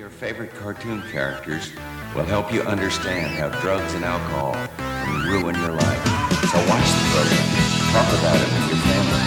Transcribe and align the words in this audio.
your 0.00 0.08
favorite 0.08 0.50
cartoon 0.54 1.02
characters 1.12 1.72
will 2.14 2.24
help 2.24 2.50
you 2.50 2.62
understand 2.62 3.36
how 3.36 3.50
drugs 3.60 3.92
and 3.92 4.02
alcohol 4.02 4.54
can 4.78 5.28
ruin 5.28 5.54
your 5.56 5.72
life. 5.72 6.04
So 6.48 6.56
watch 6.72 6.88
the 6.88 7.04
program. 7.12 7.46
Talk 7.92 8.08
about 8.18 8.40
it 8.40 8.48
with 8.48 8.66
your 8.70 8.80
family. 8.88 9.20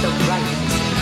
The 0.00 0.08
right 0.26 0.93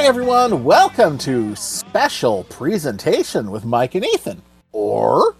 Hi, 0.00 0.06
everyone. 0.06 0.64
Welcome 0.64 1.18
to 1.18 1.54
special 1.56 2.44
presentation 2.44 3.50
with 3.50 3.66
Mike 3.66 3.94
and 3.94 4.02
Ethan. 4.02 4.40
Or 4.72 5.36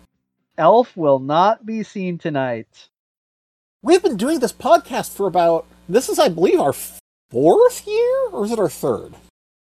Elf 0.59 0.95
will 0.99 1.19
not 1.19 1.65
be 1.65 1.83
seen 1.83 2.19
tonight. 2.19 2.91
we've 3.81 4.03
been 4.03 4.19
doing 4.19 4.39
this 4.39 4.53
podcast 4.53 5.15
for 5.15 5.27
about 5.27 5.67
this 5.89 6.11
is, 6.11 6.19
I 6.19 6.29
believe, 6.29 6.61
our 6.61 6.75
fourth 7.31 7.87
year, 7.87 8.29
or 8.33 8.45
is 8.45 8.53
it 8.53 8.59
our 8.59 8.69
third? 8.69 9.15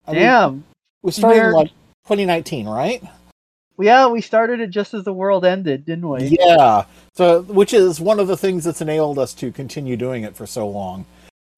I 0.06 0.12
mean, 0.12 0.20
Damn. 0.20 0.64
we 1.00 1.12
started 1.12 1.46
in 1.46 1.52
like 1.52 1.70
2019, 2.04 2.68
right? 2.68 3.02
Yeah, 3.78 4.06
we 4.08 4.20
started 4.20 4.60
it 4.60 4.68
just 4.68 4.92
as 4.92 5.04
the 5.04 5.14
world 5.14 5.46
ended, 5.46 5.86
didn't 5.86 6.10
we? 6.10 6.36
Yeah. 6.38 6.84
So, 7.14 7.40
which 7.40 7.72
is 7.72 8.02
one 8.02 8.20
of 8.20 8.28
the 8.28 8.36
things 8.36 8.64
that's 8.64 8.82
enabled 8.82 9.18
us 9.18 9.32
to 9.36 9.50
continue 9.50 9.96
doing 9.96 10.24
it 10.24 10.36
for 10.36 10.46
so 10.46 10.68
long. 10.68 11.06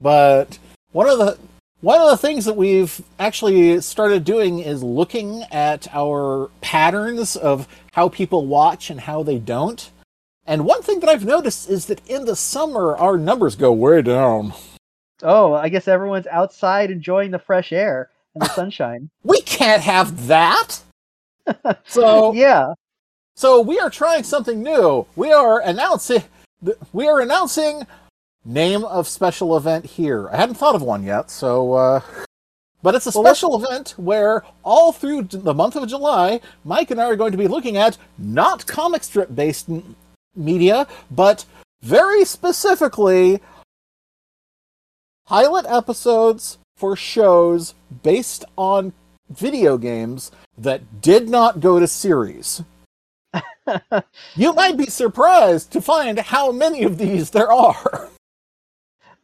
But 0.00 0.60
one 0.92 1.08
of 1.08 1.18
the 1.18 1.38
one 1.82 2.00
of 2.00 2.08
the 2.08 2.16
things 2.16 2.44
that 2.44 2.56
we've 2.56 3.02
actually 3.18 3.80
started 3.80 4.24
doing 4.24 4.60
is 4.60 4.82
looking 4.84 5.42
at 5.50 5.88
our 5.92 6.48
patterns 6.60 7.34
of 7.34 7.66
how 7.92 8.08
people 8.08 8.46
watch 8.46 8.88
and 8.88 9.00
how 9.00 9.24
they 9.24 9.38
don't. 9.38 9.90
And 10.46 10.64
one 10.64 10.82
thing 10.82 11.00
that 11.00 11.08
I've 11.08 11.24
noticed 11.24 11.68
is 11.68 11.86
that 11.86 12.00
in 12.08 12.24
the 12.24 12.36
summer 12.36 12.96
our 12.96 13.18
numbers 13.18 13.56
go 13.56 13.72
way 13.72 14.00
down. 14.00 14.54
Oh, 15.24 15.54
I 15.54 15.68
guess 15.68 15.88
everyone's 15.88 16.28
outside 16.28 16.90
enjoying 16.90 17.32
the 17.32 17.38
fresh 17.40 17.72
air 17.72 18.10
and 18.34 18.42
the 18.42 18.48
sunshine. 18.54 19.10
We 19.24 19.40
can't 19.42 19.82
have 19.82 20.28
that. 20.28 20.78
So 21.84 22.32
yeah. 22.34 22.74
So 23.34 23.60
we 23.60 23.80
are 23.80 23.90
trying 23.90 24.22
something 24.22 24.62
new. 24.62 25.04
We 25.16 25.32
are 25.32 25.60
announcing 25.60 26.22
we 26.92 27.08
are 27.08 27.20
announcing 27.20 27.84
name 28.44 28.84
of 28.84 29.06
special 29.08 29.56
event 29.56 29.86
here. 29.86 30.28
I 30.30 30.36
hadn't 30.36 30.56
thought 30.56 30.74
of 30.74 30.82
one 30.82 31.02
yet, 31.04 31.30
so 31.30 31.74
uh 31.74 32.00
but 32.82 32.96
it's 32.96 33.06
a 33.06 33.12
Well, 33.14 33.24
special 33.24 33.64
event 33.64 33.94
where 33.96 34.44
all 34.64 34.90
through 34.92 35.22
the 35.24 35.54
month 35.54 35.76
of 35.76 35.88
July, 35.88 36.40
Mike 36.64 36.90
and 36.90 37.00
I 37.00 37.04
are 37.04 37.16
going 37.16 37.30
to 37.30 37.38
be 37.38 37.46
looking 37.46 37.76
at 37.76 37.96
not 38.18 38.66
comic 38.66 39.04
strip 39.04 39.32
based 39.34 39.68
m- 39.68 39.94
media, 40.34 40.88
but 41.10 41.44
very 41.82 42.24
specifically 42.24 43.40
pilot 45.26 45.64
episodes 45.68 46.58
for 46.76 46.96
shows 46.96 47.74
based 48.02 48.44
on 48.58 48.92
video 49.30 49.78
games 49.78 50.32
that 50.58 51.00
did 51.00 51.28
not 51.28 51.60
go 51.60 51.78
to 51.78 51.86
series. 51.86 52.62
You 54.34 54.52
might 54.52 54.76
be 54.76 54.86
surprised 54.86 55.70
to 55.72 55.80
find 55.80 56.18
how 56.18 56.50
many 56.50 56.82
of 56.82 56.98
these 56.98 57.30
there 57.30 57.52
are. 57.52 58.08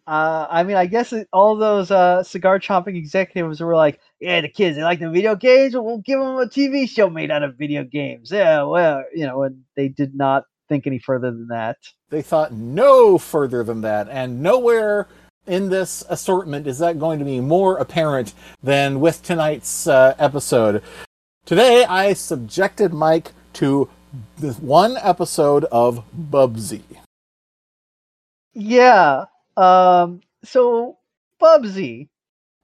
Uh, 0.08 0.46
I 0.48 0.62
mean, 0.62 0.76
I 0.76 0.86
guess 0.86 1.12
it, 1.12 1.28
all 1.34 1.54
those 1.54 1.90
uh, 1.90 2.22
cigar 2.22 2.58
chomping 2.58 2.96
executives 2.96 3.60
were 3.60 3.76
like, 3.76 4.00
"Yeah, 4.20 4.40
the 4.40 4.48
kids 4.48 4.76
they 4.76 4.82
like 4.82 5.00
the 5.00 5.10
video 5.10 5.36
games. 5.36 5.74
Well, 5.74 5.84
we'll 5.84 5.98
give 5.98 6.18
them 6.18 6.38
a 6.38 6.46
TV 6.46 6.88
show 6.88 7.10
made 7.10 7.30
out 7.30 7.42
of 7.42 7.58
video 7.58 7.84
games." 7.84 8.30
Yeah, 8.32 8.62
well, 8.62 9.04
you 9.14 9.26
know, 9.26 9.42
and 9.42 9.64
they 9.76 9.88
did 9.88 10.14
not 10.14 10.44
think 10.70 10.86
any 10.86 10.98
further 10.98 11.30
than 11.30 11.48
that. 11.48 11.76
They 12.08 12.22
thought 12.22 12.54
no 12.54 13.18
further 13.18 13.62
than 13.62 13.82
that, 13.82 14.08
and 14.08 14.42
nowhere 14.42 15.08
in 15.46 15.68
this 15.68 16.02
assortment 16.08 16.66
is 16.66 16.78
that 16.78 16.98
going 16.98 17.18
to 17.18 17.24
be 17.26 17.40
more 17.40 17.76
apparent 17.76 18.32
than 18.62 19.00
with 19.00 19.22
tonight's 19.22 19.86
uh, 19.86 20.14
episode. 20.18 20.82
Today, 21.44 21.84
I 21.84 22.14
subjected 22.14 22.94
Mike 22.94 23.32
to 23.54 23.90
this 24.38 24.58
one 24.58 24.96
episode 25.02 25.64
of 25.64 26.02
Bubsy. 26.18 26.80
Yeah. 28.54 29.26
Um. 29.58 30.20
So 30.44 30.98
Bubsy, 31.42 32.08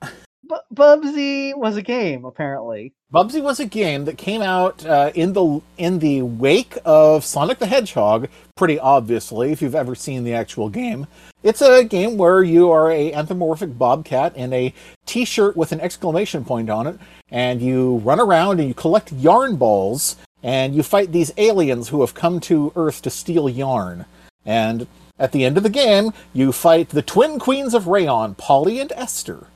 Bu- 0.01 0.57
Bubsy 0.73 1.57
was 1.57 1.77
a 1.77 1.83
game 1.83 2.25
apparently. 2.25 2.93
Bubsy 3.13 3.43
was 3.43 3.61
a 3.61 3.67
game 3.67 4.05
that 4.07 4.19
came 4.19 4.43
out 4.43 4.85
uh, 4.87 5.11
in 5.15 5.33
the 5.33 5.61
in 5.79 5.99
the 5.99 6.23
wake 6.23 6.77
of 6.85 7.25
Sonic 7.25 7.59
the 7.59 7.67
Hedgehog. 7.67 8.29
Pretty 8.57 8.79
obviously, 8.79 9.53
if 9.53 9.63
you've 9.63 9.75
ever 9.75 9.95
seen 9.95 10.25
the 10.25 10.35
actual 10.35 10.69
game, 10.69 11.07
it's 11.43 11.63
a 11.63 11.85
game 11.85 12.17
where 12.17 12.43
you 12.43 12.71
are 12.71 12.91
a 12.91 13.13
anthropomorphic 13.13 13.79
bobcat 13.79 14.37
in 14.37 14.53
a 14.53 14.73
T-shirt 15.07 15.57
with 15.57 15.73
an 15.73 15.81
exclamation 15.81 16.45
point 16.45 16.71
on 16.71 16.87
it, 16.87 16.99
and 17.31 17.61
you 17.61 17.97
run 17.99 18.21
around 18.21 18.61
and 18.61 18.69
you 18.69 18.75
collect 18.75 19.13
yarn 19.13 19.57
balls, 19.57 20.17
and 20.43 20.75
you 20.75 20.83
fight 20.83 21.13
these 21.13 21.33
aliens 21.37 21.89
who 21.89 22.01
have 22.01 22.15
come 22.15 22.41
to 22.41 22.73
Earth 22.77 23.03
to 23.03 23.11
steal 23.11 23.49
yarn. 23.49 24.07
And 24.45 24.87
at 25.19 25.33
the 25.33 25.45
end 25.45 25.57
of 25.57 25.63
the 25.63 25.71
game, 25.71 26.13
you 26.33 26.53
fight 26.53 26.89
the 26.89 27.03
twin 27.03 27.39
queens 27.39 27.75
of 27.75 27.87
Rayon, 27.87 28.35
Polly 28.35 28.81
and 28.81 28.93
Esther. 28.97 29.47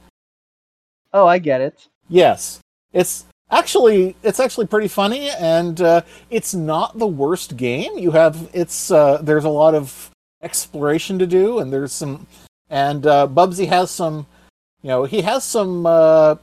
Oh, 1.12 1.26
I 1.26 1.38
get 1.38 1.60
it. 1.60 1.88
Yes, 2.08 2.60
it's 2.92 3.24
actually 3.50 4.16
it's 4.22 4.40
actually 4.40 4.66
pretty 4.66 4.88
funny, 4.88 5.30
and 5.30 5.80
uh, 5.80 6.02
it's 6.30 6.54
not 6.54 6.98
the 6.98 7.06
worst 7.06 7.56
game. 7.56 7.98
You 7.98 8.12
have 8.12 8.48
it's 8.52 8.90
uh, 8.90 9.18
there's 9.22 9.44
a 9.44 9.50
lot 9.50 9.74
of 9.74 10.10
exploration 10.42 11.18
to 11.18 11.26
do, 11.26 11.58
and 11.58 11.72
there's 11.72 11.92
some, 11.92 12.26
and 12.70 13.06
uh, 13.06 13.26
Bubsy 13.26 13.66
has 13.68 13.90
some, 13.90 14.26
you 14.82 14.88
know, 14.88 15.04
he 15.04 15.22
has 15.22 15.44
some 15.44 15.86
uh, 15.86 16.36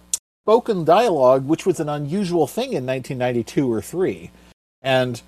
spoken 0.43 0.83
dialogue, 0.83 1.47
which 1.47 1.65
was 1.65 1.79
an 1.79 1.89
unusual 1.89 2.47
thing 2.47 2.73
in 2.73 2.85
1992 2.85 3.71
or 3.71 3.81
three, 3.81 4.31
and 4.81 5.21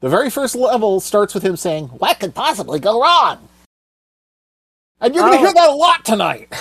the 0.00 0.08
very 0.08 0.30
first 0.30 0.54
level 0.54 1.00
starts 1.00 1.34
with 1.34 1.42
him 1.42 1.56
saying, 1.56 1.86
"What 1.88 2.20
could 2.20 2.34
possibly 2.34 2.78
go 2.80 3.00
wrong?" 3.00 3.48
And 5.00 5.14
you're 5.14 5.24
going 5.24 5.34
to 5.34 5.38
Oh. 5.38 5.44
hear 5.44 5.54
that 5.54 5.68
a 5.68 5.72
lot 5.72 6.04
tonight. 6.04 6.52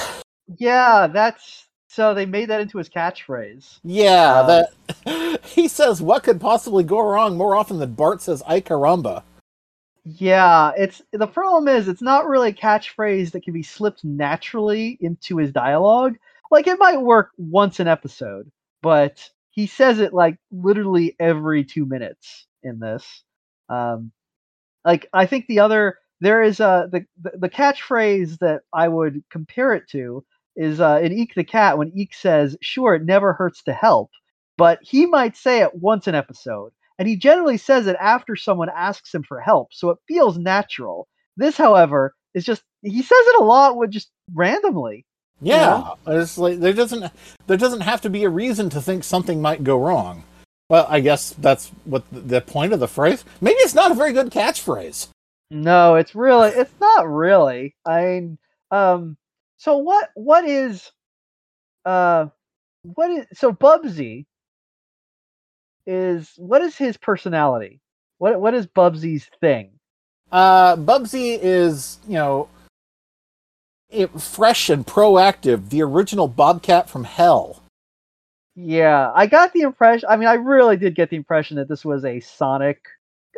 Yeah, 0.57 1.07
that's 1.07 1.67
so 1.87 2.13
they 2.13 2.25
made 2.25 2.49
that 2.49 2.59
into 2.61 2.77
his 2.77 2.89
catchphrase. 2.89 3.79
Yeah, 3.83 4.41
Um, 4.41 4.47
that 4.47 5.39
he 5.45 5.67
says 5.67 6.01
what 6.01 6.23
could 6.23 6.41
possibly 6.41 6.83
go 6.83 6.99
wrong 6.99 7.37
more 7.37 7.55
often 7.55 7.79
than 7.79 7.93
Bart 7.93 8.21
says 8.21 8.43
"Ay 8.45 8.61
caramba." 8.61 9.23
Yeah, 10.03 10.71
it's 10.77 11.01
the 11.13 11.25
problem 11.27 11.67
is 11.67 11.87
it's 11.87 12.01
not 12.01 12.27
really 12.27 12.49
a 12.49 12.53
catchphrase 12.53 13.31
that 13.31 13.43
can 13.43 13.53
be 13.53 13.63
slipped 13.63 14.03
naturally 14.03 14.97
into 15.01 15.37
his 15.37 15.51
dialogue. 15.51 16.15
Like 16.51 16.67
it 16.67 16.77
might 16.77 17.01
work 17.01 17.31
once 17.37 17.79
an 17.79 17.87
episode, 17.87 18.51
but 18.83 19.27
he 19.49 19.65
says 19.65 19.99
it 19.99 20.13
like 20.13 20.37
literally 20.51 21.15
every 21.19 21.63
two 21.63 21.85
minutes 21.85 22.45
in 22.65 22.79
this. 22.79 23.23
Um, 23.69 24.11
like 24.83 25.07
I 25.13 25.25
think 25.25 25.47
the 25.47 25.59
other 25.59 25.97
there 26.21 26.43
is 26.43 26.59
uh 26.59 26.87
the 26.91 27.05
the, 27.37 27.49
catchphrase 27.49 28.39
that 28.39 28.61
I 28.73 28.87
would 28.87 29.23
compare 29.29 29.73
it 29.73 29.89
to 29.91 30.25
is 30.55 30.79
uh 30.81 30.99
in 31.01 31.13
Eek 31.13 31.33
the 31.35 31.43
Cat 31.43 31.77
when 31.77 31.91
Eek 31.95 32.13
says, 32.13 32.57
"Sure, 32.61 32.95
it 32.95 33.05
never 33.05 33.33
hurts 33.33 33.63
to 33.63 33.73
help," 33.73 34.11
but 34.57 34.79
he 34.81 35.05
might 35.05 35.37
say 35.37 35.61
it 35.61 35.75
once 35.75 36.07
an 36.07 36.15
episode 36.15 36.71
and 36.97 37.07
he 37.07 37.15
generally 37.15 37.57
says 37.57 37.87
it 37.87 37.97
after 37.99 38.35
someone 38.35 38.69
asks 38.73 39.13
him 39.13 39.23
for 39.23 39.39
help, 39.39 39.73
so 39.73 39.89
it 39.89 39.97
feels 40.07 40.37
natural. 40.37 41.07
This, 41.37 41.57
however, 41.57 42.13
is 42.33 42.45
just 42.45 42.63
he 42.81 43.01
says 43.01 43.11
it 43.11 43.41
a 43.41 43.43
lot 43.43 43.77
with 43.77 43.91
just 43.91 44.09
randomly. 44.33 45.05
Yeah, 45.41 45.91
it's 46.07 46.37
like 46.37 46.59
there 46.59 46.73
doesn't 46.73 47.11
there 47.47 47.57
doesn't 47.57 47.81
have 47.81 48.01
to 48.01 48.09
be 48.09 48.23
a 48.23 48.29
reason 48.29 48.69
to 48.69 48.81
think 48.81 49.03
something 49.03 49.41
might 49.41 49.63
go 49.63 49.77
wrong. 49.77 50.23
Well, 50.69 50.87
I 50.89 50.99
guess 50.99 51.31
that's 51.31 51.69
what 51.83 52.03
the, 52.11 52.41
point 52.41 52.73
of 52.73 52.79
the 52.79 52.87
phrase. 52.87 53.23
Maybe 53.39 53.57
it's 53.59 53.75
not 53.75 53.91
a 53.91 53.95
very 53.95 54.13
good 54.13 54.31
catchphrase. 54.31 55.09
No, 55.51 55.95
it's 55.95 56.15
really 56.15 56.49
it's 56.49 56.73
not 56.81 57.07
really. 57.07 57.75
I 57.85 58.01
mean, 58.03 58.37
um 58.71 59.15
so 59.57 59.77
what 59.77 60.09
what 60.15 60.43
is 60.43 60.91
uh 61.85 62.27
what 62.81 63.11
is 63.11 63.27
so 63.33 63.53
Bubsy 63.53 64.25
is 65.85 66.33
what 66.37 66.61
is 66.61 66.75
his 66.75 66.97
personality? 66.97 67.79
What 68.17 68.41
what 68.41 68.55
is 68.55 68.65
Bubsy's 68.65 69.29
thing? 69.39 69.71
Uh, 70.31 70.75
Bubsy 70.75 71.37
is 71.41 71.99
you 72.07 72.15
know 72.15 72.49
it, 73.89 74.19
fresh 74.19 74.69
and 74.69 74.85
proactive, 74.85 75.69
the 75.69 75.81
original 75.81 76.27
Bobcat 76.27 76.89
from 76.89 77.03
Hell. 77.03 77.61
Yeah, 78.55 79.11
I 79.13 79.27
got 79.27 79.53
the 79.53 79.61
impression. 79.61 80.07
I 80.09 80.15
mean, 80.17 80.27
I 80.27 80.35
really 80.35 80.77
did 80.77 80.95
get 80.95 81.09
the 81.09 81.17
impression 81.17 81.57
that 81.57 81.67
this 81.67 81.83
was 81.83 82.05
a 82.05 82.19
Sonic 82.21 82.79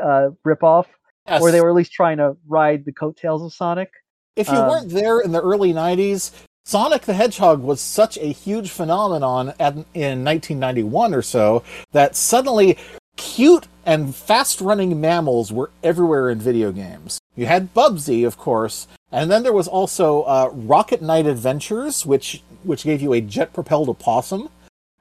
uh, 0.01 0.29
ripoff, 0.45 0.85
Yes. 1.27 1.41
or 1.41 1.51
they 1.51 1.59
were 1.59 1.69
at 1.69 1.75
least 1.75 1.91
trying 1.91 2.17
to 2.17 2.37
ride 2.47 2.85
the 2.85 2.91
coattails 2.93 3.41
of 3.43 3.51
Sonic. 3.53 3.91
if 4.35 4.47
you 4.47 4.53
um, 4.55 4.69
weren't 4.69 4.89
there 4.89 5.19
in 5.19 5.31
the 5.31 5.41
early 5.41 5.73
90s, 5.73 6.31
Sonic 6.65 7.03
the 7.03 7.13
Hedgehog 7.13 7.61
was 7.61 7.81
such 7.81 8.17
a 8.17 8.31
huge 8.31 8.69
phenomenon 8.69 9.53
at, 9.59 9.73
in 9.93 10.23
1991 10.23 11.13
or 11.13 11.21
so 11.21 11.63
that 11.93 12.15
suddenly 12.15 12.77
cute 13.15 13.67
and 13.85 14.15
fast 14.15 14.61
running 14.61 15.01
mammals 15.01 15.51
were 15.51 15.71
everywhere 15.83 16.29
in 16.29 16.39
video 16.39 16.71
games. 16.71 17.19
You 17.35 17.45
had 17.47 17.73
Bubsy, 17.73 18.27
of 18.27 18.37
course, 18.37 18.87
and 19.11 19.31
then 19.31 19.43
there 19.43 19.53
was 19.53 19.67
also 19.67 20.21
uh, 20.23 20.49
Rocket 20.53 21.01
Knight 21.01 21.25
Adventures, 21.25 22.05
which, 22.05 22.43
which 22.63 22.83
gave 22.83 23.01
you 23.01 23.13
a 23.13 23.21
jet 23.21 23.53
propelled 23.53 23.89
opossum. 23.89 24.49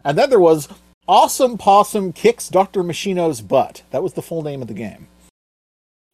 And 0.04 0.16
then 0.16 0.30
there 0.30 0.40
was 0.40 0.68
Awesome 1.08 1.56
Possum 1.56 2.12
Kicks 2.12 2.48
Dr. 2.48 2.82
Machino's 2.82 3.40
Butt. 3.40 3.82
That 3.90 4.02
was 4.02 4.14
the 4.14 4.22
full 4.22 4.42
name 4.42 4.62
of 4.62 4.68
the 4.68 4.74
game. 4.74 5.08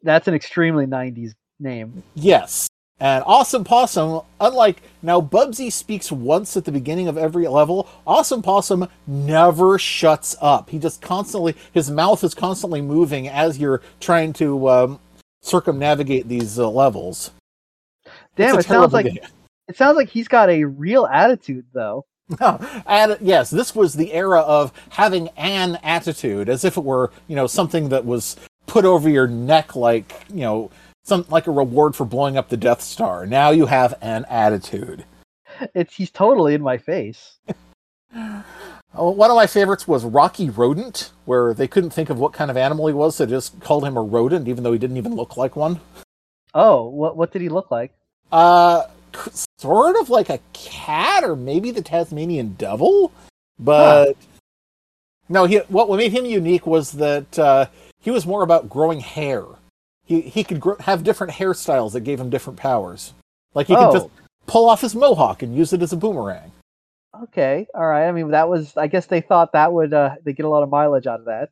That's 0.03 0.29
an 0.29 0.35
extremely 0.35 0.87
'90s 0.87 1.33
name. 1.61 2.03
Yes. 2.15 2.69
And 3.01 3.25
Awesome 3.27 3.65
Possum, 3.65 4.21
unlike 4.41 4.81
now, 5.03 5.21
Bubsy 5.21 5.73
speaks 5.73 6.13
once 6.13 6.57
at 6.57 6.65
the 6.65 6.71
beginning 6.71 7.09
of 7.09 7.19
every 7.19 7.49
level. 7.49 7.89
Awesome 8.07 8.43
Possum 8.43 8.87
never 9.09 9.77
shuts 9.77 10.37
up. 10.41 10.71
He 10.71 10.79
just 10.79 11.03
constantly, 11.03 11.57
his 11.73 11.91
mouth 11.91 12.23
is 12.23 12.33
constantly 12.33 12.81
moving 12.81 13.29
as 13.29 13.59
you're 13.59 13.83
trying 13.99 14.33
to 14.35 14.69
um, 14.69 15.01
circumnavigate 15.43 16.29
these 16.29 16.61
uh, 16.61 16.69
levels. 16.69 17.33
Damn, 18.37 18.59
it 18.59 18.67
sounds 18.67 18.93
like 18.93 19.07
game. 19.07 19.19
it 19.69 19.77
sounds 19.77 19.97
like 19.97 20.09
he's 20.09 20.29
got 20.29 20.49
a 20.49 20.65
real 20.65 21.07
attitude, 21.07 21.67
though. 21.73 22.07
and 22.87 23.17
yes, 23.21 23.51
this 23.51 23.75
was 23.75 23.95
the 23.95 24.13
era 24.13 24.41
of 24.41 24.73
having 24.91 25.29
an 25.37 25.79
attitude, 25.83 26.49
as 26.49 26.65
if 26.65 26.77
it 26.77 26.85
were, 26.85 27.11
you 27.29 27.37
know, 27.37 27.47
something 27.47 27.89
that 27.91 28.05
was 28.05 28.37
put 28.67 28.85
over 28.85 29.09
your 29.09 29.27
neck, 29.27 29.77
like 29.77 30.25
you 30.31 30.41
know, 30.41 30.71
some 31.05 31.27
like 31.29 31.47
a 31.47 31.51
reward 31.51 31.97
for 31.97 32.05
blowing 32.05 32.37
up 32.37 32.49
the 32.49 32.57
Death 32.57 32.83
Star. 32.83 33.27
Now 33.27 33.51
you 33.51 33.67
have 33.67 33.95
an 34.01 34.25
attitude. 34.29 35.05
It's 35.75 35.95
he's 35.95 36.11
totally 36.11 36.55
in 36.55 36.63
my 36.63 36.79
face. 36.79 37.39
One 38.95 39.31
of 39.31 39.37
my 39.37 39.47
favorites 39.47 39.89
was 39.89 40.05
Rocky 40.05 40.51
Rodent, 40.51 41.13
where 41.25 41.55
they 41.55 41.67
couldn't 41.67 41.91
think 41.91 42.11
of 42.11 42.19
what 42.19 42.35
kind 42.35 42.51
of 42.51 42.59
animal 42.59 42.87
he 42.89 42.93
was, 42.93 43.17
so 43.17 43.25
they 43.25 43.31
just 43.31 43.59
called 43.61 43.87
him 43.87 43.97
a 43.97 44.03
rodent, 44.03 44.49
even 44.49 44.65
though 44.65 44.73
he 44.73 44.79
didn't 44.79 44.99
even 44.99 45.15
look 45.15 45.39
like 45.39 45.57
one. 45.57 45.81
Oh, 46.55 46.89
what 46.89 47.17
what 47.17 47.33
did 47.33 47.41
he 47.41 47.49
look 47.49 47.71
like? 47.71 47.93
Uh, 48.31 48.85
sort 49.59 49.97
of 49.97 50.11
like 50.11 50.29
a 50.29 50.41
cat, 50.53 51.25
or 51.25 51.37
maybe 51.37 51.71
the 51.71 51.83
Tasmanian 51.83 52.55
devil, 52.55 53.13
but 53.59 54.17
no. 55.29 55.45
He 55.45 55.59
what 55.69 55.89
made 55.97 56.13
him 56.13 56.25
unique 56.25 56.67
was 56.67 56.93
that 56.93 57.39
uh, 57.39 57.67
he 58.01 58.11
was 58.11 58.27
more 58.27 58.43
about 58.43 58.69
growing 58.69 59.01
hair. 59.01 59.45
He 60.05 60.21
he 60.23 60.45
could 60.45 60.61
grow, 60.61 60.77
have 60.81 61.05
different 61.05 61.35
hairstyles 61.35 61.93
that 61.93 62.01
gave 62.01 62.21
him 62.21 62.31
different 62.31 62.59
powers. 62.59 63.15
Like 63.55 63.67
he 63.67 63.75
Oh. 63.77 63.91
could 63.93 63.99
just 64.01 64.11
pull 64.47 64.69
off 64.69 64.81
his 64.81 64.95
mohawk 64.95 65.43
and 65.43 65.57
use 65.57 65.73
it 65.73 65.83
as 65.83 65.93
a 65.93 65.97
boomerang. 65.97 66.51
Okay, 67.25 67.67
all 67.75 67.87
right. 67.87 68.09
I 68.09 68.13
mean, 68.13 68.31
that 68.31 68.49
was. 68.49 68.77
I 68.77 68.87
guess 68.87 69.07
they 69.07 69.21
thought 69.21 69.53
that 69.53 69.73
would 69.73 69.93
uh, 69.93 70.17
they 70.25 70.33
get 70.33 70.47
a 70.47 70.49
lot 70.49 70.63
of 70.63 70.71
mileage 70.71 71.07
out 71.07 71.21
of 71.21 71.27
that. 71.27 71.51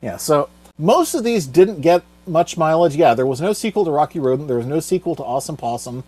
Yeah, 0.00 0.16
so 0.16 0.48
most 0.78 1.14
of 1.14 1.22
these 1.22 1.46
didn't 1.46 1.80
get 1.80 2.02
much 2.26 2.56
mileage. 2.56 2.94
Yeah, 2.96 3.14
there 3.14 3.26
was 3.26 3.40
no 3.40 3.52
sequel 3.52 3.84
to 3.84 3.90
Rocky 3.90 4.18
Rodent. 4.20 4.48
There 4.48 4.56
was 4.56 4.66
no 4.66 4.80
sequel 4.80 5.14
to 5.16 5.22
Awesome 5.24 5.56
Possum, 5.56 6.04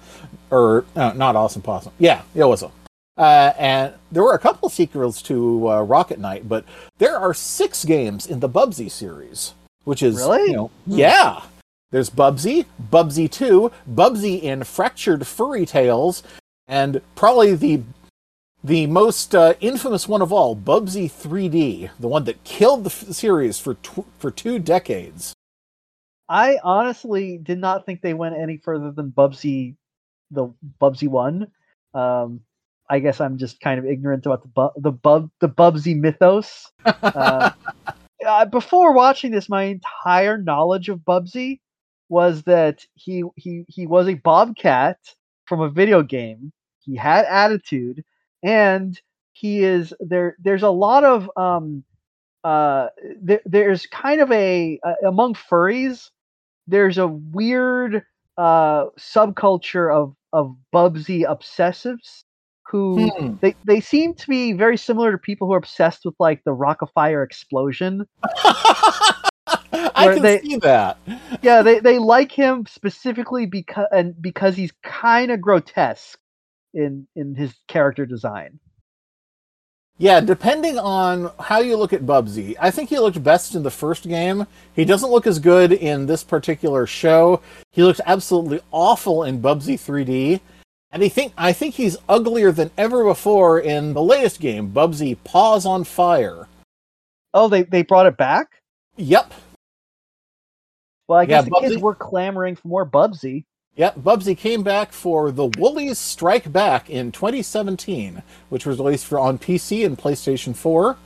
or 0.51 0.85
no, 0.97 1.13
not 1.13 1.37
Awesome 1.37 1.63
Possum. 1.63 1.93
Yeah, 1.99 2.23
it 2.35 2.45
was 2.45 2.63
a. 2.63 2.71
Uh, 3.17 3.53
and 3.59 3.95
there 4.11 4.25
were 4.25 4.35
a 4.35 4.39
couple 4.39 4.69
sequels 4.69 5.23
to 5.23 5.71
uh, 5.71 5.83
Rocket 5.83 6.19
Knight, 6.19 6.49
but 6.49 6.65
there 6.99 7.17
are 7.17 7.33
six 7.33 7.85
games 7.85 8.27
in 8.27 8.41
the 8.41 8.49
Bubsy 8.49 8.91
series, 8.91 9.55
which 9.85 10.03
is 10.03 10.17
Really? 10.17 10.51
you 10.51 10.57
know, 10.57 10.71
yeah. 10.87 11.43
There's 11.93 12.11
Bubsy, 12.11 12.67
Bubsy 12.91 13.31
Two, 13.31 13.71
Bubsy 13.89 14.43
in 14.43 14.65
Fractured 14.65 15.29
Furry 15.29 15.65
Tales, 15.65 16.25
and 16.67 17.01
probably 17.15 17.55
the 17.55 17.83
the 18.65 18.87
most 18.87 19.35
uh, 19.35 19.53
infamous 19.61 20.09
one 20.09 20.23
of 20.23 20.33
all, 20.33 20.57
Bubsy 20.57 21.05
3D, 21.05 21.91
the 22.01 22.09
one 22.09 22.25
that 22.25 22.43
killed 22.45 22.85
the 22.85 22.89
f- 22.89 23.15
series 23.15 23.59
for 23.59 23.75
tw- 23.75 24.07
for 24.19 24.31
two 24.31 24.59
decades. 24.59 25.35
I 26.29 26.59
honestly 26.63 27.39
did 27.39 27.59
not 27.59 27.87
think 27.87 28.01
they 28.01 28.15
went 28.15 28.37
any 28.37 28.57
further 28.59 28.91
than 28.91 29.11
Bubsy, 29.11 29.77
the 30.31 30.53
Bubsy 30.81 31.09
one. 31.09 31.49
Um, 31.95 32.41
I 32.89 32.99
guess 32.99 33.21
I'm 33.21 33.39
just 33.39 33.61
kind 33.61 33.79
of 33.79 33.87
ignorant 33.87 34.27
about 34.27 34.43
the 34.43 34.49
bu- 34.49 34.81
the 34.81 34.93
bub 34.93 35.31
the 35.41 35.49
Bubsy 35.49 35.99
mythos. 35.99 36.71
Uh, 37.15 37.51
uh, 38.27 38.45
before 38.47 38.93
watching 38.93 39.31
this, 39.31 39.49
my 39.49 39.65
entire 39.65 40.39
knowledge 40.39 40.89
of 40.89 41.01
Bubsy 41.01 41.61
was 42.09 42.43
that 42.45 42.85
he 42.95 43.23
he 43.37 43.65
he 43.69 43.87
was 43.87 44.09
a 44.09 44.15
bobcat 44.15 44.99
from 45.47 45.61
a 45.61 45.69
video 45.69 46.03
game. 46.03 46.53
He 46.81 46.97
had 46.97 47.25
attitude, 47.27 48.05
and 48.43 49.01
he 49.33 49.63
is 49.65 49.95
there. 50.01 50.37
There's 50.41 50.63
a 50.63 50.71
lot 50.71 51.05
of 51.05 51.31
um, 51.37 51.85
uh, 52.45 52.89
there, 53.21 53.41
there's 53.47 53.87
kind 53.87 54.21
of 54.21 54.31
a 54.33 54.79
uh, 54.85 55.09
among 55.09 55.35
furries. 55.35 56.11
There's 56.67 56.99
a 56.99 57.07
weird 57.09 58.03
uh 58.37 58.87
subculture 58.99 59.95
of 59.95 60.15
of 60.33 60.57
Bubsy 60.75 61.23
obsessives 61.25 62.25
who 62.67 63.09
Hmm. 63.11 63.35
they 63.41 63.55
they 63.65 63.81
seem 63.81 64.15
to 64.15 64.27
be 64.29 64.53
very 64.53 64.77
similar 64.77 65.13
to 65.13 65.19
people 65.19 65.47
who 65.47 65.53
are 65.55 65.59
obsessed 65.59 66.05
with 66.05 66.15
like 66.19 66.43
the 66.45 66.53
Rock-afire 66.53 67.23
Explosion. 67.23 68.07
I 69.97 70.13
can 70.15 70.23
they- 70.23 70.41
see 70.41 70.57
that. 70.57 70.99
Yeah, 71.43 71.63
they, 71.63 71.79
they 71.79 71.99
like 71.99 72.33
him 72.33 72.65
specifically 72.67 73.47
because 73.47 73.87
and 73.93 74.21
because 74.21 74.57
he's 74.57 74.73
kind 74.83 75.31
of 75.31 75.41
grotesque 75.41 76.19
in 76.73 77.07
in 77.15 77.35
his 77.35 77.55
character 77.69 78.07
design. 78.07 78.59
Yeah, 79.97 80.21
depending 80.21 80.77
on 80.77 81.31
how 81.39 81.61
you 81.61 81.77
look 81.77 81.93
at 81.93 82.03
Bubsy, 82.03 82.57
I 82.61 82.71
think 82.73 82.89
he 82.89 82.99
looked 82.99 83.23
best 83.23 83.55
in 83.55 83.63
the 83.63 83.71
first 83.71 84.05
game. 84.09 84.45
He 84.75 84.85
doesn't 84.85 85.11
look 85.11 85.27
as 85.27 85.39
good 85.39 85.73
in 85.73 86.07
this 86.07 86.25
particular 86.25 86.85
show. 86.85 87.41
He 87.71 87.83
looked 87.85 88.01
absolutely 88.05 88.61
awful 88.73 89.23
in 89.23 89.41
Bubsy 89.41 89.75
3D. 89.75 90.41
And 90.91 91.03
I 91.03 91.09
think 91.09 91.33
I 91.37 91.53
think 91.53 91.75
he's 91.75 91.97
uglier 92.09 92.53
than 92.53 92.71
ever 92.79 93.05
before 93.05 93.59
in 93.61 93.95
the 93.95 94.03
latest 94.03 94.41
game, 94.41 94.73
Bubsy 94.73 95.17
Paws 95.25 95.67
on 95.67 95.83
Fire. 95.85 96.47
Oh, 97.33 97.49
they 97.49 97.63
they 97.65 97.83
brought 97.83 98.07
it 98.07 98.17
back. 98.17 98.61
Yep, 98.97 99.33
Well, 101.09 101.19
I 101.19 101.23
Yeah, 101.23 101.43
guess 101.43 101.45
the 101.47 101.61
kids 101.61 101.83
were 101.83 101.97
clamoring 101.97 102.55
for 102.55 102.69
more 102.69 102.87
Bubsy. 102.87 103.45
Yep, 103.77 103.97
Bubsy 103.99 104.39
came 104.39 104.63
back 104.63 104.93
for 104.93 105.33
The 105.33 105.47
Woolies 105.59 105.99
Strike 105.99 106.53
Back 106.53 106.89
in 106.89 107.11
2017, 107.11 108.23
which 108.49 108.67
was 108.67 108.79
released 108.79 109.07
for 109.07 109.19
on 109.19 109.37
PC 109.37 109.85
and 109.85 109.99
PlayStation 109.99 110.55
4. 110.55 110.97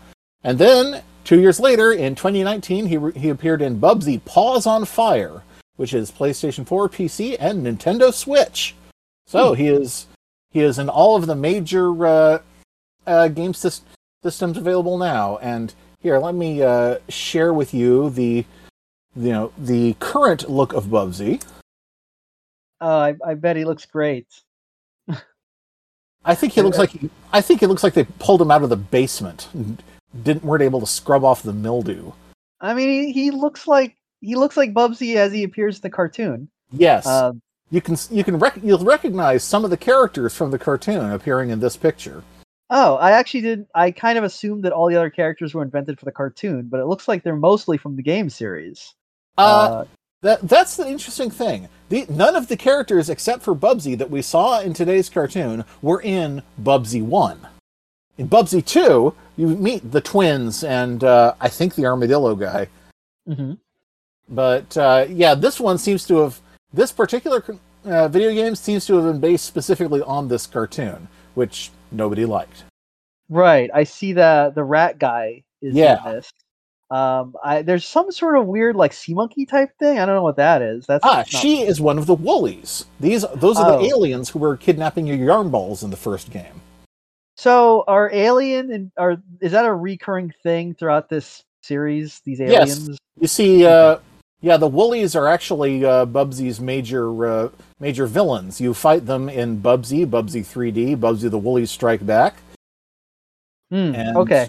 And 0.44 0.58
then, 0.58 1.02
two 1.24 1.40
years 1.40 1.58
later, 1.58 1.92
in 1.92 2.14
2019, 2.14 2.86
he, 2.86 2.98
re- 2.98 3.18
he 3.18 3.30
appeared 3.30 3.62
in 3.62 3.80
Bubsy 3.80 4.22
Paws 4.22 4.66
on 4.66 4.84
Fire, 4.84 5.42
which 5.76 5.94
is 5.94 6.10
PlayStation 6.10 6.66
4, 6.66 6.90
PC, 6.90 7.38
and 7.40 7.64
Nintendo 7.64 8.12
Switch. 8.12 8.74
So 9.26 9.52
he 9.52 9.68
is 9.68 10.06
he 10.50 10.60
is 10.60 10.78
in 10.78 10.88
all 10.88 11.16
of 11.16 11.26
the 11.26 11.34
major 11.34 12.06
uh, 12.06 12.38
uh, 13.06 13.28
game 13.28 13.52
sys- 13.52 13.82
systems 14.22 14.56
available 14.56 14.96
now. 14.96 15.36
And 15.38 15.74
here, 16.00 16.18
let 16.18 16.34
me 16.34 16.62
uh, 16.62 16.96
share 17.10 17.52
with 17.52 17.74
you 17.74 18.08
the 18.08 18.46
you 19.14 19.32
know 19.32 19.52
the 19.58 19.94
current 20.00 20.48
look 20.48 20.72
of 20.72 20.84
Bubsy. 20.86 21.42
Uh, 22.80 23.12
I, 23.24 23.30
I 23.30 23.34
bet 23.34 23.56
he 23.56 23.64
looks 23.64 23.86
great. 23.86 24.26
I 26.24 26.34
think 26.34 26.52
he 26.52 26.62
looks 26.62 26.78
like 26.78 26.90
he, 26.90 27.08
I 27.32 27.40
think 27.40 27.62
it 27.62 27.68
looks 27.68 27.82
like 27.82 27.94
they 27.94 28.04
pulled 28.18 28.42
him 28.42 28.50
out 28.50 28.62
of 28.62 28.68
the 28.68 28.76
basement 28.76 29.48
and 29.54 29.82
didn't 30.24 30.44
weren't 30.44 30.62
able 30.62 30.80
to 30.80 30.86
scrub 30.86 31.24
off 31.24 31.42
the 31.42 31.52
mildew. 31.52 32.12
I 32.60 32.74
mean, 32.74 32.88
he, 32.88 33.12
he 33.12 33.30
looks 33.30 33.66
like 33.66 33.96
he 34.20 34.34
looks 34.34 34.56
like 34.56 34.74
Bubsy 34.74 35.16
as 35.16 35.32
he 35.32 35.44
appears 35.44 35.76
in 35.76 35.82
the 35.82 35.90
cartoon. 35.90 36.50
Yes, 36.72 37.06
Um, 37.06 37.40
you 37.70 37.80
can 37.80 37.96
you 38.10 38.24
can 38.24 38.38
rec- 38.38 38.60
you'll 38.62 38.84
recognize 38.84 39.42
some 39.42 39.64
of 39.64 39.70
the 39.70 39.76
characters 39.76 40.34
from 40.34 40.50
the 40.50 40.58
cartoon 40.58 41.12
appearing 41.12 41.50
in 41.50 41.60
this 41.60 41.76
picture. 41.76 42.22
oh, 42.68 42.96
I 42.96 43.12
actually 43.12 43.42
did. 43.42 43.66
I 43.74 43.90
kind 43.92 44.18
of 44.18 44.24
assumed 44.24 44.64
that 44.64 44.72
all 44.72 44.88
the 44.88 44.96
other 44.96 45.10
characters 45.10 45.54
were 45.54 45.62
invented 45.62 45.98
for 45.98 46.04
the 46.04 46.12
cartoon, 46.12 46.68
but 46.68 46.80
it 46.80 46.86
looks 46.86 47.08
like 47.08 47.22
they're 47.22 47.36
mostly 47.36 47.78
from 47.78 47.96
the 47.96 48.02
game 48.02 48.28
series. 48.28 48.94
Uh, 49.38 49.84
that 50.22 50.46
that's 50.48 50.76
the 50.76 50.86
interesting 50.86 51.30
thing. 51.30 51.68
The, 51.88 52.06
none 52.08 52.36
of 52.36 52.48
the 52.48 52.56
characters 52.56 53.08
except 53.08 53.42
for 53.42 53.54
Bubsy 53.54 53.96
that 53.98 54.10
we 54.10 54.20
saw 54.22 54.60
in 54.60 54.74
today's 54.74 55.08
cartoon 55.08 55.64
were 55.80 56.00
in 56.02 56.42
Bubsy 56.62 57.02
One. 57.02 57.46
In 58.18 58.28
Bubsy 58.28 58.64
Two, 58.64 59.14
you 59.36 59.46
meet 59.48 59.90
the 59.90 60.00
twins 60.00 60.64
and 60.64 61.02
uh, 61.04 61.34
I 61.40 61.48
think 61.48 61.74
the 61.74 61.86
armadillo 61.86 62.34
guy. 62.34 62.68
mhm. 63.28 63.58
But 64.28 64.76
uh, 64.76 65.06
yeah, 65.08 65.34
this 65.34 65.58
one 65.60 65.78
seems 65.78 66.06
to 66.08 66.18
have 66.18 66.40
this 66.72 66.92
particular 66.92 67.42
uh, 67.84 68.08
video 68.08 68.34
game 68.34 68.54
seems 68.54 68.84
to 68.86 68.96
have 68.96 69.04
been 69.04 69.20
based 69.20 69.46
specifically 69.46 70.02
on 70.02 70.28
this 70.28 70.46
cartoon, 70.46 71.08
which 71.34 71.70
nobody 71.92 72.26
liked. 72.26 72.64
Right. 73.30 73.70
I 73.72 73.84
see 73.84 74.12
the 74.12 74.52
the 74.54 74.64
rat 74.64 74.98
guy 74.98 75.44
is 75.62 75.74
Yeah. 75.74 76.06
in 76.06 76.16
this. 76.16 76.30
Um, 76.90 77.34
I 77.44 77.62
there's 77.62 77.86
some 77.86 78.10
sort 78.10 78.38
of 78.38 78.46
weird 78.46 78.74
like 78.76 78.92
sea 78.94 79.12
monkey 79.14 79.44
type 79.44 79.70
thing. 79.78 79.98
I 79.98 80.06
don't 80.06 80.14
know 80.14 80.22
what 80.22 80.36
that 80.36 80.62
is. 80.62 80.86
That's 80.86 81.04
Ah, 81.04 81.16
not- 81.18 81.28
she 81.28 81.62
is 81.62 81.80
one 81.80 81.98
of 81.98 82.06
the 82.06 82.14
Woolies. 82.14 82.86
These 83.00 83.24
those 83.34 83.58
are 83.58 83.72
Oh. 83.74 83.78
the 83.82 83.88
aliens 83.88 84.30
who 84.30 84.38
were 84.38 84.56
kidnapping 84.56 85.06
your 85.06 85.16
yarn 85.18 85.50
balls 85.50 85.82
in 85.82 85.90
the 85.90 85.96
first 85.96 86.30
game. 86.30 86.62
So 87.36 87.84
are 87.86 88.10
alien 88.12 88.72
and 88.72 88.90
are 88.96 89.18
is 89.40 89.52
that 89.52 89.66
a 89.66 89.72
recurring 89.72 90.32
thing 90.42 90.74
throughout 90.74 91.08
this 91.10 91.44
series? 91.62 92.20
These 92.24 92.40
aliens. 92.40 92.88
Yes. 92.88 92.98
You 93.20 93.28
see, 93.28 93.66
uh, 93.66 93.98
yeah, 94.40 94.56
the 94.56 94.66
Woolies 94.68 95.14
are 95.14 95.26
actually 95.28 95.84
uh, 95.84 96.06
Bubsy's 96.06 96.58
major 96.58 97.26
uh, 97.26 97.48
major 97.80 98.06
villains. 98.06 98.60
You 98.62 98.72
fight 98.72 99.04
them 99.04 99.28
in 99.28 99.60
Bubsy, 99.60 100.06
Bubsy 100.06 100.40
3D, 100.44 100.96
Bubsy 100.96 101.30
the 101.30 101.38
Woolies 101.38 101.70
Strike 101.70 102.06
Back. 102.06 102.36
Hmm, 103.70 103.94
And, 103.94 104.16
okay. 104.16 104.48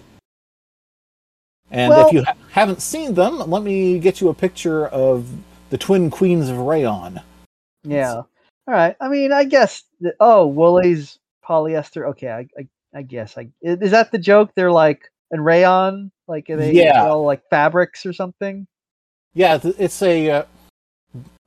And 1.70 1.90
Well- 1.90 2.06
if 2.06 2.12
you 2.12 2.24
ha- 2.24 2.34
haven't 2.50 2.82
seen 2.82 3.14
them, 3.14 3.38
let 3.50 3.62
me 3.62 3.98
get 3.98 4.20
you 4.20 4.28
a 4.28 4.34
picture 4.34 4.86
of 4.88 5.28
the 5.70 5.78
twin 5.78 6.10
queens 6.10 6.48
of 6.48 6.58
Rayon. 6.58 7.20
Yeah. 7.84 8.14
All 8.14 8.26
right. 8.66 8.96
I 9.00 9.08
mean, 9.08 9.32
I 9.32 9.44
guess. 9.44 9.84
The, 10.00 10.14
oh, 10.20 10.46
Woolies 10.46 11.18
polyester. 11.48 12.08
Okay. 12.10 12.28
I, 12.30 12.46
I 12.58 12.68
I 12.92 13.02
guess. 13.02 13.38
I 13.38 13.48
is 13.62 13.92
that 13.92 14.10
the 14.10 14.18
joke? 14.18 14.50
They're 14.54 14.72
like 14.72 15.02
and 15.30 15.44
rayon. 15.44 16.10
Like 16.26 16.50
are 16.50 16.56
they 16.56 16.72
Yeah. 16.72 17.06
all 17.06 17.24
like 17.24 17.42
fabrics 17.50 18.04
or 18.04 18.12
something? 18.12 18.66
Yeah, 19.34 19.58
it's 19.62 20.02
a. 20.02 20.30
Uh, 20.30 20.42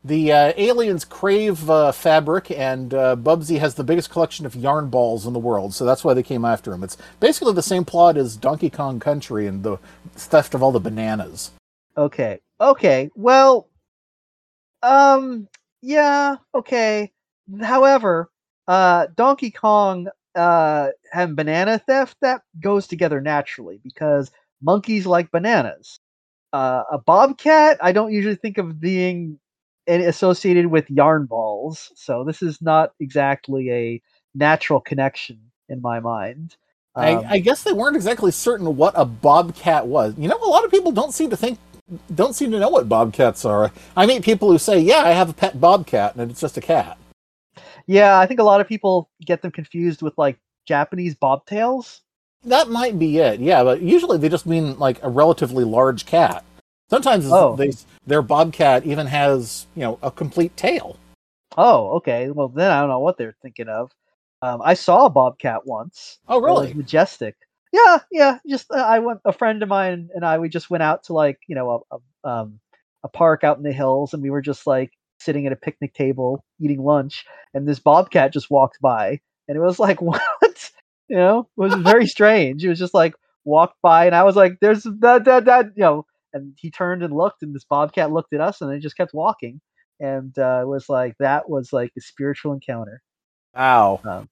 the 0.03 0.31
uh, 0.31 0.53
aliens 0.57 1.05
crave 1.05 1.69
uh, 1.69 1.91
fabric, 1.91 2.51
and 2.51 2.93
uh, 2.93 3.15
Bubsy 3.15 3.59
has 3.59 3.75
the 3.75 3.83
biggest 3.83 4.09
collection 4.09 4.45
of 4.45 4.55
yarn 4.55 4.89
balls 4.89 5.25
in 5.25 5.33
the 5.33 5.39
world, 5.39 5.73
so 5.73 5.85
that's 5.85 6.03
why 6.03 6.13
they 6.13 6.23
came 6.23 6.43
after 6.43 6.73
him. 6.73 6.83
It's 6.83 6.97
basically 7.19 7.53
the 7.53 7.61
same 7.61 7.85
plot 7.85 8.17
as 8.17 8.35
Donkey 8.35 8.69
Kong 8.69 8.99
Country 8.99 9.47
and 9.47 9.63
the 9.63 9.77
theft 10.15 10.53
of 10.53 10.61
all 10.61 10.71
the 10.71 10.79
bananas. 10.79 11.51
Okay. 11.97 12.39
Okay. 12.59 13.09
Well, 13.15 13.69
um, 14.81 15.47
yeah. 15.81 16.37
Okay. 16.53 17.11
However, 17.61 18.29
uh, 18.67 19.07
Donkey 19.15 19.51
Kong, 19.51 20.07
uh, 20.35 20.89
and 21.13 21.35
banana 21.35 21.79
theft 21.79 22.17
that 22.21 22.41
goes 22.59 22.87
together 22.87 23.21
naturally 23.21 23.79
because 23.83 24.31
monkeys 24.61 25.05
like 25.05 25.31
bananas. 25.31 25.99
Uh, 26.51 26.83
a 26.91 26.97
bobcat, 26.97 27.77
I 27.81 27.91
don't 27.91 28.11
usually 28.11 28.35
think 28.35 28.57
of 28.57 28.79
being 28.79 29.39
a- 29.87 30.05
associated 30.05 30.67
with 30.67 30.89
yarn 30.89 31.25
balls, 31.25 31.91
so 31.95 32.23
this 32.23 32.41
is 32.41 32.61
not 32.61 32.93
exactly 32.99 33.71
a 33.71 34.01
natural 34.35 34.79
connection 34.79 35.39
in 35.69 35.81
my 35.81 35.99
mind. 35.99 36.55
Um, 36.95 37.03
I, 37.03 37.33
I 37.33 37.39
guess 37.39 37.63
they 37.63 37.73
weren't 37.73 37.95
exactly 37.95 38.31
certain 38.31 38.75
what 38.77 38.93
a 38.95 39.05
bobcat 39.05 39.87
was. 39.87 40.13
You 40.17 40.27
know, 40.27 40.37
a 40.37 40.45
lot 40.45 40.63
of 40.63 40.71
people 40.71 40.91
don't 40.91 41.13
seem 41.13 41.29
to 41.31 41.37
think, 41.37 41.57
don't 42.13 42.33
seem 42.35 42.51
to 42.51 42.59
know 42.59 42.69
what 42.69 42.87
bobcats 42.87 43.45
are. 43.45 43.71
I 43.95 44.05
meet 44.05 44.23
people 44.23 44.51
who 44.51 44.57
say, 44.57 44.79
"Yeah, 44.79 44.99
I 44.99 45.11
have 45.11 45.29
a 45.29 45.33
pet 45.33 45.59
bobcat, 45.59 46.15
and 46.15 46.29
it's 46.29 46.41
just 46.41 46.57
a 46.57 46.61
cat." 46.61 46.97
yeah, 47.87 48.19
I 48.19 48.25
think 48.25 48.39
a 48.39 48.43
lot 48.43 48.61
of 48.61 48.67
people 48.67 49.09
get 49.25 49.41
them 49.41 49.51
confused 49.51 50.01
with 50.01 50.17
like 50.17 50.37
Japanese 50.67 51.15
bobtails. 51.15 51.99
That 52.45 52.69
might 52.69 52.99
be 52.99 53.17
it, 53.17 53.39
yeah. 53.39 53.63
But 53.63 53.81
usually 53.81 54.17
they 54.17 54.29
just 54.29 54.45
mean 54.45 54.77
like 54.79 55.01
a 55.03 55.09
relatively 55.09 55.63
large 55.63 56.05
cat. 56.05 56.43
Sometimes 56.93 57.25
Oh. 57.31 57.55
they, 57.55 57.71
their 58.05 58.21
bobcat 58.21 58.85
even 58.85 59.07
has, 59.07 59.65
you 59.73 59.81
know, 59.81 59.97
a 60.03 60.11
complete 60.11 60.55
tail. 60.55 60.95
Oh, 61.57 61.93
okay. 61.97 62.29
Well, 62.29 62.49
then 62.49 62.69
I 62.69 62.81
don't 62.81 62.89
know 62.89 62.99
what 62.99 63.17
they're 63.17 63.35
thinking 63.41 63.67
of. 63.67 63.89
Um, 64.43 64.61
I 64.63 64.75
saw 64.75 65.07
a 65.07 65.09
bobcat 65.09 65.65
once. 65.65 66.19
Oh, 66.27 66.37
It 66.37 66.41
was 66.43 66.61
really? 66.61 66.73
majestic. 66.75 67.35
Yeah, 67.71 67.97
yeah. 68.11 68.37
Just 68.47 68.69
uh, 68.69 68.75
I 68.75 68.99
went. 68.99 69.21
A 69.25 69.33
friend 69.33 69.63
of 69.63 69.69
mine 69.69 70.09
and 70.13 70.23
I. 70.23 70.37
We 70.37 70.49
just 70.49 70.69
went 70.69 70.83
out 70.83 71.05
to 71.05 71.13
like 71.13 71.39
you 71.47 71.55
know 71.55 71.83
a, 71.91 71.95
a 71.95 72.29
um 72.29 72.59
a 73.03 73.07
park 73.07 73.43
out 73.43 73.57
in 73.57 73.63
the 73.63 73.71
hills, 73.71 74.13
and 74.13 74.21
we 74.21 74.29
were 74.29 74.41
just 74.41 74.67
like 74.67 74.91
sitting 75.19 75.47
at 75.47 75.53
a 75.53 75.55
picnic 75.55 75.95
table 75.95 76.43
eating 76.59 76.83
lunch, 76.83 77.25
and 77.55 77.67
this 77.67 77.79
bobcat 77.79 78.31
just 78.33 78.51
walked 78.51 78.79
by, 78.81 79.19
and 79.47 79.57
it 79.57 79.61
was 79.61 79.79
like 79.79 79.99
what? 80.09 80.21
You 81.07 81.15
know, 81.15 81.39
it 81.57 81.59
was 81.59 81.73
very 81.73 82.05
strange. 82.15 82.63
It 82.63 82.69
was 82.69 82.77
just 82.77 82.93
like 82.93 83.15
walked 83.45 83.81
by, 83.81 84.05
and 84.05 84.13
I 84.13 84.21
was 84.21 84.35
like, 84.35 84.59
"There's 84.61 84.83
that 84.83 85.25
that 85.25 85.45
that," 85.45 85.65
you 85.75 85.81
know. 85.81 86.05
And 86.33 86.53
he 86.57 86.71
turned 86.71 87.03
and 87.03 87.13
looked, 87.13 87.43
and 87.43 87.53
this 87.53 87.65
bobcat 87.65 88.11
looked 88.11 88.33
at 88.33 88.41
us, 88.41 88.61
and 88.61 88.71
it 88.71 88.79
just 88.79 88.97
kept 88.97 89.13
walking, 89.13 89.61
and 89.99 90.37
uh, 90.37 90.59
it 90.63 90.67
was 90.67 90.89
like 90.89 91.15
that 91.19 91.49
was 91.49 91.71
like 91.71 91.91
a 91.97 92.01
spiritual 92.01 92.53
encounter. 92.53 93.01
Wow. 93.55 94.01
Um, 94.03 94.29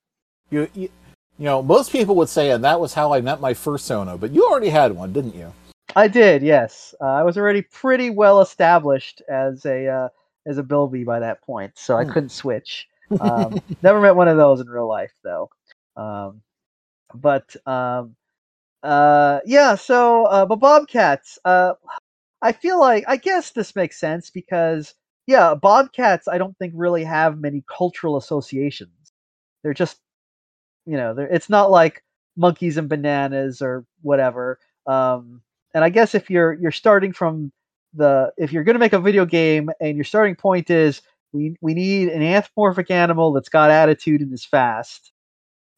you, 0.49 0.67
you, 0.73 0.89
you 1.37 1.45
know, 1.45 1.61
most 1.61 1.91
people 1.91 2.15
would 2.15 2.29
say, 2.29 2.51
and 2.51 2.63
that 2.63 2.79
was 2.79 2.93
how 2.93 3.13
I 3.13 3.21
met 3.21 3.39
my 3.39 3.53
first 3.53 3.85
sona, 3.85 4.17
but 4.17 4.31
you 4.31 4.45
already 4.47 4.69
had 4.69 4.91
one, 4.93 5.13
didn't 5.13 5.35
you? 5.35 5.53
I 5.95 6.07
did, 6.07 6.41
yes. 6.41 6.95
Uh, 7.01 7.05
I 7.05 7.23
was 7.23 7.37
already 7.37 7.61
pretty 7.63 8.09
well 8.09 8.41
established 8.41 9.21
as 9.29 9.65
a 9.65 9.87
uh, 9.87 10.09
as 10.47 10.57
a 10.57 10.63
Bilby 10.63 11.03
by 11.03 11.19
that 11.19 11.41
point, 11.41 11.73
so 11.75 11.97
I 11.97 12.03
Hmm. 12.03 12.11
couldn't 12.11 12.29
switch. 12.31 12.87
Um, 13.19 13.61
never 13.83 13.99
met 13.99 14.15
one 14.15 14.29
of 14.29 14.37
those 14.37 14.61
in 14.61 14.67
real 14.67 14.87
life, 14.87 15.11
though. 15.21 15.49
Um, 15.97 16.41
but 17.13 17.53
um, 17.67 18.15
uh, 18.83 19.39
yeah, 19.45 19.75
so 19.75 20.25
uh, 20.25 20.45
but 20.45 20.57
Bobcats, 20.59 21.37
uh, 21.45 21.73
I 22.41 22.51
feel 22.53 22.79
like 22.79 23.05
I 23.07 23.17
guess 23.17 23.51
this 23.51 23.75
makes 23.75 23.99
sense 23.99 24.29
because 24.31 24.95
yeah, 25.27 25.55
Bobcats 25.55 26.27
I 26.27 26.37
don't 26.37 26.57
think 26.57 26.73
really 26.75 27.03
have 27.03 27.39
many 27.39 27.63
cultural 27.75 28.17
associations. 28.17 28.91
They're 29.63 29.73
just 29.73 29.99
you 30.85 30.97
know, 30.97 31.15
it's 31.17 31.49
not 31.49 31.71
like 31.71 32.03
monkeys 32.37 32.77
and 32.77 32.89
bananas 32.89 33.61
or 33.61 33.85
whatever. 34.01 34.59
Um, 34.87 35.41
and 35.73 35.83
I 35.83 35.89
guess 35.89 36.15
if 36.15 36.29
you're 36.29 36.53
you're 36.53 36.71
starting 36.71 37.13
from 37.13 37.51
the 37.93 38.31
if 38.37 38.51
you're 38.53 38.63
going 38.63 38.75
to 38.75 38.79
make 38.79 38.93
a 38.93 38.99
video 38.99 39.25
game 39.25 39.69
and 39.79 39.95
your 39.97 40.05
starting 40.05 40.35
point 40.35 40.69
is 40.69 41.01
we 41.33 41.55
we 41.61 41.73
need 41.73 42.09
an 42.09 42.21
anthropomorphic 42.23 42.91
animal 42.91 43.33
that's 43.33 43.49
got 43.49 43.71
attitude 43.71 44.21
and 44.21 44.33
is 44.33 44.45
fast. 44.45 45.11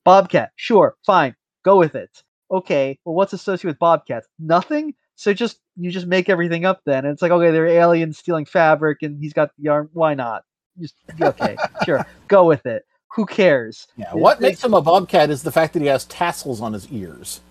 Bobcat, 0.06 0.52
sure, 0.56 0.96
fine, 1.06 1.36
go 1.64 1.78
with 1.78 1.96
it. 1.96 2.24
Okay, 2.54 3.00
well, 3.04 3.16
what's 3.16 3.34
associated 3.34 3.68
with 3.68 3.80
bobcats? 3.80 4.28
Nothing. 4.38 4.94
So 5.16 5.34
just 5.34 5.60
you 5.76 5.90
just 5.90 6.06
make 6.06 6.30
everything 6.30 6.66
up 6.66 6.82
then. 6.86 7.06
And 7.06 7.14
it's 7.14 7.22
like 7.22 7.32
okay, 7.32 7.52
they're 7.52 7.66
aliens 7.66 8.20
stealing 8.20 8.46
fabric, 8.46 9.00
and 9.02 9.20
he's 9.20 9.34
got 9.34 9.50
the 9.58 9.70
arm. 9.70 9.90
Why 9.94 10.14
not? 10.14 10.44
Just 10.80 10.96
okay, 11.20 11.58
sure, 11.86 12.06
go 12.28 12.46
with 12.46 12.66
it. 12.66 12.86
Who 13.16 13.26
cares? 13.26 13.88
Yeah. 13.98 14.14
What 14.14 14.40
makes 14.42 14.64
him 14.64 14.74
a 14.74 14.82
bobcat 14.82 15.30
is 15.30 15.44
the 15.44 15.52
fact 15.52 15.74
that 15.74 15.82
he 15.82 15.88
has 15.88 16.06
tassels 16.06 16.62
on 16.62 16.74
his 16.74 16.88
ears. 16.90 17.42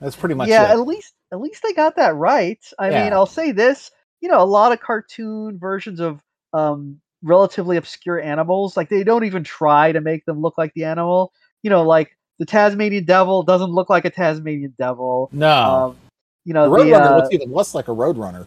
That's 0.00 0.16
pretty 0.16 0.34
much 0.34 0.48
yeah, 0.48 0.70
it. 0.70 0.72
at 0.72 0.86
least 0.86 1.14
at 1.32 1.40
least 1.40 1.62
they 1.62 1.72
got 1.72 1.96
that 1.96 2.14
right. 2.14 2.58
I 2.78 2.90
mean, 2.90 3.12
I'll 3.12 3.26
say 3.26 3.52
this: 3.52 3.90
you 4.20 4.28
know, 4.28 4.40
a 4.40 4.44
lot 4.44 4.72
of 4.72 4.80
cartoon 4.80 5.58
versions 5.58 6.00
of 6.00 6.20
um, 6.52 7.00
relatively 7.22 7.76
obscure 7.76 8.20
animals, 8.20 8.76
like 8.76 8.88
they 8.88 9.04
don't 9.04 9.24
even 9.24 9.44
try 9.44 9.92
to 9.92 10.00
make 10.00 10.24
them 10.24 10.40
look 10.40 10.58
like 10.58 10.72
the 10.74 10.84
animal. 10.84 11.32
You 11.62 11.70
know, 11.70 11.82
like 11.82 12.16
the 12.38 12.46
Tasmanian 12.46 13.04
devil 13.04 13.42
doesn't 13.42 13.70
look 13.70 13.90
like 13.90 14.04
a 14.04 14.10
Tasmanian 14.10 14.74
devil. 14.78 15.30
No. 15.32 15.52
Um, 15.52 15.96
you 16.44 16.52
know, 16.52 16.70
the, 16.70 16.76
Roadrunner 16.76 17.10
uh, 17.10 17.16
looks 17.16 17.28
even 17.32 17.52
less 17.52 17.74
like 17.74 17.88
a 17.88 17.92
Roadrunner. 17.92 18.46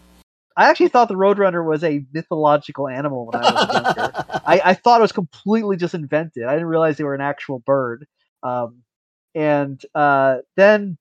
I 0.56 0.70
actually 0.70 0.90
thought 0.90 1.08
the 1.08 1.16
Roadrunner 1.16 1.64
was 1.64 1.84
a 1.84 2.04
mythological 2.14 2.88
animal 2.88 3.28
when 3.28 3.44
I 3.44 3.52
was 3.52 3.74
younger. 3.74 4.12
I, 4.46 4.62
I 4.66 4.74
thought 4.74 5.00
it 5.00 5.04
was 5.04 5.12
completely 5.12 5.78
just 5.78 5.94
invented. 5.94 6.44
I 6.44 6.54
didn't 6.54 6.68
realize 6.68 6.98
they 6.98 7.04
were 7.04 7.16
an 7.16 7.22
actual 7.22 7.60
bird. 7.60 8.08
Um, 8.42 8.82
and 9.36 9.80
uh, 9.94 10.38
then 10.56 10.98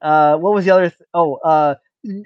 uh, 0.00 0.38
what 0.38 0.54
was 0.54 0.64
the 0.64 0.70
other? 0.70 0.88
Th- 0.90 1.08
oh, 1.12 1.36
uh, 1.36 1.74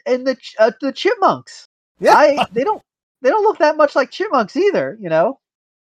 and 0.07 0.27
the 0.27 0.37
ch- 0.37 0.55
uh, 0.59 0.71
the 0.81 0.93
chipmunks. 0.93 1.67
yeah. 1.99 2.15
I 2.15 2.47
they 2.53 2.63
don't 2.63 2.83
they 3.21 3.31
don't 3.31 3.43
look 3.43 3.59
that 3.59 3.77
much 3.77 3.97
like 3.97 4.13
chipmunks 4.13 4.57
either. 4.57 4.97
You 5.01 5.09
know. 5.09 5.41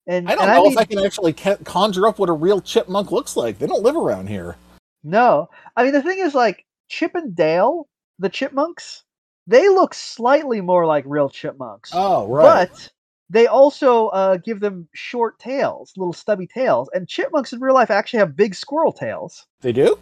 And 0.09 0.27
I 0.27 0.33
don't 0.33 0.45
and 0.49 0.55
know 0.55 0.63
mean, 0.63 0.71
if 0.71 0.77
I 0.79 0.85
can 0.85 0.99
actually 0.99 1.33
conjure 1.33 2.07
up 2.07 2.17
what 2.17 2.29
a 2.29 2.33
real 2.33 2.59
chipmunk 2.61 3.11
looks 3.11 3.37
like. 3.37 3.59
They 3.59 3.67
don't 3.67 3.83
live 3.83 3.95
around 3.95 4.27
here. 4.27 4.55
No, 5.03 5.49
I 5.77 5.83
mean 5.83 5.93
the 5.93 6.01
thing 6.01 6.17
is 6.17 6.33
like 6.33 6.65
Chip 6.87 7.13
and 7.13 7.35
Dale, 7.35 7.87
the 8.17 8.27
chipmunks. 8.27 9.03
They 9.45 9.69
look 9.69 9.93
slightly 9.93 10.61
more 10.61 10.87
like 10.87 11.03
real 11.07 11.29
chipmunks. 11.29 11.91
Oh, 11.93 12.27
right. 12.27 12.69
But 12.69 12.89
they 13.29 13.45
also 13.45 14.07
uh, 14.07 14.37
give 14.37 14.59
them 14.59 14.87
short 14.93 15.37
tails, 15.37 15.93
little 15.95 16.13
stubby 16.13 16.47
tails. 16.47 16.89
And 16.93 17.07
chipmunks 17.07 17.53
in 17.53 17.59
real 17.59 17.75
life 17.75 17.91
actually 17.91 18.19
have 18.19 18.35
big 18.35 18.55
squirrel 18.55 18.91
tails. 18.91 19.45
they 19.61 19.71
do? 19.71 19.97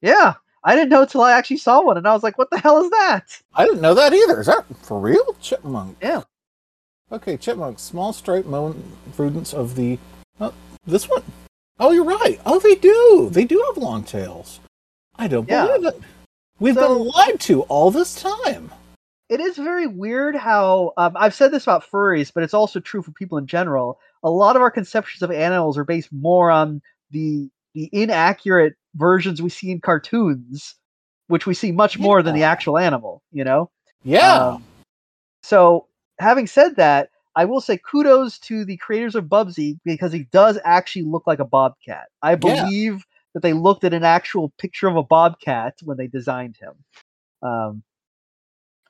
Yeah. 0.00 0.34
I 0.64 0.74
didn't 0.76 0.90
know 0.90 1.02
until 1.02 1.22
I 1.22 1.32
actually 1.32 1.56
saw 1.58 1.82
one, 1.82 1.96
and 1.98 2.06
I 2.06 2.14
was 2.14 2.22
like, 2.22 2.38
"What 2.38 2.50
the 2.50 2.58
hell 2.58 2.82
is 2.84 2.90
that?" 2.90 3.40
I 3.54 3.64
didn't 3.64 3.80
know 3.80 3.94
that 3.94 4.14
either. 4.14 4.40
Is 4.40 4.46
that 4.46 4.64
for 4.82 5.00
real? 5.00 5.34
Chipmunk. 5.40 5.98
Yeah. 6.00 6.22
Okay, 7.12 7.36
chipmunk. 7.36 7.78
Small 7.78 8.12
striped 8.12 8.48
moan 8.48 8.82
rodents 9.18 9.52
of 9.52 9.76
the. 9.76 9.98
Oh, 10.40 10.52
this 10.86 11.08
one. 11.08 11.22
Oh, 11.78 11.90
you're 11.92 12.04
right. 12.04 12.40
Oh, 12.46 12.58
they 12.58 12.74
do. 12.74 13.28
They 13.30 13.44
do 13.44 13.62
have 13.68 13.76
long 13.82 14.02
tails. 14.02 14.60
I 15.16 15.28
don't 15.28 15.48
Yeah. 15.48 15.66
believe 15.66 15.86
it. 15.94 16.00
We've 16.58 16.74
So- 16.74 16.88
been 16.96 17.06
lied 17.14 17.40
to 17.40 17.62
all 17.62 17.90
this 17.90 18.14
time. 18.14 18.70
It 19.28 19.40
is 19.40 19.56
very 19.56 19.86
weird 19.86 20.36
how 20.36 20.92
um, 20.96 21.12
I've 21.16 21.34
said 21.34 21.52
this 21.52 21.62
about 21.64 21.84
furries, 21.84 22.32
but 22.32 22.42
it's 22.42 22.54
also 22.54 22.80
true 22.80 23.02
for 23.02 23.12
people 23.12 23.38
in 23.38 23.46
general. 23.46 23.98
A 24.22 24.30
lot 24.30 24.56
of 24.56 24.62
our 24.62 24.70
conceptions 24.70 25.22
of 25.22 25.30
animals 25.30 25.76
are 25.78 25.84
based 25.84 26.12
more 26.12 26.50
on 26.50 26.80
the 27.10 27.50
the 27.74 27.88
inaccurate 27.92 28.74
versions 28.96 29.40
we 29.40 29.48
see 29.48 29.70
in 29.70 29.80
cartoons, 29.80 30.74
which 31.28 31.46
we 31.46 31.54
see 31.54 31.72
much 31.72 31.98
more 31.98 32.22
than 32.22 32.34
the 32.34 32.42
actual 32.42 32.76
animal. 32.78 33.22
You 33.32 33.44
know. 33.44 33.70
Yeah. 34.04 34.48
Um, 34.48 34.64
so, 35.42 35.86
having 36.18 36.46
said 36.46 36.76
that, 36.76 37.10
I 37.34 37.44
will 37.46 37.60
say 37.60 37.78
kudos 37.78 38.38
to 38.40 38.64
the 38.64 38.76
creators 38.76 39.14
of 39.14 39.24
Bubsy 39.24 39.78
because 39.84 40.12
he 40.12 40.24
does 40.32 40.58
actually 40.64 41.02
look 41.02 41.26
like 41.26 41.38
a 41.38 41.44
bobcat. 41.44 42.08
I 42.22 42.34
Yeah. 42.34 42.66
believe 42.66 43.04
that 43.34 43.42
they 43.42 43.54
looked 43.54 43.84
at 43.84 43.94
an 43.94 44.04
actual 44.04 44.50
picture 44.58 44.88
of 44.88 44.96
a 44.96 45.02
bobcat 45.02 45.78
when 45.82 45.96
they 45.96 46.06
designed 46.08 46.56
him. 46.58 46.74
Um, 47.42 47.82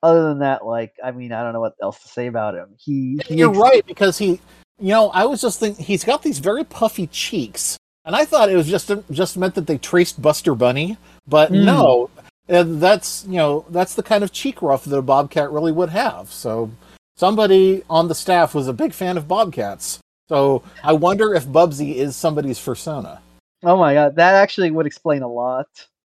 other 0.03 0.29
than 0.29 0.41
that, 0.41 0.67
like, 0.67 0.95
I 1.03 1.13
mean, 1.13 1.33
I 1.33 1.43
don't 1.45 1.53
know 1.53 1.61
what 1.61 1.75
else 1.81 2.03
to 2.03 2.09
say 2.09 2.27
about 2.27 2.55
him. 2.55 2.75
He, 2.77 3.23
he 3.29 3.37
You're 3.39 3.51
ex- 3.51 3.59
right 3.59 3.87
because 3.87 4.19
he, 4.19 4.41
you 4.81 4.89
know, 4.89 5.11
I 5.11 5.27
was 5.27 5.41
just 5.41 5.61
thinking 5.61 5.85
he's 5.85 6.03
got 6.05 6.23
these 6.23 6.41
very 6.41 6.65
puffy 6.65 7.07
cheeks, 7.07 7.77
and 8.05 8.17
I 8.17 8.25
thought 8.25 8.51
it 8.51 8.57
was 8.57 8.67
just 8.67 8.91
just 9.13 9.37
meant 9.37 9.55
that 9.55 9.69
they 9.69 9.79
traced 9.79 10.21
Buster 10.21 10.57
Bunny, 10.57 10.97
but 11.29 11.53
Mm. 11.53 11.65
no, 11.65 12.11
and 12.49 12.81
that's 12.81 13.25
you 13.27 13.37
know 13.37 13.65
that's 13.71 13.95
the 13.95 14.03
kind 14.03 14.25
of 14.25 14.33
cheek 14.33 14.61
ruff 14.61 14.85
that 14.85 14.97
a 14.97 15.03
bobcat 15.03 15.53
really 15.53 15.71
would 15.73 15.91
have. 15.91 16.33
So 16.33 16.73
somebody 17.17 17.83
on 17.89 18.09
the 18.09 18.15
staff 18.15 18.55
was 18.55 18.69
a 18.69 18.73
big 18.73 18.93
fan 18.93 19.17
of 19.17 19.29
bobcats. 19.29 20.01
So 20.29 20.63
I 20.83 20.93
wonder 20.93 21.35
if 21.35 21.47
Bubsy 21.47 21.97
is 21.97 22.17
somebody's 22.17 22.59
persona. 22.59 23.21
Oh 23.65 23.77
my 23.77 23.95
god, 23.95 24.17
that 24.17 24.35
actually 24.35 24.71
would 24.71 24.87
explain 24.87 25.23
a 25.23 25.29
lot. 25.29 25.69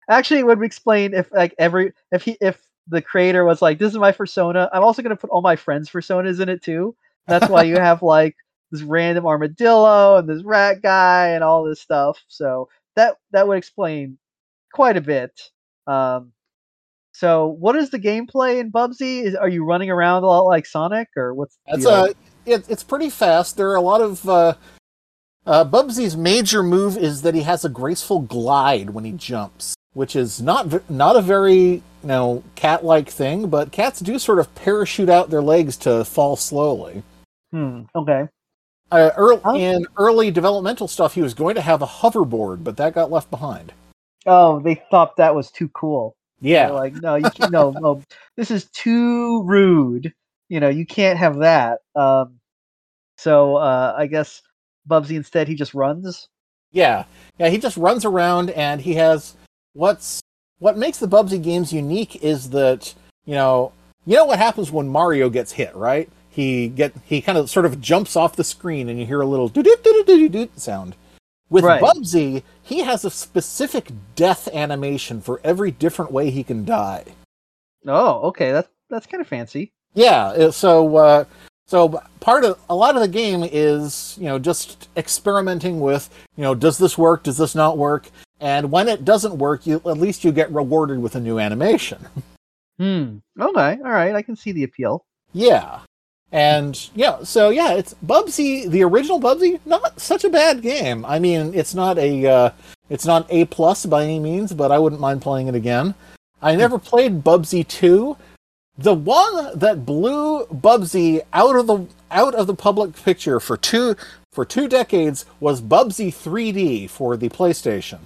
Actually, 0.10 0.42
it 0.42 0.46
would 0.46 0.62
explain 0.62 1.14
if 1.14 1.32
like 1.32 1.56
every 1.58 1.94
if 2.12 2.24
he 2.24 2.38
if 2.40 2.62
the 2.88 3.02
creator 3.02 3.44
was 3.46 3.62
like, 3.62 3.80
"This 3.80 3.92
is 3.92 3.98
my 3.98 4.12
persona. 4.12 4.70
I'm 4.72 4.84
also 4.84 5.02
going 5.02 5.16
to 5.16 5.20
put 5.20 5.30
all 5.30 5.42
my 5.42 5.56
friends' 5.56 5.90
personas 5.90 6.40
in 6.40 6.50
it 6.50 6.62
too." 6.62 6.96
That's 7.28 7.50
why 7.50 7.64
you 7.64 7.76
have 7.80 8.02
like 8.04 8.36
this 8.72 8.82
random 8.82 9.26
armadillo 9.26 10.18
and 10.18 10.28
this 10.28 10.44
rat 10.44 10.82
guy 10.82 11.30
and 11.30 11.44
all 11.44 11.64
this 11.64 11.82
stuff. 11.82 12.22
So 12.28 12.70
that 12.96 13.18
that 13.32 13.48
would 13.48 13.58
explain 13.58 14.18
quite 14.74 14.98
a 14.98 15.02
bit. 15.02 15.50
Um, 15.88 16.34
so 17.14 17.48
what 17.60 17.76
is 17.76 17.92
the 17.92 18.00
gameplay 18.00 18.60
in 18.60 18.72
Bubsy? 18.72 19.24
Is 19.24 19.36
are 19.36 19.48
you 19.48 19.64
running 19.64 19.90
around 19.90 20.24
a 20.24 20.28
lot 20.28 20.42
like 20.42 20.66
Sonic 20.66 21.08
or 21.16 21.34
what's 21.34 21.58
That's 21.68 21.84
deal? 21.84 21.92
uh, 21.92 22.08
it, 22.46 22.66
it's 22.70 22.84
pretty 22.84 23.10
fast. 23.10 23.56
There 23.56 23.70
are 23.70 23.76
a 23.76 23.82
lot 23.82 24.02
of 24.02 24.28
uh, 24.28 24.56
uh, 25.46 25.64
Bubsy's 25.66 26.18
major 26.18 26.64
move 26.64 26.98
is 26.98 27.22
that 27.22 27.36
he 27.36 27.44
has 27.44 27.64
a 27.64 27.70
graceful 27.70 28.22
glide 28.22 28.90
when 28.90 29.06
he 29.06 29.12
jumps, 29.12 29.76
which 29.94 30.16
is 30.16 30.42
not 30.42 30.90
not 30.90 31.16
a 31.16 31.22
very 31.22 31.60
you 31.62 31.82
know 32.04 32.44
cat-like 32.56 33.10
thing, 33.10 33.48
but 33.48 33.72
cats 33.72 34.00
do 34.00 34.18
sort 34.18 34.40
of 34.40 34.54
parachute 34.56 35.10
out 35.10 35.30
their 35.30 35.42
legs 35.44 35.78
to 35.78 36.04
fall 36.04 36.36
slowly. 36.36 37.04
Hmm, 37.52 37.84
okay. 37.96 38.28
Uh, 38.92 39.12
early, 39.18 39.42
Oh. 39.46 39.56
In 39.56 39.86
early 39.98 40.32
developmental 40.32 40.88
stuff, 40.88 41.14
he 41.14 41.22
was 41.22 41.34
going 41.34 41.56
to 41.56 41.62
have 41.62 41.82
a 41.82 41.88
hoverboard, 41.88 42.64
but 42.64 42.78
that 42.78 42.94
got 42.94 43.12
left 43.12 43.32
behind. 43.32 43.74
Oh, 44.26 44.60
they 44.60 44.82
thought 44.92 45.18
that 45.18 45.34
was 45.36 45.52
too 45.52 45.70
cool. 45.70 46.16
Yeah, 46.44 46.68
They're 46.68 46.76
like, 46.76 46.94
no, 46.96 47.16
you 47.16 47.30
no, 47.50 47.72
no, 47.72 48.04
this 48.36 48.52
is 48.52 48.70
too 48.72 49.44
rude. 49.44 50.14
You 50.50 50.60
know, 50.60 50.70
you 50.70 50.86
can't 50.86 51.18
have 51.18 51.38
that. 51.40 51.80
Um, 51.96 52.40
so 53.18 53.56
uh, 53.56 53.96
I 53.98 54.08
guess 54.08 54.42
Bubsy 54.88 55.16
instead 55.16 55.48
he 55.48 55.56
just 55.56 55.74
runs. 55.74 56.28
Yeah, 56.72 57.06
yeah. 57.38 57.50
He 57.50 57.58
just 57.58 57.78
runs 57.78 58.04
around, 58.04 58.50
and 58.50 58.82
he 58.82 58.96
has 58.96 59.36
what's 59.74 60.22
what 60.60 60.78
makes 60.78 60.98
the 60.98 61.08
Bubsy 61.08 61.42
games 61.42 61.72
unique 61.72 62.22
is 62.24 62.50
that 62.50 62.94
you 63.26 63.36
know 63.36 63.72
you 64.06 64.18
know 64.18 64.26
what 64.26 64.40
happens 64.40 64.70
when 64.70 64.90
Mario 64.90 65.30
gets 65.30 65.54
hit, 65.54 65.74
right? 65.76 66.10
He 66.30 66.68
get 66.68 66.94
he 67.06 67.22
kind 67.22 67.38
of 67.38 67.50
sort 67.50 67.66
of 67.66 67.80
jumps 67.80 68.16
off 68.16 68.36
the 68.36 68.44
screen, 68.44 68.90
and 68.90 69.00
you 69.00 69.06
hear 69.06 69.22
a 69.22 69.26
little 69.26 69.48
do 69.48 69.64
do 69.64 69.78
do 69.82 70.04
do 70.06 70.18
do 70.18 70.30
do 70.30 70.50
sound. 70.58 70.96
With 71.50 71.64
Right. 71.64 71.82
Bubsy, 71.82 72.44
he 72.62 72.80
has 72.80 73.06
a 73.06 73.10
specific 73.12 73.92
death 74.16 74.48
animation 74.54 75.22
for 75.22 75.40
every 75.44 75.72
different 75.72 76.12
way 76.12 76.30
he 76.30 76.44
can 76.44 76.66
die. 76.66 77.06
Oh, 77.86 78.22
okay, 78.30 78.52
that's 78.52 78.70
that's 78.90 79.06
kind 79.06 79.22
of 79.22 79.28
fancy. 79.28 79.72
Yeah, 79.94 80.50
so 80.50 80.96
uh, 80.96 81.26
so 81.68 82.02
part 82.20 82.44
of 82.46 82.60
a 82.70 82.76
lot 82.76 82.96
of 82.96 83.02
the 83.02 83.08
game 83.08 83.44
is 83.44 84.18
you 84.20 84.26
know 84.26 84.40
just 84.40 84.90
experimenting 84.98 85.80
with 85.80 86.10
you 86.36 86.44
know 86.44 86.56
does 86.56 86.78
this 86.78 86.98
work, 86.98 87.24
does 87.24 87.38
this 87.38 87.56
not 87.56 87.78
work, 87.78 88.10
and 88.40 88.72
when 88.72 88.88
it 88.88 89.06
doesn't 89.06 89.38
work, 89.38 89.68
you 89.68 89.76
at 89.86 89.98
least 89.98 90.24
you 90.24 90.32
get 90.32 90.52
rewarded 90.52 91.00
with 91.00 91.16
a 91.16 91.20
new 91.20 91.40
animation. 91.40 92.06
Hmm. 92.80 93.18
Okay. 93.40 93.78
All 93.86 93.92
right. 93.92 94.16
I 94.16 94.24
can 94.24 94.36
see 94.36 94.52
the 94.52 94.64
appeal. 94.64 95.06
Yeah, 95.32 95.82
and 96.34 96.90
yeah, 96.96 97.22
so 97.24 97.52
yeah, 97.52 97.74
it's 97.74 97.94
Bubsy, 98.04 98.68
the 98.68 98.84
original 98.84 99.22
Bubsy, 99.22 99.60
not 99.68 100.02
such 100.02 100.24
a 100.24 100.32
bad 100.32 100.64
game. 100.64 101.06
I 101.06 101.20
mean, 101.20 101.54
it's 101.54 101.76
not 101.76 102.00
a 102.00 102.26
uh, 102.26 102.50
it's 102.90 103.06
not 103.06 103.28
a 103.30 103.46
plus 103.46 103.86
by 103.86 104.04
any 104.04 104.20
means, 104.20 104.52
but 104.52 104.72
I 104.72 104.80
wouldn't 104.80 105.00
mind 105.00 105.22
playing 105.22 105.48
it 105.48 105.54
again. 105.54 105.94
I 106.42 106.56
never 106.56 106.80
played 106.80 107.24
Bubsy 107.24 107.66
two. 107.66 108.18
The 108.76 108.96
one 108.96 109.60
that 109.60 109.86
blew 109.86 110.46
Bubsy 110.48 111.22
out 111.34 111.56
of 111.56 111.68
the 111.68 111.86
out 112.10 112.34
of 112.34 112.48
the 112.48 112.56
public 112.56 112.96
picture 112.96 113.40
for 113.40 113.56
two 113.56 113.96
for 114.32 114.44
two 114.44 114.68
decades 114.68 115.28
was 115.40 115.62
Bubsy 115.62 116.08
3D 116.08 116.90
for 116.90 117.16
the 117.16 117.30
PlayStation, 117.30 118.00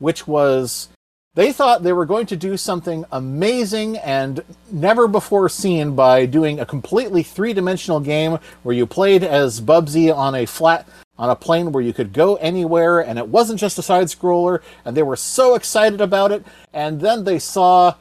which 0.00 0.26
was 0.26 0.88
they 1.34 1.52
thought 1.52 1.82
they 1.82 1.92
were 1.92 2.06
going 2.06 2.26
to 2.26 2.36
do 2.36 2.56
something 2.56 3.04
amazing 3.12 3.96
and 3.98 4.42
never 4.72 5.06
before 5.06 5.48
seen 5.48 5.94
by 5.94 6.26
doing 6.26 6.58
a 6.58 6.66
completely 6.66 7.22
three-dimensional 7.22 8.00
game 8.00 8.38
where 8.62 8.74
you 8.74 8.86
played 8.86 9.22
as 9.22 9.60
Bubsy 9.60 10.14
on 10.14 10.34
a 10.34 10.46
flat 10.46 10.88
on 11.18 11.28
a 11.30 11.36
plane 11.36 11.70
where 11.70 11.82
you 11.84 11.92
could 11.92 12.12
go 12.12 12.36
anywhere 12.36 13.00
and 13.00 13.18
it 13.18 13.28
wasn't 13.28 13.60
just 13.60 13.78
a 13.78 13.82
side 13.82 14.06
scroller 14.06 14.60
and 14.84 14.96
they 14.96 15.02
were 15.02 15.16
so 15.16 15.54
excited 15.54 16.00
about 16.00 16.32
it 16.32 16.44
and 16.72 17.00
then 17.00 17.24
they 17.24 17.38
saw 17.38 17.94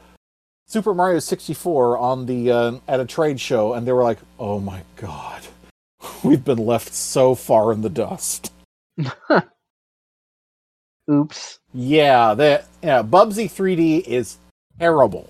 Super 0.69 0.93
Mario 0.93 1.17
64 1.17 1.97
on 1.97 2.27
the 2.27 2.51
uh, 2.51 2.71
at 2.87 2.99
a 2.99 3.05
trade 3.05 3.39
show 3.39 3.73
and 3.73 3.87
they 3.87 3.91
were 3.91 4.03
like, 4.03 4.19
"Oh 4.37 4.59
my 4.59 4.83
god. 4.97 5.41
We've 6.23 6.43
been 6.43 6.63
left 6.63 6.93
so 6.93 7.33
far 7.33 7.73
in 7.73 7.81
the 7.81 7.89
dust." 7.89 8.53
Oops. 11.10 11.60
Yeah, 11.74 12.34
that 12.36 12.65
yeah, 12.84 13.02
Bubsy 13.04 13.45
3D 13.50 14.02
is 14.08 14.38
terrible. 14.80 15.28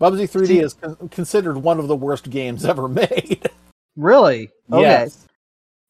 Bubsy 0.00 0.28
3D 0.28 0.46
See- 0.46 0.58
is 0.60 0.74
con- 0.74 1.08
considered 1.10 1.56
one 1.56 1.78
of 1.78 1.88
the 1.88 1.96
worst 1.96 2.28
games 2.30 2.64
ever 2.72 2.88
made. 2.88 3.48
Really? 3.96 4.50
Okay. 4.70 4.82
Yes. 4.82 5.26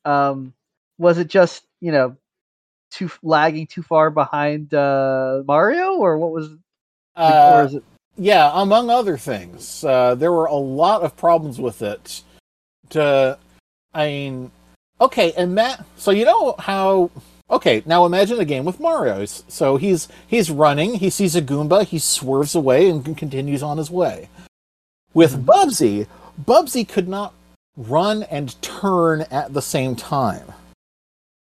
Um, 0.04 0.52
was 0.98 1.18
it 1.18 1.28
just 1.28 1.64
you 1.80 1.90
know 1.92 2.16
too 2.90 3.10
lagging 3.22 3.66
too 3.66 3.82
far 3.82 4.10
behind 4.10 4.72
uh, 4.74 5.42
Mario, 5.46 5.94
or 5.94 6.18
what 6.18 6.30
was? 6.32 6.48
or 6.50 6.58
Uh, 7.16 7.64
is 7.66 7.74
it? 7.74 7.84
yeah, 8.16 8.50
among 8.54 8.90
other 8.90 9.16
things, 9.18 9.82
uh, 9.84 10.14
there 10.14 10.32
were 10.32 10.46
a 10.46 10.54
lot 10.54 11.02
of 11.02 11.16
problems 11.16 11.58
with 11.60 11.82
it. 11.82 12.22
To, 12.90 13.36
I 13.92 14.06
mean, 14.06 14.50
okay, 15.00 15.32
and 15.32 15.54
Matt. 15.54 15.84
So 15.96 16.12
you 16.12 16.24
know 16.24 16.54
how? 16.58 17.10
Okay, 17.48 17.82
now 17.86 18.04
imagine 18.04 18.40
a 18.40 18.44
game 18.44 18.64
with 18.64 18.80
Mario. 18.80 19.24
So 19.24 19.76
he's 19.76 20.08
he's 20.26 20.50
running. 20.50 20.94
He 20.94 21.10
sees 21.10 21.36
a 21.36 21.42
Goomba. 21.42 21.84
He 21.84 21.98
swerves 21.98 22.54
away 22.54 22.90
and 22.90 23.16
continues 23.16 23.62
on 23.62 23.78
his 23.78 23.90
way. 23.90 24.28
With 25.14 25.46
Bubsy, 25.46 26.08
Bubsy 26.44 26.86
could 26.86 27.08
not 27.08 27.34
run 27.76 28.24
and 28.24 28.60
turn 28.62 29.22
at 29.30 29.54
the 29.54 29.62
same 29.62 29.94
time. 29.94 30.52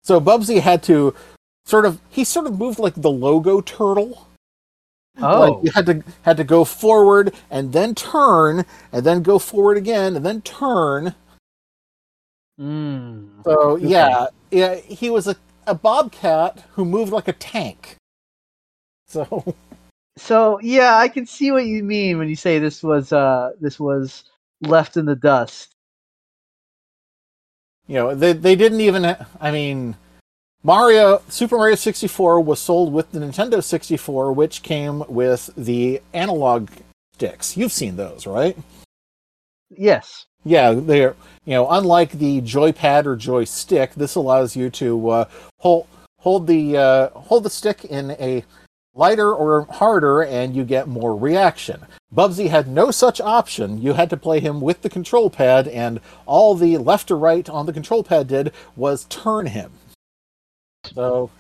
So 0.04 0.20
Bubsy 0.20 0.60
had 0.62 0.82
to 0.84 1.16
sort 1.66 1.86
of 1.86 2.00
he 2.10 2.24
sort 2.24 2.48
of 2.48 2.58
moved 2.58 2.80
like 2.80 2.96
the 2.96 3.12
logo 3.12 3.62
turtle. 3.62 4.28
Oh, 5.22 5.40
Like 5.40 5.64
you 5.64 5.72
had 5.72 5.86
to 5.86 6.04
had 6.24 6.38
to 6.38 6.44
go 6.44 6.66
forward 6.66 7.34
and 7.52 7.72
then 7.72 7.94
turn 7.94 8.66
and 8.92 9.06
then 9.06 9.22
go 9.22 9.38
forward 9.38 9.78
again 9.78 10.16
and 10.16 10.26
then 10.26 10.42
turn. 10.42 11.14
Mm. 12.60 13.44
So 13.44 13.76
yeah, 13.76 14.28
yeah, 14.50 14.76
he 14.76 15.10
was 15.10 15.28
a, 15.28 15.36
a 15.68 15.76
bobcat 15.76 16.64
who 16.74 16.86
moved 16.86 17.12
like 17.12 17.28
a 17.28 17.34
tank. 17.34 17.98
So 19.08 19.56
So 20.18 20.60
yeah, 20.62 20.98
I 20.98 21.08
can 21.08 21.26
see 21.26 21.52
what 21.52 21.66
you 21.66 21.84
mean 21.84 22.18
when 22.18 22.30
you 22.30 22.36
say 22.36 22.60
this 22.60 22.84
was 22.84 23.12
uh 23.14 23.52
this 23.60 23.80
was 23.80 24.24
left 24.62 24.98
in 24.98 25.06
the 25.06 25.16
dust. 25.16 25.76
you 27.88 27.96
know 27.96 28.16
they 28.16 28.34
they 28.34 28.56
didn't 28.56 28.82
even. 28.82 29.06
I 29.40 29.52
mean, 29.52 29.96
Mario 30.64 31.22
Super 31.30 31.58
Mario 31.58 31.76
sixty 31.76 32.08
four 32.08 32.40
was 32.42 32.60
sold 32.60 32.94
with 32.94 33.12
the 33.12 33.20
Nintendo 33.20 33.64
sixty 33.64 33.98
four, 33.98 34.32
which 34.34 34.64
came 34.64 35.04
with 35.08 35.50
the 35.58 36.02
analog 36.14 36.70
sticks. 37.14 37.58
You've 37.58 37.72
seen 37.74 37.96
those, 37.96 38.26
right? 38.26 38.58
Yes. 39.70 40.26
Yeah, 40.44 40.72
they're 40.72 41.16
you 41.46 41.54
know 41.54 41.70
unlike 41.70 42.12
the 42.12 42.42
joypad 42.42 43.06
or 43.06 43.16
joystick, 43.16 43.94
this 43.96 44.16
allows 44.16 44.56
you 44.56 44.70
to 44.72 45.10
uh, 45.10 45.26
hold 45.60 45.88
hold 46.20 46.48
the 46.48 46.78
uh, 46.78 47.10
hold 47.10 47.44
the 47.44 47.50
stick 47.50 47.86
in 47.86 48.12
a 48.12 48.44
lighter 48.96 49.34
or 49.34 49.66
harder, 49.66 50.24
and 50.24 50.56
you 50.56 50.64
get 50.64 50.88
more 50.88 51.16
reaction. 51.16 51.82
Bubsy 52.14 52.50
had 52.50 52.68
no 52.68 52.92
such 52.92 53.20
option. 53.20 53.82
You 53.82 53.94
had 53.94 54.10
to 54.12 54.18
play 54.18 54.40
him 54.40 54.62
with 54.62 54.84
the 54.84 54.90
control 54.90 55.30
pad, 55.30 55.68
and 55.68 56.00
all 56.26 56.54
the 56.56 56.78
left 56.78 57.10
or 57.10 57.18
right 57.18 57.50
on 57.50 57.66
the 57.66 57.74
control 57.74 58.04
pad 58.04 58.28
did 58.28 58.54
was 58.76 59.06
turn 59.06 59.48
him. 59.48 59.72
So 60.94 61.32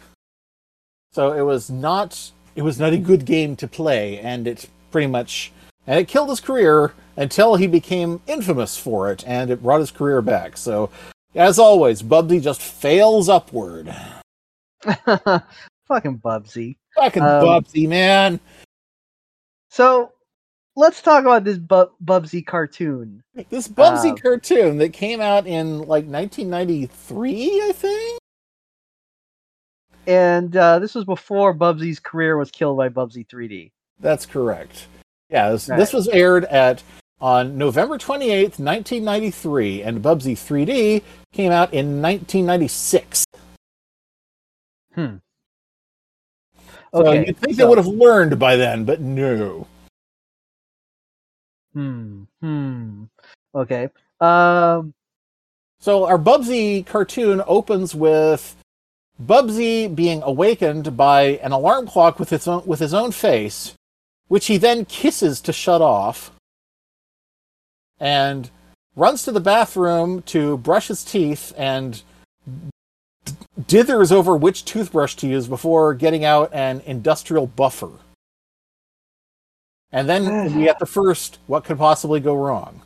So 1.13 1.33
it 1.33 1.41
was 1.41 1.69
not 1.69 2.31
it 2.55 2.63
was 2.63 2.79
not 2.79 2.93
a 2.93 2.97
good 2.97 3.25
game 3.25 3.55
to 3.57 3.67
play, 3.67 4.19
and 4.19 4.47
it 4.47 4.67
pretty 4.91 5.07
much 5.07 5.51
and 5.87 5.99
it 5.99 6.07
killed 6.07 6.29
his 6.29 6.39
career 6.39 6.93
until 7.17 7.55
he 7.55 7.67
became 7.67 8.21
infamous 8.27 8.77
for 8.77 9.11
it, 9.11 9.23
and 9.27 9.49
it 9.51 9.61
brought 9.63 9.79
his 9.79 9.91
career 9.91 10.21
back. 10.21 10.57
So, 10.57 10.89
as 11.35 11.59
always, 11.59 12.01
Bubsy 12.01 12.41
just 12.41 12.61
fails 12.61 13.29
upward. 13.29 13.93
Fucking 14.83 16.19
Bubsy. 16.19 16.77
Fucking 16.95 17.21
Um, 17.23 17.43
Bubsy, 17.43 17.87
man. 17.87 18.39
So 19.69 20.11
let's 20.75 21.01
talk 21.01 21.23
about 21.23 21.43
this 21.43 21.57
Bu- 21.57 21.89
Bubsy 22.03 22.45
cartoon. 22.45 23.23
This 23.49 23.67
Bubsy 23.67 24.11
um, 24.11 24.17
cartoon 24.17 24.77
that 24.77 24.93
came 24.93 25.19
out 25.19 25.47
in 25.47 25.79
like 25.79 26.05
1993, 26.05 27.61
I 27.67 27.71
think. 27.73 28.19
And 30.05 30.55
uh, 30.55 30.79
this 30.79 30.95
was 30.95 31.05
before 31.05 31.55
Bubsy's 31.55 31.99
career 31.99 32.37
was 32.37 32.51
killed 32.51 32.77
by 32.77 32.89
Bubsy 32.89 33.25
3D. 33.27 33.71
That's 33.99 34.25
correct. 34.25 34.87
Yeah, 35.33 35.49
this, 35.49 35.67
Right. 35.67 35.79
this 35.79 35.91
was 35.93 36.07
aired 36.09 36.45
at 36.45 36.83
on 37.19 37.57
November 37.57 37.97
28th, 37.97 38.59
1993, 38.59 39.81
and 39.81 39.99
Bubsy 40.03 40.37
3D 40.37 41.01
came 41.31 41.51
out 41.51 41.73
in 41.73 42.01
1996. 42.01 43.25
Hmm. 44.93 45.15
So 46.93 47.11
you'd 47.11 47.37
think 47.37 47.57
they 47.57 47.65
would 47.65 47.79
have 47.79 47.87
learned 47.87 48.37
by 48.37 48.55
then, 48.55 48.85
but 48.85 49.01
no. 49.01 49.65
Hmm. 51.73 52.25
Hmm. 52.39 53.05
Okay. 53.55 53.89
Um. 54.21 54.93
So 55.79 56.05
our 56.05 56.19
Bubsy 56.19 56.85
cartoon 56.85 57.41
opens 57.47 57.95
with 57.95 58.55
Bubsy 59.21 59.93
being 59.93 60.21
awakened 60.21 60.95
by 60.95 61.39
an 61.41 61.51
alarm 61.51 61.87
clock 61.87 62.19
with 62.19 62.31
its 62.31 62.47
own 62.47 62.63
with 62.67 62.79
his 62.79 62.93
own 62.93 63.11
face, 63.11 63.73
which 64.27 64.47
he 64.47 64.57
then 64.57 64.85
kisses 64.85 65.41
to 65.41 65.53
shut 65.53 65.81
off, 65.81 66.31
and 67.99 68.49
runs 68.95 69.23
to 69.23 69.31
the 69.31 69.39
bathroom 69.39 70.21
to 70.23 70.57
brush 70.57 70.87
his 70.87 71.03
teeth 71.03 71.53
and 71.57 72.03
dithers 73.61 74.11
over 74.11 74.35
which 74.35 74.65
toothbrush 74.65 75.15
to 75.15 75.27
use 75.27 75.47
before 75.47 75.93
getting 75.93 76.25
out 76.25 76.53
an 76.53 76.81
industrial 76.85 77.47
buffer. 77.47 77.91
And 79.91 80.09
then 80.09 80.55
we 80.55 80.63
get 80.63 80.79
the 80.79 80.85
first 80.85 81.39
what 81.47 81.63
could 81.63 81.77
possibly 81.77 82.19
go 82.19 82.35
wrong. 82.35 82.81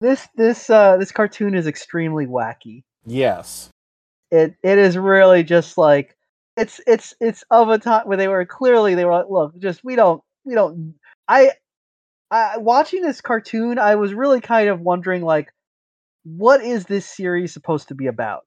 This 0.00 0.28
this 0.36 0.70
uh 0.70 0.96
this 0.96 1.10
cartoon 1.10 1.54
is 1.54 1.66
extremely 1.66 2.26
wacky. 2.26 2.84
Yes. 3.04 3.70
It 4.30 4.54
it 4.62 4.78
is 4.78 4.96
really 4.96 5.42
just 5.42 5.76
like 5.76 6.16
it's 6.58 6.80
it's 6.86 7.14
it's 7.20 7.44
of 7.50 7.68
a 7.68 7.78
time 7.78 8.06
where 8.06 8.16
they 8.16 8.28
were 8.28 8.44
clearly 8.44 8.94
they 8.94 9.04
were 9.04 9.12
like, 9.12 9.30
look, 9.30 9.56
just 9.58 9.84
we 9.84 9.94
don't 9.96 10.22
we 10.44 10.54
don't. 10.54 10.94
I 11.28 11.52
I 12.30 12.58
watching 12.58 13.02
this 13.02 13.20
cartoon, 13.20 13.78
I 13.78 13.94
was 13.94 14.12
really 14.12 14.40
kind 14.40 14.68
of 14.68 14.80
wondering 14.80 15.22
like, 15.22 15.52
what 16.24 16.62
is 16.62 16.84
this 16.84 17.06
series 17.06 17.52
supposed 17.52 17.88
to 17.88 17.94
be 17.94 18.08
about? 18.08 18.44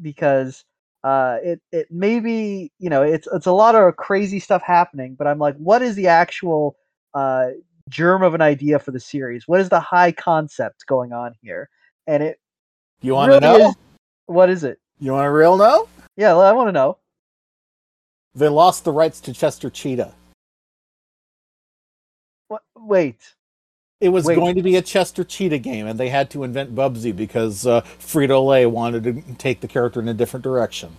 Because 0.00 0.64
uh 1.04 1.38
it 1.42 1.60
it 1.70 1.86
maybe 1.90 2.72
you 2.80 2.90
know 2.90 3.02
it's 3.02 3.28
it's 3.32 3.46
a 3.46 3.52
lot 3.52 3.76
of 3.76 3.96
crazy 3.96 4.40
stuff 4.40 4.60
happening 4.66 5.14
but 5.16 5.28
i'm 5.28 5.38
like 5.38 5.54
what 5.56 5.80
is 5.80 5.94
the 5.94 6.08
actual 6.08 6.74
uh 7.14 7.46
germ 7.88 8.24
of 8.24 8.34
an 8.34 8.42
idea 8.42 8.80
for 8.80 8.90
the 8.90 8.98
series 8.98 9.46
what 9.46 9.60
is 9.60 9.68
the 9.68 9.78
high 9.78 10.10
concept 10.10 10.84
going 10.86 11.12
on 11.12 11.34
here 11.40 11.68
and 12.08 12.24
it 12.24 12.40
You 13.00 13.14
want 13.14 13.30
to 13.30 13.38
really 13.38 13.60
know? 13.60 13.68
is- 13.68 13.76
what 14.26 14.50
is 14.50 14.64
it 14.64 14.80
You 14.98 15.12
want 15.12 15.24
to 15.26 15.30
real 15.30 15.56
know? 15.56 15.86
Yeah 16.18 16.34
well, 16.34 16.42
i 16.42 16.52
want 16.52 16.68
to 16.68 16.72
know 16.72 16.98
They 18.34 18.48
lost 18.48 18.84
the 18.84 18.92
rights 18.92 19.20
to 19.22 19.32
Chester 19.32 19.70
Cheetah. 19.70 20.12
what 22.48 22.62
wait 22.76 23.34
It 24.00 24.10
was 24.10 24.26
Wait. 24.26 24.34
going 24.36 24.54
to 24.56 24.62
be 24.62 24.76
a 24.76 24.82
Chester 24.82 25.24
Cheetah 25.24 25.58
game, 25.58 25.86
and 25.88 25.98
they 25.98 26.08
had 26.08 26.30
to 26.30 26.44
invent 26.44 26.74
Bubsy 26.74 27.14
because 27.16 27.66
uh, 27.66 27.80
Frito 27.98 28.46
Lay 28.46 28.64
wanted 28.66 29.02
to 29.04 29.34
take 29.34 29.60
the 29.60 29.66
character 29.66 29.98
in 30.00 30.08
a 30.08 30.14
different 30.14 30.44
direction. 30.44 30.90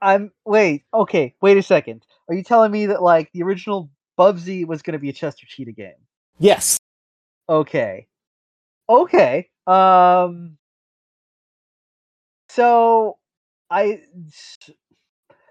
i'm 0.00 0.32
wait 0.44 0.82
okay 0.92 1.34
wait 1.40 1.56
a 1.56 1.62
second 1.62 2.04
are 2.28 2.34
you 2.34 2.42
telling 2.42 2.72
me 2.72 2.86
that 2.86 3.02
like 3.02 3.30
the 3.32 3.42
original 3.44 3.88
bubsy 4.18 4.66
was 4.66 4.82
going 4.82 4.94
to 4.94 4.98
be 4.98 5.08
a 5.10 5.12
chester 5.12 5.46
cheetah 5.46 5.72
game 5.72 6.00
Yes. 6.38 6.78
Okay. 7.48 8.08
Okay. 8.88 9.48
Um 9.66 10.56
so 12.48 13.18
I 13.72 14.00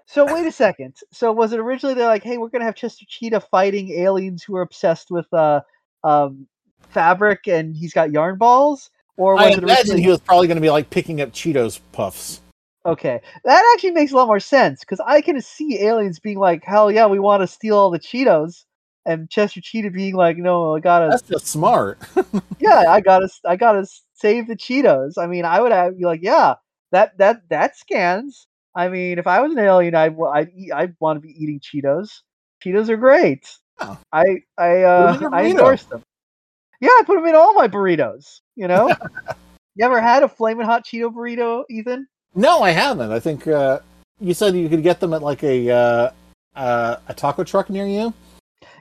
so 0.06 0.32
wait 0.32 0.46
a 0.46 0.52
second. 0.52 0.94
So 1.10 1.32
was 1.32 1.52
it 1.52 1.58
originally 1.58 1.94
they're 1.94 2.06
like, 2.06 2.22
hey, 2.22 2.38
we're 2.38 2.48
gonna 2.48 2.64
have 2.64 2.76
Chester 2.76 3.04
Cheetah 3.08 3.40
fighting 3.40 3.90
aliens 3.90 4.44
who 4.44 4.56
are 4.56 4.62
obsessed 4.62 5.10
with 5.10 5.32
uh 5.32 5.62
um 6.04 6.46
fabric 6.90 7.48
and 7.48 7.74
he's 7.76 7.92
got 7.92 8.12
yarn 8.12 8.38
balls? 8.38 8.90
Or 9.16 9.34
was 9.34 9.42
I 9.42 9.48
it 9.48 9.58
imagine 9.58 9.68
originally 9.68 10.02
he 10.02 10.08
was 10.08 10.20
probably 10.20 10.46
going 10.46 10.56
to 10.56 10.62
be 10.62 10.70
like 10.70 10.90
picking 10.90 11.20
up 11.20 11.32
Cheetos 11.32 11.80
puffs. 11.92 12.40
Okay. 12.84 13.20
That 13.44 13.72
actually 13.74 13.92
makes 13.92 14.12
a 14.12 14.16
lot 14.16 14.26
more 14.26 14.40
sense 14.40 14.80
because 14.80 15.00
I 15.06 15.20
can 15.20 15.40
see 15.40 15.80
aliens 15.80 16.18
being 16.18 16.38
like, 16.38 16.64
Hell 16.64 16.90
yeah, 16.90 17.06
we 17.06 17.18
want 17.18 17.42
to 17.42 17.46
steal 17.46 17.76
all 17.76 17.90
the 17.90 18.00
Cheetos 18.00 18.64
and 19.04 19.28
Chester 19.28 19.60
Cheetah 19.60 19.90
being 19.90 20.14
like, 20.14 20.38
No, 20.38 20.76
I 20.76 20.80
gotta 20.80 21.08
That's 21.10 21.22
just 21.22 21.46
smart. 21.46 21.98
yeah, 22.58 22.84
I 22.88 23.00
gotta, 23.00 23.28
I 23.44 23.56
gotta 23.56 23.86
save 24.14 24.48
the 24.48 24.56
Cheetos. 24.56 25.12
I 25.18 25.26
mean, 25.26 25.44
I 25.44 25.60
would 25.60 25.72
have 25.72 25.98
be 25.98 26.04
like, 26.04 26.20
yeah, 26.22 26.54
that 26.92 27.18
that 27.18 27.48
that 27.48 27.76
scans. 27.76 28.46
I 28.74 28.88
mean, 28.88 29.18
if 29.18 29.26
I 29.26 29.40
was 29.40 29.52
an 29.52 29.58
alien, 29.58 29.94
I'd 29.94 30.16
I'd 30.20 30.50
eat, 30.56 30.72
I'd 30.72 30.94
want 31.00 31.16
to 31.16 31.20
be 31.20 31.34
eating 31.42 31.60
Cheetos. 31.60 32.20
Cheetos 32.64 32.88
are 32.88 32.96
great. 32.96 33.50
Oh. 33.80 33.98
I 34.12 34.42
I 34.56 34.82
uh, 34.82 35.30
I 35.32 35.46
endorse 35.46 35.84
them. 35.84 36.02
Yeah, 36.80 36.88
I 36.88 37.02
put 37.04 37.16
them 37.16 37.26
in 37.26 37.34
all 37.34 37.54
my 37.54 37.68
burritos. 37.68 38.40
You 38.54 38.68
know, 38.68 38.88
you 39.74 39.84
ever 39.84 40.00
had 40.00 40.22
a 40.22 40.28
flaming 40.28 40.66
hot 40.66 40.84
Cheeto 40.86 41.12
burrito, 41.12 41.64
Ethan? 41.68 42.06
no, 42.34 42.62
I 42.62 42.70
haven't. 42.70 43.10
I 43.10 43.20
think 43.20 43.46
uh, 43.46 43.80
you 44.20 44.34
said 44.34 44.54
you 44.54 44.68
could 44.68 44.82
get 44.82 45.00
them 45.00 45.12
at 45.12 45.22
like 45.22 45.42
a 45.42 45.70
uh, 45.70 46.10
uh, 46.54 46.96
a 47.08 47.14
taco 47.14 47.44
truck 47.44 47.68
near 47.70 47.86
you. 47.86 48.14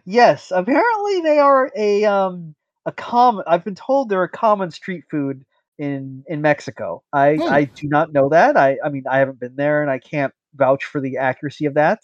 Yes, 0.06 0.52
apparently 0.54 1.22
they 1.22 1.40
are 1.40 1.72
a 1.76 2.06
um 2.06 2.56
a 2.86 2.92
common. 2.92 3.44
I've 3.48 3.64
been 3.64 3.76
told 3.76 4.10
they're 4.10 4.24
a 4.24 4.30
common 4.30 4.72
street 4.72 5.04
food 5.10 5.46
in 5.82 6.24
in 6.28 6.42
Mexico. 6.42 7.04
I 7.12 7.36
Hmm. 7.36 7.50
I 7.50 7.64
do 7.66 7.88
not 7.88 8.14
know 8.14 8.30
that. 8.30 8.56
I 8.56 8.78
I 8.86 8.90
mean 8.90 9.04
I 9.10 9.18
haven't 9.18 9.40
been 9.40 9.56
there 9.56 9.82
and 9.82 9.90
I 9.90 9.98
can't 10.00 10.34
vouch 10.56 10.86
for 10.86 11.02
the 11.02 11.18
accuracy 11.18 11.66
of 11.66 11.74
that. 11.74 12.00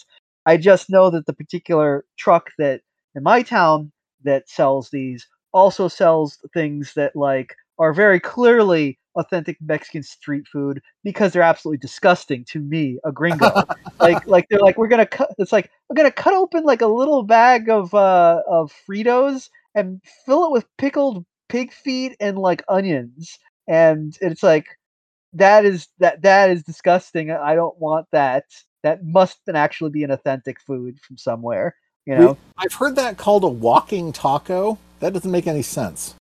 I 0.46 0.58
just 0.58 0.90
know 0.90 1.10
that 1.12 1.26
the 1.28 1.34
particular 1.34 2.04
truck 2.18 2.50
that 2.58 2.82
in 3.16 3.24
my 3.24 3.44
town 3.44 3.92
that 4.24 4.50
sells 4.50 4.90
these 4.90 5.28
also 5.54 5.88
sells 5.88 6.40
things 6.54 6.94
that 6.96 7.16
like 7.16 7.56
are 7.80 7.94
very 7.94 8.20
clearly 8.20 8.98
authentic 9.16 9.58
Mexican 9.62 10.04
street 10.04 10.48
food 10.48 10.82
because 11.04 11.34
they're 11.34 11.42
absolutely 11.42 11.80
disgusting 11.80 12.46
to 12.46 12.60
me, 12.60 13.00
a 13.06 13.12
gringo. 13.12 13.52
like 14.00 14.26
like 14.28 14.48
they're 14.50 14.60
like 14.60 14.78
we're 14.78 14.88
gonna 14.88 15.06
cut. 15.06 15.30
It's 15.38 15.52
like 15.52 15.70
we're 15.88 15.96
gonna 15.96 16.12
cut 16.12 16.34
open 16.34 16.64
like 16.64 16.82
a 16.82 16.88
little 16.88 17.24
bag 17.24 17.70
of 17.70 17.94
uh 17.94 18.42
of 18.50 18.74
Fritos 18.88 19.50
and 19.76 20.02
fill 20.26 20.46
it 20.46 20.52
with 20.52 20.66
pickled 20.78 21.26
pig 21.50 21.72
feet 21.72 22.16
and 22.20 22.38
like 22.38 22.64
onions, 22.68 23.38
and 23.68 24.18
it's 24.22 24.44
like 24.44 24.68
that 25.34 25.66
is 25.66 25.88
that 26.00 26.22
that 26.22 26.50
is 26.50 26.64
disgusting. 26.64 27.32
I 27.32 27.56
don't 27.56 27.78
want 27.80 28.08
that. 28.12 28.46
That 28.84 29.04
must 29.04 29.40
actually 29.54 29.92
be 29.92 30.04
an 30.04 30.12
authentic 30.12 30.60
food 30.62 31.00
from 31.00 31.18
somewhere. 31.18 31.76
You 32.06 32.16
know? 32.16 32.38
I've 32.58 32.74
heard 32.74 32.96
that 32.96 33.18
called 33.18 33.44
a 33.44 33.50
walking 33.50 34.14
taco. 34.14 34.78
That 35.00 35.14
doesn't 35.14 35.30
make 35.30 35.48
any 35.48 35.62
sense. 35.62 36.16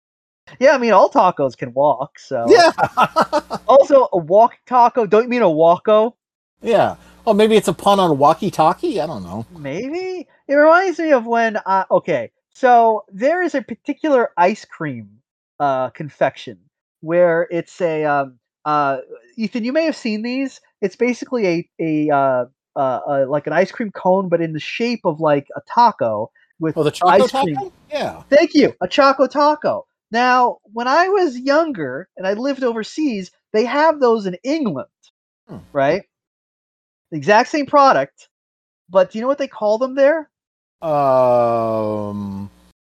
Yeah, 0.59 0.73
I 0.73 0.79
mean 0.79 0.93
all 0.93 1.11
tacos 1.11 1.57
can 1.57 1.73
walk. 1.73 2.19
So 2.19 2.47
Yeah. 2.49 2.71
Also, 3.69 4.09
a 4.13 4.19
walk 4.19 4.55
taco. 4.67 5.07
Don't 5.07 5.25
you 5.25 5.29
mean 5.29 5.43
a 5.43 5.47
walko? 5.47 6.15
yeah. 6.63 6.97
Oh, 7.27 7.35
maybe 7.35 7.57
it's 7.57 7.67
a 7.67 7.73
pun 7.73 7.99
on 7.99 8.17
walkie-talkie. 8.19 9.01
I 9.01 9.07
don't 9.07 9.25
know. 9.25 9.45
Maybe 9.51 10.29
it 10.47 10.55
reminds 10.55 11.01
me 11.01 11.11
of 11.11 11.27
when. 11.27 11.57
Uh, 11.57 11.85
okay, 11.91 12.31
so 12.55 13.05
there 13.09 13.43
is 13.43 13.57
a 13.57 13.63
particular 13.63 14.31
ice 14.37 14.65
cream 14.65 15.09
uh, 15.59 15.91
confection 15.91 16.59
where 17.01 17.47
it's 17.51 17.81
a. 17.81 18.05
Um, 18.05 18.39
uh, 18.65 18.99
Ethan, 19.37 19.65
you 19.65 19.73
may 19.73 19.85
have 19.85 19.97
seen 19.97 20.23
these. 20.23 20.61
It's 20.81 20.97
basically 20.97 21.47
a 21.47 21.69
a, 21.81 22.11
uh, 22.15 22.45
uh, 22.75 22.79
uh, 23.09 23.27
like 23.29 23.47
an 23.47 23.53
ice 23.53 23.71
cream 23.71 23.91
cone, 23.93 24.29
but 24.29 24.41
in 24.41 24.53
the 24.53 24.61
shape 24.61 25.01
of 25.05 25.21
like 25.21 25.47
a 25.57 25.61
taco 25.73 26.31
with. 26.59 26.77
Oh, 26.77 26.83
the 26.83 26.91
choco 26.91 27.13
Ice 27.13 27.31
taco. 27.31 27.45
cream. 27.45 27.73
Yeah. 27.91 28.23
Thank 28.31 28.55
you, 28.55 28.75
a 28.83 28.89
choco 28.89 29.27
taco. 29.27 29.87
Now, 30.11 30.59
when 30.73 30.87
I 30.89 31.09
was 31.09 31.39
younger 31.39 32.09
and 32.17 32.27
I 32.27 32.35
lived 32.35 32.63
overseas, 32.63 33.31
they 33.53 33.65
have 33.65 34.01
those 34.01 34.27
in 34.27 34.37
England, 34.45 34.89
Hmm. 35.49 35.59
right? 35.73 36.03
The 37.11 37.17
exact 37.17 37.51
same 37.51 37.67
product, 37.67 38.29
but 38.89 39.11
do 39.11 39.19
you 39.19 39.23
know 39.23 39.29
what 39.29 39.39
they 39.39 39.49
call 39.49 39.79
them 39.79 39.95
there? 39.95 40.29
Um. 40.83 42.51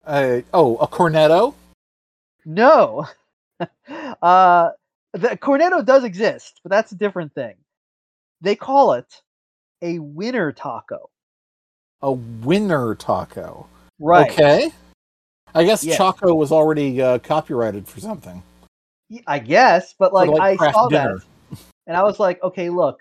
A, 0.07 0.43
oh, 0.55 0.77
a 0.77 0.89
cornetto. 0.89 1.55
No. 2.47 3.07
uh, 4.23 4.71
the 5.13 5.29
cornetto 5.37 5.85
does 5.85 6.05
exist, 6.05 6.61
but 6.63 6.71
that's 6.71 6.93
a 6.93 6.97
different 6.97 7.35
thing. 7.35 7.55
They 8.41 8.55
call 8.55 8.93
it 8.93 9.23
a 9.83 9.99
winner 9.99 10.53
taco. 10.53 11.11
A 12.03 12.13
winner 12.13 12.95
taco. 12.95 13.67
Right. 13.99 14.31
Okay. 14.31 14.71
I 15.55 15.65
guess 15.65 15.83
Yeah. 15.83 15.97
Choco 15.97 16.35
was 16.35 16.53
already 16.53 17.01
uh, 17.03 17.19
copyrighted 17.19 17.89
for 17.89 18.01
something. 18.01 18.43
I 19.27 19.39
guess, 19.39 19.95
but 19.99 20.13
like, 20.13 20.29
like, 20.29 20.61
I 20.61 20.73
saw 20.73 20.89
dinner. 20.89 21.19
that 21.51 21.59
and 21.87 21.97
I 21.97 22.03
was 22.03 22.21
like, 22.21 22.43
okay, 22.43 22.69
look. 22.69 22.99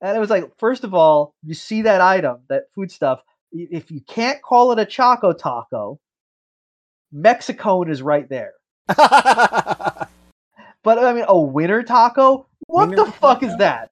And 0.00 0.16
it 0.16 0.20
was 0.20 0.30
like, 0.30 0.50
first 0.58 0.84
of 0.84 0.94
all, 0.94 1.34
you 1.44 1.54
see 1.54 1.82
that 1.82 2.00
item, 2.00 2.38
that 2.48 2.64
food 2.74 2.90
stuff. 2.90 3.20
If 3.52 3.90
you 3.90 4.00
can't 4.00 4.40
call 4.40 4.70
it 4.72 4.78
a 4.78 4.86
Choco 4.86 5.32
taco, 5.32 5.98
Mexicone 7.12 7.90
is 7.90 8.00
right 8.00 8.28
there. 8.28 8.52
But 10.82 10.98
I 10.98 11.12
mean, 11.12 11.24
a 11.28 11.38
winter 11.38 11.82
taco? 11.82 12.46
What 12.66 12.88
Winter 12.88 13.04
the 13.04 13.12
fuck 13.12 13.42
is 13.42 13.56
that? 13.58 13.90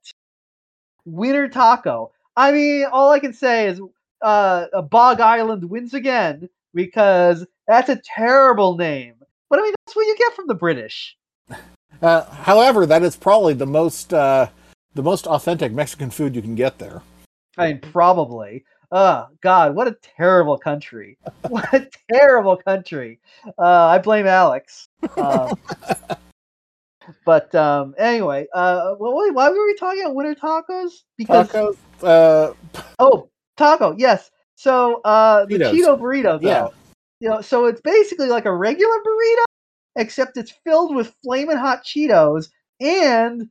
Winter 1.04 1.48
taco. 1.48 2.12
I 2.36 2.52
mean, 2.52 2.86
all 2.90 3.10
I 3.10 3.18
can 3.18 3.32
say 3.32 3.66
is 3.66 3.80
uh, 4.22 4.66
a 4.72 4.82
Bog 4.82 5.20
Island 5.20 5.68
wins 5.68 5.94
again 5.94 6.48
because 6.74 7.46
that's 7.66 7.88
a 7.88 8.00
terrible 8.04 8.76
name. 8.76 9.14
But 9.50 9.58
I 9.58 9.62
mean, 9.62 9.74
that's 9.84 9.96
what 9.96 10.06
you 10.06 10.16
get 10.16 10.34
from 10.34 10.46
the 10.46 10.54
British. 10.54 11.16
uh, 12.02 12.24
however, 12.24 12.86
that 12.86 13.02
is 13.02 13.16
probably 13.16 13.54
the 13.54 13.66
most 13.66 14.14
uh, 14.14 14.48
the 14.94 15.02
most 15.02 15.26
authentic 15.26 15.72
Mexican 15.72 16.10
food 16.10 16.34
you 16.34 16.42
can 16.42 16.54
get 16.54 16.78
there. 16.78 17.02
I 17.56 17.68
mean, 17.68 17.80
probably. 17.80 18.64
Oh 18.90 19.28
God, 19.42 19.74
what 19.74 19.88
a 19.88 19.96
terrible 20.16 20.58
country! 20.58 21.18
What 21.48 21.72
a 21.74 21.88
terrible 22.12 22.56
country. 22.56 23.20
Uh, 23.58 23.86
I 23.86 23.98
blame 23.98 24.26
Alex. 24.26 24.88
Um, 25.16 25.50
but 27.24 27.54
um, 27.54 27.94
anyway, 27.98 28.46
uh, 28.54 28.94
wh- 28.94 29.34
why 29.34 29.48
were 29.50 29.64
we 29.66 29.74
talking 29.76 30.02
about 30.02 30.14
winter 30.14 30.34
tacos? 30.34 31.02
Because 31.16 31.48
Tacos. 31.48 31.76
Uh, 32.02 32.52
Oh, 32.98 33.28
taco. 33.56 33.94
Yes. 33.96 34.30
So 34.56 35.00
uh, 35.04 35.44
the 35.46 35.58
Cheetos. 35.58 35.72
Cheeto 35.72 35.98
burrito, 36.00 36.40
though. 36.40 36.48
Yeah. 36.48 36.68
You 37.20 37.28
know, 37.30 37.40
so 37.40 37.66
it's 37.66 37.80
basically 37.80 38.28
like 38.28 38.44
a 38.44 38.54
regular 38.54 38.96
burrito, 39.06 39.44
except 39.96 40.36
it's 40.36 40.52
filled 40.64 40.94
with 40.94 41.14
flaming 41.22 41.56
hot 41.56 41.84
Cheetos 41.84 42.50
and 42.80 43.48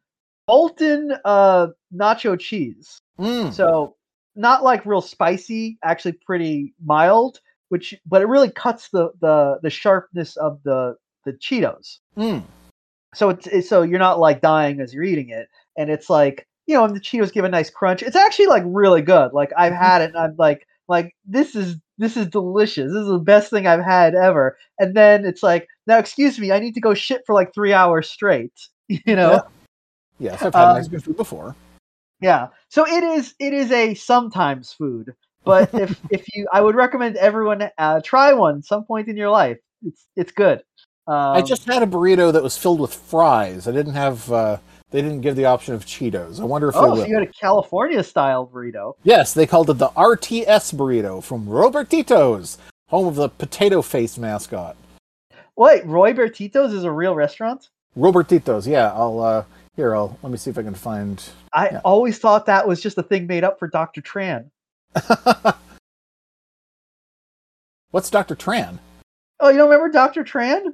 molten 0.47 1.13
uh, 1.25 1.67
nacho 1.93 2.39
cheese. 2.39 2.99
mm, 3.19 3.53
So 3.53 3.95
not 4.37 4.63
like 4.63 4.85
real 4.85 5.01
spicy, 5.01 5.77
actually 5.83 6.13
pretty 6.25 6.73
mild, 6.83 7.39
which 7.69 7.95
but 8.05 8.21
it 8.21 8.27
really 8.27 8.51
cuts 8.51 8.89
the 8.89 9.11
the 9.19 9.59
the 9.63 9.69
sharpness 9.69 10.37
of 10.37 10.59
the 10.63 10.95
the 11.25 11.33
Cheetos. 11.33 11.97
Mm. 12.17 12.43
so 13.13 13.29
it's, 13.29 13.47
it's 13.47 13.69
so 13.69 13.81
you're 13.81 13.99
not 13.99 14.19
like 14.19 14.41
dying 14.41 14.79
as 14.79 14.93
you're 14.93 15.03
eating 15.03 15.29
it 15.29 15.47
and 15.77 15.89
it's 15.89 16.09
like 16.09 16.47
you 16.65 16.73
know 16.73 16.85
and 16.85 16.95
the 16.95 16.99
cheetos 16.99 17.33
give 17.33 17.45
a 17.45 17.49
nice 17.49 17.69
crunch. 17.69 18.01
It's 18.01 18.15
actually 18.15 18.47
like 18.47 18.63
really 18.65 19.01
good. 19.01 19.33
Like 19.33 19.51
i've 19.57 19.73
had 19.73 20.01
it 20.01 20.09
and 20.09 20.17
i'm 20.17 20.35
like 20.37 20.65
like 20.87 21.13
this 21.25 21.55
is 21.55 21.75
this 21.97 22.15
is 22.15 22.27
delicious. 22.27 22.91
This 22.93 23.01
is 23.01 23.07
the 23.09 23.19
best 23.19 23.49
thing 23.49 23.67
i've 23.67 23.83
had 23.83 24.15
ever. 24.15 24.57
And 24.79 24.95
then 24.95 25.25
it's 25.25 25.43
like 25.43 25.67
now 25.87 25.97
excuse 25.97 26.39
me 26.39 26.51
i 26.51 26.59
need 26.59 26.75
to 26.75 26.81
go 26.81 26.93
shit 26.93 27.23
for 27.25 27.33
like 27.33 27.53
three 27.53 27.73
hours 27.73 28.09
straight 28.09 28.53
you 28.87 29.15
know? 29.15 29.31
Yeah. 29.31 29.41
Yes, 30.19 30.41
I've 30.41 30.53
had 30.53 30.63
Um, 30.69 30.75
Mexican 30.75 30.99
food 31.01 31.17
before. 31.17 31.55
Yeah 32.21 32.47
so 32.69 32.85
it 32.87 33.03
is 33.03 33.35
it 33.39 33.53
is 33.53 33.71
a 33.71 33.93
sometimes 33.93 34.73
food 34.73 35.13
but 35.43 35.73
if 35.73 35.99
if 36.09 36.25
you 36.33 36.47
i 36.53 36.61
would 36.61 36.75
recommend 36.75 37.15
everyone 37.17 37.69
uh, 37.77 38.01
try 38.03 38.33
one 38.33 38.61
some 38.61 38.83
point 38.83 39.07
in 39.07 39.17
your 39.17 39.29
life 39.29 39.57
it's 39.83 40.07
it's 40.15 40.31
good 40.31 40.63
um, 41.07 41.37
I 41.37 41.41
just 41.41 41.65
had 41.65 41.81
a 41.83 41.87
burrito 41.87 42.33
that 42.33 42.43
was 42.43 42.57
filled 42.57 42.81
with 42.81 42.93
fries. 42.93 43.65
I 43.65 43.71
didn't 43.71 43.93
have. 43.93 44.29
Uh, 44.29 44.57
they 44.91 45.01
didn't 45.01 45.21
give 45.21 45.35
the 45.35 45.45
option 45.45 45.73
of 45.73 45.85
Cheetos. 45.85 46.39
I 46.39 46.43
wonder 46.43 46.69
if 46.69 46.75
oh 46.75 46.89
will. 46.89 46.97
so 46.97 47.05
you 47.05 47.13
had 47.13 47.23
a 47.23 47.31
california 47.31 48.03
style 48.03 48.49
burrito 48.53 48.93
Yes, 49.03 49.33
they 49.33 49.45
called 49.45 49.69
it 49.69 49.77
the 49.77 49.89
RTS 49.89 50.73
burrito 50.73 51.21
from 51.21 51.45
Robertito's, 51.45 52.57
home 52.87 53.07
of 53.07 53.15
the 53.15 53.29
potato 53.29 53.81
face 53.81 54.17
mascot. 54.17 54.77
wait 55.55 55.85
roy 55.85 56.13
bertitos 56.13 56.73
is 56.73 56.83
a 56.83 56.91
real 56.91 57.15
restaurant 57.15 57.69
Robertito's, 57.97 58.67
yeah. 58.67 58.93
I'll 58.93 59.19
uh 59.19 59.43
here. 59.77 59.95
I'll 59.95 60.17
let 60.21 60.29
me 60.31 60.37
see 60.37 60.49
if 60.49 60.57
I 60.57 60.63
can 60.63 60.73
find. 60.73 61.23
I 61.53 61.69
Yeah. 61.69 61.81
always 61.85 62.19
thought 62.19 62.47
that 62.47 62.67
was 62.67 62.81
just 62.81 62.97
a 62.97 63.03
thing 63.03 63.27
made 63.27 63.45
up 63.45 63.57
for 63.59 63.69
Dr. 63.69 64.01
Tran. 64.01 64.49
What's 67.91 68.09
Dr. 68.09 68.35
Tran? 68.35 68.79
Oh, 69.39 69.49
you 69.49 69.57
don't 69.57 69.69
remember 69.69 69.89
Dr. 69.93 70.25
Tran? 70.25 70.73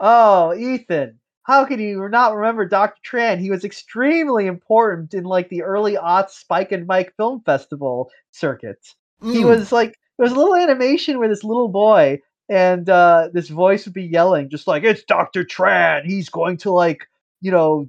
Oh, 0.00 0.52
Ethan, 0.54 1.18
how 1.44 1.64
can 1.64 1.78
you 1.80 2.06
not 2.08 2.34
remember 2.34 2.66
Dr. 2.66 3.00
Tran? 3.04 3.38
He 3.38 3.50
was 3.50 3.64
extremely 3.64 4.46
important 4.46 5.14
in 5.14 5.24
like 5.24 5.48
the 5.48 5.62
early 5.62 5.94
aughts 5.94 6.30
Spike 6.30 6.72
and 6.72 6.86
Mike 6.86 7.14
Film 7.16 7.40
Festival 7.46 8.10
circuit. 8.32 8.78
He 9.22 9.44
Mm, 9.44 9.46
was 9.46 9.70
like 9.72 9.96
there 10.18 10.24
was 10.24 10.32
a 10.32 10.36
little 10.36 10.56
animation 10.56 11.18
where 11.18 11.28
this 11.28 11.44
little 11.44 11.68
boy 11.68 12.20
and 12.48 12.88
uh, 12.90 13.28
this 13.32 13.48
voice 13.48 13.84
would 13.84 13.94
be 13.94 14.02
yelling, 14.02 14.50
just 14.50 14.66
like 14.66 14.82
it's 14.82 15.04
Dr. 15.04 15.44
Tran. 15.44 16.04
He's 16.04 16.28
going 16.28 16.56
to 16.58 16.72
like 16.72 17.08
you 17.42 17.50
know 17.52 17.88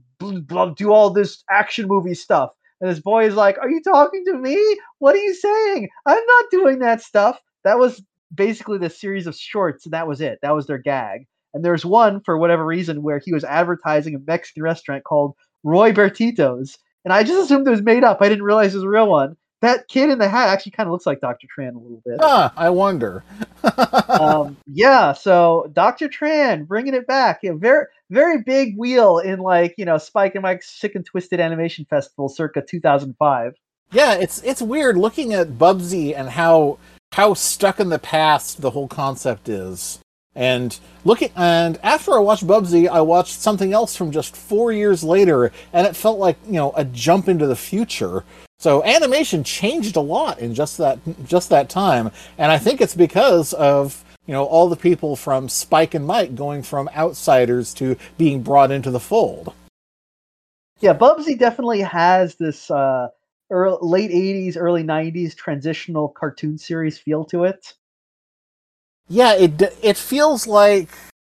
do 0.75 0.91
all 0.91 1.09
this 1.11 1.43
action 1.49 1.87
movie 1.87 2.15
stuff. 2.15 2.51
And 2.81 2.89
this 2.91 2.99
boy 2.99 3.25
is 3.25 3.35
like, 3.35 3.57
"Are 3.59 3.69
you 3.69 3.81
talking 3.81 4.25
to 4.25 4.33
me? 4.37 4.57
What 4.99 5.15
are 5.15 5.19
you 5.19 5.33
saying? 5.33 5.89
I'm 6.05 6.25
not 6.25 6.45
doing 6.51 6.79
that 6.79 7.01
stuff." 7.01 7.39
That 7.63 7.79
was 7.79 8.03
basically 8.35 8.79
the 8.79 8.89
series 8.89 9.27
of 9.27 9.35
shorts, 9.35 9.85
and 9.85 9.93
that 9.93 10.07
was 10.07 10.19
it. 10.21 10.39
That 10.41 10.55
was 10.55 10.67
their 10.67 10.79
gag. 10.79 11.27
And 11.53 11.63
there's 11.63 11.85
one 11.85 12.21
for 12.25 12.37
whatever 12.37 12.65
reason 12.65 13.03
where 13.03 13.21
he 13.23 13.33
was 13.33 13.43
advertising 13.45 14.15
a 14.15 14.19
Mexican 14.19 14.63
restaurant 14.63 15.03
called 15.05 15.35
Roy 15.63 15.93
Bertito's, 15.93 16.77
and 17.05 17.13
I 17.13 17.23
just 17.23 17.43
assumed 17.45 17.67
it 17.67 17.71
was 17.71 17.81
made 17.81 18.03
up. 18.03 18.19
I 18.21 18.29
didn't 18.29 18.43
realize 18.43 18.73
it 18.73 18.77
was 18.79 18.83
a 18.85 18.89
real 18.89 19.07
one. 19.09 19.35
That 19.63 19.87
kid 19.87 20.09
in 20.09 20.19
the 20.19 20.27
hat 20.27 20.49
actually 20.49 20.73
kind 20.73 20.87
of 20.87 20.91
looks 20.91 21.05
like 21.05 21.21
Dr. 21.21 21.47
Tran 21.47 21.75
a 21.75 21.79
little 21.79 22.01
bit. 22.05 22.17
ah, 22.19 22.51
I 22.57 22.69
wonder. 22.69 23.23
um, 24.09 24.57
yeah, 24.67 25.13
so 25.13 25.71
Dr. 25.71 26.09
Tran 26.09 26.67
bringing 26.67 26.93
it 26.93 27.07
back. 27.07 27.39
Very 27.43 27.85
very 28.09 28.41
big 28.41 28.77
wheel 28.77 29.19
in 29.19 29.39
like 29.39 29.73
you 29.77 29.85
know 29.85 29.97
Spike 29.97 30.35
and 30.35 30.41
Mike's 30.43 30.69
Sick 30.69 30.95
and 30.95 31.05
Twisted 31.05 31.39
Animation 31.39 31.85
Festival, 31.85 32.27
circa 32.27 32.61
2005. 32.61 33.53
yeah, 33.93 34.15
it's 34.15 34.43
it's 34.43 34.61
weird 34.61 34.97
looking 34.97 35.33
at 35.33 35.57
Bubsy 35.57 36.13
and 36.13 36.27
how 36.27 36.77
how 37.13 37.33
stuck 37.33 37.79
in 37.79 37.87
the 37.87 37.99
past 37.99 38.61
the 38.61 38.71
whole 38.71 38.89
concept 38.89 39.47
is. 39.47 39.99
And 40.35 40.77
looking 41.05 41.29
and 41.37 41.79
after 41.83 42.11
I 42.13 42.19
watched 42.19 42.45
Bubsy, 42.45 42.89
I 42.89 42.99
watched 42.99 43.39
something 43.39 43.71
else 43.71 43.95
from 43.95 44.11
just 44.11 44.35
four 44.35 44.73
years 44.73 45.05
later, 45.05 45.53
and 45.71 45.87
it 45.87 45.95
felt 45.95 46.19
like 46.19 46.37
you 46.45 46.53
know 46.53 46.73
a 46.75 46.83
jump 46.83 47.29
into 47.29 47.47
the 47.47 47.55
future. 47.55 48.25
So 48.63 48.81
animation 48.85 49.43
changed 49.43 49.97
a 49.97 49.99
lot 49.99 50.39
in 50.39 50.55
just 50.55 50.77
that 50.77 50.97
just 51.25 51.49
that 51.49 51.67
time, 51.67 52.11
and 52.37 52.49
I 52.49 52.57
think 52.57 52.79
it's 52.79 52.95
because 52.95 53.51
of 53.51 54.05
you 54.25 54.31
know 54.31 54.45
all 54.45 54.69
the 54.69 54.77
people 54.77 55.17
from 55.17 55.49
Spike 55.49 55.95
and 55.95 56.07
Mike 56.07 56.33
going 56.33 56.63
from 56.63 56.87
outsiders 56.95 57.73
to 57.73 57.97
being 58.17 58.41
brought 58.41 58.71
into 58.71 58.89
the 58.89 59.01
fold. 59.01 59.53
Yeah, 60.79 60.93
Bubsy 60.93 61.37
definitely 61.37 61.81
has 61.81 62.35
this 62.35 62.71
uh, 62.71 63.09
early, 63.49 63.79
late 63.81 64.11
80s, 64.11 64.55
early 64.57 64.83
90s 64.83 65.35
transitional 65.35 66.07
cartoon 66.07 66.57
series 66.57 66.97
feel 66.97 67.25
to 67.25 67.43
it. 67.43 67.73
yeah 69.09 69.33
it 69.33 69.61
it 69.81 69.97
feels 69.97 70.47
like 70.47 70.87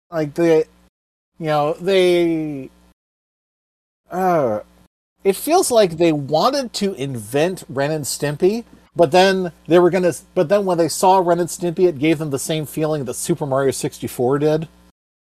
like 0.09 0.33
the 0.35 0.65
you 1.39 1.47
know 1.47 1.73
they 1.73 2.69
uh 4.09 4.61
it 5.25 5.35
feels 5.35 5.69
like 5.69 5.97
they 5.97 6.13
wanted 6.13 6.71
to 6.73 6.93
invent 6.93 7.65
Ren 7.67 7.91
and 7.91 8.05
Stimpy 8.05 8.63
but 8.95 9.11
then 9.11 9.51
they 9.67 9.79
were 9.79 9.89
gonna 9.89 10.13
but 10.33 10.47
then 10.47 10.63
when 10.63 10.77
they 10.77 10.87
saw 10.87 11.17
Ren 11.17 11.41
and 11.41 11.49
Stimpy 11.49 11.87
it 11.89 11.99
gave 11.99 12.17
them 12.17 12.29
the 12.29 12.39
same 12.39 12.65
feeling 12.65 13.03
that 13.03 13.15
Super 13.15 13.45
Mario 13.45 13.71
64 13.71 14.39
did 14.39 14.67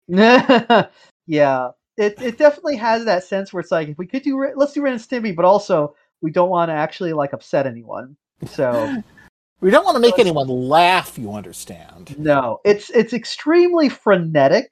yeah, 1.27 1.69
it 1.97 2.19
it 2.19 2.39
definitely 2.39 2.75
has 2.77 3.05
that 3.05 3.23
sense 3.23 3.53
where 3.53 3.61
it's 3.61 3.69
like 3.69 3.89
if 3.89 3.97
we 3.99 4.07
could 4.07 4.23
do 4.23 4.51
let's 4.55 4.73
do 4.73 4.81
Ren 4.81 4.93
and 4.93 5.01
Stimpy, 5.01 5.35
but 5.35 5.45
also 5.45 5.95
we 6.21 6.31
don't 6.31 6.49
want 6.49 6.69
to 6.69 6.73
actually 6.73 7.13
like 7.13 7.31
upset 7.31 7.67
anyone. 7.67 8.17
So 8.47 8.91
we 9.61 9.69
don't 9.69 9.85
want 9.85 9.95
to 9.95 10.01
make 10.01 10.17
anyone 10.17 10.47
laugh 10.47 11.15
you 11.15 11.31
understand 11.31 12.17
no, 12.17 12.59
it's 12.65 12.89
it's 12.89 13.13
extremely 13.13 13.87
frenetic, 13.87 14.67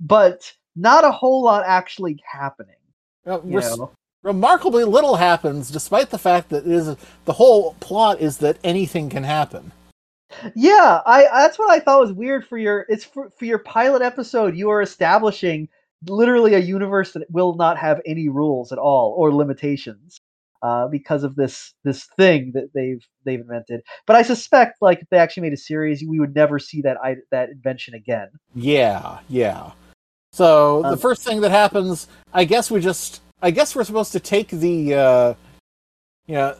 but 0.00 0.52
not 0.74 1.04
a 1.04 1.12
whole 1.12 1.44
lot 1.44 1.62
actually 1.64 2.20
happening. 2.28 2.74
You 3.24 3.40
res- 3.44 3.78
know? 3.78 3.92
Remarkably 4.22 4.84
little 4.84 5.16
happens 5.16 5.70
despite 5.70 6.10
the 6.10 6.18
fact 6.18 6.48
that 6.50 6.66
is 6.66 6.94
the 7.24 7.32
whole 7.32 7.74
plot 7.80 8.20
is 8.20 8.38
that 8.38 8.58
anything 8.64 9.08
can 9.08 9.24
happen 9.24 9.72
Yeah, 10.54 11.00
I 11.06 11.22
that's 11.32 11.58
what 11.58 11.70
I 11.70 11.80
thought 11.80 12.00
was 12.00 12.12
weird 12.12 12.46
for 12.46 12.56
your 12.58 12.86
it's 12.88 13.04
for, 13.04 13.30
for 13.30 13.44
your 13.46 13.58
pilot 13.58 14.02
episode. 14.02 14.56
You 14.56 14.70
are 14.70 14.80
establishing 14.82 15.68
literally 16.06 16.54
a 16.54 16.58
universe 16.60 17.12
that 17.12 17.28
will 17.30 17.54
not 17.56 17.76
have 17.78 18.00
any 18.06 18.28
rules 18.28 18.72
at 18.72 18.78
all 18.78 19.14
or 19.18 19.34
limitations 19.34 20.20
uh, 20.62 20.86
because 20.88 21.24
of 21.24 21.34
this 21.34 21.74
this 21.84 22.06
thing 22.16 22.52
that 22.54 22.70
they've 22.74 23.04
they've 23.24 23.40
invented. 23.40 23.82
But 24.06 24.16
I 24.16 24.22
suspect 24.22 24.80
like 24.80 25.00
if 25.02 25.08
they 25.10 25.18
actually 25.18 25.42
made 25.42 25.52
a 25.52 25.56
series, 25.56 26.04
we 26.04 26.20
would 26.20 26.34
never 26.34 26.58
see 26.60 26.80
that 26.82 26.96
I, 27.02 27.16
that 27.32 27.50
invention 27.50 27.94
again. 27.94 28.28
Yeah, 28.54 29.18
yeah. 29.28 29.72
So 30.32 30.84
the 30.84 30.90
Um, 30.90 30.96
first 30.96 31.22
thing 31.22 31.40
that 31.40 31.50
happens, 31.50 32.06
I 32.32 32.44
guess 32.44 32.70
we 32.70 32.80
just, 32.80 33.20
I 33.42 33.50
guess 33.50 33.74
we're 33.74 33.84
supposed 33.84 34.12
to 34.12 34.20
take 34.20 34.48
the, 34.48 34.94
uh, 34.94 35.34
you 36.26 36.34
know, 36.34 36.56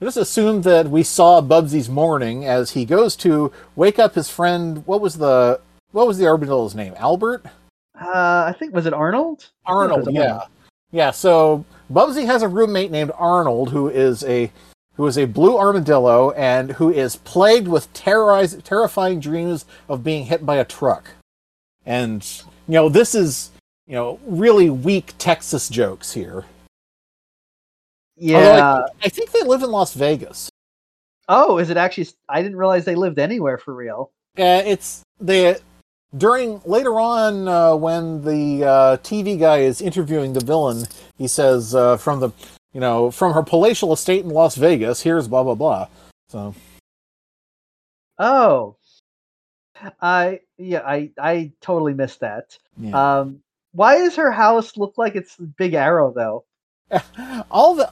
Just 0.00 0.16
assume 0.16 0.62
that 0.62 0.88
we 0.88 1.02
saw 1.02 1.40
Bubsy's 1.40 1.88
morning 1.88 2.44
as 2.44 2.70
he 2.70 2.84
goes 2.84 3.16
to 3.16 3.50
wake 3.74 3.98
up 3.98 4.14
his 4.14 4.30
friend. 4.30 4.86
What 4.86 5.00
was 5.00 5.18
the 5.18 5.60
what 5.90 6.06
was 6.06 6.18
the 6.18 6.28
orbital's 6.28 6.74
name? 6.74 6.94
Albert. 6.96 7.44
Uh, 8.00 8.44
I 8.46 8.54
think 8.56 8.72
was 8.74 8.86
it 8.86 8.92
Arnold? 8.92 9.40
Think 9.40 9.50
it 9.50 9.66
Arnold, 9.66 10.08
yeah, 10.12 10.42
yeah. 10.92 11.10
So 11.10 11.64
Bubsy 11.92 12.26
has 12.26 12.42
a 12.42 12.48
roommate 12.48 12.92
named 12.92 13.10
Arnold, 13.16 13.70
who 13.70 13.88
is 13.88 14.22
a 14.22 14.52
who 14.94 15.06
is 15.08 15.18
a 15.18 15.24
blue 15.24 15.56
armadillo 15.56 16.30
and 16.32 16.72
who 16.72 16.92
is 16.92 17.16
plagued 17.16 17.66
with 17.66 17.92
terrorize, 17.92 18.54
terrifying 18.62 19.18
dreams 19.18 19.64
of 19.88 20.04
being 20.04 20.26
hit 20.26 20.46
by 20.46 20.56
a 20.56 20.64
truck. 20.64 21.10
And 21.86 22.24
you 22.68 22.74
know, 22.74 22.88
this 22.88 23.16
is 23.16 23.50
you 23.88 23.94
know 23.94 24.20
really 24.26 24.70
weak 24.70 25.14
Texas 25.18 25.68
jokes 25.68 26.12
here. 26.12 26.44
Yeah. 28.16 28.84
I, 28.84 28.86
I 29.04 29.08
think 29.08 29.30
they 29.32 29.42
live 29.42 29.62
in 29.62 29.70
Las 29.70 29.94
Vegas. 29.94 30.50
Oh, 31.28 31.58
is 31.58 31.70
it 31.70 31.76
actually? 31.76 32.08
I 32.28 32.42
didn't 32.42 32.56
realize 32.56 32.84
they 32.84 32.94
lived 32.94 33.18
anywhere 33.18 33.58
for 33.58 33.74
real. 33.74 34.12
Uh, 34.38 34.62
it's 34.64 35.02
they 35.20 35.56
during 36.16 36.60
later 36.64 36.98
on 37.00 37.48
uh, 37.48 37.74
when 37.74 38.22
the 38.22 38.64
uh, 38.64 38.96
TV 38.98 39.38
guy 39.38 39.58
is 39.58 39.80
interviewing 39.80 40.32
the 40.32 40.44
villain, 40.44 40.84
he 41.16 41.26
says 41.28 41.74
uh, 41.74 41.96
from 41.96 42.20
the 42.20 42.30
you 42.72 42.80
know 42.80 43.10
from 43.10 43.32
her 43.34 43.42
palatial 43.42 43.92
estate 43.92 44.24
in 44.24 44.30
Las 44.30 44.54
Vegas, 44.56 45.02
here's 45.02 45.28
blah 45.28 45.42
blah 45.42 45.54
blah. 45.54 45.88
So 46.28 46.54
Oh, 48.18 48.76
I 50.00 50.40
yeah, 50.56 50.82
I 50.84 51.10
I 51.18 51.52
totally 51.60 51.94
missed 51.94 52.20
that. 52.20 52.58
yeah. 52.78 53.18
Um, 53.20 53.40
why 53.72 53.98
does 53.98 54.16
her 54.16 54.32
house 54.32 54.76
look 54.76 54.94
like 54.96 55.14
it's 55.14 55.36
Big 55.36 55.74
Arrow 55.74 56.12
though? 56.12 56.44
all 57.50 57.74
the 57.74 57.90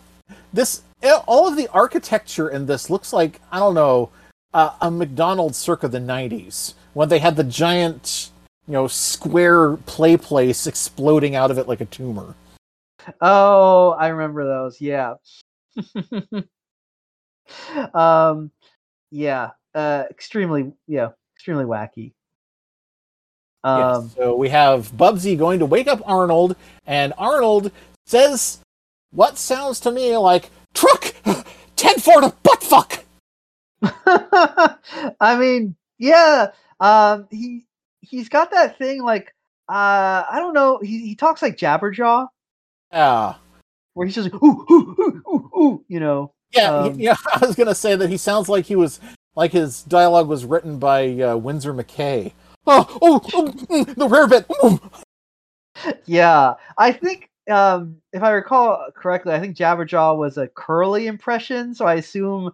this 0.53 0.83
all 1.27 1.47
of 1.47 1.57
the 1.57 1.69
architecture 1.69 2.49
in 2.49 2.67
this 2.67 2.91
looks 2.91 3.13
like 3.13 3.41
I 3.53 3.59
don't 3.59 3.75
know 3.75 4.11
uh, 4.55 4.71
a 4.81 4.91
McDonald's 4.91 5.59
circa 5.59 5.89
the 5.89 5.99
'90s 5.99 6.75
when 6.95 7.09
they 7.09 7.19
had 7.19 7.37
the 7.37 7.45
giant 7.45 8.31
you 8.67 8.73
know 8.73 8.87
square 8.87 9.77
play 9.77 10.17
place 10.17 10.67
exploding 10.67 11.35
out 11.35 11.51
of 11.51 11.59
it 11.59 11.69
like 11.69 11.81
a 11.81 11.87
tumor. 11.87 12.35
Oh, 13.21 13.91
I 13.91 14.09
remember 14.09 14.45
those. 14.45 14.81
Yeah. 14.81 15.15
um, 17.95 18.51
yeah. 19.11 19.51
Uh, 19.75 20.05
extremely. 20.11 20.73
Yeah, 20.87 21.11
extremely 21.37 21.65
wacky. 21.65 22.13
Yes, 23.67 23.97
Um, 23.97 24.11
so 24.17 24.37
we 24.37 24.49
have 24.51 24.93
Bubsy 24.93 25.37
going 25.37 25.59
to 25.59 25.67
wake 25.67 25.89
up 25.89 26.01
Arnold, 26.07 26.55
and 26.87 27.13
Arnold 27.19 27.73
says 28.07 28.61
what 29.11 29.37
sounds 29.39 29.81
to 29.81 29.91
me 29.91 30.17
like 30.17 30.51
truck 30.75 31.15
ten 31.77 31.99
for 31.99 32.23
a 32.23 32.33
butt 32.43 32.63
fuck. 32.63 33.05
I 35.21 35.37
mean, 35.39 35.77
yeah. 35.99 36.49
Um, 36.81 37.27
he 37.31 37.65
he's 38.03 38.29
got 38.29 38.51
that 38.53 38.79
thing 38.79 39.03
like 39.03 39.35
uh, 39.69 40.25
I 40.31 40.37
don't 40.39 40.55
know. 40.55 40.79
He 40.83 41.01
he 41.07 41.15
talks 41.17 41.43
like 41.43 41.57
Jabberjaw, 41.57 42.29
Yeah, 42.93 43.35
where 43.95 44.07
he's 44.07 44.15
just 44.15 44.33
like 44.33 44.43
ooh 44.43 44.65
ooh 44.71 44.97
ooh 45.01 45.23
ooh 45.29 45.61
ooh. 45.61 45.85
You 45.89 46.01
know. 46.01 46.33
yeah, 46.53 46.71
Um, 46.73 47.01
yeah. 47.01 47.17
I 47.35 47.45
was 47.45 47.57
gonna 47.57 47.75
say 47.75 47.97
that 47.97 48.11
he 48.11 48.17
sounds 48.17 48.49
like 48.49 48.67
he 48.67 48.77
was 48.77 49.01
like 49.35 49.53
his 49.53 49.83
dialogue 49.83 50.29
was 50.29 50.45
written 50.45 50.79
by 50.79 51.11
uh, 51.21 51.37
Winsor 51.37 51.75
McCay. 51.75 52.33
Oh, 52.67 52.99
oh, 53.01 53.21
oh 53.35 53.47
mm, 53.49 53.95
the 53.95 54.09
rare 54.09 54.27
bit. 54.27 54.49
mm. 54.49 54.81
Yeah, 56.07 56.55
I 56.79 56.93
think 56.93 57.31
um, 57.51 57.97
if 58.13 58.23
I 58.23 58.31
recall 58.31 58.87
correctly, 58.95 59.35
I 59.35 59.41
think 59.41 59.57
Jabberjaw 59.57 60.17
was 60.17 60.39
a 60.39 60.49
Curly 60.49 61.07
impression, 61.07 61.75
so 61.75 61.87
I 61.87 61.95
assume 61.95 62.53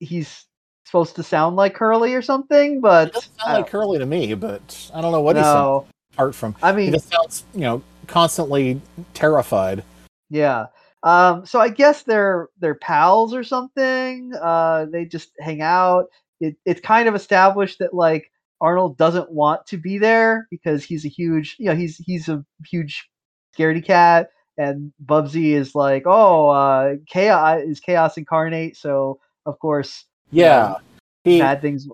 he's 0.00 0.46
supposed 0.84 1.16
to 1.16 1.22
sound 1.22 1.56
like 1.56 1.74
Curly 1.74 2.14
or 2.14 2.22
something. 2.22 2.80
But 2.80 3.08
It 3.08 3.14
doesn't 3.14 3.40
sound 3.40 3.52
like 3.54 3.68
Curly 3.68 3.98
to 3.98 4.06
me, 4.06 4.34
but 4.34 4.90
I 4.94 5.00
don't 5.00 5.12
know 5.12 5.20
what 5.20 5.36
he 5.36 5.42
sounds 5.42 5.86
apart 6.12 6.34
from. 6.34 6.54
I 6.62 6.72
mean, 6.72 6.86
He 6.86 6.92
just 6.92 7.10
sounds, 7.10 7.44
you 7.54 7.60
know, 7.62 7.82
constantly 8.06 8.80
terrified. 9.14 9.82
yeah. 10.30 10.66
Um, 11.04 11.44
so 11.44 11.58
I 11.58 11.68
guess 11.68 12.04
they're 12.04 12.48
they're 12.60 12.76
pals 12.76 13.34
or 13.34 13.42
something. 13.42 14.32
Uh, 14.40 14.86
they 14.86 15.04
just 15.04 15.32
hang 15.40 15.60
out. 15.60 16.06
It, 16.40 16.56
it's 16.64 16.80
kind 16.80 17.08
of 17.08 17.14
established 17.16 17.80
that 17.80 17.92
like 17.92 18.30
Arnold 18.62 18.96
doesn't 18.96 19.30
want 19.30 19.66
to 19.66 19.76
be 19.76 19.98
there 19.98 20.46
because 20.50 20.84
he's 20.84 21.04
a 21.04 21.08
huge, 21.08 21.56
you 21.58 21.66
know, 21.66 21.74
he's 21.74 21.96
he's 21.98 22.28
a 22.28 22.42
huge 22.66 23.06
scaredy 23.54 23.84
cat, 23.84 24.30
and 24.56 24.92
Bubsy 25.04 25.52
is 25.52 25.74
like, 25.74 26.04
oh, 26.06 26.48
uh, 26.48 26.94
chaos 27.06 27.60
is 27.64 27.80
chaos 27.80 28.16
incarnate. 28.16 28.76
So 28.76 29.18
of 29.44 29.58
course, 29.58 30.04
Yeah, 30.30 30.76
he, 31.24 31.40
bad 31.40 31.60
things. 31.60 31.86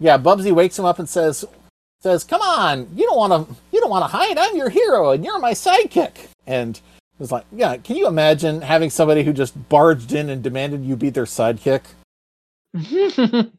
yeah. 0.00 0.16
Bubsy 0.18 0.52
wakes 0.52 0.78
him 0.78 0.86
up 0.86 0.98
and 0.98 1.08
says, 1.08 1.44
says, 2.00 2.24
"Come 2.24 2.40
on, 2.40 2.88
you 2.96 3.04
don't 3.06 3.18
want 3.18 3.48
to, 3.48 3.54
you 3.70 3.80
don't 3.80 3.90
want 3.90 4.02
to 4.10 4.16
hide. 4.16 4.38
I'm 4.38 4.56
your 4.56 4.70
hero, 4.70 5.10
and 5.10 5.22
you're 5.24 5.38
my 5.38 5.52
sidekick." 5.52 6.28
And 6.46 6.80
it's 7.20 7.32
like, 7.32 7.44
yeah. 7.52 7.76
Can 7.76 7.96
you 7.96 8.06
imagine 8.06 8.62
having 8.62 8.88
somebody 8.90 9.22
who 9.22 9.32
just 9.32 9.68
barged 9.68 10.12
in 10.12 10.30
and 10.30 10.42
demanded 10.42 10.84
you 10.84 10.96
be 10.96 11.10
their 11.10 11.24
sidekick? 11.24 11.82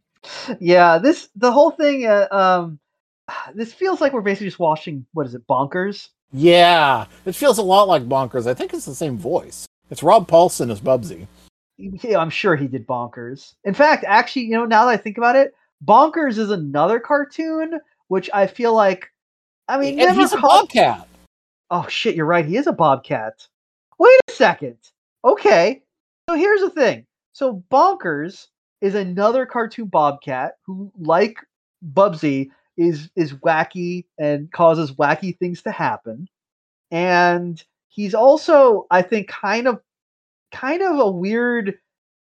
yeah, 0.59 0.97
this 0.97 1.29
the 1.35 1.51
whole 1.51 1.71
thing. 1.71 2.05
Uh, 2.05 2.27
um, 2.31 2.79
this 3.55 3.73
feels 3.73 4.01
like 4.01 4.13
we're 4.13 4.21
basically 4.21 4.47
just 4.47 4.59
watching 4.59 5.05
what 5.13 5.27
is 5.27 5.35
it, 5.35 5.47
Bonkers? 5.47 6.09
Yeah, 6.31 7.05
it 7.25 7.35
feels 7.35 7.57
a 7.57 7.63
lot 7.63 7.87
like 7.87 8.07
Bonkers. 8.07 8.47
I 8.47 8.53
think 8.53 8.73
it's 8.73 8.85
the 8.85 8.95
same 8.95 9.17
voice. 9.17 9.65
It's 9.89 10.03
Rob 10.03 10.27
Paulsen 10.29 10.69
as 10.69 10.81
Bubsy. 10.81 11.27
Yeah, 11.77 12.17
I'm 12.17 12.29
sure 12.29 12.55
he 12.55 12.67
did 12.67 12.87
Bonkers. 12.87 13.53
In 13.63 13.73
fact, 13.73 14.03
actually, 14.05 14.43
you 14.43 14.57
know, 14.57 14.65
now 14.65 14.85
that 14.85 14.91
I 14.91 14.97
think 14.97 15.17
about 15.17 15.35
it, 15.35 15.53
Bonkers 15.85 16.37
is 16.37 16.49
another 16.49 16.99
cartoon 16.99 17.79
which 18.07 18.29
I 18.33 18.47
feel 18.47 18.73
like. 18.73 19.11
I 19.67 19.77
mean, 19.77 19.99
and 19.99 20.15
he's 20.15 20.33
a 20.33 20.37
bobcat. 20.39 21.07
Oh 21.69 21.87
shit, 21.89 22.15
you're 22.15 22.25
right. 22.25 22.45
He 22.45 22.57
is 22.57 22.67
a 22.67 22.73
bobcat. 22.73 23.47
Wait 23.99 24.19
a 24.29 24.31
second. 24.31 24.77
Okay. 25.25 25.83
So 26.29 26.35
here's 26.35 26.61
the 26.61 26.69
thing. 26.69 27.05
So 27.33 27.63
Bonkers 27.69 28.47
is 28.81 28.95
another 28.95 29.45
cartoon 29.45 29.87
bobcat 29.87 30.53
who, 30.65 30.91
like 30.99 31.37
Bubsy, 31.93 32.49
is 32.77 33.09
is 33.15 33.33
wacky 33.33 34.05
and 34.19 34.51
causes 34.51 34.91
wacky 34.93 35.37
things 35.37 35.61
to 35.63 35.71
happen. 35.71 36.27
And 36.91 37.61
he's 37.87 38.13
also, 38.13 38.85
I 38.91 39.01
think, 39.01 39.27
kind 39.27 39.67
of 39.67 39.81
kind 40.51 40.81
of 40.81 40.99
a 40.99 41.09
weird 41.09 41.79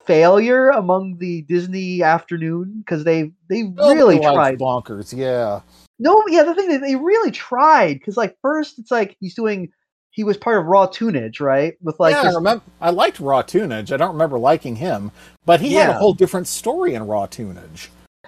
failure 0.06 0.69
among 0.69 1.17
the 1.17 1.41
Disney 1.43 2.02
afternoon 2.02 2.80
because 2.80 3.04
they 3.04 3.32
they 3.49 3.71
oh, 3.78 3.93
really 3.93 4.15
Nobody 4.15 4.36
likes 4.36 4.36
tried 4.36 4.60
Bonkers. 4.60 5.15
Yeah. 5.15 5.62
no, 5.99 6.23
yeah, 6.28 6.43
the 6.43 6.56
thing 6.56 6.71
is, 6.71 6.82
they 6.82 6.95
really 6.95 7.32
tried 7.32 7.99
because, 7.99 8.17
like, 8.17 8.38
first 8.41 8.80
it's 8.80 8.89
like 8.91 9.17
he's 9.19 9.36
doing, 9.36 9.71
he 10.19 10.25
was 10.25 10.36
part 10.36 10.60
of 10.60 10.65
Raw 10.65 10.86
Toonage, 10.86 11.39
right? 11.39 11.77
With 11.82 11.97
like, 11.97 12.13
yeah, 12.13 12.23
this- 12.23 12.34
I 12.34 12.36
remember. 12.36 12.62
I 12.82 12.89
liked 12.89 13.21
Raw 13.21 13.41
Toonage. 13.41 13.93
I 13.93 13.95
don't 13.95 14.12
remember 14.12 14.38
liking 14.38 14.75
him, 14.75 15.12
but 15.45 15.62
he 15.62 15.75
had 15.75 15.91
a 15.91 15.93
whole 15.93 16.13
different 16.13 16.45
story 16.45 16.93
in 16.93 17.08
Raw 17.08 17.25
Toonage. 17.25 17.88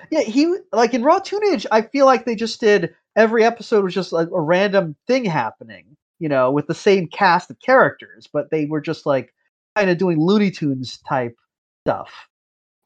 yeah, 0.10 0.22
he 0.22 0.56
like 0.72 0.94
in 0.94 1.04
Raw 1.04 1.20
Toonage. 1.20 1.66
I 1.70 1.82
feel 1.82 2.06
like 2.06 2.24
they 2.24 2.34
just 2.34 2.62
did 2.62 2.96
every 3.18 3.44
episode 3.44 3.84
was 3.84 3.94
just 3.94 4.14
like 4.14 4.30
a 4.34 4.40
random 4.40 4.96
thing 5.06 5.26
happening, 5.26 5.98
you 6.20 6.30
know, 6.30 6.50
with 6.50 6.66
the 6.68 6.74
same 6.74 7.08
cast 7.08 7.52
of 7.52 7.60
characters, 7.60 8.30
but 8.32 8.50
they 8.52 8.68
were 8.68 8.80
just 8.80 9.06
like 9.06 9.34
kind 9.76 9.90
of 9.90 9.98
doing 9.98 10.18
Looney 10.18 10.50
Tunes 10.50 10.98
type 11.00 11.36
stuff. 11.86 12.10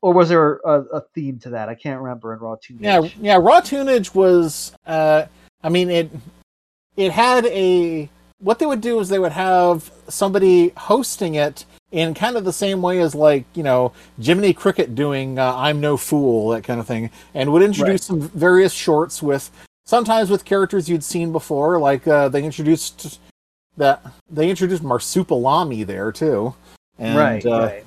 Or 0.01 0.13
was 0.13 0.29
there 0.29 0.61
a, 0.65 0.81
a 0.93 1.01
theme 1.13 1.37
to 1.41 1.51
that? 1.51 1.69
I 1.69 1.75
can't 1.75 2.01
remember 2.01 2.33
in 2.33 2.39
Raw 2.39 2.55
Toonage. 2.55 2.79
Yeah, 2.79 3.09
yeah. 3.21 3.35
Raw 3.39 3.61
Toonage 3.61 4.15
was. 4.15 4.73
Uh, 4.87 5.25
I 5.61 5.69
mean, 5.69 5.91
it. 5.91 6.09
It 6.97 7.11
had 7.11 7.45
a. 7.45 8.09
What 8.39 8.59
they 8.59 8.65
would 8.65 8.81
do 8.81 8.99
is 8.99 9.09
they 9.09 9.19
would 9.19 9.31
have 9.31 9.91
somebody 10.07 10.69
hosting 10.75 11.35
it 11.35 11.65
in 11.91 12.13
kind 12.13 12.35
of 12.35 12.43
the 12.43 12.53
same 12.53 12.81
way 12.81 12.99
as 12.99 13.15
like 13.15 13.45
you 13.53 13.63
know 13.63 13.93
Jiminy 14.21 14.53
Cricket 14.53 14.95
doing 14.95 15.39
uh, 15.39 15.55
"I'm 15.55 15.79
No 15.79 15.97
Fool" 15.97 16.49
that 16.49 16.63
kind 16.63 16.79
of 16.79 16.87
thing, 16.87 17.09
and 17.33 17.51
would 17.53 17.61
introduce 17.61 18.03
some 18.03 18.21
various 18.21 18.73
shorts 18.73 19.23
with 19.23 19.49
sometimes 19.85 20.29
with 20.29 20.45
characters 20.45 20.89
you'd 20.89 21.03
seen 21.03 21.31
before. 21.31 21.79
Like 21.79 22.07
uh, 22.07 22.29
they 22.29 22.43
introduced 22.43 23.19
that 23.77 24.05
they 24.29 24.49
introduced 24.49 24.83
Marsupilami 24.83 25.85
there 25.85 26.11
too, 26.11 26.53
and, 26.99 27.17
right, 27.17 27.45
uh, 27.45 27.59
right. 27.59 27.85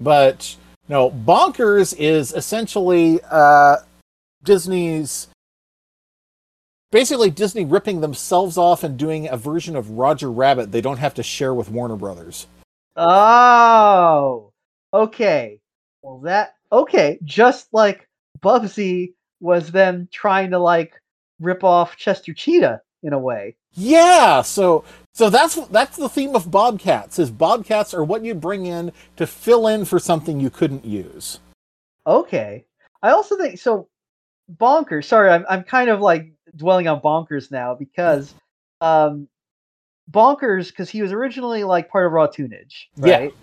but 0.00 0.56
no, 0.88 1.10
Bonkers 1.10 1.94
is 1.96 2.32
essentially 2.32 3.20
uh, 3.30 3.76
Disney's 4.42 5.28
basically 6.94 7.28
Disney 7.28 7.64
ripping 7.64 8.00
themselves 8.00 8.56
off 8.56 8.84
and 8.84 8.96
doing 8.96 9.28
a 9.28 9.36
version 9.36 9.74
of 9.74 9.90
Roger 9.90 10.30
Rabbit 10.30 10.70
they 10.70 10.80
don't 10.80 10.98
have 10.98 11.14
to 11.14 11.24
share 11.24 11.52
with 11.52 11.68
Warner 11.68 11.96
Brothers. 11.96 12.46
Oh, 12.94 14.52
okay. 14.92 15.58
Well, 16.02 16.20
that 16.20 16.54
okay. 16.70 17.18
Just 17.24 17.66
like 17.72 18.08
Bubsy 18.38 19.14
was 19.40 19.72
then 19.72 20.08
trying 20.12 20.52
to 20.52 20.60
like 20.60 20.94
rip 21.40 21.64
off 21.64 21.96
Chester 21.96 22.32
Cheetah 22.32 22.80
in 23.02 23.12
a 23.12 23.18
way. 23.18 23.56
Yeah, 23.72 24.42
so 24.42 24.84
So 25.14 25.30
that's 25.30 25.56
that's 25.66 25.96
the 25.96 26.08
theme 26.08 26.36
of 26.36 26.48
Bobcats. 26.48 27.18
Is 27.18 27.32
Bobcats 27.32 27.92
are 27.92 28.04
what 28.04 28.24
you 28.24 28.36
bring 28.36 28.66
in 28.66 28.92
to 29.16 29.26
fill 29.26 29.66
in 29.66 29.84
for 29.84 29.98
something 29.98 30.38
you 30.38 30.48
couldn't 30.48 30.84
use. 30.84 31.40
Okay. 32.06 32.64
I 33.02 33.10
also 33.10 33.36
think 33.36 33.58
so. 33.58 33.88
Bonkers. 34.60 35.06
Sorry, 35.06 35.30
I'm 35.30 35.44
I'm 35.48 35.64
kind 35.64 35.90
of 35.90 36.00
like 36.00 36.33
dwelling 36.56 36.88
on 36.88 37.00
Bonkers 37.00 37.50
now 37.50 37.74
because 37.74 38.34
um, 38.80 39.28
Bonkers 40.10 40.68
because 40.68 40.90
he 40.90 41.02
was 41.02 41.12
originally 41.12 41.64
like 41.64 41.88
part 41.88 42.06
of 42.06 42.12
Raw 42.12 42.26
Toonage, 42.26 42.86
Yeah. 42.96 43.18
right? 43.18 43.34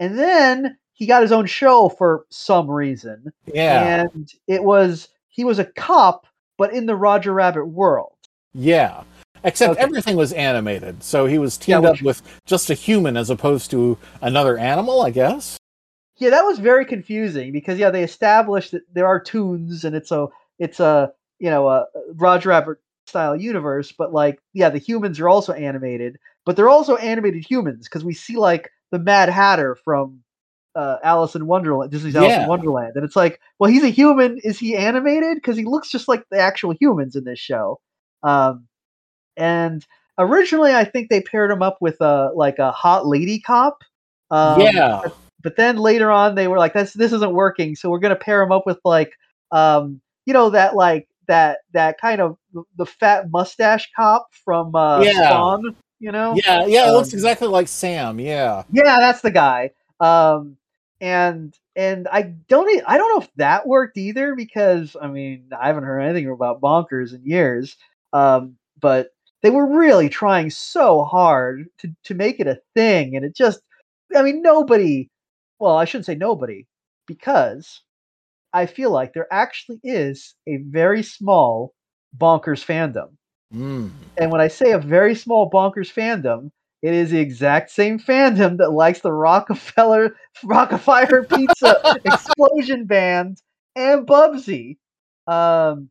And 0.00 0.18
then 0.18 0.76
he 0.92 1.06
got 1.06 1.22
his 1.22 1.32
own 1.32 1.46
show 1.46 1.88
for 1.88 2.26
some 2.30 2.70
reason, 2.70 3.32
Yeah, 3.52 4.04
and 4.12 4.32
it 4.46 4.62
was 4.62 5.08
he 5.28 5.44
was 5.44 5.58
a 5.58 5.64
cop, 5.64 6.26
but 6.56 6.72
in 6.72 6.86
the 6.86 6.96
Roger 6.96 7.32
Rabbit 7.32 7.66
world. 7.66 8.16
yeah. 8.54 9.02
Except 9.46 9.72
Okay. 9.72 9.82
everything 9.82 10.16
was 10.16 10.32
animated, 10.32 11.02
so 11.02 11.26
he 11.26 11.36
was 11.38 11.58
Yeah, 11.66 11.76
teamed 11.80 11.90
which- 11.90 12.00
up 12.00 12.06
with 12.06 12.40
just 12.46 12.70
a 12.70 12.74
human 12.74 13.14
as 13.14 13.28
opposed 13.28 13.70
to 13.72 13.98
another 14.22 14.56
animal, 14.56 15.02
I 15.02 15.10
guess. 15.10 15.58
Yeah, 16.16 16.30
that 16.30 16.46
was 16.46 16.58
very 16.60 16.86
confusing 16.86 17.52
because 17.52 17.78
yeah, 17.78 17.90
they 17.90 18.02
established 18.04 18.72
that 18.72 18.82
there 18.94 19.06
are 19.06 19.20
tunes 19.20 19.84
and 19.84 19.94
it's 19.94 20.10
a 20.12 20.28
it's 20.58 20.80
a 20.80 21.12
you 21.38 21.50
know 21.50 21.68
a 21.68 21.86
Roger 22.14 22.50
Rabbit 22.50 22.78
style 23.06 23.36
universe, 23.36 23.92
but 23.92 24.12
like 24.12 24.38
yeah, 24.52 24.70
the 24.70 24.78
humans 24.78 25.20
are 25.20 25.28
also 25.28 25.52
animated, 25.52 26.16
but 26.44 26.56
they're 26.56 26.68
also 26.68 26.96
animated 26.96 27.44
humans 27.48 27.88
because 27.88 28.04
we 28.04 28.14
see 28.14 28.36
like 28.36 28.70
the 28.90 28.98
Mad 28.98 29.28
Hatter 29.28 29.76
from 29.84 30.20
uh, 30.74 30.96
Alice 31.04 31.34
in 31.34 31.46
Wonderland, 31.46 31.90
Disney's 31.90 32.16
Alice 32.16 32.32
Yeah. 32.32 32.42
in 32.42 32.48
Wonderland, 32.48 32.92
and 32.96 33.04
it's 33.04 33.16
like, 33.16 33.40
well, 33.58 33.70
he's 33.70 33.84
a 33.84 33.88
human. 33.88 34.38
Is 34.38 34.58
he 34.58 34.76
animated? 34.76 35.36
Because 35.36 35.56
he 35.56 35.64
looks 35.64 35.90
just 35.90 36.08
like 36.08 36.24
the 36.30 36.38
actual 36.38 36.74
humans 36.80 37.16
in 37.16 37.24
this 37.24 37.38
show. 37.38 37.80
Um, 38.22 38.66
and 39.36 39.84
originally, 40.18 40.74
I 40.74 40.84
think 40.84 41.10
they 41.10 41.20
paired 41.20 41.50
him 41.50 41.62
up 41.62 41.78
with 41.80 42.00
a 42.00 42.30
like 42.34 42.58
a 42.58 42.72
hot 42.72 43.06
lady 43.06 43.40
cop. 43.40 43.78
Um, 44.30 44.60
yeah, 44.60 45.00
but 45.44 45.56
then 45.56 45.76
later 45.76 46.10
on 46.10 46.34
they 46.34 46.48
were 46.48 46.58
like 46.58 46.72
this 46.72 46.94
this 46.94 47.12
isn't 47.12 47.34
working 47.34 47.76
so 47.76 47.90
we're 47.90 48.00
going 48.00 48.14
to 48.14 48.24
pair 48.24 48.42
him 48.42 48.50
up 48.50 48.64
with 48.66 48.78
like 48.84 49.12
um 49.52 50.00
you 50.26 50.32
know 50.32 50.50
that 50.50 50.74
like 50.74 51.06
that 51.26 51.58
that 51.72 52.00
kind 52.00 52.20
of 52.20 52.36
the 52.76 52.86
fat 52.86 53.30
mustache 53.30 53.90
cop 53.96 54.28
from 54.44 54.74
uh 54.74 55.02
Yeah. 55.02 55.28
Spawn 55.28 55.76
you 56.00 56.12
know 56.12 56.34
yeah, 56.34 56.66
yeah. 56.66 56.88
It 56.88 56.92
looks 56.92 57.12
Um, 57.12 57.18
exactly 57.18 57.48
like 57.48 57.68
Sam. 57.68 58.18
Yeah, 58.18 58.64
yeah 58.72 58.98
that's 59.00 59.20
the 59.20 59.30
guy 59.30 59.70
um 60.00 60.56
and 61.00 61.54
and 61.76 62.08
I 62.08 62.22
don't 62.22 62.82
I 62.86 62.98
don't 62.98 63.14
know 63.14 63.24
if 63.24 63.30
that 63.36 63.66
worked 63.66 63.96
either 63.96 64.34
because 64.34 64.96
I 65.00 65.08
mean 65.08 65.50
I 65.58 65.66
haven't 65.66 65.84
heard 65.84 66.00
anything 66.00 66.28
about 66.30 66.60
bonkers 66.60 67.14
in 67.14 67.24
years 67.24 67.76
um 68.12 68.56
but 68.80 69.10
they 69.42 69.50
were 69.50 69.78
really 69.78 70.08
trying 70.08 70.50
so 70.50 71.04
hard 71.04 71.66
to 71.78 71.94
to 72.04 72.14
make 72.14 72.40
it 72.40 72.46
a 72.46 72.60
thing 72.74 73.16
and 73.16 73.24
it 73.24 73.34
just 73.36 73.60
I 74.14 74.22
mean 74.22 74.42
nobody 74.42 75.10
well 75.58 75.76
I 75.76 75.84
shouldn't 75.84 76.06
say 76.06 76.14
nobody 76.14 76.66
because 77.06 77.82
I 78.54 78.66
feel 78.66 78.90
like 78.90 79.12
there 79.12 79.26
actually 79.30 79.80
is 79.84 80.34
a 80.46 80.56
very 80.58 81.02
small 81.02 81.74
bonkers 82.16 82.64
fandom 82.64 83.10
mm. 83.54 83.90
and 84.16 84.30
when 84.30 84.40
I 84.40 84.48
say 84.48 84.72
a 84.72 84.78
very 84.78 85.14
small 85.14 85.50
bonkers 85.50 85.92
fandom, 85.92 86.50
it 86.82 86.92
is 86.92 87.10
the 87.10 87.18
exact 87.18 87.70
same 87.70 87.98
fandom 87.98 88.58
that 88.58 88.70
likes 88.70 89.00
the 89.00 89.12
Rock-afire 89.12 90.14
Rock-afire 90.44 91.24
Pizza 91.28 92.00
Explosion 92.04 92.84
Band 92.84 93.38
and 93.74 94.06
Bubsy. 94.06 94.76
Um, 95.26 95.88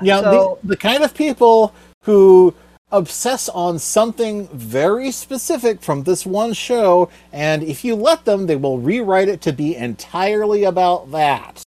yeah. 0.00 0.20
so- 0.20 0.58
the, 0.62 0.68
the 0.68 0.76
kind 0.76 1.04
of 1.04 1.14
people 1.14 1.74
who 2.02 2.54
obsess 2.90 3.48
on 3.48 3.78
something 3.78 4.48
very 4.48 5.10
specific 5.10 5.82
from 5.82 6.04
this 6.04 6.24
one 6.24 6.52
show, 6.52 7.10
and 7.32 7.62
if 7.62 7.84
you 7.84 7.94
let 7.94 8.24
them, 8.24 8.46
they 8.46 8.56
will 8.56 8.78
rewrite 8.78 9.28
it 9.28 9.40
to 9.42 9.52
be 9.52 9.76
entirely 9.76 10.64
about 10.64 11.10
that. 11.10 11.62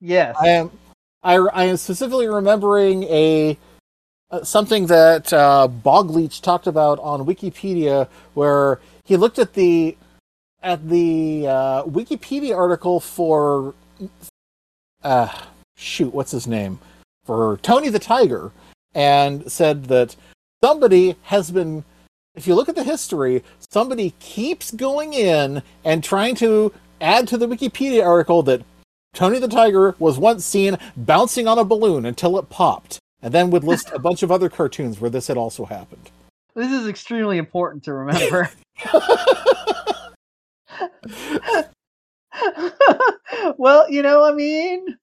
yes, 0.00 0.36
I 0.40 0.48
am 0.48 0.70
I, 1.22 1.34
I 1.36 1.64
am 1.64 1.76
specifically 1.76 2.28
remembering 2.28 3.02
a 3.04 3.58
uh, 4.30 4.42
something 4.42 4.86
that 4.86 5.32
uh, 5.32 5.68
Bogleach 5.84 6.40
talked 6.40 6.66
about 6.66 6.98
on 6.98 7.26
Wikipedia, 7.26 8.08
where 8.34 8.80
he 9.04 9.16
looked 9.16 9.38
at 9.38 9.54
the 9.54 9.96
at 10.62 10.88
the 10.88 11.46
uh, 11.46 11.82
Wikipedia 11.84 12.56
article 12.56 12.98
for 12.98 13.74
uh, 15.04 15.28
shoot, 15.76 16.12
what's 16.12 16.32
his 16.32 16.46
name 16.46 16.78
for 17.24 17.58
Tony 17.58 17.88
the 17.88 17.98
Tiger, 17.98 18.50
and 18.94 19.50
said 19.50 19.84
that 19.86 20.16
somebody 20.66 21.14
has 21.22 21.52
been. 21.52 21.84
If 22.34 22.48
you 22.48 22.54
look 22.54 22.68
at 22.68 22.74
the 22.74 22.84
history, 22.84 23.42
somebody 23.70 24.14
keeps 24.18 24.72
going 24.72 25.14
in 25.14 25.62
and 25.84 26.02
trying 26.02 26.34
to 26.36 26.72
add 27.00 27.28
to 27.28 27.38
the 27.38 27.46
Wikipedia 27.46 28.04
article 28.04 28.42
that 28.42 28.62
Tony 29.14 29.38
the 29.38 29.48
Tiger 29.48 29.94
was 30.00 30.18
once 30.18 30.44
seen 30.44 30.76
bouncing 30.96 31.46
on 31.46 31.58
a 31.58 31.64
balloon 31.64 32.04
until 32.04 32.36
it 32.36 32.50
popped, 32.50 32.98
and 33.22 33.32
then 33.32 33.50
would 33.50 33.62
list 33.62 33.90
a 33.92 34.00
bunch 34.00 34.24
of 34.24 34.32
other 34.32 34.48
cartoons 34.48 35.00
where 35.00 35.08
this 35.08 35.28
had 35.28 35.36
also 35.36 35.66
happened. 35.66 36.10
this 36.56 36.72
is 36.72 36.88
extremely 36.88 37.38
important 37.38 37.84
to 37.84 37.92
remember. 37.92 38.50
well, 43.56 43.88
you 43.88 44.02
know, 44.02 44.24
I 44.24 44.32
mean, 44.32 44.98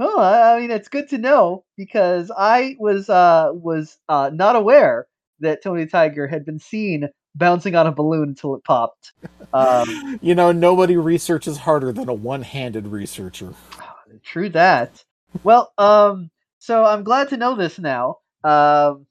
oh, 0.00 0.18
I 0.18 0.56
I 0.56 0.60
mean, 0.60 0.70
it's 0.70 0.88
good 0.88 1.08
to 1.10 1.18
know 1.18 1.64
because 1.76 2.30
I 2.36 2.76
was 2.78 3.08
uh 3.08 3.50
was 3.52 3.98
uh 4.08 4.30
not 4.32 4.56
aware 4.56 5.06
that 5.40 5.62
Tony 5.62 5.86
Tiger 5.86 6.26
had 6.26 6.44
been 6.44 6.58
seen 6.58 7.08
bouncing 7.34 7.74
on 7.76 7.86
a 7.86 7.92
balloon 7.92 8.30
until 8.30 8.54
it 8.54 8.64
popped. 8.64 9.12
Um, 9.52 10.18
You 10.22 10.34
know, 10.34 10.52
nobody 10.52 10.96
researches 10.96 11.58
harder 11.58 11.92
than 11.92 12.08
a 12.08 12.14
one-handed 12.14 12.86
researcher. 12.88 13.54
True 14.24 14.48
that. 14.50 15.04
Well, 15.44 15.72
um, 15.78 16.30
so 16.58 16.84
I'm 16.84 17.04
glad 17.04 17.28
to 17.30 17.36
know 17.36 17.54
this 17.54 17.78
now. 17.78 18.18
Um, 18.42 19.06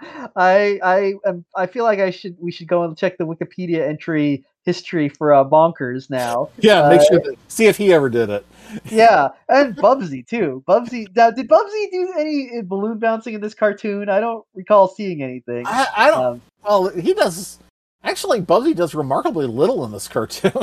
I 0.00 0.78
I 0.82 1.14
am, 1.26 1.44
I 1.56 1.66
feel 1.66 1.84
like 1.84 1.98
I 1.98 2.10
should 2.10 2.36
we 2.38 2.52
should 2.52 2.68
go 2.68 2.84
and 2.84 2.96
check 2.96 3.18
the 3.18 3.26
Wikipedia 3.26 3.88
entry 3.88 4.44
history 4.64 5.08
for 5.08 5.32
uh, 5.32 5.44
bonkers 5.44 6.10
now. 6.10 6.50
Yeah, 6.58 6.88
make 6.88 7.00
Uh, 7.00 7.04
sure 7.04 7.20
that, 7.20 7.36
see 7.48 7.66
if 7.66 7.76
he 7.76 7.92
ever 7.92 8.08
did 8.08 8.28
it. 8.30 8.44
Yeah, 8.90 9.28
and 9.48 9.74
Bubsy 9.78 10.26
too. 10.26 10.62
Bubsy. 10.68 11.06
Now, 11.16 11.30
did 11.30 11.48
Bubsy 11.48 11.90
do 11.90 12.12
any 12.18 12.50
uh, 12.58 12.62
balloon 12.64 12.98
bouncing 12.98 13.34
in 13.34 13.40
this 13.40 13.54
cartoon? 13.54 14.08
I 14.08 14.20
don't 14.20 14.44
recall 14.54 14.88
seeing 14.88 15.22
anything. 15.22 15.64
I, 15.66 15.86
I 15.96 16.10
don't. 16.10 16.24
Um, 16.24 16.40
well, 16.64 16.88
he 16.88 17.14
does. 17.14 17.58
Actually, 18.04 18.40
Bubsy 18.42 18.74
does 18.76 18.94
remarkably 18.94 19.46
little 19.46 19.84
in 19.84 19.92
this 19.92 20.08
cartoon. 20.08 20.52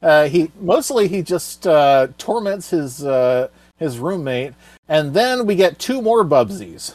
Uh, 0.00 0.28
he 0.28 0.48
mostly 0.60 1.08
he 1.08 1.22
just 1.22 1.66
uh, 1.66 2.06
torments 2.18 2.70
his 2.70 3.04
uh, 3.04 3.48
his 3.78 3.98
roommate, 3.98 4.52
and 4.88 5.12
then 5.12 5.44
we 5.44 5.56
get 5.56 5.76
two 5.80 6.00
more 6.00 6.24
Bubsies. 6.24 6.94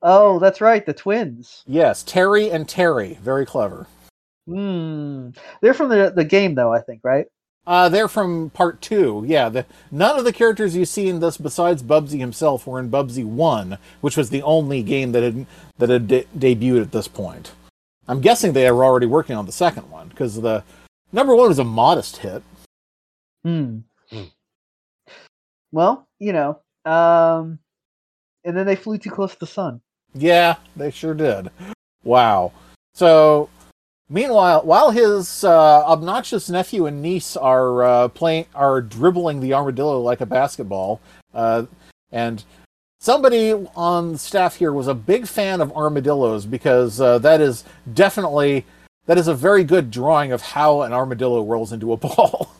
oh, 0.00 0.38
that's 0.38 0.60
right, 0.60 0.86
the 0.86 0.92
twins. 0.94 1.64
Yes, 1.66 2.04
Terry 2.04 2.48
and 2.48 2.68
Terry, 2.68 3.18
very 3.20 3.44
clever. 3.44 3.88
Hmm. 4.46 5.30
They're 5.60 5.74
from 5.74 5.88
the 5.88 6.12
the 6.14 6.24
game 6.24 6.54
though, 6.54 6.72
I 6.72 6.80
think, 6.80 7.00
right? 7.02 7.26
Uh, 7.66 7.88
they're 7.88 8.08
from 8.08 8.50
part 8.50 8.82
two. 8.82 9.24
Yeah, 9.26 9.48
the, 9.48 9.64
none 9.90 10.18
of 10.18 10.26
the 10.26 10.34
characters 10.34 10.76
you 10.76 10.84
see 10.84 11.08
in 11.08 11.20
this, 11.20 11.38
besides 11.38 11.82
Bubsy 11.82 12.18
himself, 12.18 12.66
were 12.66 12.78
in 12.78 12.90
Bubsy 12.90 13.24
One, 13.24 13.78
which 14.02 14.18
was 14.18 14.28
the 14.28 14.42
only 14.42 14.82
game 14.82 15.12
that 15.12 15.22
had 15.22 15.46
that 15.78 15.88
had 15.88 16.06
de- 16.06 16.26
debuted 16.36 16.82
at 16.82 16.92
this 16.92 17.08
point. 17.08 17.52
I'm 18.06 18.20
guessing 18.20 18.52
they 18.52 18.70
were 18.70 18.84
already 18.84 19.06
working 19.06 19.36
on 19.36 19.46
the 19.46 19.52
second 19.52 19.90
one 19.90 20.08
because 20.08 20.40
the 20.40 20.62
number 21.12 21.34
one 21.34 21.48
was 21.48 21.58
a 21.58 21.64
modest 21.64 22.18
hit. 22.18 22.42
Hmm. 23.42 23.78
Well, 25.72 26.06
you 26.18 26.34
know, 26.34 26.60
um, 26.84 27.58
and 28.44 28.56
then 28.56 28.66
they 28.66 28.76
flew 28.76 28.98
too 28.98 29.10
close 29.10 29.32
to 29.32 29.40
the 29.40 29.46
sun. 29.46 29.80
Yeah, 30.14 30.56
they 30.76 30.90
sure 30.90 31.14
did. 31.14 31.50
Wow. 32.04 32.52
So, 32.92 33.48
meanwhile, 34.08 34.62
while 34.62 34.90
his 34.90 35.44
uh, 35.44 35.84
obnoxious 35.86 36.48
nephew 36.48 36.86
and 36.86 37.02
niece 37.02 37.36
are 37.36 37.82
uh, 37.82 38.08
playing, 38.08 38.46
are 38.54 38.80
dribbling 38.80 39.40
the 39.40 39.54
armadillo 39.54 40.00
like 40.00 40.20
a 40.20 40.26
basketball, 40.26 41.00
uh, 41.34 41.64
and 42.12 42.44
somebody 43.00 43.52
on 43.76 44.12
the 44.12 44.18
staff 44.18 44.56
here 44.56 44.72
was 44.72 44.88
a 44.88 44.94
big 44.94 45.26
fan 45.26 45.60
of 45.60 45.72
armadillos 45.72 46.46
because 46.46 47.00
uh, 47.00 47.18
that 47.18 47.40
is 47.40 47.64
definitely 47.92 48.64
that 49.06 49.18
is 49.18 49.28
a 49.28 49.34
very 49.34 49.64
good 49.64 49.90
drawing 49.90 50.32
of 50.32 50.40
how 50.40 50.82
an 50.82 50.92
armadillo 50.92 51.42
rolls 51.42 51.72
into 51.72 51.92
a 51.92 51.96
ball. 51.98 52.50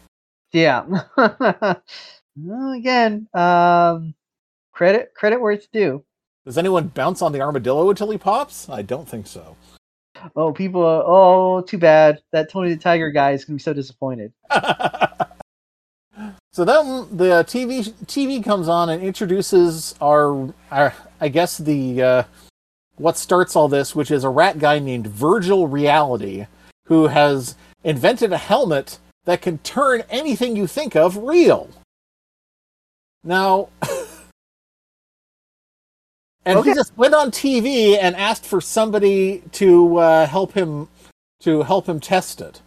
Yeah. 0.52 0.84
well, 1.16 2.72
again, 2.72 3.28
um, 3.34 4.14
credit 4.72 5.12
credit 5.14 5.40
where 5.40 5.52
it's 5.52 5.66
due. 5.66 6.04
Does 6.44 6.58
anyone 6.58 6.88
bounce 6.88 7.22
on 7.22 7.32
the 7.32 7.40
armadillo 7.40 7.88
until 7.88 8.10
he 8.10 8.18
pops? 8.18 8.68
I 8.68 8.82
don't 8.82 9.08
think 9.08 9.26
so. 9.26 9.56
Oh, 10.36 10.52
people. 10.52 10.84
Are, 10.84 11.02
oh, 11.06 11.60
too 11.62 11.78
bad. 11.78 12.22
That 12.32 12.50
Tony 12.50 12.70
the 12.70 12.76
Tiger 12.80 13.10
guy 13.10 13.32
is 13.32 13.44
gonna 13.44 13.56
be 13.56 13.62
so 13.62 13.72
disappointed. 13.72 14.32
so 16.52 16.64
then 16.64 17.08
the 17.16 17.44
TV 17.46 17.92
TV 18.06 18.44
comes 18.44 18.68
on 18.68 18.88
and 18.88 19.02
introduces 19.02 19.94
our, 20.00 20.52
our 20.70 20.94
I 21.20 21.28
guess 21.28 21.58
the 21.58 22.02
uh, 22.02 22.22
what 22.96 23.16
starts 23.16 23.56
all 23.56 23.68
this, 23.68 23.94
which 23.94 24.10
is 24.10 24.24
a 24.24 24.28
rat 24.28 24.58
guy 24.58 24.78
named 24.78 25.06
Virgil 25.06 25.66
Reality, 25.68 26.46
who 26.86 27.08
has 27.08 27.56
invented 27.82 28.32
a 28.32 28.38
helmet 28.38 28.98
that 29.24 29.42
can 29.42 29.58
turn 29.58 30.02
anything 30.10 30.56
you 30.56 30.66
think 30.66 30.94
of 30.94 31.16
real. 31.16 31.70
Now, 33.22 33.70
and 36.44 36.64
he 36.64 36.74
just 36.74 36.96
went 36.96 37.14
on 37.14 37.30
TV 37.30 37.98
and 38.00 38.14
asked 38.16 38.44
for 38.44 38.60
somebody 38.60 39.42
to 39.52 39.96
uh, 39.98 40.26
help 40.26 40.52
him 40.52 40.88
to 41.40 41.62
help 41.62 41.88
him 41.88 42.00
test 42.00 42.40
it. 42.40 42.60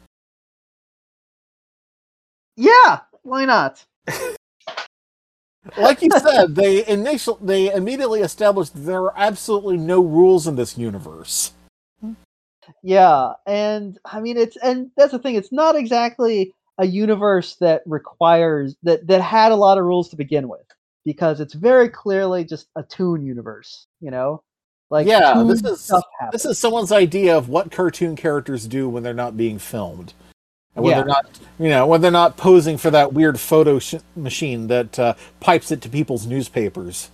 Yeah, 2.55 2.99
why 3.23 3.45
not? 3.45 3.85
Like 5.75 6.01
you 6.01 6.09
said, 6.11 6.55
they 6.55 6.87
initial 6.87 7.37
they 7.41 7.73
immediately 7.73 8.21
established 8.21 8.71
there 8.73 9.01
are 9.01 9.13
absolutely 9.17 9.77
no 9.77 10.01
rules 10.01 10.47
in 10.47 10.55
this 10.55 10.77
universe. 10.77 11.51
Yeah, 12.83 13.33
and 13.45 13.99
I 14.05 14.21
mean 14.21 14.37
it's 14.37 14.55
and 14.57 14.91
that's 14.95 15.11
the 15.11 15.19
thing. 15.19 15.35
It's 15.35 15.51
not 15.51 15.75
exactly 15.75 16.53
a 16.77 16.85
universe 16.85 17.55
that 17.55 17.81
requires 17.85 18.75
that 18.83 19.07
that 19.07 19.21
had 19.21 19.51
a 19.51 19.55
lot 19.55 19.77
of 19.77 19.83
rules 19.83 20.09
to 20.09 20.15
begin 20.15 20.47
with 20.47 20.66
because 21.07 21.39
it's 21.39 21.53
very 21.53 21.87
clearly 21.87 22.43
just 22.43 22.67
a 22.75 22.83
toon 22.83 23.25
universe. 23.25 23.87
You 24.01 24.11
know, 24.11 24.43
like 24.91 25.07
Yeah, 25.07 25.41
this 25.47 25.63
is- 25.63 25.91
This 26.33 26.43
is 26.45 26.59
someone's 26.59 26.91
idea 26.91 27.37
of 27.37 27.47
what 27.47 27.71
cartoon 27.71 28.17
characters 28.17 28.67
do 28.67 28.89
when 28.89 29.03
they're 29.03 29.13
not 29.13 29.37
being 29.37 29.57
filmed. 29.57 30.13
And 30.75 30.83
when 30.83 30.91
Yeah. 30.91 30.97
they're 30.97 31.05
not, 31.07 31.25
you 31.57 31.69
know, 31.69 31.87
when 31.87 32.01
they're 32.01 32.11
not 32.11 32.35
posing 32.35 32.77
for 32.77 32.91
that 32.91 33.13
weird 33.13 33.39
photo 33.39 33.79
sh- 33.79 33.95
machine 34.17 34.67
that 34.67 34.99
uh, 34.99 35.13
pipes 35.39 35.71
it 35.71 35.81
to 35.83 35.89
people's 35.89 36.27
newspapers. 36.27 37.09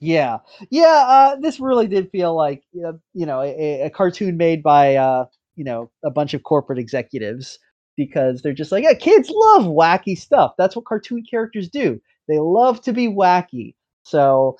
Yeah, 0.00 0.38
yeah. 0.70 1.04
Uh, 1.08 1.36
this 1.36 1.58
really 1.60 1.86
did 1.86 2.10
feel 2.10 2.34
like 2.34 2.62
uh, 2.84 2.92
you 3.14 3.24
know 3.26 3.40
a, 3.40 3.82
a 3.82 3.90
cartoon 3.90 4.36
made 4.36 4.62
by 4.62 4.96
uh, 4.96 5.26
you 5.56 5.64
know 5.64 5.90
a 6.04 6.10
bunch 6.10 6.34
of 6.34 6.42
corporate 6.42 6.78
executives 6.78 7.58
because 7.96 8.42
they're 8.42 8.52
just 8.52 8.70
like, 8.72 8.84
yeah, 8.84 8.94
kids 8.94 9.30
love 9.30 9.64
wacky 9.64 10.16
stuff. 10.16 10.52
That's 10.58 10.76
what 10.76 10.84
cartoon 10.84 11.24
characters 11.28 11.68
do. 11.68 12.00
They 12.28 12.38
love 12.38 12.80
to 12.82 12.92
be 12.92 13.08
wacky. 13.08 13.74
So 14.02 14.58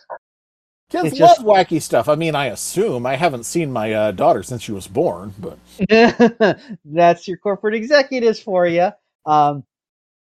Kids 0.91 1.19
just- 1.19 1.43
love 1.43 1.47
wacky 1.47 1.83
stuff. 1.83 2.09
I 2.09 2.15
mean, 2.15 2.35
I 2.35 2.47
assume 2.47 3.05
I 3.05 3.17
haven't 3.17 3.45
seen 3.45 3.71
my 3.71 3.93
uh, 3.93 4.11
daughter 4.13 4.43
since 4.43 4.63
she 4.63 4.73
was 4.73 4.87
born, 4.87 5.35
but 5.39 5.59
that's 6.85 7.29
your 7.29 7.37
corporate 7.37 7.75
executives 7.75 8.41
for 8.41 8.67
you. 8.67 8.91
Um, 9.27 9.65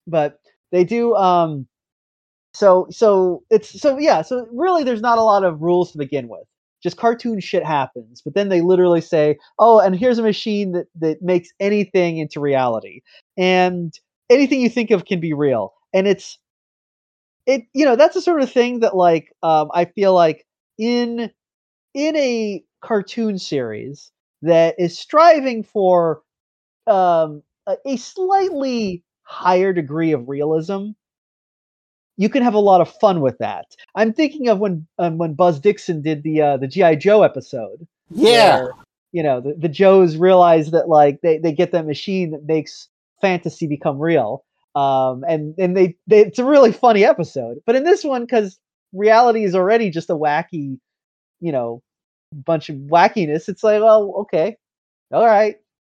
but 0.08 0.40
they 0.72 0.84
do. 0.84 1.16
Um, 1.16 1.68
so 2.54 2.88
so 2.90 3.44
it's 3.52 3.80
so 3.80 4.00
yeah. 4.00 4.24
So 4.24 4.48
really, 4.52 4.84
there's 4.84 5.02
not 5.02 5.20
a 5.20 5.24
lot 5.24 5.44
of 5.44 5.62
rules 5.62 5.92
to 5.92 6.00
begin 6.00 6.28
with. 6.28 6.44
Just 6.82 6.98
cartoon 6.98 7.40
shit 7.40 7.64
happens, 7.64 8.22
but 8.24 8.34
then 8.34 8.50
they 8.50 8.62
literally 8.62 9.02
say, 9.02 9.38
"Oh, 9.60 9.80
and 9.80 9.96
here's 9.96 10.18
a 10.18 10.24
machine 10.24 10.72
that 10.72 10.88
that 11.00 11.22
makes 11.22 11.50
anything 11.60 12.18
into 12.18 12.40
reality, 12.40 13.02
and 13.38 13.94
anything 14.30 14.62
you 14.62 14.70
think 14.70 14.90
of 14.90 15.06
can 15.06 15.20
be 15.20 15.34
real." 15.34 15.74
And 15.94 16.08
it's 16.08 16.40
it 17.48 17.64
you 17.74 17.86
know 17.86 17.95
that's 17.95 18.14
the 18.14 18.22
sort 18.22 18.41
of 18.41 18.52
thing 18.52 18.82
that 18.82 18.95
like 18.95 19.34
um, 19.41 19.70
I 19.74 19.86
feel 19.86 20.14
like 20.14 20.45
in 20.78 21.32
in 21.93 22.16
a 22.16 22.64
cartoon 22.82 23.39
series 23.39 24.12
that 24.43 24.76
is 24.78 25.00
striving 25.00 25.64
for 25.64 26.22
um, 26.86 27.41
a, 27.66 27.78
a 27.86 27.98
slightly 27.98 29.04
higher 29.24 29.74
degree 29.74 30.12
of 30.12 30.30
realism, 30.30 30.89
you 32.18 32.30
can 32.30 32.43
have 32.43 32.54
a 32.54 32.60
lot 32.60 32.82
of 32.82 32.93
fun 33.00 33.22
with 33.22 33.38
that. 33.39 33.66
I'm 33.95 34.14
thinking 34.14 34.50
of 34.50 34.60
when 34.60 34.86
um, 35.00 35.18
when 35.18 35.34
Buzz 35.34 35.60
Dixon 35.60 36.02
did 36.02 36.24
the 36.24 36.41
uh, 36.41 36.58
the 36.58 36.68
GI 36.68 36.98
Joe 36.98 37.24
episode. 37.24 37.88
yeah, 38.12 38.60
where, 38.60 38.74
you 39.14 39.24
know 39.24 39.39
the, 39.39 39.56
the 39.58 39.70
Joes 39.70 40.18
realize 40.18 40.72
that 40.72 40.89
like 40.89 41.22
they, 41.22 41.38
they 41.38 41.54
get 41.54 41.72
that 41.72 41.88
machine 41.88 42.32
that 42.32 42.45
makes 42.45 42.89
fantasy 43.22 43.68
become 43.68 44.00
real. 44.00 44.43
Um, 44.78 45.23
and 45.28 45.55
and 45.57 45.75
they, 45.75 45.95
they 46.05 46.19
it's 46.19 46.38
a 46.38 46.45
really 46.45 46.71
funny 46.71 47.03
episode. 47.03 47.57
But 47.65 47.75
in 47.75 47.84
this 47.84 48.03
one, 48.03 48.25
because 48.25 48.59
reality 48.93 49.43
is 49.43 49.55
already 49.55 49.89
just 49.89 50.11
a 50.11 50.15
wacky, 50.15 50.78
you 51.39 51.51
know, 51.51 51.82
bunch 52.32 52.69
of 52.69 52.75
wackiness. 52.75 53.49
It's 53.49 53.63
like, 53.63 53.82
well, 53.82 54.13
okay, 54.19 54.57
all 55.11 55.25
right, 55.25 55.55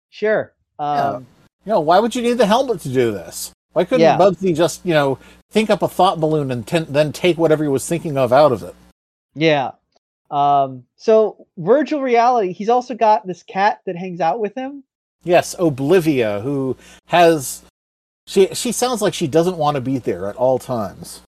sure. 0.08 0.54
Um, 0.78 1.26
you 1.66 1.72
know, 1.72 1.80
why 1.80 1.98
would 1.98 2.14
you 2.14 2.22
need 2.22 2.38
the 2.38 2.46
helmet 2.46 2.80
to 2.80 2.88
do 2.88 3.12
this? 3.12 3.52
Why 3.74 3.84
couldn't 3.84 4.00
Yeah. 4.00 4.16
Bubsy 4.16 4.56
just, 4.56 4.84
you 4.84 4.94
know, 4.94 5.18
think 5.50 5.68
up 5.68 5.82
a 5.82 5.88
thought 5.88 6.18
balloon 6.18 6.50
and 6.50 6.66
ten- 6.66 6.86
then 6.88 7.12
take 7.12 7.36
whatever 7.36 7.62
he 7.62 7.68
was 7.68 7.86
thinking 7.86 8.16
of 8.16 8.32
out 8.32 8.50
of 8.50 8.62
it? 8.62 8.74
Yeah. 9.34 9.72
Um, 10.30 10.84
so 10.96 11.46
virtual 11.58 12.00
reality, 12.00 12.52
he's 12.52 12.70
also 12.70 12.94
got 12.94 13.26
this 13.26 13.42
cat 13.42 13.80
that 13.84 13.96
hangs 13.96 14.20
out 14.20 14.40
with 14.40 14.54
him. 14.54 14.84
Yes, 15.22 15.54
Oblivia, 15.56 16.40
who 16.40 16.78
has 17.08 17.62
she 18.30 18.46
she 18.54 18.70
sounds 18.70 19.02
like 19.02 19.12
she 19.12 19.26
doesn't 19.26 19.56
want 19.56 19.74
to 19.74 19.80
be 19.80 19.98
there 19.98 20.28
at 20.28 20.36
all 20.36 20.58
times. 20.60 21.20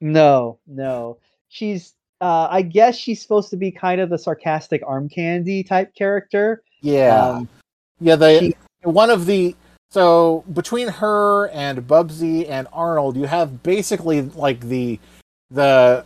No, 0.00 0.60
no. 0.68 1.18
She's 1.48 1.94
uh 2.20 2.46
I 2.48 2.62
guess 2.62 2.96
she's 2.96 3.20
supposed 3.20 3.50
to 3.50 3.56
be 3.56 3.72
kind 3.72 4.00
of 4.00 4.08
the 4.08 4.18
sarcastic 4.18 4.80
arm 4.86 5.08
candy 5.08 5.64
type 5.64 5.94
character. 5.96 6.62
Yeah, 6.80 7.28
Um, 7.30 7.48
yeah. 8.00 8.14
They 8.14 8.38
she- 8.40 8.54
one 8.82 9.10
of 9.10 9.26
the 9.26 9.56
so 9.90 10.44
between 10.52 10.88
her 10.88 11.48
and 11.48 11.80
Bubsy 11.88 12.48
and 12.48 12.68
Arnold, 12.72 13.16
you 13.16 13.24
have 13.24 13.62
basically 13.64 14.22
like 14.22 14.60
the 14.60 15.00
the 15.50 16.04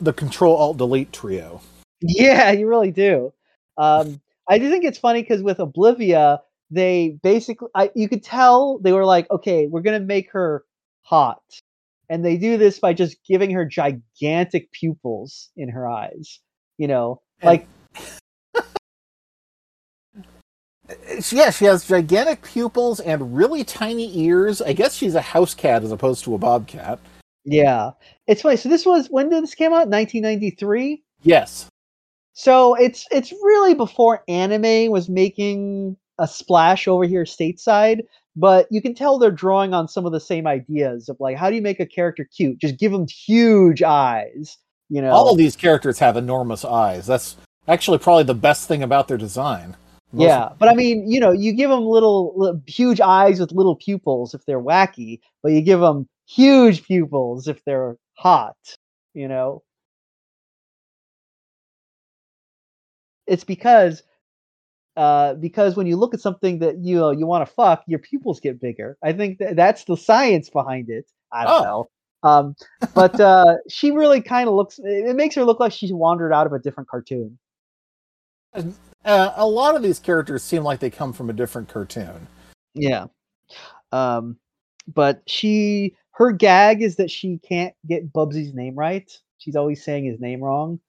the 0.00 0.12
Control 0.12 0.56
Alt 0.56 0.76
Delete 0.76 1.12
trio. 1.12 1.62
Yeah, 2.02 2.50
you 2.50 2.68
really 2.68 2.90
do. 2.90 3.32
Um 3.78 4.20
I 4.46 4.58
do 4.58 4.70
think 4.70 4.84
it's 4.84 4.98
funny 4.98 5.22
because 5.22 5.42
with 5.42 5.56
Oblivia, 5.58 6.40
they 6.70 7.18
basically 7.22 7.68
I 7.74 7.90
you 7.94 8.08
could 8.08 8.22
tell 8.22 8.78
they 8.78 8.92
were 8.92 9.04
like, 9.04 9.30
okay, 9.30 9.66
we're 9.66 9.82
gonna 9.82 10.00
make 10.00 10.32
her 10.32 10.64
hot. 11.02 11.42
And 12.08 12.24
they 12.24 12.36
do 12.36 12.56
this 12.56 12.78
by 12.78 12.92
just 12.92 13.16
giving 13.26 13.50
her 13.50 13.64
gigantic 13.64 14.70
pupils 14.72 15.50
in 15.56 15.68
her 15.68 15.88
eyes. 15.88 16.40
You 16.78 16.88
know, 16.88 17.22
like 17.42 17.66
eh, 18.54 18.62
eh, 20.88 21.20
Yeah, 21.32 21.50
she 21.50 21.64
has 21.64 21.86
gigantic 21.86 22.42
pupils 22.42 23.00
and 23.00 23.36
really 23.36 23.64
tiny 23.64 24.18
ears. 24.18 24.62
I 24.62 24.72
guess 24.72 24.94
she's 24.94 25.14
a 25.14 25.20
house 25.20 25.54
cat 25.54 25.82
as 25.82 25.92
opposed 25.92 26.24
to 26.24 26.34
a 26.34 26.38
bobcat. 26.38 27.00
Yeah, 27.44 27.92
it's 28.26 28.42
funny. 28.42 28.56
So 28.56 28.68
this 28.68 28.84
was 28.84 29.08
when 29.08 29.28
did 29.28 29.42
this 29.42 29.54
came 29.54 29.72
out? 29.72 29.88
1993. 29.88 31.02
Yes. 31.22 31.68
So 32.34 32.74
it's 32.74 33.06
it's 33.10 33.32
really 33.32 33.74
before 33.74 34.22
anime 34.28 34.90
was 34.90 35.08
making 35.08 35.96
a 36.18 36.26
splash 36.26 36.88
over 36.88 37.04
here 37.04 37.24
stateside. 37.24 38.00
But 38.38 38.66
you 38.70 38.82
can 38.82 38.94
tell 38.94 39.18
they're 39.18 39.30
drawing 39.30 39.72
on 39.72 39.88
some 39.88 40.04
of 40.04 40.12
the 40.12 40.20
same 40.20 40.46
ideas 40.46 41.08
of 41.08 41.16
like 41.20 41.36
how 41.36 41.48
do 41.48 41.56
you 41.56 41.62
make 41.62 41.80
a 41.80 41.86
character 41.86 42.28
cute? 42.36 42.58
Just 42.58 42.78
give 42.78 42.92
them 42.92 43.06
huge 43.08 43.82
eyes. 43.82 44.58
You 44.88 45.02
know, 45.02 45.10
All 45.10 45.32
of 45.32 45.38
these 45.38 45.56
characters 45.56 45.98
have 45.98 46.16
enormous 46.16 46.64
eyes. 46.64 47.06
That's 47.06 47.36
actually 47.66 47.98
probably 47.98 48.24
the 48.24 48.34
best 48.34 48.68
thing 48.68 48.82
about 48.82 49.08
their 49.08 49.16
design. 49.16 49.76
Most- 50.12 50.24
yeah. 50.24 50.50
But 50.58 50.68
I 50.68 50.74
mean, 50.74 51.10
you 51.10 51.18
know, 51.18 51.32
you 51.32 51.52
give 51.52 51.70
them 51.70 51.84
little, 51.84 52.32
little 52.36 52.62
huge 52.66 53.00
eyes 53.00 53.40
with 53.40 53.52
little 53.52 53.76
pupils 53.76 54.34
if 54.34 54.44
they're 54.46 54.60
wacky, 54.60 55.20
but 55.42 55.52
you 55.52 55.60
give 55.60 55.80
them 55.80 56.08
huge 56.26 56.84
pupils 56.84 57.48
if 57.48 57.64
they're 57.64 57.96
hot. 58.14 58.56
You 59.14 59.28
know, 59.28 59.62
it's 63.26 63.44
because 63.44 64.02
uh, 64.96 65.34
because 65.34 65.76
when 65.76 65.86
you 65.86 65.96
look 65.96 66.14
at 66.14 66.20
something 66.20 66.58
that 66.60 66.78
you 66.78 66.96
know, 66.96 67.10
you 67.10 67.26
want 67.26 67.46
to 67.46 67.52
fuck, 67.52 67.82
your 67.86 67.98
pupils 67.98 68.40
get 68.40 68.60
bigger. 68.60 68.96
I 69.02 69.12
think 69.12 69.38
that 69.38 69.56
that's 69.56 69.84
the 69.84 69.96
science 69.96 70.48
behind 70.50 70.88
it. 70.90 71.06
I 71.32 71.44
don't 71.44 71.60
Oh. 71.60 71.64
know. 71.64 71.88
Um, 72.22 72.56
but 72.94 73.20
uh, 73.20 73.56
she 73.68 73.90
really 73.92 74.20
kind 74.20 74.48
of 74.48 74.54
looks. 74.54 74.78
It 74.78 75.06
it 75.06 75.16
makes 75.16 75.34
her 75.36 75.44
look 75.44 75.60
like 75.60 75.70
she's 75.72 75.92
wandered 75.92 76.32
out 76.32 76.46
of 76.46 76.52
a 76.52 76.58
different 76.58 76.88
cartoon. 76.88 77.38
Uh, 79.04 79.32
a 79.36 79.46
lot 79.46 79.76
of 79.76 79.82
these 79.82 79.98
characters 79.98 80.42
seem 80.42 80.62
like 80.64 80.80
they 80.80 80.90
come 80.90 81.12
from 81.12 81.30
a 81.30 81.32
different 81.32 81.68
cartoon. 81.68 82.26
Yeah. 82.74 83.06
Um, 83.92 84.38
but 84.92 85.22
she, 85.26 85.94
her 86.12 86.32
gag 86.32 86.82
is 86.82 86.96
that 86.96 87.10
she 87.10 87.38
can't 87.38 87.74
get 87.86 88.12
Bubsy's 88.12 88.54
name 88.54 88.74
right. 88.74 89.10
She's 89.38 89.56
always 89.56 89.84
saying 89.84 90.06
his 90.06 90.18
name 90.20 90.42
wrong. 90.42 90.80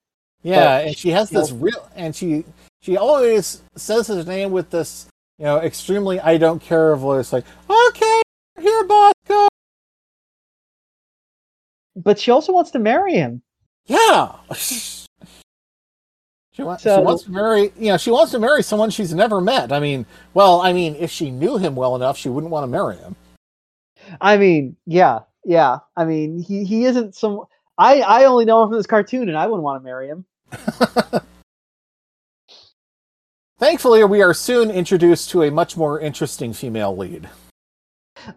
Yeah, 0.43 0.79
But 0.79 0.87
and 0.87 0.97
she 0.97 1.09
has 1.09 1.29
this 1.29 1.51
real, 1.51 1.89
and 1.95 2.15
she 2.15 2.45
she 2.81 2.97
always 2.97 3.61
says 3.75 4.07
his 4.07 4.25
name 4.27 4.51
with 4.51 4.69
this, 4.69 5.07
you 5.39 5.45
know, 5.45 5.57
extremely 5.57 6.19
I 6.19 6.37
don't 6.37 6.61
care 6.61 6.95
voice, 6.95 7.33
like, 7.33 7.45
okay, 7.69 8.21
here, 8.59 8.83
boss, 8.85 9.13
go. 9.27 9.47
But 11.95 12.19
she 12.19 12.31
also 12.31 12.53
wants 12.53 12.71
to 12.71 12.79
marry 12.79 13.13
him. 13.13 13.41
Yeah. 13.87 14.35
she, 14.55 15.05
wants, 16.59 16.83
she 16.83 16.89
wants 16.89 17.23
to 17.23 17.31
marry, 17.31 17.71
you 17.77 17.87
know, 17.91 17.97
she 17.97 18.11
wants 18.11 18.31
to 18.33 18.39
marry 18.39 18.61
someone 18.61 18.89
she's 18.89 19.13
never 19.13 19.41
met. 19.41 19.71
I 19.71 19.79
mean, 19.79 20.05
well, 20.33 20.61
I 20.61 20.73
mean, 20.73 20.95
if 20.95 21.11
she 21.11 21.31
knew 21.31 21.57
him 21.57 21.75
well 21.75 21.95
enough, 21.95 22.17
she 22.17 22.29
wouldn't 22.29 22.51
want 22.51 22.63
to 22.63 22.67
marry 22.67 22.97
him. 22.97 23.15
I 24.21 24.37
mean, 24.37 24.77
yeah, 24.85 25.19
yeah. 25.43 25.79
I 25.95 26.05
mean, 26.05 26.41
he, 26.41 26.63
he 26.63 26.85
isn't 26.85 27.15
some. 27.15 27.45
I, 27.77 28.01
I 28.01 28.23
only 28.25 28.45
know 28.45 28.63
him 28.63 28.69
from 28.69 28.77
this 28.77 28.87
cartoon, 28.87 29.29
and 29.29 29.37
I 29.37 29.45
wouldn't 29.47 29.63
want 29.63 29.81
to 29.81 29.85
marry 29.85 30.07
him. 30.07 30.25
Thankfully, 33.59 34.03
we 34.03 34.21
are 34.21 34.33
soon 34.33 34.69
introduced 34.69 35.29
to 35.31 35.43
a 35.43 35.51
much 35.51 35.75
more 35.75 35.99
interesting 35.99 36.53
female 36.53 36.95
lead. 36.95 37.29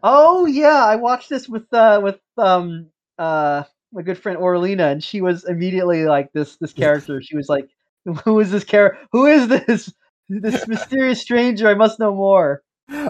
Oh 0.02 0.46
yeah, 0.46 0.84
I 0.84 0.96
watched 0.96 1.28
this 1.28 1.48
with 1.48 1.72
uh 1.72 2.00
with 2.02 2.18
um 2.36 2.86
uh 3.18 3.64
my 3.92 4.02
good 4.02 4.18
friend 4.18 4.38
Orlina, 4.38 4.92
and 4.92 5.02
she 5.02 5.20
was 5.20 5.44
immediately 5.44 6.04
like 6.04 6.32
this 6.32 6.56
this 6.56 6.72
character. 6.72 7.20
She 7.22 7.36
was 7.36 7.48
like, 7.48 7.68
"Who 8.24 8.40
is 8.40 8.50
this 8.50 8.64
character? 8.64 8.98
Who 9.12 9.26
is 9.26 9.48
this 9.48 9.92
this 10.28 10.66
mysterious 10.68 11.20
stranger? 11.20 11.68
I 11.68 11.74
must 11.74 11.98
know 11.98 12.14
more." 12.14 12.62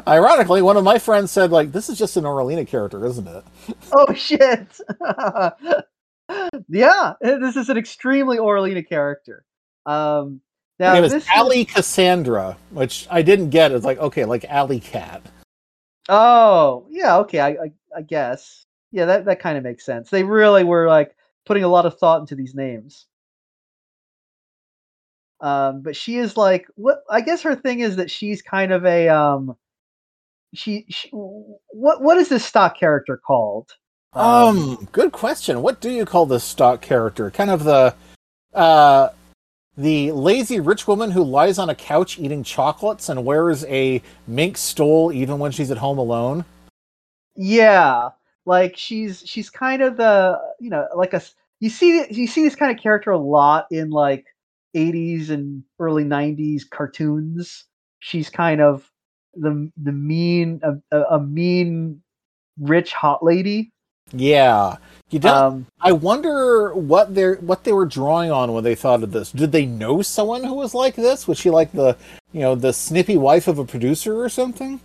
Ironically, 0.06 0.60
one 0.62 0.76
of 0.76 0.84
my 0.84 0.98
friends 0.98 1.30
said, 1.30 1.50
like, 1.50 1.72
this 1.72 1.88
is 1.88 1.98
just 1.98 2.18
an 2.18 2.24
Oralina 2.24 2.68
character, 2.68 3.06
isn't 3.06 3.26
it? 3.26 3.44
Oh 3.92 4.12
shit! 4.12 4.78
Yeah, 6.68 7.14
this 7.20 7.56
is 7.56 7.68
an 7.68 7.76
extremely 7.76 8.38
Orlina 8.38 8.86
character. 8.86 9.44
Um, 9.86 10.40
Her 10.78 10.86
now 10.86 10.94
name 10.94 11.04
is 11.04 11.12
this 11.12 11.26
Ali 11.34 11.64
Cassandra, 11.64 12.56
which 12.70 13.06
I 13.10 13.22
didn't 13.22 13.50
get. 13.50 13.72
It's 13.72 13.84
like, 13.84 13.98
okay, 13.98 14.24
like 14.24 14.44
Alley 14.44 14.80
Cat. 14.80 15.22
Oh, 16.08 16.86
yeah, 16.90 17.18
okay, 17.18 17.40
I, 17.40 17.48
I, 17.48 17.72
I 17.96 18.02
guess. 18.02 18.64
Yeah, 18.92 19.04
that, 19.06 19.24
that 19.26 19.40
kind 19.40 19.56
of 19.56 19.64
makes 19.64 19.84
sense. 19.84 20.10
They 20.10 20.24
really 20.24 20.64
were 20.64 20.88
like 20.88 21.14
putting 21.46 21.64
a 21.64 21.68
lot 21.68 21.86
of 21.86 21.98
thought 21.98 22.20
into 22.20 22.34
these 22.34 22.54
names. 22.54 23.06
Um, 25.40 25.82
but 25.82 25.96
she 25.96 26.18
is 26.18 26.36
like 26.36 26.66
what 26.74 26.98
I 27.08 27.22
guess 27.22 27.42
her 27.42 27.54
thing 27.54 27.80
is 27.80 27.96
that 27.96 28.10
she's 28.10 28.42
kind 28.42 28.72
of 28.72 28.84
a 28.84 29.08
um 29.08 29.56
she, 30.52 30.84
she 30.90 31.08
what 31.12 32.02
what 32.02 32.18
is 32.18 32.28
this 32.28 32.44
stock 32.44 32.78
character 32.78 33.16
called? 33.16 33.70
Um, 34.12 34.88
good 34.90 35.12
question. 35.12 35.62
What 35.62 35.80
do 35.80 35.90
you 35.90 36.04
call 36.04 36.26
this 36.26 36.42
stock 36.42 36.80
character? 36.80 37.30
Kind 37.30 37.50
of 37.50 37.64
the 37.64 37.94
uh 38.52 39.10
the 39.76 40.10
lazy 40.10 40.58
rich 40.58 40.88
woman 40.88 41.12
who 41.12 41.22
lies 41.22 41.58
on 41.58 41.70
a 41.70 41.74
couch 41.74 42.18
eating 42.18 42.42
chocolates 42.42 43.08
and 43.08 43.24
wears 43.24 43.64
a 43.66 44.02
mink 44.26 44.58
stole 44.58 45.12
even 45.12 45.38
when 45.38 45.52
she's 45.52 45.70
at 45.70 45.78
home 45.78 45.98
alone. 45.98 46.44
Yeah, 47.36 48.10
like 48.44 48.76
she's 48.76 49.22
she's 49.24 49.48
kind 49.48 49.80
of 49.80 49.96
the 49.96 50.40
you 50.58 50.70
know 50.70 50.88
like 50.96 51.14
a 51.14 51.22
you 51.60 51.70
see 51.70 52.04
you 52.10 52.26
see 52.26 52.42
this 52.42 52.56
kind 52.56 52.76
of 52.76 52.82
character 52.82 53.12
a 53.12 53.18
lot 53.18 53.66
in 53.70 53.90
like 53.90 54.26
80s 54.76 55.30
and 55.30 55.62
early 55.78 56.04
90s 56.04 56.68
cartoons. 56.68 57.64
She's 58.00 58.28
kind 58.28 58.60
of 58.60 58.90
the 59.34 59.70
the 59.80 59.92
mean 59.92 60.60
a, 60.90 60.98
a 61.02 61.20
mean 61.20 62.02
rich 62.58 62.92
hot 62.92 63.22
lady. 63.24 63.72
Yeah. 64.12 64.76
You 65.10 65.18
don't 65.18 65.36
Um, 65.36 65.66
I 65.80 65.92
wonder 65.92 66.72
what 66.74 67.14
they 67.14 67.32
what 67.32 67.64
they 67.64 67.72
were 67.72 67.86
drawing 67.86 68.30
on 68.30 68.52
when 68.52 68.62
they 68.62 68.74
thought 68.74 69.02
of 69.02 69.10
this. 69.10 69.32
Did 69.32 69.52
they 69.52 69.66
know 69.66 70.02
someone 70.02 70.44
who 70.44 70.54
was 70.54 70.72
like 70.74 70.94
this? 70.94 71.26
Was 71.26 71.38
she 71.38 71.50
like 71.50 71.72
the 71.72 71.96
you 72.32 72.40
know, 72.40 72.54
the 72.54 72.72
snippy 72.72 73.16
wife 73.16 73.48
of 73.48 73.58
a 73.58 73.64
producer 73.64 74.22
or 74.22 74.28
something? 74.28 74.80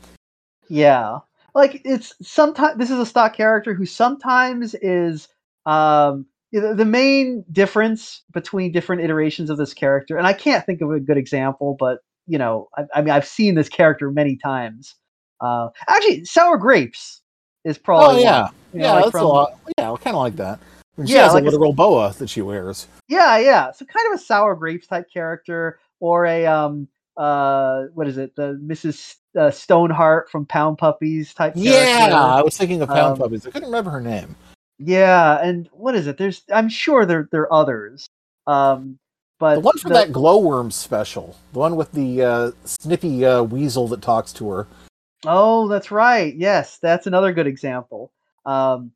Yeah. 0.68 1.20
Like 1.54 1.82
it's 1.86 2.14
sometimes 2.22 2.78
this 2.80 2.90
is 2.90 3.00
a 3.00 3.06
stock 3.06 3.36
character 3.36 3.74
who 3.74 3.86
sometimes 3.86 4.76
is 4.76 5.28
um 5.66 6.26
the 6.52 6.86
main 6.86 7.44
difference 7.52 8.24
between 8.32 8.72
different 8.72 9.02
iterations 9.02 9.50
of 9.50 9.58
this 9.58 9.74
character, 9.74 10.18
and 10.18 10.26
I 10.26 10.34
can't 10.34 10.66
think 10.66 10.82
of 10.82 10.92
a 10.92 11.00
good 11.00 11.18
example, 11.18 11.76
but 11.78 12.00
you 12.28 12.38
know, 12.38 12.70
I, 12.78 12.84
I 12.96 13.02
mean, 13.02 13.10
I've 13.12 13.28
seen 13.28 13.56
this 13.56 13.70
character 13.70 14.10
many 14.10 14.38
times. 14.38 14.96
Uh, 15.42 15.70
actually, 15.88 16.24
sour 16.26 16.58
grapes 16.58 17.22
is 17.66 17.78
probably 17.78 18.22
oh 18.22 18.24
yeah. 18.24 18.44
one, 18.44 18.54
you 18.76 18.82
know, 18.82 18.88
yeah, 18.88 18.94
like 18.94 19.04
that's 19.06 19.12
from- 19.12 19.26
a 19.26 19.28
lot. 19.28 19.54
Yeah, 19.78 19.96
kind 20.04 20.16
of 20.16 20.22
like 20.22 20.36
that. 20.36 20.60
And 20.98 21.08
she 21.10 21.16
Yeah, 21.16 21.24
has 21.24 21.34
like 21.34 21.44
a 21.44 21.48
a- 21.48 21.50
literal 21.52 21.74
boa 21.74 22.14
that 22.20 22.30
she 22.30 22.42
wears. 22.42 22.88
Yeah, 23.08 23.38
yeah. 23.38 23.72
So 23.72 23.86
kind 23.86 24.08
of 24.14 24.20
a 24.20 24.24
sour 24.24 24.56
grapes 24.56 24.88
type 24.88 25.08
character, 25.12 25.80
or 26.00 26.26
a 26.26 26.46
um 26.46 26.88
uh 27.18 27.84
what 27.94 28.08
is 28.08 28.18
it, 28.18 28.36
the 28.36 28.60
Mrs. 28.64 29.16
Uh, 29.38 29.52
Stoneheart 29.52 30.30
from 30.30 30.46
Pound 30.46 30.78
Puppies 30.78 31.34
type. 31.34 31.54
Yeah, 31.56 31.72
character. 31.98 32.16
I 32.16 32.42
was 32.42 32.56
thinking 32.58 32.82
of 32.82 32.88
Pound 32.90 33.14
Um, 33.14 33.18
Puppies. 33.18 33.46
I 33.46 33.52
couldn't 33.52 33.68
remember 33.68 33.90
her 33.92 34.02
name. 34.02 34.36
Yeah, 34.80 35.40
and 35.42 35.70
what 35.74 35.96
is 35.96 36.08
it? 36.08 36.18
There's 36.18 36.44
I'm 36.54 36.70
sure 36.70 37.06
there 37.06 37.28
there 37.32 37.42
are 37.44 37.54
others. 37.54 38.06
Um 38.48 38.98
but 39.40 39.56
The 39.56 39.60
one 39.62 39.78
from 39.78 39.90
the- 39.90 39.96
that 40.00 40.12
glowworm 40.14 40.72
special, 40.72 41.36
the 41.52 41.60
one 41.60 41.76
with 41.76 41.92
the 41.92 42.22
uh, 42.24 42.52
snippy 42.64 43.26
uh, 43.26 43.44
weasel 43.44 43.90
that 43.90 44.02
talks 44.02 44.32
to 44.34 44.50
her. 44.50 44.68
Oh, 45.26 45.68
that's 45.68 45.92
right. 45.92 46.34
Yes, 46.34 46.78
that's 46.82 47.06
another 47.06 47.34
good 47.34 47.46
example. 47.48 48.12
Um 48.46 48.92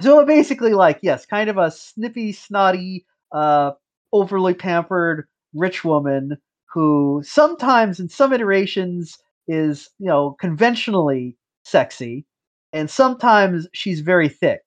so 0.00 0.24
basically 0.24 0.74
like 0.74 0.98
yes, 1.02 1.26
kind 1.26 1.50
of 1.50 1.58
a 1.58 1.70
snippy, 1.70 2.32
snotty, 2.32 3.04
uh 3.32 3.72
overly 4.12 4.54
pampered 4.54 5.26
rich 5.54 5.84
woman 5.84 6.36
who 6.72 7.22
sometimes 7.24 8.00
in 8.00 8.08
some 8.08 8.32
iterations 8.32 9.18
is, 9.48 9.90
you 9.98 10.06
know, 10.06 10.36
conventionally 10.40 11.36
sexy 11.64 12.24
and 12.72 12.90
sometimes 12.90 13.66
she's 13.72 14.00
very 14.00 14.28
thick 14.28 14.62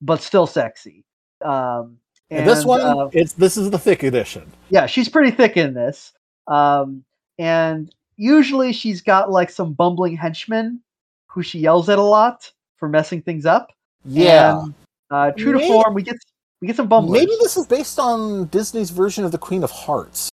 but 0.00 0.22
still 0.22 0.46
sexy. 0.46 1.04
Um 1.44 1.98
And, 2.30 2.46
this 2.48 2.64
one, 2.64 2.80
uh, 2.80 3.08
it's 3.12 3.32
this 3.34 3.56
is 3.56 3.70
the 3.70 3.78
thick 3.78 4.02
edition. 4.02 4.50
yeah, 4.70 4.86
she's 4.86 5.08
pretty 5.08 5.32
thick 5.32 5.56
in 5.56 5.74
this. 5.74 6.12
Um, 6.46 7.04
and 7.38 7.92
usually 8.16 8.72
she's 8.72 9.02
got 9.02 9.30
like 9.30 9.50
some 9.50 9.72
bumbling 9.72 10.16
henchmen 10.16 10.80
who 11.26 11.42
she 11.42 11.58
yells 11.60 11.88
at 11.88 11.98
a 11.98 12.02
lot 12.02 12.52
for 12.80 12.88
messing 12.88 13.22
things 13.22 13.46
up. 13.46 13.70
Yeah, 14.04 14.58
And, 14.62 14.74
uh, 15.10 15.30
true 15.32 15.52
to 15.52 15.60
form, 15.60 15.94
we 15.94 16.02
get 16.02 16.16
we 16.60 16.66
get 16.66 16.76
some 16.76 16.88
bumblers. 16.88 17.20
maybe 17.20 17.32
this 17.40 17.56
is 17.56 17.66
based 17.66 17.98
on 18.00 18.46
Disney's 18.46 18.90
version 18.90 19.24
of 19.24 19.30
the 19.32 19.38
Queen 19.38 19.62
of 19.62 19.70
Hearts. 19.70 20.30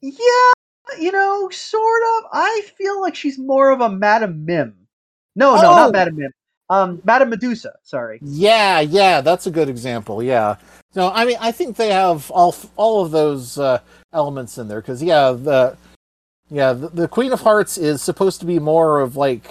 Yeah, 0.00 0.52
you 0.98 1.12
know, 1.12 1.48
sort 1.50 2.02
of. 2.18 2.24
I 2.32 2.62
feel 2.76 3.00
like 3.00 3.14
she's 3.14 3.38
more 3.38 3.70
of 3.70 3.80
a 3.80 3.88
Madame 3.88 4.44
Mim. 4.44 4.74
No, 5.36 5.54
no, 5.54 5.60
Oh! 5.70 5.76
not 5.76 5.92
Madame 5.92 6.16
Mim. 6.16 6.30
Um, 6.70 7.02
Madame 7.04 7.30
Medusa. 7.30 7.74
Sorry. 7.82 8.18
Yeah, 8.22 8.80
yeah, 8.80 9.20
that's 9.20 9.46
a 9.46 9.50
good 9.50 9.68
example. 9.68 10.22
Yeah. 10.22 10.56
No, 10.94 11.10
I 11.10 11.24
mean, 11.26 11.36
I 11.40 11.52
think 11.52 11.76
they 11.76 11.90
have 11.90 12.30
all 12.30 12.54
all 12.76 13.04
of 13.04 13.10
those 13.10 13.58
uh, 13.58 13.80
elements 14.12 14.56
in 14.58 14.68
there 14.68 14.80
because 14.80 15.02
yeah, 15.02 15.32
the 15.32 15.76
yeah 16.50 16.72
the, 16.72 16.88
the 16.88 17.08
Queen 17.08 17.32
of 17.32 17.40
Hearts 17.40 17.76
is 17.76 18.00
supposed 18.02 18.40
to 18.40 18.46
be 18.46 18.58
more 18.58 19.00
of 19.00 19.16
like 19.16 19.50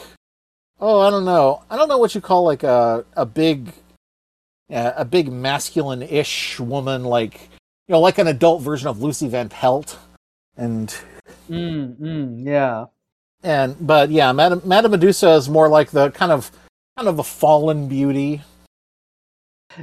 oh 0.79 0.99
I 1.01 1.09
don't 1.09 1.25
know 1.25 1.63
I 1.69 1.77
don't 1.77 1.87
know 1.87 1.97
what 1.97 2.15
you 2.15 2.21
call 2.21 2.43
like 2.43 2.63
a 2.63 3.05
a 3.15 3.25
big 3.25 3.73
uh, 4.71 4.93
a 4.95 5.05
big 5.05 5.31
masculine-ish 5.31 6.59
woman 6.59 7.03
like 7.03 7.49
you 7.87 7.93
know 7.93 7.99
like 7.99 8.17
an 8.17 8.27
adult 8.27 8.61
version 8.61 8.87
of 8.87 9.01
Lucy 9.01 9.27
Van 9.27 9.49
Pelt 9.49 9.97
and 10.57 10.95
Mm, 11.49 11.97
mm, 11.99 12.45
yeah. 12.45 12.85
and 13.43 13.75
but 13.85 14.09
yeah 14.09 14.31
Madame 14.31 14.61
Madame 14.65 14.91
Medusa 14.91 15.31
is 15.31 15.49
more 15.49 15.67
like 15.67 15.91
the 15.91 16.11
kind 16.11 16.31
of 16.31 16.51
kind 16.97 17.07
of 17.07 17.19
a 17.19 17.23
fallen 17.23 17.87
beauty 17.87 18.41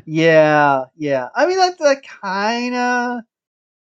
Yeah, 0.05 0.84
yeah. 0.97 1.28
I 1.34 1.47
mean, 1.47 1.57
that, 1.59 1.78
that 1.78 2.03
kind 2.07 2.74
of 2.76 3.20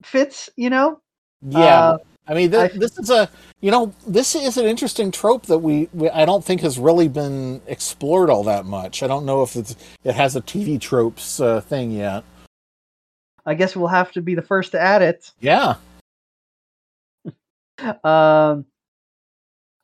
fits, 0.03 0.49
you 0.55 0.69
know? 0.71 0.99
yeah 1.47 1.91
Uh, 1.91 1.97
I 2.28 2.34
mean, 2.34 2.55
I- 2.55 2.69
this 2.69 2.97
is 2.97 3.09
a 3.09 3.30
you 3.61 3.71
know 3.71 3.93
this 4.07 4.36
is 4.36 4.57
an 4.57 4.65
interesting 4.65 5.11
trope 5.11 5.45
that 5.47 5.59
we, 5.59 5.89
we 5.93 6.09
I 6.09 6.26
don't 6.26 6.43
think 6.43 6.61
has 6.61 6.80
really 6.80 7.07
been 7.07 7.61
explored 7.67 8.30
all 8.30 8.43
that 8.45 8.65
much. 8.65 9.03
I 9.03 9.07
don't 9.07 9.26
know 9.26 9.43
if 9.43 9.55
it's 9.55 9.76
it 10.03 10.15
has 10.15 10.36
a 10.36 10.41
TV 10.41 10.80
tropes 10.80 11.39
uh, 11.39 11.61
thing 11.61 11.91
yet. 11.91 12.24
I 13.45 13.55
guess 13.55 13.76
we'll 13.76 13.88
have 13.88 14.11
to 14.13 14.21
be 14.21 14.36
the 14.36 14.41
first 14.41 14.71
to 14.71 14.80
add 14.82 15.01
it. 15.01 15.32
Yeah, 15.41 15.76
Um. 18.03 18.65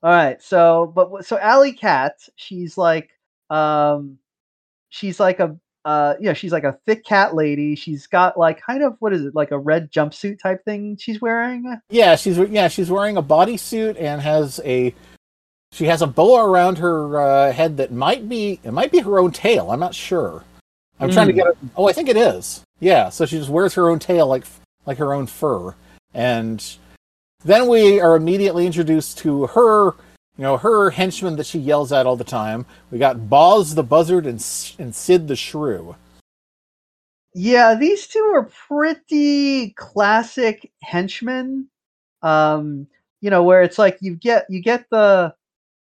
All 0.02 0.12
right. 0.12 0.42
So, 0.42 0.94
but 0.96 1.26
so 1.26 1.38
Alley 1.38 1.74
Cat, 1.74 2.14
she's 2.38 2.78
like, 2.78 3.10
um, 3.50 4.18
she's 4.88 5.20
like 5.20 5.42
a, 5.42 5.58
uh, 5.86 6.16
yeah, 6.20 6.34
she's 6.34 6.52
like 6.52 6.64
a 6.66 6.78
thick 6.86 7.04
cat 7.06 7.36
lady. 7.36 7.76
She's 7.76 8.06
got 8.08 8.38
like 8.38 8.62
kind 8.62 8.84
of 8.84 8.96
what 9.00 9.14
is 9.14 9.26
it, 9.26 9.36
like 9.36 9.52
a 9.52 9.58
red 9.58 9.92
jumpsuit 9.92 10.40
type 10.40 10.64
thing 10.66 10.98
she's 10.98 11.22
wearing. 11.22 11.80
yeah, 11.90 12.16
she's 12.16 12.38
yeah 12.38 12.68
she's 12.68 12.92
wearing 12.92 13.18
a 13.18 13.24
bodysuit 13.24 14.00
and 14.00 14.22
has 14.22 14.60
a 14.66 14.94
she 15.72 15.86
has 15.86 16.02
a 16.02 16.08
boa 16.08 16.44
around 16.50 16.80
her 16.80 17.20
uh, 17.20 17.52
head 17.52 17.78
that 17.78 17.92
might 17.92 18.28
be 18.28 18.60
it 18.64 18.72
might 18.72 18.92
be 18.92 19.00
her 19.00 19.20
own 19.20 19.32
tail. 19.32 19.72
I'm 19.72 19.80
not 19.80 19.96
sure. 19.96 20.44
I'm 21.00 21.10
trying 21.12 21.28
to 21.28 21.34
Hmm. 21.34 21.38
get 21.40 21.48
it. 21.48 21.58
Oh, 21.78 21.88
I 21.88 21.94
think 21.94 22.10
it 22.10 22.18
is. 22.18 22.62
Yeah, 22.82 23.10
so 23.10 23.26
she 23.26 23.38
just 23.38 23.50
wears 23.50 23.74
her 23.76 23.90
own 23.90 24.00
tail 24.00 24.28
like 24.28 24.46
like 24.86 24.98
her 24.98 25.14
own 25.14 25.28
fur, 25.28 25.76
and 26.14 26.64
then 27.46 27.68
we 27.70 28.00
are 28.02 28.16
immediately 28.18 28.66
introduced 28.66 29.18
to 29.20 29.48
her, 29.48 29.94
you 30.40 30.44
know, 30.44 30.56
her 30.56 30.90
henchman 30.90 31.36
that 31.36 31.46
she 31.46 31.60
yells 31.60 31.92
at 31.92 32.06
all 32.06 32.16
the 32.16 32.24
time. 32.24 32.66
We 32.92 32.98
got 32.98 33.30
Boz 33.30 33.76
the 33.76 33.84
Buzzard 33.84 34.26
and 34.26 34.36
and 34.80 34.96
Sid 34.96 35.28
the 35.28 35.36
Shrew. 35.36 35.98
Yeah, 37.36 37.76
these 37.76 38.08
two 38.08 38.24
are 38.34 38.50
pretty 38.70 39.72
classic 39.72 40.72
henchmen. 40.82 41.68
Um, 42.22 42.88
you 43.20 43.30
know, 43.30 43.44
where 43.44 43.64
it's 43.64 43.78
like 43.78 43.98
you 44.00 44.16
get 44.16 44.46
you 44.50 44.62
get 44.62 44.90
the 44.90 45.34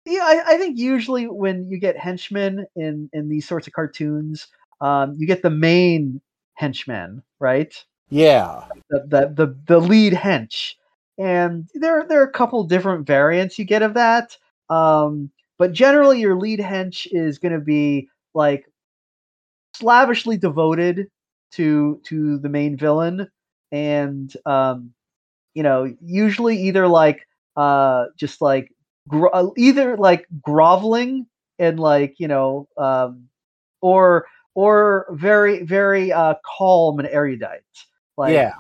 yeah, 0.06 0.22
I, 0.22 0.54
I 0.54 0.58
think 0.60 0.78
usually 0.78 1.26
when 1.28 1.68
you 1.68 1.80
get 1.80 1.98
henchmen 1.98 2.68
in 2.76 3.10
in 3.12 3.30
these 3.30 3.48
sorts 3.48 3.66
of 3.66 3.74
cartoons, 3.74 4.50
um, 4.82 5.16
you 5.18 5.26
get 5.26 5.42
the 5.42 5.50
main 5.50 6.22
henchman, 6.54 7.24
right? 7.40 7.74
Yeah, 8.12 8.66
The 8.92 9.00
the 9.08 9.46
the, 9.46 9.58
the 9.66 9.80
lead 9.80 10.14
hench. 10.14 10.74
and 11.18 11.68
there 11.74 12.06
there 12.08 12.22
are 12.22 12.28
a 12.28 12.32
couple 12.32 12.64
different 12.66 13.08
variants 13.08 13.58
you 13.58 13.66
get 13.66 13.82
of 13.82 13.96
that. 13.96 14.38
Um, 14.70 15.30
but 15.58 15.74
generally, 15.74 16.20
your 16.20 16.36
lead 16.36 16.60
hench 16.60 17.08
is 17.12 17.38
going 17.40 17.54
to 17.54 17.60
be 17.60 18.10
like 18.34 18.66
slavishly 19.76 20.38
devoted 20.38 21.08
to 21.54 22.02
to 22.06 22.38
the 22.40 22.50
main 22.50 22.78
villain, 22.78 23.28
and 23.72 24.34
um, 24.46 24.94
you 25.54 25.64
know, 25.64 25.94
usually 26.02 26.58
either 26.64 26.88
like 26.88 27.28
uh, 27.56 28.06
just 28.18 28.42
like 28.42 28.72
gro- 29.08 29.32
uh, 29.32 29.50
either 29.58 29.98
like 29.98 30.28
groveling 30.42 31.28
and 31.60 31.80
like 31.80 32.16
you 32.20 32.28
know, 32.28 32.68
um, 32.78 33.28
or 33.82 34.26
or 34.56 35.08
very 35.12 35.64
very 35.64 36.12
uh, 36.12 36.36
calm 36.58 37.00
and 37.00 37.08
erudite. 37.08 37.62
Like, 38.18 38.34
yeah. 38.34 38.54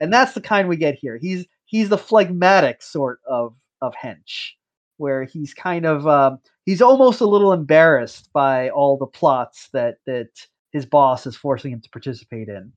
and 0.00 0.12
that's 0.12 0.32
the 0.32 0.40
kind 0.40 0.68
we 0.68 0.76
get 0.76 0.94
here. 0.94 1.16
He's 1.16 1.46
he's 1.66 1.88
the 1.88 1.98
phlegmatic 1.98 2.82
sort 2.82 3.20
of 3.26 3.54
of 3.80 3.94
hench, 3.94 4.52
where 4.96 5.24
he's 5.24 5.52
kind 5.54 5.84
of 5.86 6.06
um, 6.06 6.38
he's 6.66 6.82
almost 6.82 7.20
a 7.20 7.26
little 7.26 7.52
embarrassed 7.52 8.30
by 8.32 8.70
all 8.70 8.96
the 8.96 9.06
plots 9.06 9.68
that 9.72 9.96
that 10.06 10.28
his 10.72 10.86
boss 10.86 11.26
is 11.26 11.36
forcing 11.36 11.72
him 11.72 11.80
to 11.80 11.90
participate 11.90 12.48
in. 12.48 12.72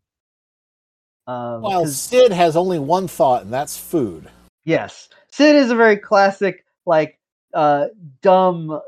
Um, 1.28 1.61
While 1.61 1.82
'cause- 1.84 1.99
Sid 1.99 2.32
has 2.32 2.55
only 2.55 2.80
one 2.80 3.07
thought, 3.07 3.43
and 3.43 3.53
that's 3.53 3.78
food. 3.78 4.30
yes, 4.65 5.09
Sid 5.32 5.55
is 5.55 5.72
a 5.72 5.76
very 5.76 5.97
classic 5.97 6.65
like 6.86 7.20
uh, 7.53 7.88
dumb 8.22 8.80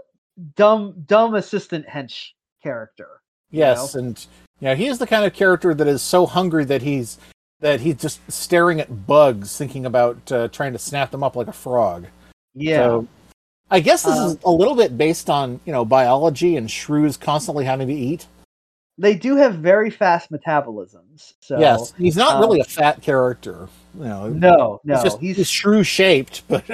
dumb 0.56 1.04
dumb 1.06 1.36
assistant 1.36 1.86
hench 1.88 2.30
character. 2.64 3.22
you 3.52 3.60
Yes, 3.60 3.96
and 3.96 4.26
you 4.60 4.68
know, 4.68 4.74
is 4.74 5.00
the 5.00 5.08
kind 5.08 5.26
of 5.26 5.34
character 5.34 5.74
that 5.74 5.88
is 5.88 6.02
so 6.02 6.26
hungry 6.26 6.64
that 6.66 6.82
he's 6.82 7.18
that 7.62 7.82
he's 7.82 7.96
just 7.96 8.20
staring 8.32 8.80
at 8.80 9.06
bugs, 9.06 9.58
thinking 9.58 9.86
about 9.86 10.32
uh, 10.32 10.48
trying 10.48 10.72
to 10.72 10.80
snap 10.80 11.12
them 11.12 11.24
up 11.24 11.36
like 11.36 11.48
a 11.48 11.54
frog. 11.54 12.06
Yeah. 12.54 12.78
So, 12.78 13.08
I 13.72 13.80
guess 13.80 14.04
this 14.04 14.18
Uh, 14.18 14.28
is 14.30 14.38
a 14.44 14.52
little 14.52 14.76
bit 14.76 14.98
based 14.98 15.30
on 15.30 15.60
you 15.66 15.72
know 15.74 15.86
biology 15.86 16.56
and 16.58 16.70
shrews 16.70 17.18
constantly 17.18 17.66
having 17.66 17.88
to 17.88 17.94
eat. 17.94 18.28
they 18.98 19.16
do 19.16 19.36
have 19.38 19.56
very 19.56 19.90
fast 19.90 20.30
metabolisms. 20.32 21.34
So 21.40 21.58
yes, 21.60 21.94
he's 21.98 22.18
not 22.18 22.38
uh, 22.38 22.40
really 22.40 22.60
a 22.60 22.66
fat 22.66 23.02
character. 23.02 23.70
You 23.98 24.04
know, 24.06 24.30
no, 24.30 24.82
no, 24.84 24.96
he's 24.96 25.04
just 25.04 25.20
he's 25.20 25.38
he's 25.38 25.50
shrew 25.50 25.84
shaped, 25.84 26.44
but 26.50 26.66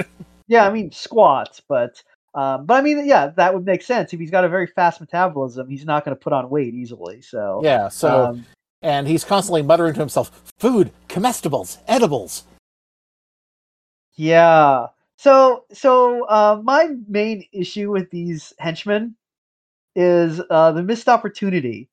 Yeah, 0.47 0.65
I 0.67 0.71
mean 0.71 0.91
squats, 0.91 1.61
but 1.67 2.01
um, 2.33 2.65
but 2.65 2.75
I 2.75 2.81
mean, 2.81 3.05
yeah, 3.05 3.27
that 3.37 3.53
would 3.53 3.65
make 3.65 3.81
sense. 3.81 4.13
If 4.13 4.19
he's 4.19 4.31
got 4.31 4.43
a 4.43 4.49
very 4.49 4.67
fast 4.67 4.99
metabolism, 4.99 5.69
he's 5.69 5.85
not 5.85 6.03
going 6.03 6.15
to 6.15 6.21
put 6.21 6.33
on 6.33 6.49
weight 6.49 6.73
easily. 6.73 7.21
So 7.21 7.61
yeah. 7.63 7.89
So 7.89 8.25
um, 8.25 8.45
and 8.81 9.07
he's 9.07 9.23
constantly 9.23 9.61
muttering 9.61 9.93
to 9.93 9.99
himself, 9.99 10.31
"Food, 10.59 10.91
comestibles, 11.09 11.77
edibles." 11.87 12.43
yeah. 14.15 14.87
So 15.17 15.65
so 15.71 16.25
uh, 16.25 16.61
my 16.63 16.89
main 17.07 17.45
issue 17.53 17.91
with 17.91 18.09
these 18.11 18.53
henchmen 18.59 19.15
is 19.95 20.41
uh, 20.49 20.71
the 20.73 20.83
missed 20.83 21.07
opportunity, 21.09 21.89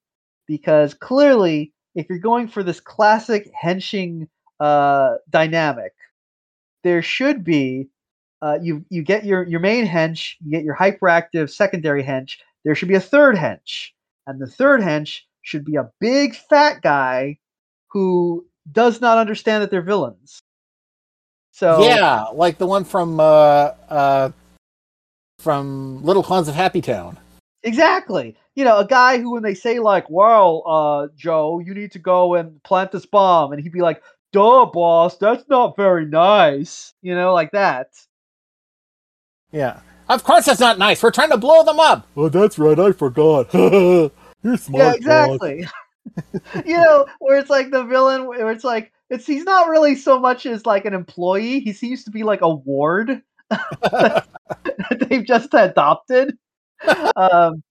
because 0.46 0.94
clearly, 0.94 1.72
if 1.94 2.08
you're 2.08 2.18
going 2.18 2.48
for 2.48 2.62
this 2.62 2.80
classic 2.80 3.50
henching 3.54 4.28
uh, 4.60 5.16
dynamic, 5.30 5.92
there 6.82 7.02
should 7.02 7.44
be 7.44 7.88
uh, 8.42 8.58
you 8.60 8.84
you 8.90 9.02
get 9.02 9.24
your 9.24 9.44
your 9.44 9.60
main 9.60 9.86
hench, 9.86 10.34
you 10.44 10.50
get 10.50 10.64
your 10.64 10.76
hyperactive 10.76 11.50
secondary 11.50 12.02
hench. 12.02 12.38
There 12.64 12.74
should 12.74 12.88
be 12.88 12.94
a 12.94 13.00
third 13.00 13.36
hench, 13.36 13.90
and 14.26 14.40
the 14.40 14.46
third 14.46 14.80
hench 14.80 15.20
should 15.42 15.64
be 15.64 15.76
a 15.76 15.90
big 16.00 16.34
fat 16.34 16.82
guy 16.82 17.38
who 17.88 18.46
does 18.70 19.00
not 19.00 19.18
understand 19.18 19.62
that 19.62 19.70
they're 19.70 19.82
villains. 19.82 20.40
So 21.52 21.84
Yeah, 21.84 22.24
like 22.32 22.58
the 22.58 22.66
one 22.66 22.84
from 22.84 23.20
uh 23.20 23.72
uh 23.88 24.30
from 25.38 26.02
Little 26.02 26.22
Clowns 26.22 26.48
of 26.48 26.54
Happy 26.54 26.80
Town. 26.80 27.18
exactly. 27.62 28.36
You 28.54 28.64
know, 28.64 28.78
a 28.78 28.86
guy 28.86 29.18
who 29.18 29.32
when 29.32 29.42
they 29.42 29.54
say 29.54 29.78
like, 29.78 30.08
"Well, 30.10 30.62
uh, 30.66 31.08
Joe, 31.16 31.58
you 31.64 31.72
need 31.74 31.90
to 31.92 31.98
go 31.98 32.34
and 32.34 32.62
plant 32.64 32.92
this 32.92 33.06
bomb," 33.06 33.52
and 33.52 33.62
he'd 33.62 33.72
be 33.72 33.80
like, 33.80 34.02
"Duh, 34.32 34.66
boss, 34.66 35.16
that's 35.16 35.48
not 35.48 35.74
very 35.74 36.04
nice." 36.04 36.92
You 37.00 37.14
know, 37.14 37.32
like 37.32 37.50
that. 37.52 37.88
Yeah. 39.52 39.80
Of 40.08 40.24
course 40.24 40.44
that's 40.46 40.60
not 40.60 40.78
nice. 40.78 41.02
We're 41.02 41.10
trying 41.12 41.30
to 41.30 41.38
blow 41.38 41.64
them 41.64 41.80
up. 41.80 42.06
Oh, 42.16 42.28
that's 42.28 42.58
right. 42.58 42.78
I 42.78 42.92
forgot. 42.92 43.52
You're 43.54 44.56
smart. 44.58 44.84
yeah, 44.84 44.92
exactly. 44.94 45.66
you 46.66 46.76
know, 46.76 47.06
where 47.20 47.38
it's 47.38 47.48
like 47.50 47.70
the 47.70 47.84
villain, 47.84 48.26
where 48.26 48.50
it's 48.50 48.64
like 48.64 48.92
it's 49.12 49.26
he's 49.26 49.44
not 49.44 49.68
really 49.68 49.94
so 49.94 50.18
much 50.18 50.46
as 50.46 50.64
like 50.66 50.84
an 50.86 50.94
employee. 50.94 51.60
He 51.60 51.72
seems 51.72 52.04
to 52.04 52.10
be 52.10 52.22
like 52.22 52.40
a 52.40 52.52
ward 52.54 53.22
that 53.50 54.26
they've 55.08 55.24
just 55.24 55.50
adopted. 55.52 56.36
um, 57.16 57.62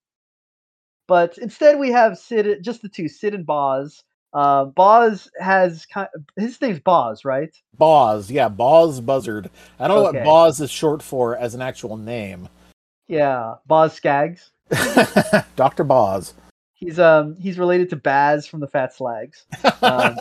but 1.08 1.38
instead, 1.40 1.80
we 1.80 1.90
have 1.92 2.18
Sid, 2.18 2.64
just 2.64 2.82
the 2.82 2.90
two, 2.90 3.08
Sid 3.10 3.34
and 3.34 3.46
Boz. 3.46 4.04
Uh, 4.34 4.66
Boz 4.66 5.30
has 5.40 5.86
kind 5.88 6.08
his 6.38 6.62
name's 6.62 6.80
Boz, 6.80 7.26
right? 7.26 7.54
Boz. 7.78 8.32
Yeah, 8.32 8.48
Boz 8.48 9.02
Buzzard. 9.02 9.50
I 9.80 9.88
don't 9.88 9.98
know 9.98 10.08
Okay. 10.08 10.20
what 10.20 10.26
Boz 10.26 10.62
is 10.62 10.72
short 10.72 11.02
for 11.04 11.36
as 11.36 11.54
an 11.56 11.62
actual 11.62 11.98
name. 11.98 12.48
Yeah, 13.08 13.56
Boz 13.66 13.94
Skaggs. 13.94 14.52
Dr. 15.58 15.84
Boz. 15.84 16.34
He's 16.74 16.98
um 16.98 17.36
he's 17.42 17.60
related 17.60 17.90
to 17.90 17.98
Baz 17.98 18.48
from 18.48 18.60
the 18.62 18.68
Fat 18.68 18.94
Slags. 18.94 19.46
Um, 19.82 20.16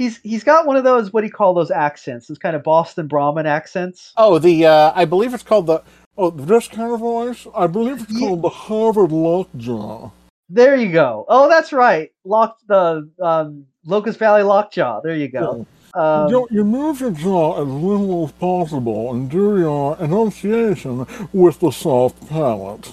he's 0.00 0.18
he's 0.22 0.42
got 0.42 0.66
one 0.66 0.76
of 0.76 0.84
those 0.84 1.12
what 1.12 1.20
do 1.20 1.26
you 1.26 1.32
call 1.32 1.52
those 1.54 1.70
accents? 1.70 2.26
Those 2.26 2.38
kind 2.38 2.56
of 2.56 2.62
Boston 2.62 3.06
Brahmin 3.06 3.46
accents. 3.46 4.12
Oh, 4.16 4.38
the 4.38 4.66
uh 4.66 4.92
I 4.94 5.04
believe 5.04 5.34
it's 5.34 5.42
called 5.44 5.66
the 5.66 5.82
Oh, 6.18 6.30
this 6.30 6.68
kind 6.68 6.92
of 6.92 7.00
voice? 7.00 7.46
I 7.54 7.66
believe 7.66 8.02
it's 8.02 8.18
called 8.18 8.42
the 8.42 8.48
Harvard 8.50 9.12
Lockjaw. 9.12 10.10
There 10.50 10.76
you 10.76 10.92
go. 10.92 11.24
Oh, 11.28 11.48
that's 11.48 11.72
right. 11.72 12.10
Lock 12.24 12.58
the 12.66 13.08
um, 13.22 13.64
Locust 13.86 14.18
Valley 14.18 14.42
Lockjaw. 14.42 15.00
There 15.02 15.14
you 15.16 15.28
go. 15.28 15.66
Um, 15.94 16.28
you, 16.30 16.46
you 16.50 16.64
move 16.64 17.00
your 17.00 17.12
jaw 17.12 17.62
as 17.62 17.68
little 17.68 18.24
as 18.26 18.32
possible 18.32 19.12
and 19.14 19.30
do 19.30 19.58
your 19.60 19.96
enunciation 19.98 21.06
with 21.32 21.60
the 21.60 21.70
soft 21.70 22.28
palate. 22.28 22.92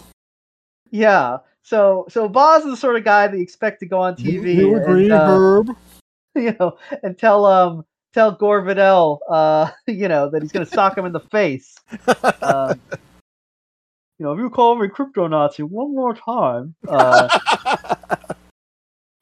yeah. 0.92 1.40
So 1.64 2.06
so 2.10 2.30
Boz 2.30 2.64
is 2.64 2.72
the 2.72 2.78
sort 2.78 2.96
of 2.96 3.04
guy 3.04 3.28
that 3.28 3.36
you 3.36 3.44
expect 3.44 3.82
to 3.82 3.86
go 3.88 4.00
on 4.00 4.16
You- 4.20 4.42
TV 4.42 4.56
You 4.56 4.76
agree, 4.78 5.04
and, 5.06 5.14
uh, 5.14 5.26
Herb? 5.28 5.76
you 6.44 6.56
know 6.60 6.78
and 7.04 7.18
tell 7.18 7.46
um 7.46 7.86
tell 8.14 8.32
Gore 8.32 8.62
Vidal 8.62 9.20
uh 9.30 9.72
you 9.88 10.08
know 10.08 10.30
that 10.30 10.42
he's 10.42 10.52
gonna 10.52 10.66
sock 10.66 10.98
him 10.98 11.06
in 11.06 11.12
the 11.12 11.20
face. 11.20 11.76
Um, 12.42 12.80
you 14.20 14.26
know, 14.26 14.34
if 14.34 14.40
you 14.40 14.50
call 14.50 14.76
me 14.76 14.88
crypto 14.88 15.28
Nazi 15.28 15.62
one 15.62 15.94
more 15.94 16.16
time, 16.16 16.74
uh, 16.88 17.30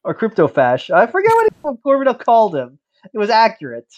or 0.06 0.14
crypto 0.14 0.48
fash, 0.48 0.90
I 0.90 1.06
forget 1.06 1.32
what, 1.62 1.84
Gore 1.84 1.98
Vidal 1.98 2.14
called 2.14 2.56
him. 2.56 2.80
It 3.14 3.18
was 3.18 3.30
accurate. 3.30 3.94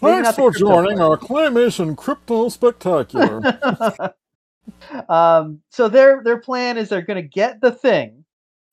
Thanks 0.00 0.32
for 0.36 0.52
joining 0.52 1.00
our 1.00 1.16
Claymation 1.16 1.96
Crypto 1.96 2.48
Spectacular. 2.48 3.40
um, 5.08 5.60
so 5.70 5.88
their 5.88 6.22
their 6.22 6.38
plan 6.38 6.78
is 6.78 6.88
they're 6.88 7.02
going 7.02 7.20
to 7.20 7.28
get 7.28 7.60
the 7.60 7.72
thing, 7.72 8.24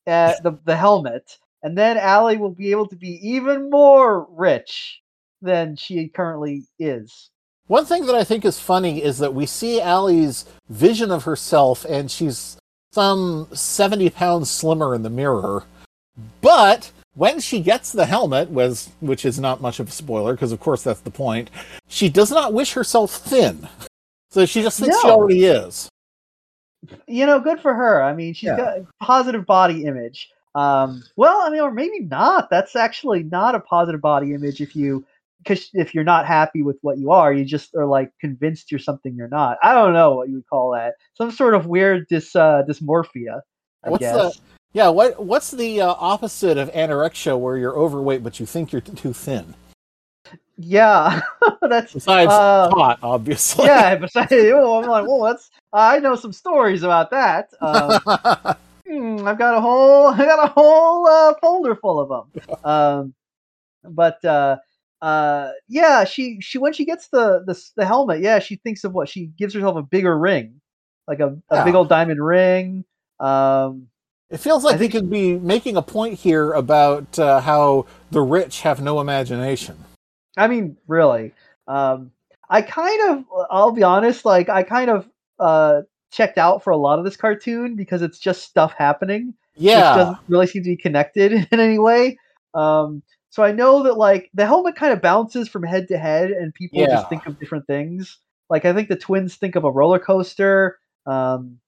uh, 0.06 0.34
the 0.44 0.56
the 0.64 0.76
helmet, 0.76 1.38
and 1.62 1.76
then 1.76 1.96
Allie 1.96 2.36
will 2.36 2.54
be 2.54 2.70
able 2.70 2.88
to 2.88 2.96
be 2.96 3.18
even 3.26 3.70
more 3.70 4.26
rich 4.30 5.00
than 5.42 5.76
she 5.76 6.08
currently 6.08 6.64
is. 6.78 7.30
One 7.66 7.84
thing 7.84 8.06
that 8.06 8.14
I 8.14 8.24
think 8.24 8.44
is 8.44 8.60
funny 8.60 9.02
is 9.02 9.18
that 9.18 9.34
we 9.34 9.46
see 9.46 9.80
Allie's 9.80 10.44
vision 10.68 11.10
of 11.10 11.24
herself, 11.24 11.84
and 11.84 12.10
she's 12.10 12.56
some 12.92 13.48
70 13.52 14.10
pounds 14.10 14.50
slimmer 14.50 14.94
in 14.94 15.02
the 15.02 15.10
mirror. 15.10 15.64
But 16.40 16.92
when 17.14 17.40
she 17.40 17.60
gets 17.60 17.92
the 17.92 18.06
helmet, 18.06 18.50
was, 18.50 18.90
which 19.00 19.24
is 19.24 19.40
not 19.40 19.60
much 19.60 19.80
of 19.80 19.88
a 19.88 19.90
spoiler, 19.90 20.34
because 20.34 20.52
of 20.52 20.60
course 20.60 20.82
that's 20.82 21.00
the 21.00 21.10
point, 21.10 21.50
she 21.88 22.08
does 22.08 22.30
not 22.30 22.52
wish 22.52 22.72
herself 22.72 23.10
thin. 23.10 23.68
So 24.30 24.46
she 24.46 24.62
just 24.62 24.78
thinks 24.78 25.00
she 25.00 25.08
already 25.08 25.44
is. 25.44 25.88
You 27.08 27.26
know, 27.26 27.40
good 27.40 27.60
for 27.60 27.74
her. 27.74 28.02
I 28.02 28.12
mean, 28.12 28.32
she's 28.32 28.48
Yeah. 28.48 28.56
got 28.56 28.78
a 28.78 28.86
positive 29.02 29.44
body 29.44 29.84
image. 29.86 30.30
Um, 30.56 31.02
well, 31.16 31.42
I 31.42 31.50
mean, 31.50 31.60
or 31.60 31.70
maybe 31.70 32.00
not. 32.00 32.48
That's 32.50 32.74
actually 32.76 33.22
not 33.22 33.54
a 33.54 33.60
positive 33.60 34.00
body 34.00 34.32
image 34.32 34.60
if 34.60 34.74
you 34.74 35.04
because 35.38 35.68
if 35.74 35.94
you're 35.94 36.02
not 36.02 36.26
happy 36.26 36.62
with 36.62 36.78
what 36.80 36.98
you 36.98 37.10
are, 37.12 37.32
you 37.32 37.44
just 37.44 37.74
are 37.74 37.86
like 37.86 38.10
convinced 38.20 38.70
you're 38.72 38.80
something 38.80 39.14
you're 39.14 39.28
not. 39.28 39.58
I 39.62 39.74
don't 39.74 39.92
know 39.92 40.14
what 40.14 40.28
you 40.28 40.36
would 40.36 40.46
call 40.48 40.72
that. 40.72 40.94
Some 41.14 41.30
sort 41.30 41.54
of 41.54 41.66
weird 41.66 42.08
dis 42.08 42.34
uh, 42.34 42.62
dysmorphia. 42.68 43.40
I 43.84 43.90
What's 43.90 44.00
guess. 44.00 44.14
the 44.14 44.40
yeah? 44.72 44.88
What 44.88 45.22
what's 45.22 45.50
the 45.50 45.82
uh, 45.82 45.94
opposite 45.98 46.56
of 46.56 46.72
anorexia, 46.72 47.38
where 47.38 47.58
you're 47.58 47.76
overweight 47.76 48.22
but 48.24 48.40
you 48.40 48.46
think 48.46 48.72
you're 48.72 48.80
t- 48.80 48.92
too 48.92 49.12
thin? 49.12 49.54
Yeah, 50.58 51.20
that's 51.60 51.92
Besides 51.92 52.32
Uh, 52.32 52.70
hot, 52.70 52.98
obviously. 53.02 53.66
yeah. 53.66 53.94
Besides, 54.00 54.32
oh, 54.32 54.82
I'm 54.82 54.88
like, 54.88 55.06
well, 55.06 55.22
that's 55.22 55.50
I 55.72 55.98
know 55.98 56.16
some 56.16 56.32
stories 56.32 56.82
about 56.82 57.10
that. 57.10 57.50
Um, 57.60 58.56
hmm, 58.88 59.26
I've 59.26 59.38
got 59.38 59.56
a 59.56 59.60
whole 59.60 60.06
I 60.14 60.18
got 60.18 60.48
a 60.48 60.52
whole 60.52 61.06
uh, 61.06 61.34
folder 61.40 61.76
full 61.76 62.00
of 62.00 62.08
them. 62.08 62.56
Um, 62.64 63.14
but 63.84 64.24
uh, 64.24 64.56
uh, 65.00 65.50
yeah, 65.68 66.04
she 66.04 66.40
she 66.40 66.58
when 66.58 66.72
she 66.72 66.84
gets 66.84 67.08
the 67.08 67.44
the 67.46 67.60
the 67.76 67.86
helmet, 67.86 68.20
yeah, 68.20 68.38
she 68.38 68.56
thinks 68.56 68.84
of 68.84 68.92
what 68.92 69.08
she 69.08 69.26
gives 69.26 69.54
herself 69.54 69.76
a 69.76 69.82
bigger 69.82 70.16
ring, 70.18 70.60
like 71.06 71.20
a, 71.20 71.36
a 71.50 71.64
big 71.64 71.74
old 71.74 71.88
diamond 71.88 72.24
ring. 72.24 72.84
Um, 73.20 73.88
It 74.30 74.38
feels 74.38 74.64
I 74.64 74.70
like 74.70 74.78
think- 74.78 74.92
he 74.92 74.98
could 74.98 75.10
be 75.10 75.38
making 75.38 75.76
a 75.76 75.82
point 75.82 76.14
here 76.14 76.52
about 76.52 77.18
uh, 77.18 77.40
how 77.40 77.86
the 78.10 78.22
rich 78.22 78.62
have 78.62 78.82
no 78.82 79.00
imagination. 79.00 79.76
I 80.36 80.48
mean, 80.48 80.76
really. 80.88 81.32
Um, 81.68 82.10
I 82.48 82.62
kind 82.62 83.10
of, 83.10 83.24
I'll 83.50 83.72
be 83.72 83.82
honest, 83.82 84.24
like 84.24 84.48
I 84.48 84.62
kind 84.64 84.90
of 84.90 85.08
uh 85.38 85.82
checked 86.16 86.38
out 86.38 86.64
for 86.64 86.70
a 86.70 86.76
lot 86.76 86.98
of 86.98 87.04
this 87.04 87.16
cartoon 87.16 87.76
because 87.76 88.00
it's 88.02 88.18
just 88.18 88.42
stuff 88.42 88.72
happening. 88.76 89.34
which 89.54 89.64
Yeah, 89.64 89.94
doesn't 89.94 90.18
really 90.28 90.46
seem 90.46 90.62
to 90.64 90.70
be 90.70 90.76
connected 90.76 91.32
in 91.52 91.60
any 91.60 91.78
way. 91.78 92.18
Um, 92.54 93.02
so 93.30 93.42
I 93.42 93.52
know 93.52 93.82
that 93.82 93.98
like 93.98 94.30
the 94.32 94.46
helmet 94.46 94.76
kind 94.76 94.92
of 94.92 95.02
bounces 95.02 95.48
from 95.48 95.62
head 95.62 95.88
to 95.88 95.98
head, 95.98 96.30
and 96.30 96.54
people 96.54 96.80
Yeah. 96.80 96.86
just 96.94 97.08
think 97.10 97.26
of 97.26 97.38
different 97.38 97.66
things. 97.66 98.18
Like 98.48 98.64
I 98.64 98.72
think 98.72 98.88
the 98.88 98.96
twins 98.96 99.36
think 99.36 99.56
of 99.56 99.64
a 99.64 99.70
roller 99.70 99.98
coaster. 99.98 100.78
Um, 101.04 101.58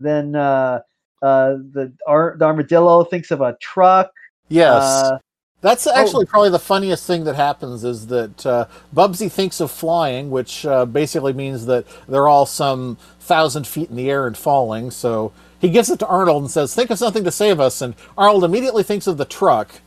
then 0.00 0.34
uh, 0.34 0.80
uh, 1.22 1.54
the, 1.72 1.92
ar- 2.06 2.36
the 2.38 2.44
armadillo 2.46 3.04
thinks 3.04 3.30
of 3.30 3.40
a 3.40 3.56
truck. 3.60 4.10
yes. 4.48 4.82
Uh, 4.82 5.18
That's 5.62 5.86
actually 5.86 6.26
probably 6.26 6.50
the 6.50 6.58
funniest 6.58 7.06
thing 7.06 7.22
that 7.24 7.36
happens 7.36 7.84
is 7.84 8.08
that 8.08 8.44
uh, 8.44 8.66
Bubsy 8.94 9.30
thinks 9.30 9.60
of 9.60 9.70
flying, 9.70 10.28
which 10.30 10.66
uh, 10.66 10.84
basically 10.84 11.32
means 11.32 11.66
that 11.66 11.86
they're 12.08 12.26
all 12.28 12.46
some 12.46 12.98
thousand 13.20 13.66
feet 13.68 13.88
in 13.88 13.94
the 13.96 14.10
air 14.10 14.26
and 14.26 14.36
falling. 14.36 14.90
So 14.90 15.32
he 15.60 15.70
gives 15.70 15.88
it 15.88 16.00
to 16.00 16.06
Arnold 16.08 16.42
and 16.42 16.50
says, 16.50 16.74
Think 16.74 16.90
of 16.90 16.98
something 16.98 17.22
to 17.22 17.30
save 17.30 17.60
us. 17.60 17.80
And 17.80 17.94
Arnold 18.18 18.42
immediately 18.42 18.82
thinks 18.82 19.06
of 19.06 19.18
the 19.18 19.24
truck. 19.24 19.80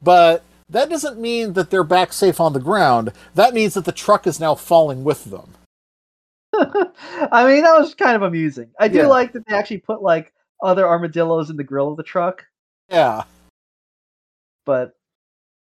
But 0.00 0.44
that 0.68 0.88
doesn't 0.88 1.18
mean 1.20 1.54
that 1.54 1.70
they're 1.70 1.82
back 1.82 2.12
safe 2.12 2.40
on 2.40 2.52
the 2.52 2.60
ground. 2.60 3.12
That 3.34 3.52
means 3.52 3.74
that 3.74 3.84
the 3.84 3.92
truck 3.92 4.28
is 4.28 4.38
now 4.38 4.54
falling 4.54 5.02
with 5.02 5.24
them. 5.24 5.54
I 6.54 7.46
mean, 7.46 7.62
that 7.64 7.78
was 7.78 7.94
kind 7.96 8.14
of 8.14 8.22
amusing. 8.22 8.70
I 8.78 8.86
do 8.86 8.98
Yeah. 8.98 9.06
like 9.08 9.32
that 9.32 9.44
they 9.46 9.54
actually 9.56 9.78
put 9.78 10.02
like 10.02 10.32
other 10.62 10.86
armadillos 10.86 11.50
in 11.50 11.56
the 11.56 11.64
grill 11.64 11.90
of 11.90 11.96
the 11.96 12.02
truck. 12.04 12.46
Yeah. 12.88 13.24
but 14.64 14.95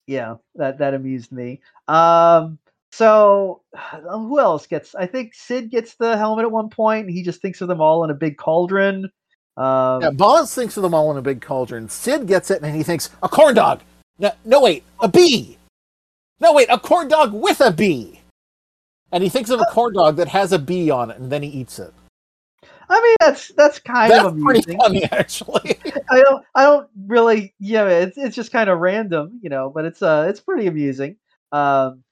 yeah, 0.08 0.36
that 0.56 0.78
that 0.80 0.94
amused 0.94 1.32
me. 1.32 1.62
Um, 1.88 2.60
so 2.92 3.62
who 4.10 4.40
else 4.40 4.68
gets? 4.68 4.96
I 4.96 5.06
think 5.06 5.34
Sid 5.34 5.72
gets 5.72 5.96
the 5.96 6.18
helmet 6.18 6.46
at 6.46 6.52
one 6.52 6.70
point, 6.70 7.08
and 7.08 7.16
he 7.16 7.24
just 7.24 7.42
thinks 7.42 7.62
of 7.62 7.68
them 7.68 7.82
all 7.82 8.04
in 8.04 8.10
a 8.10 8.16
big 8.16 8.38
cauldron. 8.38 9.12
Um, 9.58 10.02
Yeah, 10.02 10.12
Boz 10.12 10.54
thinks 10.54 10.78
of 10.78 10.84
them 10.84 10.94
all 10.94 11.12
in 11.12 11.18
a 11.18 11.22
big 11.22 11.42
cauldron. 11.42 11.90
Sid 11.90 12.28
gets 12.28 12.52
it 12.52 12.62
and 12.62 12.76
he 12.76 12.84
thinks, 12.84 13.10
a 13.24 13.30
corn 13.30 13.56
dog. 13.56 13.82
No, 14.20 14.32
no, 14.44 14.62
wait, 14.62 14.84
a 15.00 15.08
bee. 15.08 15.58
No, 16.40 16.54
wait, 16.54 16.68
a 16.70 16.78
corn 16.78 17.08
dog 17.08 17.34
with 17.34 17.62
a 17.62 17.72
bee. 17.72 18.22
And 19.12 19.24
he 19.24 19.30
thinks 19.30 19.50
of 19.50 19.62
a 19.62 19.66
corn 19.66 19.94
dog 19.94 20.18
that 20.18 20.28
has 20.28 20.52
a 20.52 20.60
bee 20.60 20.90
on 20.90 21.12
it 21.12 21.18
and 21.18 21.32
then 21.32 21.42
he 21.42 21.50
eats 21.50 21.80
it. 21.80 21.94
I 22.90 23.02
mean, 23.02 23.16
that's 23.20 23.50
that's 23.50 23.80
kind 23.80 24.12
That's 24.12 24.26
of 24.26 24.40
pretty 24.40 24.62
amusing. 24.62 24.78
funny, 24.80 25.04
actually. 25.12 25.80
I 26.10 26.22
don't 26.22 26.46
I 26.56 26.64
don't 26.64 26.88
really 27.08 27.54
yeah, 27.60 27.88
it's 27.88 28.18
it's 28.18 28.36
just 28.36 28.52
kind 28.52 28.70
of 28.70 28.80
random, 28.80 29.40
you 29.42 29.50
know, 29.50 29.72
but 29.74 29.86
it's 29.86 30.02
uh 30.02 30.26
it's 30.30 30.40
pretty 30.40 30.68
amusing. 30.68 31.18
Um, 31.52 32.04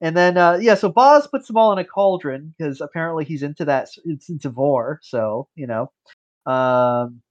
and 0.00 0.16
then 0.16 0.36
uh, 0.36 0.58
yeah, 0.60 0.74
so 0.74 0.88
Boz 0.90 1.26
puts 1.26 1.46
them 1.46 1.56
all 1.56 1.72
in 1.72 1.78
a 1.78 1.84
cauldron 1.84 2.54
because 2.58 2.80
apparently 2.80 3.24
he's 3.24 3.42
into 3.42 3.64
that. 3.64 3.88
It's 4.04 4.28
into 4.28 4.50
vore, 4.50 5.00
so 5.02 5.48
you 5.54 5.66
know. 5.66 5.90
Um, 6.46 7.22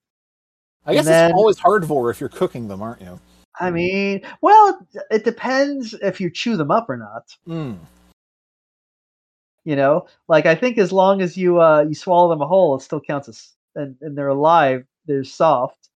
I 0.85 0.93
guess 0.93 1.05
then- 1.05 1.31
it's 1.31 1.37
always 1.37 1.57
hardcore 1.57 2.09
if 2.11 2.19
you're 2.19 2.29
cooking 2.29 2.67
them, 2.67 2.81
aren't 2.81 3.01
you? 3.01 3.19
I 3.59 3.69
mean, 3.69 4.21
well, 4.41 4.85
it 5.11 5.23
depends 5.23 5.93
if 6.01 6.19
you 6.19 6.31
chew 6.31 6.57
them 6.57 6.71
up 6.71 6.89
or 6.89 6.97
not. 6.97 7.35
Mm. 7.47 7.77
You 9.65 9.75
know, 9.75 10.07
like 10.27 10.45
I 10.45 10.55
think 10.55 10.77
as 10.77 10.91
long 10.91 11.21
as 11.21 11.37
you 11.37 11.61
uh 11.61 11.85
you 11.87 11.95
swallow 11.95 12.29
them 12.29 12.45
whole, 12.45 12.75
it 12.75 12.81
still 12.81 12.99
counts 13.01 13.29
as 13.29 13.53
and, 13.75 13.95
and 14.01 14.17
they're 14.17 14.27
alive. 14.27 14.85
They're 15.05 15.23
soft. 15.23 15.89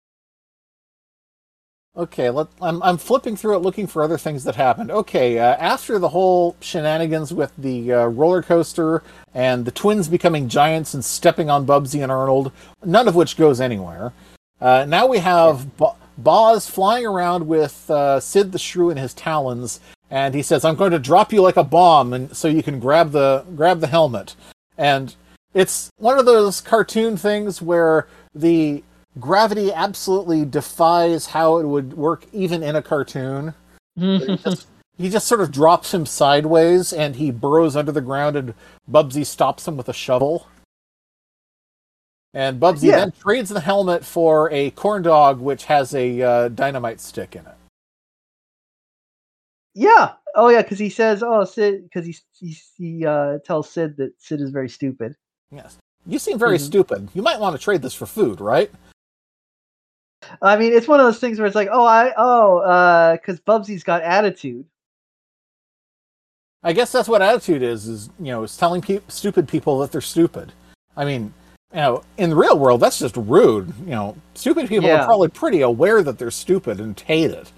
Okay, 1.97 2.29
let, 2.29 2.47
I'm, 2.61 2.83
I'm 2.83 2.97
flipping 2.97 3.37
through 3.37 3.55
it 3.55 3.59
looking 3.59 3.87
for 3.87 4.03
other 4.03 4.17
things 4.17 4.43
that 4.43 4.55
happened. 4.55 4.91
Okay, 4.91 5.39
uh, 5.39 5.55
after 5.55 5.97
the 5.97 6.09
whole 6.09 6.57
shenanigans 6.59 7.33
with 7.33 7.53
the 7.57 7.93
uh, 7.93 8.05
roller 8.07 8.41
coaster 8.41 9.01
and 9.33 9.63
the 9.63 9.71
twins 9.71 10.09
becoming 10.09 10.49
giants 10.49 10.93
and 10.93 11.05
stepping 11.05 11.49
on 11.49 11.65
Bubsy 11.65 12.03
and 12.03 12.11
Arnold, 12.11 12.51
none 12.83 13.07
of 13.07 13.15
which 13.15 13.37
goes 13.37 13.61
anywhere. 13.61 14.11
Uh, 14.59 14.85
now 14.85 15.07
we 15.07 15.19
have 15.19 15.77
Bo- 15.77 15.95
Boz 16.17 16.69
flying 16.69 17.05
around 17.05 17.47
with 17.47 17.89
uh, 17.89 18.19
Sid 18.19 18.51
the 18.51 18.59
Shrew 18.59 18.89
in 18.89 18.97
his 18.97 19.13
talons, 19.13 19.79
and 20.09 20.33
he 20.35 20.41
says, 20.41 20.63
"I'm 20.65 20.75
going 20.75 20.91
to 20.91 20.99
drop 20.99 21.33
you 21.33 21.41
like 21.41 21.57
a 21.57 21.63
bomb, 21.63 22.13
and 22.13 22.35
so 22.35 22.47
you 22.47 22.63
can 22.63 22.79
grab 22.79 23.11
the 23.11 23.45
grab 23.55 23.79
the 23.79 23.87
helmet." 23.87 24.35
And 24.77 25.15
it's 25.53 25.89
one 25.97 26.19
of 26.19 26.25
those 26.25 26.61
cartoon 26.61 27.15
things 27.17 27.61
where 27.61 28.07
the 28.33 28.83
gravity 29.19 29.71
absolutely 29.71 30.43
defies 30.45 31.27
how 31.27 31.57
it 31.57 31.65
would 31.65 31.93
work 31.93 32.25
even 32.33 32.61
in 32.61 32.75
a 32.75 32.81
cartoon. 32.81 33.53
He 33.97 34.35
just, 34.43 34.67
he 34.97 35.09
just 35.09 35.27
sort 35.27 35.39
of 35.39 35.53
drops 35.53 35.93
him 35.93 36.05
sideways 36.05 36.91
and 36.91 37.15
he 37.15 37.31
burrows 37.31 37.77
under 37.77 37.93
the 37.93 38.01
ground 38.01 38.35
and 38.35 38.53
Bubsy 38.91 39.25
stops 39.25 39.65
him 39.65 39.77
with 39.77 39.87
a 39.87 39.93
shovel. 39.93 40.47
And 42.33 42.59
Bubsy 42.59 42.89
Yeah. 42.89 42.97
then 42.99 43.13
trades 43.13 43.49
the 43.49 43.61
helmet 43.61 44.03
for 44.03 44.51
a 44.51 44.71
corn 44.71 45.03
dog 45.03 45.39
which 45.39 45.63
has 45.65 45.95
a 45.95 46.21
uh, 46.21 46.47
dynamite 46.49 46.99
stick 46.99 47.37
in 47.37 47.45
it. 47.45 47.54
Yeah. 49.75 50.13
Oh 50.35 50.49
yeah, 50.49 50.61
because 50.63 50.79
he 50.79 50.89
says, 50.89 51.21
"Oh, 51.21 51.43
Sid," 51.43 51.83
because 51.83 52.05
he 52.05 52.15
he 52.39 52.57
he 52.77 53.05
uh, 53.05 53.37
tells 53.45 53.69
Sid 53.69 53.97
that 53.97 54.13
Sid 54.19 54.41
is 54.41 54.49
very 54.49 54.69
stupid. 54.69 55.15
Yes. 55.51 55.77
You 56.07 56.17
seem 56.19 56.39
very 56.39 56.57
Mhm. 56.57 56.61
stupid. 56.65 57.09
You 57.13 57.21
might 57.21 57.39
want 57.39 57.55
to 57.55 57.61
trade 57.61 57.81
this 57.81 57.93
for 57.93 58.05
food, 58.05 58.39
right? 58.41 58.71
I 60.41 60.57
mean, 60.57 60.73
it's 60.73 60.87
one 60.87 60.99
of 60.99 61.05
those 61.05 61.19
things 61.19 61.37
where 61.39 61.45
it's 61.45 61.55
like, 61.55 61.69
"Oh, 61.71 61.85
I 61.85 62.13
oh," 62.17 62.59
uh, 62.59 63.13
because 63.13 63.39
Bubsy's 63.41 63.83
got 63.83 64.01
attitude. 64.01 64.65
I 66.63 66.73
guess 66.73 66.91
that's 66.91 67.07
what 67.07 67.21
attitude 67.21 67.61
is, 67.61 67.87
is, 67.87 68.09
you 68.19 68.25
know, 68.27 68.43
is 68.43 68.57
telling 68.57 68.81
pe- 68.81 69.01
stupid 69.07 69.47
people 69.47 69.77
that 69.79 69.91
they're 69.91 70.01
stupid. 70.01 70.51
I 70.97 71.05
mean, 71.05 71.31
you 71.71 71.77
know, 71.79 72.03
in 72.17 72.31
the 72.31 72.35
real 72.35 72.57
world, 72.57 72.79
that's 72.81 72.97
just 72.97 73.15
rude. 73.17 73.71
You 73.81 73.91
know, 73.91 74.17
stupid 74.33 74.67
people 74.67 74.89
Yeah. 74.89 75.01
are 75.01 75.05
probably 75.05 75.27
pretty 75.27 75.61
aware 75.61 76.01
that 76.01 76.17
they're 76.17 76.31
stupid 76.31 76.79
and 76.79 76.99
hate 76.99 77.29
it. 77.31 77.51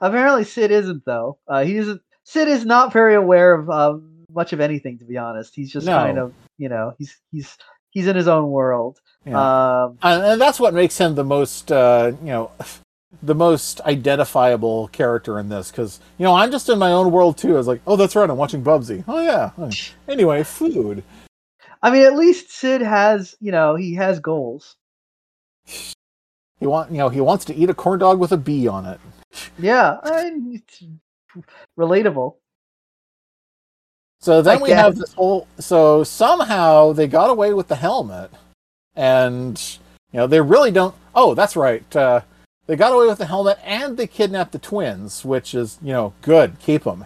Apparently, 0.00 0.44
Sid 0.44 0.70
isn't 0.70 1.04
though. 1.04 1.38
Uh, 1.48 1.64
he 1.64 1.76
isn't. 1.76 2.00
Sid 2.24 2.48
is 2.48 2.64
not 2.64 2.92
very 2.92 3.14
aware 3.14 3.54
of 3.54 3.70
uh, 3.70 3.98
much 4.32 4.52
of 4.52 4.60
anything, 4.60 4.98
to 4.98 5.04
be 5.04 5.16
honest. 5.16 5.54
He's 5.54 5.70
just 5.72 5.86
No. 5.86 5.96
kind 5.96 6.18
of, 6.18 6.32
you 6.58 6.68
know, 6.68 6.94
he's 6.98 7.16
he's 7.32 7.56
he's 7.90 8.06
in 8.06 8.16
his 8.16 8.28
own 8.28 8.50
world. 8.50 8.98
Yeah. 9.24 9.84
Um, 9.84 9.98
and, 10.02 10.22
and 10.22 10.40
that's 10.40 10.60
what 10.60 10.74
makes 10.74 10.98
him 10.98 11.14
the 11.14 11.24
most, 11.24 11.72
uh, 11.72 12.12
you 12.20 12.28
know, 12.28 12.50
the 13.22 13.34
most 13.34 13.80
identifiable 13.82 14.88
character 14.88 15.38
in 15.38 15.48
this. 15.48 15.70
Because, 15.70 16.00
you 16.18 16.24
know, 16.24 16.34
I'm 16.34 16.50
just 16.50 16.68
in 16.68 16.78
my 16.78 16.92
own 16.92 17.10
world 17.10 17.38
too. 17.38 17.54
I 17.54 17.58
was 17.58 17.66
like, 17.66 17.80
oh, 17.86 17.96
that's 17.96 18.14
right, 18.14 18.28
I'm 18.28 18.36
watching 18.36 18.62
Bubsy. 18.62 19.02
Oh, 19.08 19.20
yeah. 19.20 19.50
Anyway, 20.08 20.42
food. 20.42 21.02
I 21.82 21.90
mean, 21.90 22.04
at 22.04 22.16
least 22.16 22.50
Sid 22.52 22.82
has, 22.82 23.34
you 23.40 23.52
know, 23.52 23.74
he 23.76 23.94
has 23.94 24.20
goals. 24.20 24.76
He 25.64 26.66
want, 26.66 26.90
you 26.90 26.98
know, 26.98 27.08
he 27.08 27.20
wants 27.20 27.44
to 27.46 27.54
eat 27.54 27.70
a 27.70 27.74
corn 27.74 27.98
dog 27.98 28.18
with 28.18 28.32
a 28.32 28.36
bee 28.36 28.66
on 28.68 28.86
it. 28.86 29.00
Yeah, 29.58 29.98
I 30.02 30.32
it's 30.52 30.82
relatable. 31.78 32.36
So 34.20 34.42
then 34.42 34.58
I 34.58 34.62
we 34.62 34.70
have 34.70 34.96
this 34.96 35.12
whole. 35.12 35.46
So 35.58 36.02
somehow 36.04 36.92
they 36.92 37.06
got 37.06 37.30
away 37.30 37.52
with 37.52 37.68
the 37.68 37.76
helmet, 37.76 38.30
and 38.94 39.60
you 40.12 40.18
know 40.18 40.26
they 40.26 40.40
really 40.40 40.70
don't. 40.70 40.94
Oh, 41.14 41.34
that's 41.34 41.56
right. 41.56 41.96
Uh, 41.96 42.22
they 42.66 42.76
got 42.76 42.92
away 42.92 43.06
with 43.06 43.18
the 43.18 43.26
helmet, 43.26 43.58
and 43.62 43.96
they 43.96 44.06
kidnapped 44.06 44.52
the 44.52 44.58
twins, 44.58 45.24
which 45.24 45.54
is 45.54 45.78
you 45.82 45.92
know 45.92 46.12
good. 46.22 46.58
Keep 46.60 46.84
them. 46.84 47.04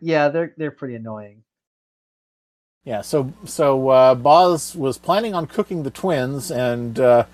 Yeah, 0.00 0.28
they're 0.28 0.54
they're 0.56 0.70
pretty 0.70 0.94
annoying. 0.94 1.42
Yeah. 2.84 3.02
So 3.02 3.32
so 3.44 3.88
uh, 3.88 4.14
Boz 4.14 4.74
was 4.74 4.98
planning 4.98 5.34
on 5.34 5.46
cooking 5.46 5.82
the 5.82 5.90
twins, 5.90 6.50
and 6.50 6.98
uh, 6.98 7.24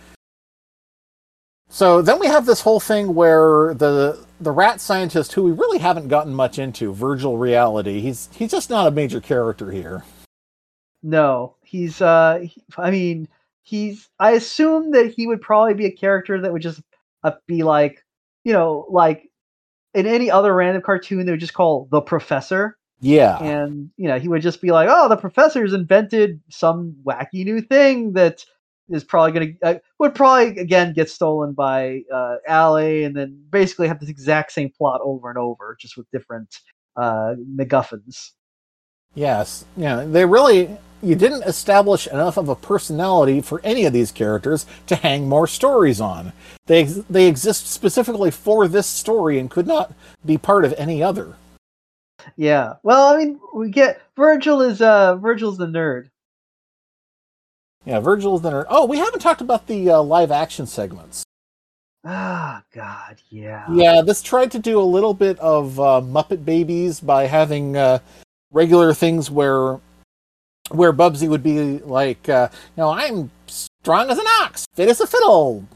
so 1.75 2.01
then 2.03 2.21
we 2.21 2.27
have 2.29 2.47
this 2.47 2.61
whole 2.61 2.79
thing 2.79 3.15
where 3.17 3.75
the 3.75 4.25
the 4.41 4.53
rat 4.53 4.81
scientist, 4.81 5.33
who 5.33 5.43
we 5.43 5.51
really 5.53 5.79
haven't 5.79 6.07
gotten 6.07 6.33
much 6.33 6.57
into, 6.59 6.93
Virgil 6.93 7.37
Reality. 7.37 8.01
He's 8.01 8.29
he's 8.33 8.53
just 8.53 8.71
not 8.71 8.87
a 8.87 8.93
major 8.93 9.21
character 9.21 9.73
here. 9.73 10.05
No, 11.03 11.57
he's 11.63 12.01
uh 12.01 12.39
he- 12.45 12.63
I 12.79 12.91
mean, 12.93 13.29
he's 13.65 14.09
I 14.21 14.33
assume 14.33 14.93
that 14.93 15.13
he 15.17 15.27
would 15.27 15.41
probably 15.41 15.75
be 15.75 15.87
a 15.87 15.91
character 15.91 16.41
that 16.41 16.53
would 16.53 16.63
just 16.63 16.81
uh, 17.25 17.33
be 17.49 17.65
like, 17.65 18.05
you 18.45 18.53
know, 18.53 18.87
like 18.89 19.29
in 19.95 20.07
any 20.07 20.31
other 20.31 20.55
random 20.55 20.83
cartoon 20.83 21.27
they 21.27 21.33
would 21.33 21.41
just 21.41 21.55
call 21.55 21.89
the 21.91 22.01
professor 22.01 22.77
Yeah. 23.01 23.39
and 23.43 23.91
you 23.97 24.07
know, 24.09 24.19
he 24.21 24.29
would 24.29 24.43
just 24.43 24.61
be 24.63 24.71
like, 24.71 24.89
"Oh, 24.91 25.09
the 25.09 25.17
professor's 25.17 25.73
invented 25.73 26.41
some 26.51 26.97
wacky 27.05 27.45
new 27.45 27.61
thing 27.61 28.13
that 28.13 28.45
is 28.89 29.05
probably 29.05 29.33
going 29.33 29.59
to 29.61 29.67
uh, 29.67 29.79
would 29.99 30.15
probably 30.15 30.59
again 30.59 30.93
get 30.93 31.09
stolen 31.11 31.53
by 31.53 32.03
uh, 32.13 32.37
Alley, 32.47 33.05
and 33.05 33.17
then 33.17 33.39
basically 33.51 33.89
have 33.89 34.01
this 34.01 34.09
exact 34.09 34.53
same 34.53 34.71
plot 34.71 35.01
over 35.03 35.29
and 35.29 35.39
over, 35.39 35.77
just 35.81 35.97
with 35.97 36.11
different 36.11 36.61
uh, 36.97 37.35
MacGuffins. 37.57 38.31
Yes, 39.15 39.65
yeah, 39.77 40.05
they 40.05 40.25
really 40.25 40.77
you 41.05 41.15
didn't 41.15 41.45
establish 41.45 42.07
enough 42.07 42.37
of 42.37 42.49
a 42.49 42.57
personality 42.57 43.41
for 43.41 43.61
any 43.63 43.85
of 43.85 43.93
these 43.93 44.11
characters 44.11 44.67
to 44.87 44.97
hang 44.97 45.29
more 45.29 45.47
stories 45.47 46.01
on. 46.01 46.33
They 46.67 46.83
ex- 46.83 47.03
they 47.11 47.29
exist 47.29 47.69
specifically 47.69 48.31
for 48.31 48.67
this 48.67 48.87
story 48.87 49.39
and 49.39 49.51
could 49.51 49.67
not 49.67 49.93
be 50.25 50.39
part 50.39 50.65
of 50.65 50.75
any 50.79 51.03
other. 51.03 51.37
Yeah. 52.37 52.75
Well, 52.83 53.15
I 53.15 53.19
mean, 53.19 53.39
we 53.55 53.71
get 53.71 54.01
Virgil 54.17 54.63
is 54.63 54.81
uh 54.81 55.17
Virgil's 55.17 55.59
the 55.59 55.67
nerd. 55.67 56.09
Yeah, 57.85 58.01
Virgil 58.01 58.37
is 58.37 58.43
the 58.43 58.51
nerd. 58.51 58.67
Oh, 58.69 58.87
we 58.87 58.99
haven't 58.99 59.21
talked 59.21 59.41
about 59.41 59.67
the 59.67 59.91
uh, 59.91 60.03
live 60.03 60.31
action 60.31 60.67
segments. 60.67 61.25
Ah, 62.05 62.63
God, 62.73 63.17
yeah. 63.31 63.67
Yeah, 63.71 64.03
this 64.03 64.23
tried 64.23 64.51
to 64.53 64.59
do 64.59 64.81
a 64.81 64.85
little 64.85 65.15
bit 65.15 65.39
of 65.39 65.79
uh, 65.81 66.01
Muppet 66.03 66.45
Babies 66.45 67.01
by 67.01 67.27
having 67.27 67.77
uh, 67.77 67.99
regular 68.53 68.93
things 68.95 69.31
where 69.31 69.81
where 70.71 70.95
Bubsy 70.95 71.29
would 71.29 71.43
be 71.43 71.79
like, 71.79 72.27
uh, 72.29 72.49
you 72.51 72.81
know, 72.81 72.91
I'm 72.91 73.31
strong 73.47 74.09
as 74.11 74.19
an 74.19 74.25
ox, 74.41 74.65
fit 74.75 74.89
as 74.89 75.01
a 75.01 75.07
fiddle, 75.07 75.67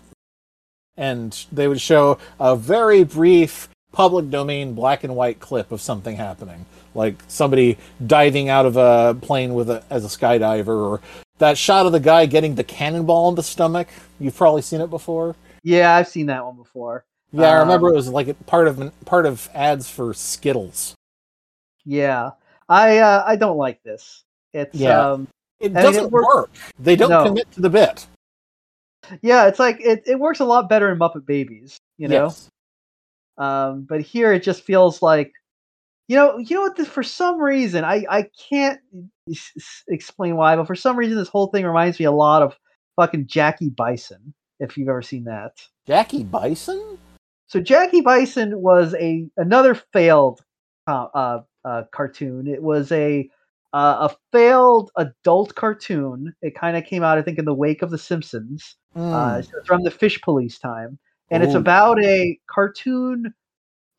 and 0.97 1.45
they 1.53 1.69
would 1.69 1.81
show 1.81 2.19
a 2.41 2.57
very 2.57 3.05
brief 3.05 3.69
public 3.93 4.31
domain 4.31 4.75
black 4.75 5.05
and 5.05 5.15
white 5.15 5.41
clip 5.41 5.73
of 5.73 5.83
something 5.83 6.17
happening, 6.17 6.65
like 6.95 7.17
somebody 7.29 7.77
diving 8.07 8.49
out 8.49 8.65
of 8.65 8.77
a 8.77 9.15
plane 9.21 9.55
with 9.55 9.69
a 9.69 9.83
as 9.91 10.05
a 10.05 10.09
skydiver, 10.09 10.69
or 10.69 11.01
that 11.39 11.57
shot 11.59 11.87
of 11.87 11.93
the 11.93 12.01
guy 12.01 12.27
getting 12.27 12.55
the 12.55 12.65
cannonball 12.65 13.29
in 13.29 13.35
the 13.35 13.43
stomach. 13.43 13.89
You've 14.21 14.37
probably 14.37 14.63
seen 14.63 14.81
it 14.81 14.91
before. 14.91 15.37
Yeah, 15.63 15.95
I've 15.95 16.09
seen 16.09 16.27
that 16.27 16.45
one 16.45 16.57
before. 16.57 17.05
Yeah, 17.33 17.51
I 17.51 17.59
remember 17.61 17.89
Um, 17.89 17.93
it 17.95 17.97
was 17.97 18.09
like 18.09 18.47
part 18.47 18.69
of 18.69 18.93
part 19.05 19.27
of 19.27 19.49
ads 19.55 19.89
for 19.91 20.15
Skittles. 20.15 20.95
Yeah. 21.85 22.31
I 22.69 22.99
uh, 22.99 23.25
I 23.27 23.37
don't 23.37 23.57
like 23.57 23.83
this. 23.83 24.25
It's 24.53 24.75
Yeah. 24.75 25.13
um 25.13 25.29
It 25.61 25.73
mean, 25.73 25.79
it 25.79 25.83
doesn't 25.83 26.11
work. 26.11 26.51
They 26.79 26.97
don't 26.97 27.11
No. 27.11 27.25
commit 27.25 27.51
to 27.53 27.61
the 27.61 27.71
bit. 27.71 28.07
yeah, 29.23 29.47
it's 29.47 29.59
like 29.59 29.81
it, 29.81 30.03
it 30.07 30.19
works 30.19 30.41
a 30.41 30.45
lot 30.45 30.69
better 30.69 30.91
in 30.93 30.99
Muppet 30.99 31.27
Babies, 31.27 31.77
you 31.99 32.09
know. 32.09 32.25
Yes. 32.25 32.49
Um, 33.39 33.83
but 33.83 34.01
here 34.01 34.33
it 34.33 34.43
just 34.43 34.63
feels 34.65 35.01
like, 35.01 35.33
you 36.09 36.17
know, 36.17 36.39
you 36.39 36.57
know 36.57 36.63
what? 36.63 36.77
This, 36.77 36.89
for 36.89 37.03
some 37.03 37.41
reason, 37.41 37.85
I 37.85 38.05
I 38.11 38.27
can't 38.49 38.81
s- 39.31 39.85
explain 39.89 40.37
why, 40.37 40.57
but 40.57 40.67
for 40.67 40.75
some 40.75 40.97
reason, 40.97 41.17
this 41.17 41.29
whole 41.29 41.49
thing 41.49 41.65
reminds 41.65 41.99
me 42.01 42.07
a 42.07 42.13
lot 42.13 42.43
of 42.43 42.57
fucking 42.97 43.27
Jackie 43.27 43.71
Bison. 43.71 44.35
If 44.61 44.77
you've 44.77 44.89
ever 44.89 45.03
seen 45.03 45.25
that. 45.25 45.53
Jackie 45.87 46.25
Bison? 46.25 46.99
So 47.47 47.61
Jackie 47.61 48.01
Bison 48.01 48.61
was 48.61 48.95
a 48.95 49.27
another 49.37 49.75
failed 49.93 50.41
uh, 50.87 51.07
uh, 51.15 51.41
uh, 51.65 51.83
cartoon. 51.93 52.47
It 52.49 52.63
was 52.63 52.91
a 52.91 53.29
uh, 53.73 54.09
a 54.11 54.17
failed 54.33 54.91
adult 54.97 55.55
cartoon. 55.55 56.35
It 56.43 56.55
kind 56.55 56.77
of 56.77 56.85
came 56.85 57.03
out, 57.03 57.19
I 57.19 57.23
think, 57.23 57.39
in 57.39 57.45
the 57.45 57.55
wake 57.55 57.83
of 57.83 57.91
The 57.91 57.99
Simpsons. 57.99 58.77
Uh, 58.97 59.39
Mm. 59.39 59.45
so 59.45 59.51
from 59.67 59.83
the 59.85 59.91
Fish 59.91 60.21
Police 60.23 60.59
time, 60.59 60.99
and 61.31 61.43
it's 61.43 61.55
about 61.55 62.03
a 62.03 62.39
cartoon 62.51 63.33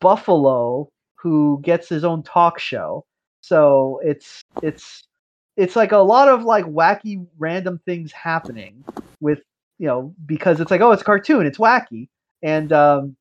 buffalo 0.00 0.88
who 1.22 1.60
gets 1.62 1.88
his 1.88 2.04
own 2.04 2.22
talk 2.22 2.58
show. 2.58 3.04
So 3.40 4.00
it's 4.02 4.42
it's 4.62 5.06
it's 5.56 5.76
like 5.76 5.92
a 5.92 5.98
lot 5.98 6.28
of 6.28 6.44
like 6.44 6.64
wacky 6.64 7.26
random 7.38 7.80
things 7.84 8.12
happening 8.12 8.84
with 9.20 9.40
you 9.78 9.86
know 9.86 10.14
because 10.26 10.60
it's 10.60 10.70
like 10.70 10.80
oh 10.80 10.92
it's 10.92 11.02
a 11.02 11.04
cartoon 11.04 11.46
it's 11.46 11.58
wacky 11.58 12.08
and 12.42 12.72
um 12.72 13.16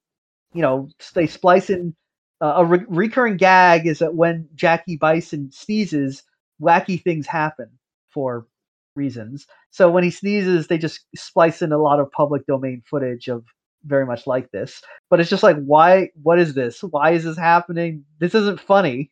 you 0.54 0.62
know 0.62 0.90
they 1.14 1.28
splice 1.28 1.70
in 1.70 1.96
uh, 2.42 2.54
a 2.58 2.66
re- 2.66 2.86
recurring 2.88 3.36
gag 3.36 3.86
is 3.86 4.00
that 4.00 4.16
when 4.16 4.48
Jackie 4.56 4.98
Bison 4.98 5.52
sneezes 5.52 6.24
wacky 6.62 7.02
things 7.02 7.28
happen 7.28 7.70
for 8.10 8.48
reasons 8.96 9.48
so 9.70 9.90
when 9.90 10.04
he 10.04 10.12
sneezes 10.12 10.68
they 10.68 10.78
just 10.78 11.06
splice 11.16 11.62
in 11.62 11.72
a 11.72 11.78
lot 11.78 12.00
of 12.00 12.12
public 12.12 12.46
domain 12.46 12.82
footage 12.90 13.28
of 13.28 13.46
very 13.86 14.06
much 14.06 14.28
like 14.28 14.52
this 14.52 14.82
but 15.10 15.20
it's 15.20 15.30
just 15.30 15.44
like 15.44 15.58
why 15.64 16.10
what 16.22 16.40
is 16.40 16.54
this 16.54 16.84
why 16.84 17.12
is 17.12 17.24
this 17.24 17.38
happening 17.38 18.04
this 18.20 18.36
isn't 18.36 18.60
funny 18.60 19.10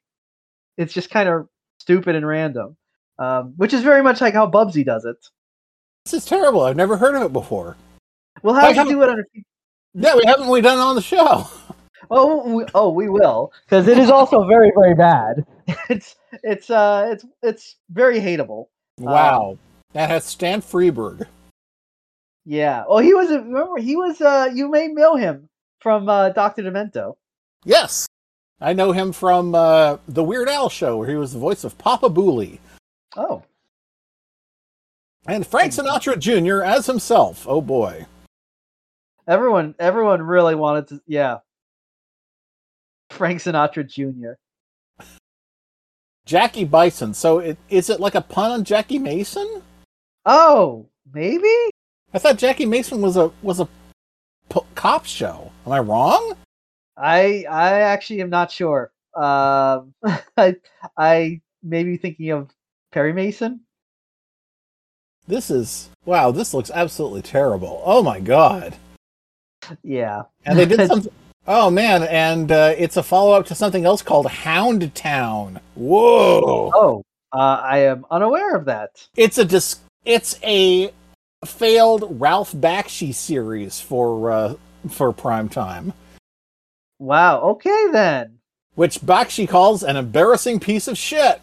it's 0.78 0.93
just 0.93 1.09
kind 1.09 1.30
of 1.30 1.47
stupid 1.80 2.15
and 2.15 2.28
random 2.28 2.76
um, 3.20 3.53
which 3.57 3.74
is 3.74 3.82
very 3.82 4.03
much 4.03 4.22
like 4.22 4.34
how 4.34 4.49
Bubsy 4.49 4.86
does 4.86 5.05
it 5.05 5.18
This 6.05 6.13
is 6.13 6.26
terrible. 6.26 6.61
I've 6.61 6.76
never 6.76 6.97
heard 6.97 7.15
of 7.15 7.24
it 7.24 7.34
before. 7.34 7.76
we'll 8.43 8.53
Why 8.53 8.74
have 8.74 8.88
to 8.88 8.93
do 8.93 9.01
it 9.01 9.09
on 9.09 9.20
a 9.20 9.24
Yeah, 9.93 10.15
we 10.15 10.24
haven't 10.26 10.49
we 10.49 10.61
done 10.61 10.78
it 10.78 10.82
on 10.82 10.95
the 10.95 11.01
show. 11.01 11.47
Oh, 12.09 12.47
we, 12.47 12.63
oh, 12.74 12.89
we 12.89 13.09
will, 13.09 13.51
because 13.65 13.88
it 13.88 13.97
is 13.97 14.09
also 14.09 14.47
very, 14.47 14.72
very 14.78 14.95
bad. 14.95 15.45
It's, 15.89 16.15
it's, 16.43 16.70
uh, 16.70 17.09
it's, 17.11 17.26
it's 17.43 17.76
very 17.89 18.20
hateable. 18.20 18.68
Wow. 18.97 19.57
that 19.93 20.09
has 20.09 20.24
Stan 20.24 20.61
Freberg. 20.61 21.28
Yeah. 22.50 22.86
Well, 22.88 23.00
he 23.00 23.14
was. 23.14 23.30
a- 23.30 23.41
Remember, 23.41 23.78
he 23.78 23.98
was. 23.98 24.22
Uh, 24.22 24.50
you 24.54 24.70
may 24.72 24.88
know 24.88 25.18
him 25.18 25.50
from 25.82 26.08
uh, 26.08 26.30
Doctor 26.30 26.64
Demento. 26.64 27.16
Yes. 27.66 28.08
I 28.62 28.72
know 28.72 28.93
him 28.93 29.12
from 29.12 29.54
uh, 29.54 29.98
the 30.08 30.24
Weird 30.24 30.48
Al 30.48 30.70
show 30.70 30.98
where 30.98 31.10
he 31.10 31.16
was 31.16 31.34
the 31.34 31.39
voice 31.39 31.64
of 31.66 31.78
Papa 31.78 32.10
Booley. 32.10 32.60
Oh, 33.18 33.43
And 35.28 35.45
Frank 35.45 35.74
Sinatra 35.74 36.18
Jr. 36.18 36.64
as 36.64 36.86
himself. 36.86 37.45
Oh 37.48 37.60
boy. 37.62 38.06
everyone, 39.28 39.76
everyone 39.78 40.22
really 40.22 40.56
wanted 40.56 40.88
to. 40.88 41.02
Yeah. 41.06 41.39
Frank 43.10 43.41
Sinatra 43.41 43.86
Jr. 43.88 44.34
Jackie 46.26 46.66
Bison. 46.66 47.14
So 47.14 47.39
it, 47.39 47.58
is 47.70 47.89
it 47.89 48.00
like 48.00 48.16
a 48.16 48.22
pun 48.22 48.52
on 48.52 48.64
Jackie 48.64 49.00
Mason? 49.00 49.62
Oh, 50.26 50.88
maybe. 51.14 51.54
I 52.14 52.20
thought 52.20 52.38
Jackie 52.38 52.66
Mason 52.66 53.01
was 53.01 53.18
a 53.18 53.32
was 53.41 53.60
a 53.60 53.68
p- 54.49 54.62
cop 54.76 55.05
show. 55.05 55.51
Am 55.66 55.72
I 55.72 55.80
wrong? 55.80 56.36
I, 56.95 57.45
I 57.49 57.82
actually 57.82 58.22
am 58.22 58.30
not 58.30 58.51
sure. 58.51 58.91
Um, 59.14 59.93
I, 60.38 60.55
I 60.97 61.41
may 61.62 61.84
be 61.84 61.97
thinking 61.97 62.32
of 62.32 62.49
Perry 62.91 63.14
Mason. 63.14 63.62
This 65.28 65.51
is 65.51 65.89
wow. 66.05 66.32
This 66.32 66.53
looks 66.53 66.72
absolutely 66.72 67.22
terrible. 67.22 67.82
Oh 67.86 68.01
my 68.01 68.20
god. 68.20 68.76
Yeah. 69.84 70.24
And 70.45 70.58
they 70.58 70.66
did 70.66 70.88
something. 70.88 71.12
Oh 71.45 71.70
man, 71.70 72.03
and 72.03 72.51
uh, 72.51 72.74
it's 72.78 72.97
a 72.97 73.03
follow 73.03 73.32
up 73.34 73.45
to 73.47 73.55
something 73.55 73.86
else 73.86 74.01
called 74.01 74.28
Hound 74.28 74.93
Town. 74.95 75.60
Whoa! 75.76 76.72
Oh, 76.74 77.03
uh, 77.32 77.62
I 77.64 77.80
am 77.80 78.05
unaware 78.12 78.55
of 78.55 78.66
that. 78.66 79.08
It's 79.16 79.38
a 79.38 79.45
dis- 79.45 79.80
It's 80.03 80.38
a 80.43 80.91
failed 81.46 82.20
Ralph 82.20 82.52
Bakshi 82.54 83.14
series 83.14 83.80
for 83.80 84.32
uh, 84.32 84.54
for 84.90 85.12
prime 85.14 85.50
time, 85.50 85.94
Wow. 87.00 87.42
Okay 87.42 87.88
then. 87.92 88.40
which 88.76 89.00
Bakshi 89.02 89.48
calls 89.48 89.84
an 89.84 89.96
embarrassing 89.98 90.60
piece 90.60 90.88
of 90.88 90.98
shit. 90.98 91.42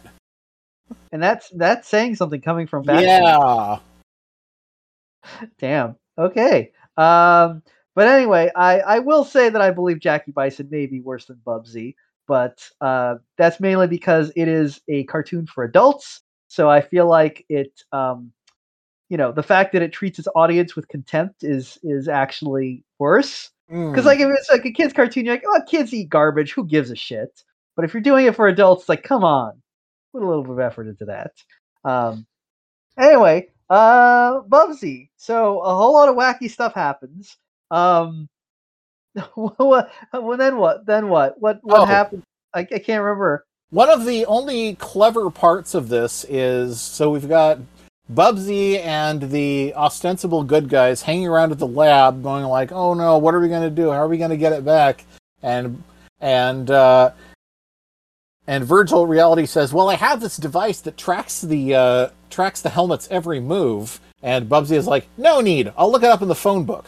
And 1.11 1.21
that's 1.23 1.49
that's 1.55 1.87
saying 1.87 2.15
something 2.15 2.41
coming 2.41 2.67
from 2.67 2.83
back. 2.83 3.01
Yeah. 3.03 3.77
Damn. 5.59 5.95
Okay. 6.17 6.71
Um. 6.97 7.61
But 7.95 8.07
anyway, 8.07 8.51
I 8.55 8.79
I 8.81 8.99
will 8.99 9.23
say 9.23 9.49
that 9.49 9.61
I 9.61 9.71
believe 9.71 9.99
Jackie 9.99 10.31
Bison 10.33 10.67
may 10.69 10.85
be 10.85 10.99
worse 10.99 11.25
than 11.25 11.39
Bubsy, 11.45 11.95
but 12.27 12.67
uh, 12.81 13.15
that's 13.37 13.61
mainly 13.61 13.87
because 13.87 14.31
it 14.35 14.47
is 14.49 14.81
a 14.89 15.05
cartoon 15.05 15.47
for 15.47 15.63
adults. 15.63 16.21
So 16.47 16.69
I 16.69 16.81
feel 16.81 17.07
like 17.07 17.45
it, 17.49 17.71
um, 17.93 18.31
you 19.09 19.17
know, 19.17 19.31
the 19.31 19.43
fact 19.43 19.73
that 19.73 19.81
it 19.81 19.93
treats 19.93 20.19
its 20.19 20.27
audience 20.35 20.75
with 20.75 20.87
contempt 20.87 21.43
is 21.43 21.77
is 21.83 22.07
actually 22.07 22.83
worse. 22.99 23.51
Mm. 23.71 23.91
Because 23.91 24.05
like 24.05 24.19
if 24.19 24.29
it's 24.29 24.49
like 24.51 24.65
a 24.65 24.71
kids 24.71 24.93
cartoon, 24.93 25.25
you're 25.25 25.35
like, 25.35 25.43
oh, 25.47 25.61
kids 25.67 25.93
eat 25.93 26.09
garbage. 26.09 26.53
Who 26.53 26.65
gives 26.65 26.91
a 26.91 26.95
shit? 26.95 27.43
But 27.75 27.85
if 27.85 27.93
you're 27.93 28.01
doing 28.01 28.25
it 28.25 28.35
for 28.35 28.47
adults, 28.47 28.83
it's 28.83 28.89
like, 28.89 29.03
come 29.03 29.23
on, 29.23 29.61
put 30.13 30.23
a 30.23 30.27
little 30.27 30.43
bit 30.43 30.51
of 30.53 30.59
effort 30.59 30.87
into 30.87 31.05
that. 31.05 31.31
Um. 31.83 32.25
Anyway, 32.97 33.49
uh, 33.69 34.41
Bubsy. 34.41 35.09
So 35.17 35.59
a 35.61 35.75
whole 35.75 35.93
lot 35.93 36.09
of 36.09 36.15
wacky 36.15 36.49
stuff 36.49 36.73
happens. 36.73 37.37
Um. 37.71 38.29
Well, 39.37 40.37
then 40.37 40.57
what? 40.57 40.85
Then 40.85 41.07
what? 41.09 41.39
What? 41.39 41.59
What 41.61 41.81
Oh. 41.81 41.85
happened? 41.85 42.23
I, 42.53 42.59
I 42.59 42.79
can't 42.79 43.01
remember. 43.01 43.45
One 43.69 43.89
of 43.89 44.05
the 44.05 44.25
only 44.25 44.75
clever 44.75 45.29
parts 45.29 45.73
of 45.73 45.89
this 45.89 46.25
is 46.29 46.81
so 46.81 47.11
we've 47.11 47.27
got 47.27 47.59
Bubsy 48.11 48.79
and 48.79 49.31
the 49.31 49.73
ostensible 49.75 50.43
good 50.43 50.69
guys 50.69 51.01
hanging 51.01 51.27
around 51.27 51.51
at 51.51 51.59
the 51.59 51.67
lab, 51.67 52.21
going 52.21 52.45
like, 52.45 52.71
"Oh 52.71 52.93
no, 52.93 53.17
what 53.17 53.33
are 53.33 53.39
we 53.39 53.47
going 53.49 53.63
to 53.63 53.69
do? 53.69 53.89
How 53.89 53.97
are 53.97 54.07
we 54.07 54.17
going 54.17 54.29
to 54.29 54.37
get 54.37 54.53
it 54.53 54.63
back?" 54.63 55.05
And 55.41 55.83
and 56.19 56.69
uh, 56.69 57.11
and 58.47 58.63
Virgil 58.63 59.07
Reality 59.07 59.47
says, 59.47 59.73
"Well, 59.73 59.89
I 59.89 59.95
have 59.95 60.21
this 60.21 60.37
device 60.37 60.81
that 60.81 60.97
tracks 60.97 61.41
the 61.41 61.73
uh, 61.73 62.09
tracks 62.29 62.61
the 62.61 62.69
helmet's 62.69 63.07
every 63.09 63.39
move." 63.39 63.99
And 64.21 64.47
Bubsy 64.47 64.75
is 64.75 64.87
like, 64.87 65.07
"No 65.17 65.41
need. 65.41 65.73
I'll 65.75 65.91
look 65.91 66.03
it 66.03 66.09
up 66.09 66.21
in 66.21 66.27
the 66.27 66.35
phone 66.35 66.63
book." 66.63 66.85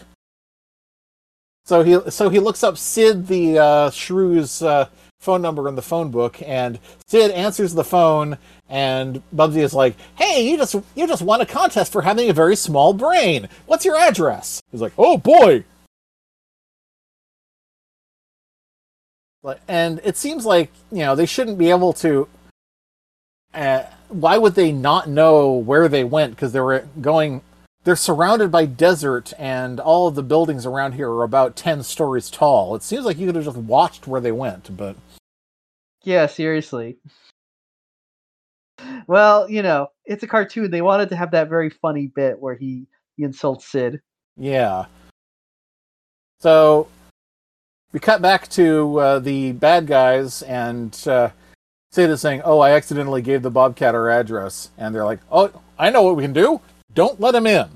So 1.65 1.83
he 1.83 1.99
so 2.11 2.29
he 2.29 2.39
looks 2.39 2.63
up 2.63 2.77
Sid 2.77 3.27
the 3.27 3.57
uh, 3.57 3.89
Shrew's 3.89 4.61
uh, 4.61 4.87
phone 5.19 5.41
number 5.41 5.67
in 5.67 5.75
the 5.75 5.81
phone 5.81 6.11
book, 6.11 6.41
and 6.45 6.79
Sid 7.07 7.31
answers 7.31 7.73
the 7.73 7.83
phone, 7.83 8.37
and 8.69 9.21
Bubsy 9.35 9.57
is 9.57 9.73
like, 9.73 9.95
"Hey, 10.15 10.49
you 10.49 10.57
just 10.57 10.75
you 10.95 11.07
just 11.07 11.21
won 11.21 11.41
a 11.41 11.45
contest 11.45 11.91
for 11.91 12.01
having 12.01 12.29
a 12.29 12.33
very 12.33 12.55
small 12.55 12.93
brain. 12.93 13.49
What's 13.65 13.85
your 13.85 13.97
address?" 13.97 14.61
He's 14.71 14.81
like, 14.81 14.93
"Oh 14.97 15.17
boy." 15.17 15.63
And 19.67 20.01
it 20.03 20.17
seems 20.17 20.45
like 20.45 20.71
you 20.91 20.99
know 20.99 21.15
they 21.15 21.25
shouldn't 21.25 21.57
be 21.57 21.69
able 21.69 21.93
to. 21.93 22.27
Uh, 23.53 23.83
why 24.09 24.37
would 24.37 24.55
they 24.55 24.71
not 24.71 25.09
know 25.09 25.51
where 25.51 25.87
they 25.87 26.03
went? 26.03 26.35
Because 26.35 26.51
they 26.51 26.59
were 26.59 26.87
going. 26.99 27.41
They're 27.83 27.95
surrounded 27.95 28.51
by 28.51 28.65
desert, 28.65 29.31
and 29.39 29.79
all 29.79 30.07
of 30.07 30.15
the 30.15 30.23
buildings 30.23 30.65
around 30.65 30.93
here 30.93 31.09
are 31.09 31.23
about 31.23 31.55
ten 31.55 31.83
stories 31.83 32.29
tall. 32.29 32.75
It 32.75 32.83
seems 32.83 33.05
like 33.05 33.17
you 33.17 33.27
could 33.27 33.35
have 33.35 33.45
just 33.45 33.57
watched 33.57 34.07
where 34.07 34.19
they 34.19 34.31
went, 34.31 34.75
but 34.75 34.97
Yeah, 36.07 36.25
seriously. 36.27 36.99
Well, 39.07 39.49
you 39.49 39.61
know, 39.61 39.87
it's 40.05 40.23
a 40.23 40.27
cartoon. 40.27 40.71
They 40.71 40.81
wanted 40.81 41.09
to 41.09 41.17
have 41.17 41.31
that 41.31 41.49
very 41.49 41.69
funny 41.69 42.07
bit 42.07 42.39
where 42.39 42.55
he, 42.55 42.87
he 43.17 43.23
insults 43.23 43.65
Sid. 43.65 43.99
Yeah. 44.37 44.85
So 46.39 46.87
we 47.91 47.99
cut 47.99 48.21
back 48.21 48.47
to 48.51 48.97
uh, 48.97 49.19
the 49.19 49.51
bad 49.51 49.85
guys, 49.85 50.43
and 50.43 50.97
uh, 51.07 51.31
Sid 51.91 52.09
is 52.09 52.21
saying, 52.21 52.41
"Oh, 52.45 52.59
I 52.59 52.71
accidentally 52.71 53.21
gave 53.21 53.41
the 53.41 53.51
Bobcat 53.51 53.93
our 53.93 54.09
address," 54.09 54.71
and 54.77 54.95
they're 54.95 55.03
like, 55.03 55.19
"Oh, 55.29 55.51
I 55.77 55.89
know 55.89 56.03
what 56.03 56.15
we 56.15 56.23
can 56.23 56.31
do. 56.31 56.61
Don't 56.93 57.19
let 57.19 57.35
him 57.35 57.47
in." 57.47 57.67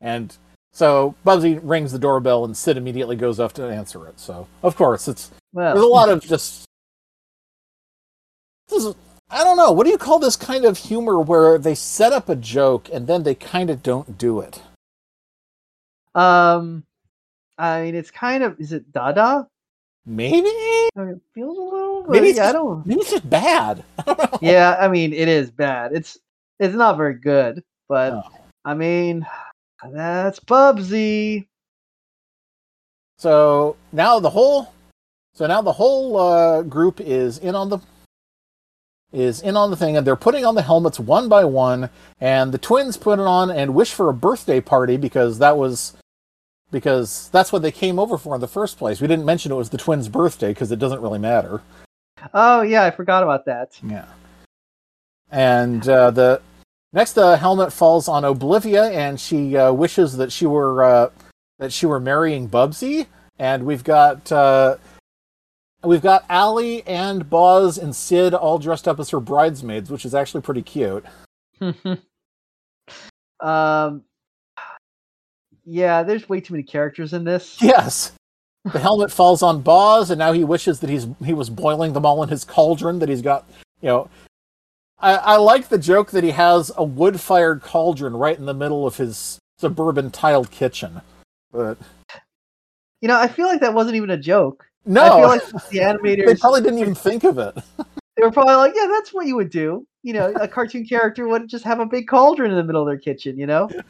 And 0.00 0.36
so 0.72 1.14
Bubsy 1.24 1.60
rings 1.62 1.92
the 1.92 1.98
doorbell, 1.98 2.44
and 2.44 2.56
Sid 2.56 2.76
immediately 2.76 3.16
goes 3.16 3.38
up 3.40 3.52
to 3.54 3.64
answer 3.68 4.06
it. 4.08 4.18
So, 4.18 4.46
of 4.62 4.76
course, 4.76 5.08
it's 5.08 5.30
Well, 5.52 5.74
there's 5.74 5.84
a 5.84 5.88
lot 5.88 6.08
of 6.08 6.22
just 6.24 6.64
this 8.68 8.84
is, 8.84 8.94
I 9.30 9.44
don't 9.44 9.56
know. 9.56 9.70
What 9.72 9.84
do 9.84 9.90
you 9.90 9.98
call 9.98 10.18
this 10.18 10.36
kind 10.36 10.64
of 10.64 10.78
humor 10.78 11.20
where 11.20 11.58
they 11.58 11.74
set 11.74 12.12
up 12.12 12.28
a 12.28 12.36
joke 12.36 12.88
and 12.92 13.06
then 13.06 13.22
they 13.22 13.34
kind 13.34 13.68
of 13.70 13.82
don't 13.82 14.16
do 14.18 14.40
it? 14.40 14.62
um, 16.14 16.84
I 17.58 17.82
mean, 17.82 17.94
it's 17.94 18.10
kind 18.10 18.42
of 18.42 18.58
is 18.60 18.72
it 18.72 18.90
Dada? 18.92 19.46
Maybe 20.04 20.48
I 20.48 20.90
mean, 20.96 21.08
it 21.10 21.20
feels 21.34 21.56
a 21.56 21.60
little. 21.60 22.04
Maybe 22.08 22.28
it's 22.28 22.36
yeah, 22.38 22.44
I 22.44 22.46
just- 22.46 22.54
don't. 22.54 22.86
maybe 22.86 23.00
it's 23.00 23.10
just 23.10 23.28
bad. 23.30 23.84
Yeah, 24.42 24.76
I 24.80 24.88
mean, 24.88 25.12
it 25.12 25.28
is 25.28 25.50
bad. 25.52 25.92
It's 25.94 26.18
it's 26.58 26.74
not 26.74 26.96
very 26.96 27.14
good, 27.14 27.62
but 27.88 28.10
No. 28.10 28.22
I 28.64 28.74
mean, 28.74 29.24
that's 29.90 30.40
Bubsy. 30.40 31.46
So 33.18 33.76
now 33.92 34.18
the 34.18 34.30
whole 34.30 34.72
so 35.34 35.46
now 35.46 35.62
the 35.62 35.72
whole 35.72 36.16
uh, 36.16 36.62
group 36.62 37.00
is 37.00 37.38
in 37.38 37.54
on 37.54 37.70
the 37.70 37.78
is 39.12 39.42
in 39.42 39.56
on 39.56 39.70
the 39.70 39.76
thing 39.76 39.96
and 39.96 40.06
they're 40.06 40.16
putting 40.16 40.44
on 40.44 40.54
the 40.54 40.62
helmets 40.62 40.98
one 40.98 41.28
by 41.28 41.44
one 41.44 41.90
and 42.20 42.52
the 42.52 42.58
twins 42.58 42.96
put 42.96 43.18
it 43.18 43.26
on 43.26 43.50
and 43.50 43.74
wish 43.74 43.92
for 43.92 44.08
a 44.08 44.14
birthday 44.14 44.60
party 44.60 44.96
because 44.96 45.38
that 45.38 45.56
was 45.56 45.94
because 46.70 47.28
that's 47.30 47.52
what 47.52 47.62
they 47.62 47.70
came 47.70 47.98
over 47.98 48.16
for 48.16 48.34
in 48.34 48.40
the 48.40 48.48
first 48.48 48.78
place. 48.78 49.00
We 49.00 49.06
didn't 49.06 49.26
mention 49.26 49.52
it 49.52 49.56
was 49.56 49.70
the 49.70 49.78
twins' 49.78 50.08
birthday 50.08 50.48
because 50.48 50.72
it 50.72 50.78
doesn't 50.78 51.02
really 51.02 51.18
matter. 51.18 51.60
Oh 52.32 52.62
yeah, 52.62 52.84
I 52.84 52.90
forgot 52.90 53.22
about 53.22 53.44
that. 53.44 53.78
Yeah. 53.84 54.06
And 55.30 55.86
uh, 55.88 56.10
the 56.10 56.40
next 56.92 57.18
uh, 57.18 57.36
helmet 57.36 57.72
falls 57.72 58.08
on 58.08 58.22
Oblivia, 58.22 58.92
and 58.92 59.18
she 59.20 59.56
uh, 59.56 59.72
wishes 59.72 60.16
that 60.16 60.32
she 60.32 60.46
were 60.46 60.82
uh, 60.82 61.10
that 61.58 61.72
she 61.72 61.86
were 61.86 62.00
marrying 62.00 62.48
Bubsy. 62.48 63.06
And 63.38 63.64
we've 63.64 63.84
got 63.84 64.30
uh, 64.30 64.76
we've 65.84 66.02
got 66.02 66.24
Allie 66.28 66.86
and 66.86 67.28
Boz 67.28 67.78
and 67.78 67.94
Sid 67.94 68.34
all 68.34 68.58
dressed 68.58 68.86
up 68.86 69.00
as 69.00 69.10
her 69.10 69.20
bridesmaids, 69.20 69.90
which 69.90 70.04
is 70.04 70.14
actually 70.14 70.42
pretty 70.42 70.62
cute. 70.62 71.04
um, 73.40 74.04
yeah, 75.64 76.02
there's 76.02 76.28
way 76.28 76.40
too 76.40 76.54
many 76.54 76.62
characters 76.62 77.12
in 77.12 77.24
this. 77.24 77.58
Yes. 77.60 78.12
The 78.64 78.78
helmet 78.78 79.10
falls 79.10 79.42
on 79.42 79.60
Boz, 79.60 80.10
and 80.10 80.18
now 80.20 80.32
he 80.32 80.44
wishes 80.44 80.78
that 80.80 80.90
he's 80.90 81.08
he 81.24 81.34
was 81.34 81.50
boiling 81.50 81.94
them 81.94 82.06
all 82.06 82.22
in 82.22 82.28
his 82.28 82.44
cauldron. 82.44 83.00
That 83.00 83.08
he's 83.08 83.22
got, 83.22 83.48
you 83.80 83.88
know. 83.88 84.08
I, 85.02 85.14
I 85.16 85.36
like 85.36 85.68
the 85.68 85.78
joke 85.78 86.12
that 86.12 86.22
he 86.24 86.30
has 86.30 86.70
a 86.76 86.84
wood-fired 86.84 87.60
cauldron 87.62 88.16
right 88.16 88.38
in 88.38 88.46
the 88.46 88.54
middle 88.54 88.86
of 88.86 88.96
his 88.96 89.38
suburban 89.58 90.10
tiled 90.10 90.50
kitchen. 90.50 91.00
But 91.50 91.76
You 93.00 93.08
know, 93.08 93.18
I 93.18 93.26
feel 93.28 93.46
like 93.46 93.60
that 93.60 93.74
wasn't 93.74 93.96
even 93.96 94.10
a 94.10 94.16
joke. 94.16 94.64
no, 94.86 95.02
I 95.02 95.08
feel 95.18 95.28
like 95.28 95.46
the 95.70 95.78
they 95.78 95.78
animators 95.80 96.40
probably 96.40 96.60
didn't 96.62 96.78
even 96.78 96.94
think 96.94 97.24
of 97.24 97.38
it. 97.38 97.54
they 98.16 98.22
were 98.22 98.30
probably 98.30 98.54
like, 98.54 98.74
yeah, 98.76 98.86
that's 98.86 99.12
what 99.12 99.26
you 99.26 99.34
would 99.36 99.50
do. 99.50 99.86
You 100.04 100.14
know, 100.14 100.32
a 100.40 100.48
cartoon 100.48 100.86
character 100.86 101.28
would 101.28 101.48
just 101.48 101.64
have 101.64 101.80
a 101.80 101.86
big 101.86 102.08
cauldron 102.08 102.50
in 102.50 102.56
the 102.56 102.64
middle 102.64 102.82
of 102.82 102.88
their 102.88 102.98
kitchen. 102.98 103.38
You 103.38 103.46
know? 103.46 103.68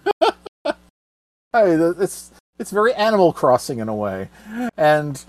Hey, 1.55 1.77
th- 1.77 1.97
it's 2.01 2.31
it's 2.59 2.71
very 2.71 2.95
Animal 2.95 3.31
Crossing 3.35 3.81
in 3.81 3.91
a 3.91 3.95
way, 3.95 4.31
and 4.79 5.23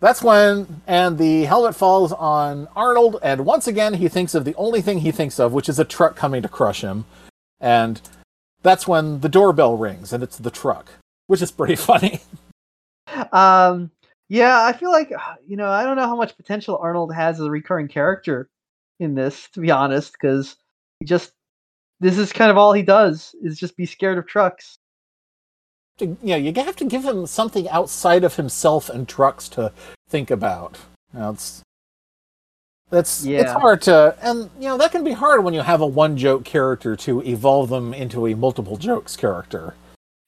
that's 0.00 0.22
when 0.22 0.82
and 0.86 1.18
the 1.18 1.44
helmet 1.44 1.76
falls 1.76 2.12
on 2.12 2.68
Arnold, 2.74 3.18
and 3.22 3.44
once 3.44 3.66
again 3.66 3.94
he 3.94 4.08
thinks 4.08 4.34
of 4.34 4.44
the 4.44 4.54
only 4.56 4.80
thing 4.80 5.00
he 5.00 5.12
thinks 5.12 5.38
of, 5.38 5.52
which 5.52 5.68
is 5.68 5.78
a 5.78 5.84
truck 5.84 6.16
coming 6.16 6.42
to 6.42 6.48
crush 6.48 6.80
him, 6.80 7.04
and 7.60 8.00
that's 8.62 8.88
when 8.88 9.20
the 9.20 9.28
doorbell 9.28 9.76
rings, 9.76 10.12
and 10.12 10.22
it's 10.22 10.38
the 10.38 10.50
truck, 10.50 10.90
which 11.26 11.42
is 11.42 11.50
pretty 11.50 11.76
funny. 11.76 12.20
Um, 13.32 13.90
yeah, 14.28 14.64
I 14.64 14.72
feel 14.72 14.90
like 14.90 15.12
you 15.46 15.56
know, 15.56 15.70
I 15.70 15.84
don't 15.84 15.96
know 15.96 16.06
how 16.06 16.16
much 16.16 16.36
potential 16.36 16.78
Arnold 16.80 17.14
has 17.14 17.38
as 17.38 17.46
a 17.46 17.50
recurring 17.50 17.88
character 17.88 18.48
in 18.98 19.14
this, 19.14 19.48
to 19.54 19.60
be 19.60 19.70
honest, 19.70 20.12
because 20.12 20.56
he 20.98 21.06
just 21.06 21.32
this 22.00 22.16
is 22.16 22.32
kind 22.32 22.50
of 22.50 22.56
all 22.56 22.72
he 22.72 22.82
does 22.82 23.34
is 23.42 23.58
just 23.58 23.76
be 23.76 23.86
scared 23.86 24.18
of 24.18 24.26
trucks. 24.26 24.78
To- 26.00 26.16
you 26.22 26.30
know, 26.30 26.36
you 26.36 26.52
have 26.54 26.76
to 26.76 26.84
give 26.84 27.04
him 27.04 27.26
something 27.26 27.68
outside 27.68 28.24
of 28.24 28.36
himself 28.36 28.88
and 28.88 29.08
trucks 29.08 29.48
to 29.50 29.72
think 30.08 30.30
about. 30.30 30.78
You 31.14 31.20
know, 31.20 31.30
it's 31.30 31.62
that's 32.90 33.24
it's 33.24 33.52
hard 33.52 33.82
to, 33.82 34.16
and 34.20 34.50
you 34.58 34.68
know 34.68 34.76
that 34.76 34.90
can 34.90 35.04
be 35.04 35.12
hard 35.12 35.44
when 35.44 35.54
you 35.54 35.60
have 35.60 35.80
a 35.80 35.86
one 35.86 36.16
joke 36.16 36.44
character 36.44 36.96
to 36.96 37.22
evolve 37.22 37.70
them 37.70 37.94
into 37.94 38.26
a 38.26 38.34
multiple 38.34 38.76
jokes 38.76 39.16
character. 39.16 39.74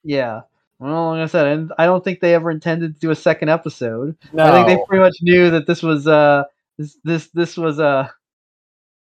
Yeah. 0.05 0.43
Well, 0.79 1.11
like 1.11 1.23
I 1.23 1.27
said, 1.27 1.47
and 1.47 1.73
I 1.79 1.87
don't 1.87 2.05
think 2.05 2.21
they 2.21 2.35
ever 2.35 2.51
intended 2.51 2.95
to 2.95 3.01
do 3.01 3.11
a 3.11 3.17
second 3.17 3.49
episode. 3.49 4.17
No, 4.33 4.45
I 4.45 4.65
think 4.65 4.67
they 4.67 4.85
pretty 4.87 5.03
much 5.03 5.17
knew 5.23 5.51
that 5.51 5.67
this 5.67 5.83
was 5.83 6.07
uh 6.07 6.45
this 6.79 6.97
this 7.05 7.29
this 7.29 7.57
was 7.57 7.81
uh 7.81 8.09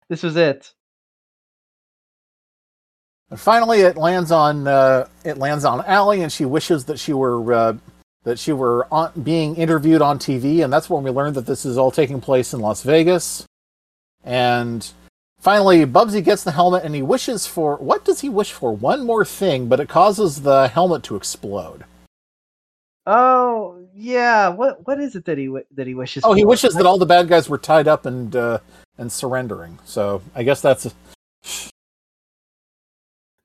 this 0.09 0.23
was 0.23 0.35
it. 0.35 0.73
And 3.29 3.39
finally, 3.39 3.81
it 3.81 3.97
lands 3.97 4.31
on 4.31 4.67
uh, 4.67 5.07
it 5.23 5.37
lands 5.37 5.65
on 5.65 5.83
Allie, 5.85 6.21
and 6.21 6.31
she 6.31 6.45
wishes 6.45 6.85
that 6.85 6.99
she 6.99 7.13
were 7.13 7.53
uh, 7.53 7.77
that 8.23 8.39
she 8.39 8.53
were 8.53 8.87
on, 8.91 9.11
being 9.21 9.55
interviewed 9.55 10.01
on 10.01 10.19
TV, 10.19 10.63
and 10.63 10.71
that's 10.71 10.89
when 10.89 11.03
we 11.03 11.11
learned 11.11 11.35
that 11.35 11.45
this 11.45 11.65
is 11.65 11.77
all 11.77 11.91
taking 11.91 12.21
place 12.21 12.53
in 12.53 12.59
Las 12.59 12.83
Vegas. 12.83 13.45
And 14.23 14.89
finally, 15.39 15.85
Bubsy 15.85 16.23
gets 16.23 16.43
the 16.43 16.51
helmet, 16.51 16.83
and 16.83 16.95
he 16.95 17.01
wishes 17.01 17.45
for 17.47 17.77
what 17.77 18.05
does 18.05 18.21
he 18.21 18.29
wish 18.29 18.51
for? 18.51 18.75
One 18.75 19.05
more 19.05 19.25
thing, 19.25 19.67
but 19.67 19.79
it 19.79 19.89
causes 19.89 20.41
the 20.41 20.67
helmet 20.67 21.03
to 21.03 21.15
explode. 21.15 21.85
Oh 23.05 23.85
yeah, 23.93 24.47
what 24.47 24.85
what 24.87 24.99
is 24.99 25.15
it 25.15 25.25
that 25.25 25.37
he 25.37 25.53
that 25.71 25.87
he 25.87 25.93
wishes? 25.93 26.23
Oh, 26.25 26.33
he 26.33 26.43
for? 26.43 26.49
wishes 26.49 26.75
that 26.75 26.85
all 26.85 26.97
the 26.97 27.05
bad 27.05 27.27
guys 27.27 27.49
were 27.49 27.57
tied 27.57 27.87
up 27.87 28.05
and 28.05 28.35
uh, 28.35 28.59
and 28.97 29.11
surrendering. 29.11 29.79
So 29.85 30.21
I 30.35 30.43
guess 30.43 30.61
that's 30.61 30.93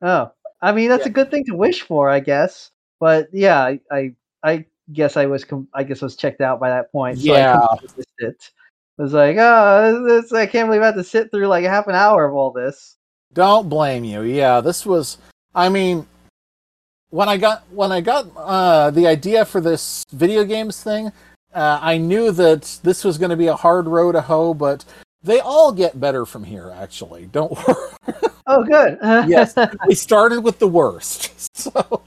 Oh, 0.02 0.30
I 0.60 0.72
mean 0.72 0.88
that's 0.88 1.06
a 1.06 1.10
good 1.10 1.30
thing 1.30 1.44
to 1.46 1.54
wish 1.54 1.82
for, 1.82 2.08
I 2.10 2.20
guess. 2.20 2.70
But 3.00 3.28
yeah, 3.32 3.60
I 3.62 3.80
I, 3.90 4.14
I 4.42 4.64
guess 4.92 5.16
I 5.16 5.26
was 5.26 5.44
com- 5.44 5.68
I 5.74 5.82
guess 5.82 6.02
I 6.02 6.06
was 6.06 6.16
checked 6.16 6.40
out 6.40 6.60
by 6.60 6.70
that 6.70 6.90
point. 6.92 7.18
So 7.18 7.34
Yeah. 7.34 7.58
I 7.58 7.76
it. 8.18 8.50
I 8.98 9.02
was 9.02 9.12
like, 9.12 9.36
oh, 9.38 10.04
this, 10.06 10.32
I 10.32 10.46
can't 10.46 10.68
believe 10.68 10.82
I 10.82 10.86
had 10.86 10.96
to 10.96 11.04
sit 11.04 11.30
through 11.30 11.46
like 11.46 11.64
half 11.64 11.86
an 11.86 11.94
hour 11.94 12.26
of 12.26 12.34
all 12.34 12.50
this. 12.50 12.96
Don't 13.32 13.68
blame 13.68 14.02
you. 14.02 14.22
Yeah, 14.22 14.60
this 14.60 14.84
was. 14.84 15.18
I 15.54 15.68
mean, 15.68 16.06
when 17.10 17.28
I 17.28 17.36
got 17.36 17.64
when 17.70 17.92
I 17.92 18.00
got 18.00 18.26
uh, 18.36 18.90
the 18.90 19.06
idea 19.06 19.44
for 19.44 19.60
this 19.60 20.04
video 20.12 20.44
games 20.44 20.82
thing, 20.82 21.12
uh, 21.54 21.78
I 21.80 21.98
knew 21.98 22.32
that 22.32 22.80
this 22.82 23.04
was 23.04 23.18
going 23.18 23.30
to 23.30 23.36
be 23.36 23.46
a 23.46 23.54
hard 23.54 23.86
row 23.86 24.10
to 24.10 24.20
hoe, 24.20 24.54
but 24.54 24.84
they 25.22 25.40
all 25.40 25.72
get 25.72 26.00
better 26.00 26.26
from 26.26 26.44
here. 26.44 26.72
Actually, 26.74 27.26
don't 27.26 27.52
worry. 27.68 28.14
Oh, 28.50 28.64
good. 28.64 28.98
yes, 29.28 29.54
we 29.86 29.94
started 29.94 30.40
with 30.40 30.58
the 30.58 30.66
worst, 30.66 31.30
so 31.56 32.02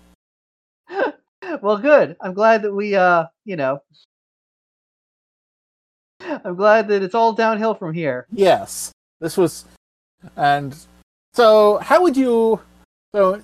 well, 1.62 1.78
good. 1.78 2.16
I'm 2.20 2.34
glad 2.34 2.64
that 2.64 2.74
we, 2.74 2.96
uh, 2.96 3.26
you 3.46 3.56
know, 3.56 3.82
I'm 6.20 6.56
glad 6.56 6.88
that 6.88 7.04
it's 7.04 7.16
all 7.16 7.34
downhill 7.34 7.76
from 7.76 7.94
here. 7.94 8.26
Yes, 8.32 8.92
this 9.20 9.38
was, 9.38 9.66
and 10.36 10.76
so 11.34 11.78
how 11.78 12.02
would 12.02 12.18
you? 12.18 12.60
So, 13.14 13.42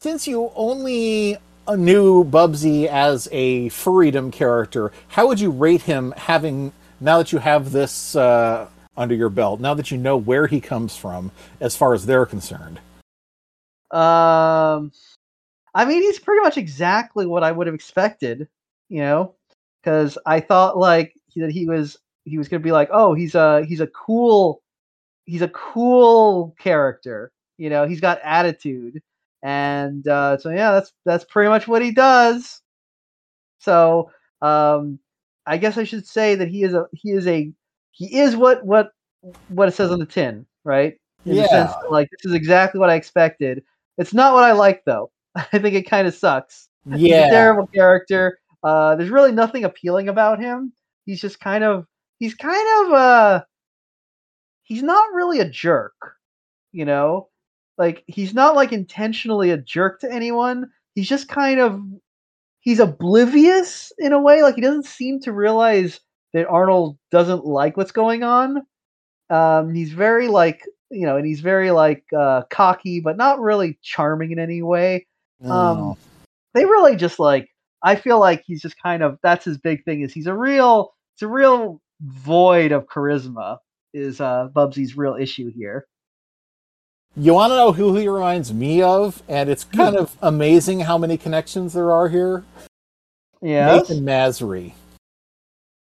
since 0.00 0.28
you 0.28 0.52
only 0.54 1.38
knew 1.68 2.24
Bubsy 2.24 2.86
as 2.86 3.28
a 3.32 3.70
freedom 3.70 4.30
character, 4.30 4.92
how 5.08 5.26
would 5.26 5.40
you 5.40 5.50
rate 5.50 5.82
him? 5.82 6.12
Having 6.16 6.72
now 7.00 7.18
that 7.18 7.32
you 7.32 7.38
have 7.38 7.72
this 7.72 8.14
uh, 8.14 8.68
under 8.96 9.14
your 9.14 9.28
belt, 9.28 9.60
now 9.60 9.74
that 9.74 9.90
you 9.90 9.98
know 9.98 10.16
where 10.16 10.46
he 10.46 10.60
comes 10.60 10.96
from, 10.96 11.30
as 11.60 11.76
far 11.76 11.94
as 11.94 12.06
they're 12.06 12.26
concerned. 12.26 12.78
Um, 13.90 14.92
I 15.74 15.84
mean, 15.84 16.02
he's 16.02 16.18
pretty 16.18 16.42
much 16.42 16.56
exactly 16.56 17.26
what 17.26 17.44
I 17.44 17.52
would 17.52 17.66
have 17.66 17.74
expected, 17.74 18.48
you 18.88 19.00
know, 19.00 19.34
because 19.82 20.18
I 20.26 20.40
thought 20.40 20.76
like 20.76 21.14
that 21.36 21.50
he 21.50 21.66
was 21.66 21.96
he 22.24 22.38
was 22.38 22.48
gonna 22.48 22.60
be 22.60 22.72
like, 22.72 22.88
oh, 22.92 23.14
he's 23.14 23.34
a 23.34 23.64
he's 23.64 23.80
a 23.80 23.88
cool 23.88 24.62
he's 25.26 25.42
a 25.42 25.48
cool 25.48 26.54
character, 26.58 27.32
you 27.58 27.70
know, 27.70 27.86
he's 27.86 28.00
got 28.00 28.20
attitude, 28.22 29.02
and 29.42 30.06
uh, 30.08 30.38
so 30.38 30.50
yeah, 30.50 30.72
that's 30.72 30.92
that's 31.04 31.24
pretty 31.24 31.48
much 31.48 31.68
what 31.68 31.82
he 31.82 31.92
does. 31.92 32.62
So, 33.58 34.10
um, 34.42 34.98
I 35.46 35.56
guess 35.56 35.78
I 35.78 35.84
should 35.84 36.06
say 36.06 36.34
that 36.36 36.48
he 36.48 36.62
is 36.62 36.74
a 36.74 36.86
he 36.92 37.10
is 37.10 37.26
a 37.26 37.52
he 37.94 38.18
is 38.20 38.36
what 38.36 38.66
what 38.66 38.92
what 39.48 39.68
it 39.68 39.72
says 39.74 39.90
on 39.92 40.00
the 40.00 40.06
tin, 40.06 40.46
right? 40.64 40.94
In 41.28 41.38
the 41.38 41.44
sense 41.44 41.74
Yeah. 41.74 41.90
like 41.90 42.08
this 42.10 42.26
is 42.30 42.34
exactly 42.34 42.80
what 42.80 42.90
I 42.90 42.96
expected. 42.96 43.64
It's 43.98 44.14
not 44.14 44.34
what 44.34 44.44
I 44.44 44.52
like 44.52 44.82
though. 44.86 45.12
I 45.36 45.58
think 45.60 45.74
it 45.76 45.88
kind 45.90 46.08
of 46.08 46.14
sucks. 46.14 46.68
He's 47.06 47.18
a 47.20 47.24
Yeah, 47.24 47.28
terrible 47.28 47.68
character. 47.74 48.38
Uh, 48.64 48.96
there's 48.96 49.10
really 49.10 49.32
nothing 49.32 49.64
appealing 49.64 50.08
about 50.10 50.40
him. 50.40 50.72
He's 51.06 51.20
just 51.22 51.40
kind 51.40 51.64
of 51.64 51.86
he's 52.20 52.34
kind 52.34 52.86
of 52.86 52.92
uh 52.94 53.44
he's 54.62 54.82
not 54.82 55.12
really 55.12 55.40
a 55.40 55.48
jerk, 55.48 55.94
you 56.72 56.84
know? 56.84 57.28
Like 57.78 58.04
he's 58.06 58.34
not 58.34 58.56
like 58.56 58.72
intentionally 58.72 59.50
a 59.50 59.58
jerk 59.58 60.00
to 60.00 60.12
anyone. 60.12 60.70
He's 60.94 61.08
just 61.08 61.28
kind 61.28 61.60
of 61.60 61.82
he's 62.60 62.80
oblivious 62.80 63.92
in 63.98 64.12
a 64.12 64.20
way. 64.22 64.42
Like 64.42 64.56
he 64.56 64.60
doesn't 64.62 64.86
seem 64.86 65.20
to 65.22 65.32
realize 65.32 66.00
that 66.34 66.46
Arnold 66.46 66.98
doesn't 67.10 67.46
like 67.46 67.78
what's 67.78 67.92
going 67.92 68.22
on. 68.22 68.66
Um, 69.30 69.72
he's 69.72 69.92
very 69.92 70.28
like 70.28 70.62
you 70.90 71.06
know, 71.06 71.16
and 71.16 71.26
he's 71.26 71.40
very 71.40 71.70
like 71.70 72.04
uh, 72.16 72.42
cocky, 72.50 73.00
but 73.00 73.16
not 73.16 73.40
really 73.40 73.78
charming 73.82 74.32
in 74.32 74.38
any 74.38 74.62
way. 74.62 75.06
Um, 75.44 75.96
they 76.54 76.64
really 76.64 76.96
just 76.96 77.18
like 77.18 77.48
I 77.82 77.96
feel 77.96 78.18
like 78.18 78.42
he's 78.46 78.62
just 78.62 78.80
kind 78.80 79.02
of 79.02 79.18
that's 79.22 79.44
his 79.44 79.58
big 79.58 79.84
thing 79.84 80.02
is 80.02 80.12
he's 80.12 80.26
a 80.26 80.34
real 80.34 80.94
it's 81.14 81.22
a 81.22 81.28
real 81.28 81.80
void 82.00 82.72
of 82.72 82.86
charisma 82.86 83.58
is 83.92 84.20
uh 84.20 84.48
Bubsy's 84.54 84.96
real 84.96 85.16
issue 85.16 85.50
here. 85.54 85.86
you 87.16 87.34
want 87.34 87.50
to 87.52 87.56
know 87.56 87.72
who 87.72 87.94
he 87.94 88.08
reminds 88.08 88.52
me 88.52 88.82
of, 88.82 89.22
and 89.28 89.48
it's 89.48 89.64
kind 89.64 89.96
of 89.96 90.16
amazing 90.22 90.80
how 90.80 90.98
many 90.98 91.16
connections 91.16 91.72
there 91.72 91.92
are 91.92 92.08
here. 92.08 92.44
Yeah. 93.42 93.76
Nathan 93.76 94.04
Masry. 94.04 94.74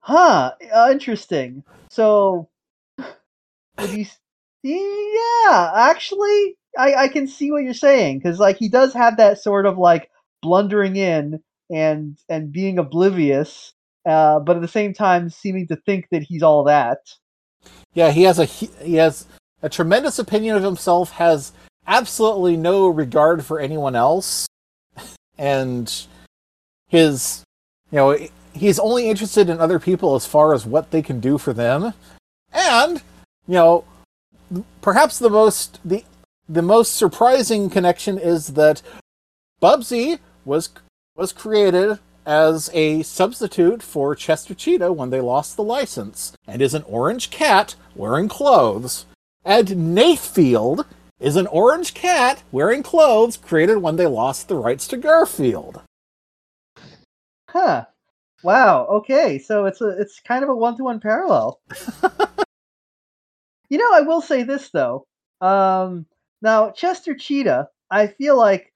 Huh. 0.04 0.52
Uh, 0.74 0.90
interesting. 0.92 1.64
So, 1.90 2.50
would 2.98 3.90
you? 3.90 4.06
Yeah, 4.62 5.72
actually, 5.76 6.58
I 6.78 6.94
I 6.96 7.08
can 7.08 7.26
see 7.26 7.52
what 7.52 7.64
you're 7.64 7.74
saying 7.74 8.20
because 8.20 8.38
like 8.38 8.58
he 8.58 8.68
does 8.68 8.94
have 8.94 9.16
that 9.18 9.40
sort 9.40 9.66
of 9.66 9.78
like 9.78 10.10
blundering 10.42 10.98
in 10.98 11.42
and 11.72 12.18
and 12.28 12.52
being 12.52 12.80
oblivious, 12.80 13.72
uh, 14.06 14.42
but 14.42 14.58
at 14.58 14.62
the 14.62 14.68
same 14.68 14.94
time 14.94 15.30
seeming 15.30 15.68
to 15.68 15.78
think 15.78 16.08
that 16.12 16.24
he's 16.24 16.44
all 16.44 16.66
that. 16.66 17.00
Yeah, 17.94 18.12
he 18.12 18.24
has 18.24 18.40
a 18.40 18.46
he 18.46 18.70
he 18.82 18.96
has 18.96 19.26
a 19.62 19.70
tremendous 19.70 20.20
opinion 20.20 20.58
of 20.58 20.64
himself, 20.64 21.12
has 21.12 21.54
absolutely 21.88 22.58
no 22.58 22.90
regard 22.90 23.46
for 23.46 23.58
anyone 23.58 23.96
else, 23.96 24.48
and 25.38 26.08
his 26.90 27.44
you 27.90 27.98
know 27.98 28.18
he's 28.54 28.80
only 28.80 29.10
interested 29.10 29.50
in 29.50 29.60
other 29.60 29.80
people 29.80 30.16
as 30.16 30.26
far 30.26 30.54
as 30.54 30.66
what 30.66 30.92
they 30.92 31.02
can 31.02 31.20
do 31.20 31.38
for 31.38 31.54
them, 31.54 31.94
and 32.52 33.02
you 33.48 33.56
know 33.56 33.86
perhaps 34.82 35.20
the 35.20 35.30
most 35.30 35.80
the 35.84 36.04
the 36.48 36.62
most 36.62 36.96
surprising 36.96 37.70
connection 37.70 38.18
is 38.18 38.50
that 38.50 38.82
Bubsy 39.62 40.20
was 40.46 40.70
was 41.16 41.32
created 41.34 42.00
as 42.26 42.70
a 42.74 43.04
substitute 43.04 43.84
for 43.84 44.16
Chester 44.16 44.54
Cheetah 44.54 44.94
when 44.94 45.10
they 45.10 45.20
lost 45.20 45.56
the 45.56 45.64
license, 45.64 46.34
and 46.48 46.62
is 46.62 46.74
an 46.74 46.84
orange 46.84 47.30
cat 47.30 47.76
wearing 47.96 48.28
clothes. 48.28 49.06
And 49.46 49.68
Nathfield 49.96 50.86
is 51.20 51.36
an 51.36 51.48
orange 51.48 51.94
cat 51.94 52.44
wearing 52.52 52.82
clothes 52.82 53.38
created 53.38 53.78
when 53.78 53.98
they 53.98 54.08
lost 54.08 54.48
the 54.48 54.56
rights 54.56 54.88
to 54.88 54.98
Garfield. 54.98 55.82
Huh. 57.50 57.86
Wow. 58.44 58.86
Okay. 58.88 59.40
So 59.40 59.66
it's 59.66 59.82
a 59.82 59.90
it's 60.00 60.20
kind 60.20 60.44
of 60.44 60.50
a 60.50 60.56
one 60.56 60.78
to 60.78 60.84
one 60.84 61.00
parallel. 61.00 61.62
you 63.70 63.78
know, 63.78 63.90
I 63.94 64.02
will 64.02 64.22
say 64.22 64.44
this 64.44 64.70
though. 64.70 65.08
Um, 65.42 66.06
now 66.42 66.72
Chester 66.72 67.16
Cheetah, 67.16 67.68
I 67.90 68.08
feel 68.08 68.38
like 68.38 68.74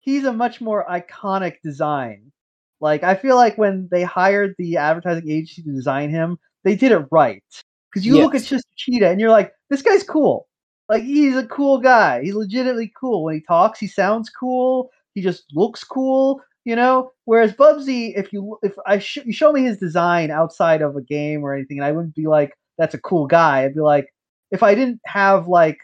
he's 0.00 0.24
a 0.24 0.32
much 0.32 0.60
more 0.60 0.86
iconic 0.90 1.56
design. 1.62 2.32
Like 2.80 3.02
I 3.02 3.14
feel 3.14 3.36
like 3.36 3.56
when 3.56 3.88
they 3.90 4.02
hired 4.02 4.54
the 4.58 4.76
advertising 4.76 5.30
agency 5.30 5.62
to 5.62 5.72
design 5.72 6.10
him, 6.10 6.38
they 6.64 6.74
did 6.74 6.92
it 6.92 7.06
right. 7.10 7.44
Because 7.90 8.04
you 8.04 8.18
look 8.18 8.34
at 8.34 8.42
Chester 8.42 8.68
Cheetah 8.76 9.08
and 9.08 9.20
you're 9.20 9.30
like, 9.30 9.52
this 9.70 9.82
guy's 9.82 10.02
cool. 10.02 10.48
Like 10.88 11.04
he's 11.04 11.36
a 11.36 11.46
cool 11.46 11.78
guy. 11.78 12.22
He's 12.22 12.34
legitimately 12.34 12.92
cool. 12.98 13.24
When 13.24 13.34
he 13.34 13.40
talks, 13.40 13.78
he 13.78 13.86
sounds 13.86 14.30
cool. 14.30 14.90
He 15.14 15.22
just 15.22 15.44
looks 15.52 15.84
cool, 15.84 16.42
you 16.64 16.76
know. 16.76 17.12
Whereas 17.24 17.52
Bubsy, 17.52 18.12
if 18.16 18.32
you 18.32 18.58
if 18.62 18.74
I 18.86 18.98
sh- 18.98 19.24
you 19.24 19.32
show 19.32 19.52
me 19.52 19.62
his 19.64 19.78
design 19.78 20.30
outside 20.30 20.82
of 20.82 20.96
a 20.96 21.02
game 21.02 21.42
or 21.44 21.54
anything, 21.54 21.78
and 21.78 21.84
I 21.84 21.92
wouldn't 21.92 22.14
be 22.14 22.26
like, 22.26 22.52
that's 22.78 22.94
a 22.94 23.00
cool 23.00 23.26
guy. 23.26 23.64
I'd 23.64 23.74
be 23.74 23.80
like, 23.80 24.08
if 24.50 24.62
I 24.62 24.74
didn't 24.74 25.00
have 25.06 25.48
like 25.48 25.78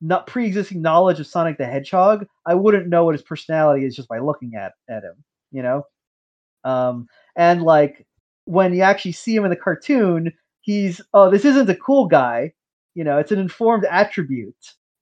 not 0.00 0.26
pre-existing 0.26 0.82
knowledge 0.82 1.20
of 1.20 1.26
Sonic 1.26 1.58
the 1.58 1.66
Hedgehog, 1.66 2.26
I 2.46 2.54
wouldn't 2.54 2.88
know 2.88 3.04
what 3.04 3.14
his 3.14 3.22
personality 3.22 3.84
is 3.86 3.96
just 3.96 4.08
by 4.08 4.18
looking 4.18 4.54
at 4.54 4.72
at 4.88 5.02
him, 5.04 5.24
you 5.52 5.62
know. 5.62 5.84
Um, 6.64 7.06
and 7.36 7.62
like 7.62 8.06
when 8.44 8.74
you 8.74 8.82
actually 8.82 9.12
see 9.12 9.34
him 9.34 9.44
in 9.44 9.50
the 9.50 9.56
cartoon, 9.56 10.32
he's 10.62 11.00
oh, 11.14 11.30
this 11.30 11.44
isn't 11.44 11.70
a 11.70 11.76
cool 11.76 12.06
guy, 12.06 12.52
you 12.94 13.04
know. 13.04 13.18
It's 13.18 13.32
an 13.32 13.38
informed 13.38 13.84
attribute 13.84 14.54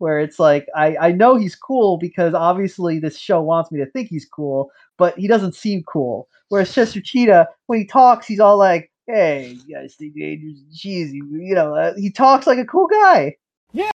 where 0.04 0.20
it's 0.20 0.38
like 0.38 0.66
I 0.76 0.96
I 0.98 1.12
know 1.12 1.34
he's 1.34 1.56
cool 1.56 1.96
because 1.96 2.34
obviously 2.34 2.98
this 2.98 3.18
show 3.18 3.40
wants 3.40 3.72
me 3.72 3.78
to 3.80 3.86
think 3.86 4.08
he's 4.10 4.26
cool, 4.26 4.70
but 4.98 5.18
he 5.18 5.26
doesn't 5.26 5.54
seem 5.54 5.82
cool. 5.84 6.28
Whereas 6.50 6.74
Chester 6.74 7.00
Cheetah, 7.00 7.48
when 7.68 7.78
he 7.78 7.86
talks, 7.86 8.26
he's 8.26 8.38
all 8.38 8.58
like, 8.58 8.92
"Hey, 9.06 9.56
you 9.66 9.74
guys 9.74 9.94
think 9.94 10.12
Andrew's 10.20 10.62
cheesy?" 10.76 11.16
You 11.16 11.54
know, 11.54 11.74
uh, 11.74 11.94
he 11.96 12.10
talks 12.10 12.46
like 12.46 12.58
a 12.58 12.66
cool 12.66 12.86
guy. 12.86 13.36
Yeah. 13.72 13.90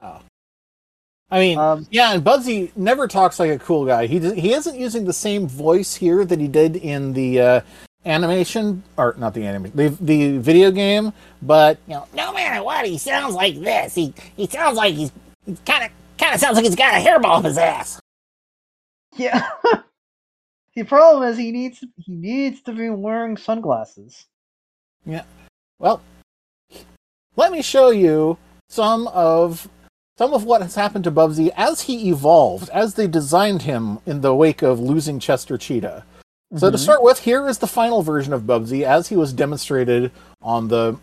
I 1.31 1.39
mean, 1.39 1.57
Um, 1.57 1.87
yeah, 1.89 2.13
and 2.13 2.23
Bubsy 2.23 2.69
never 2.77 3.07
talks 3.07 3.39
like 3.39 3.49
a 3.49 3.57
cool 3.57 3.83
guy. 3.87 4.05
He 4.05 4.19
he 4.19 4.53
isn't 4.53 4.77
using 4.79 5.05
the 5.05 5.13
same 5.13 5.47
voice 5.47 5.95
here 5.95 6.23
that 6.23 6.39
he 6.39 6.47
did 6.47 6.75
in 6.75 7.13
the 7.13 7.41
uh, 7.41 7.61
animation, 8.05 8.83
or 8.95 9.15
not 9.17 9.33
the 9.33 9.43
animation, 9.47 9.75
the 9.75 9.89
the 10.01 10.37
video 10.37 10.69
game. 10.69 11.13
But 11.41 11.79
you 11.87 11.95
know, 11.95 12.07
no 12.13 12.31
matter 12.31 12.63
what, 12.63 12.85
he 12.85 12.99
sounds 12.99 13.33
like 13.33 13.59
this. 13.59 13.95
He 13.95 14.13
he 14.37 14.45
sounds 14.45 14.77
like 14.77 14.93
he's 14.93 15.11
kind 15.65 15.85
of 15.85 15.91
kind 16.17 16.33
of 16.33 16.39
sounds 16.39 16.55
like 16.55 16.65
he's 16.65 16.75
got 16.75 16.95
a 16.95 17.05
hairball 17.05 17.39
up 17.39 17.45
his 17.45 17.57
ass. 17.57 17.99
Yeah. 19.15 19.47
the 20.75 20.83
problem 20.83 21.23
is 21.29 21.37
he 21.37 21.51
needs 21.51 21.83
he 21.97 22.13
needs 22.13 22.61
to 22.63 22.73
be 22.73 22.89
wearing 22.89 23.37
sunglasses. 23.37 24.25
Yeah. 25.05 25.23
Well, 25.79 26.01
let 27.35 27.51
me 27.51 27.61
show 27.61 27.89
you 27.89 28.37
some 28.69 29.07
of 29.09 29.67
some 30.17 30.33
of 30.33 30.45
what 30.45 30.61
has 30.61 30.75
happened 30.75 31.03
to 31.03 31.11
Bubsy 31.11 31.51
as 31.57 31.81
he 31.81 32.09
evolved, 32.09 32.69
as 32.69 32.93
they 32.95 33.07
designed 33.07 33.63
him 33.63 33.99
in 34.05 34.21
the 34.21 34.33
wake 34.33 34.61
of 34.61 34.79
losing 34.79 35.19
Chester 35.19 35.57
Cheetah. 35.57 36.05
So 36.55 36.71
to 36.71 36.77
Mhm. 36.77 36.79
start 36.79 37.03
with, 37.03 37.19
here 37.19 37.47
is 37.49 37.57
the 37.57 37.67
final 37.67 38.01
version 38.01 38.31
of 38.31 38.43
Bubsy 38.43 38.83
as 38.83 39.09
he 39.09 39.17
was 39.17 39.33
demonstrated 39.33 40.11
on 40.41 40.69
the 40.69 40.97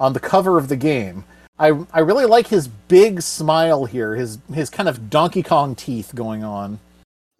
on 0.00 0.14
the 0.14 0.20
cover 0.20 0.58
of 0.58 0.68
the 0.68 0.76
game. 0.76 1.24
I 1.62 1.86
I 1.92 2.00
really 2.00 2.26
like 2.26 2.48
his 2.48 2.66
big 2.66 3.22
smile 3.22 3.84
here, 3.84 4.16
his 4.16 4.38
his 4.52 4.68
kind 4.68 4.88
of 4.88 5.08
Donkey 5.08 5.44
Kong 5.44 5.76
teeth 5.76 6.12
going 6.12 6.42
on. 6.42 6.80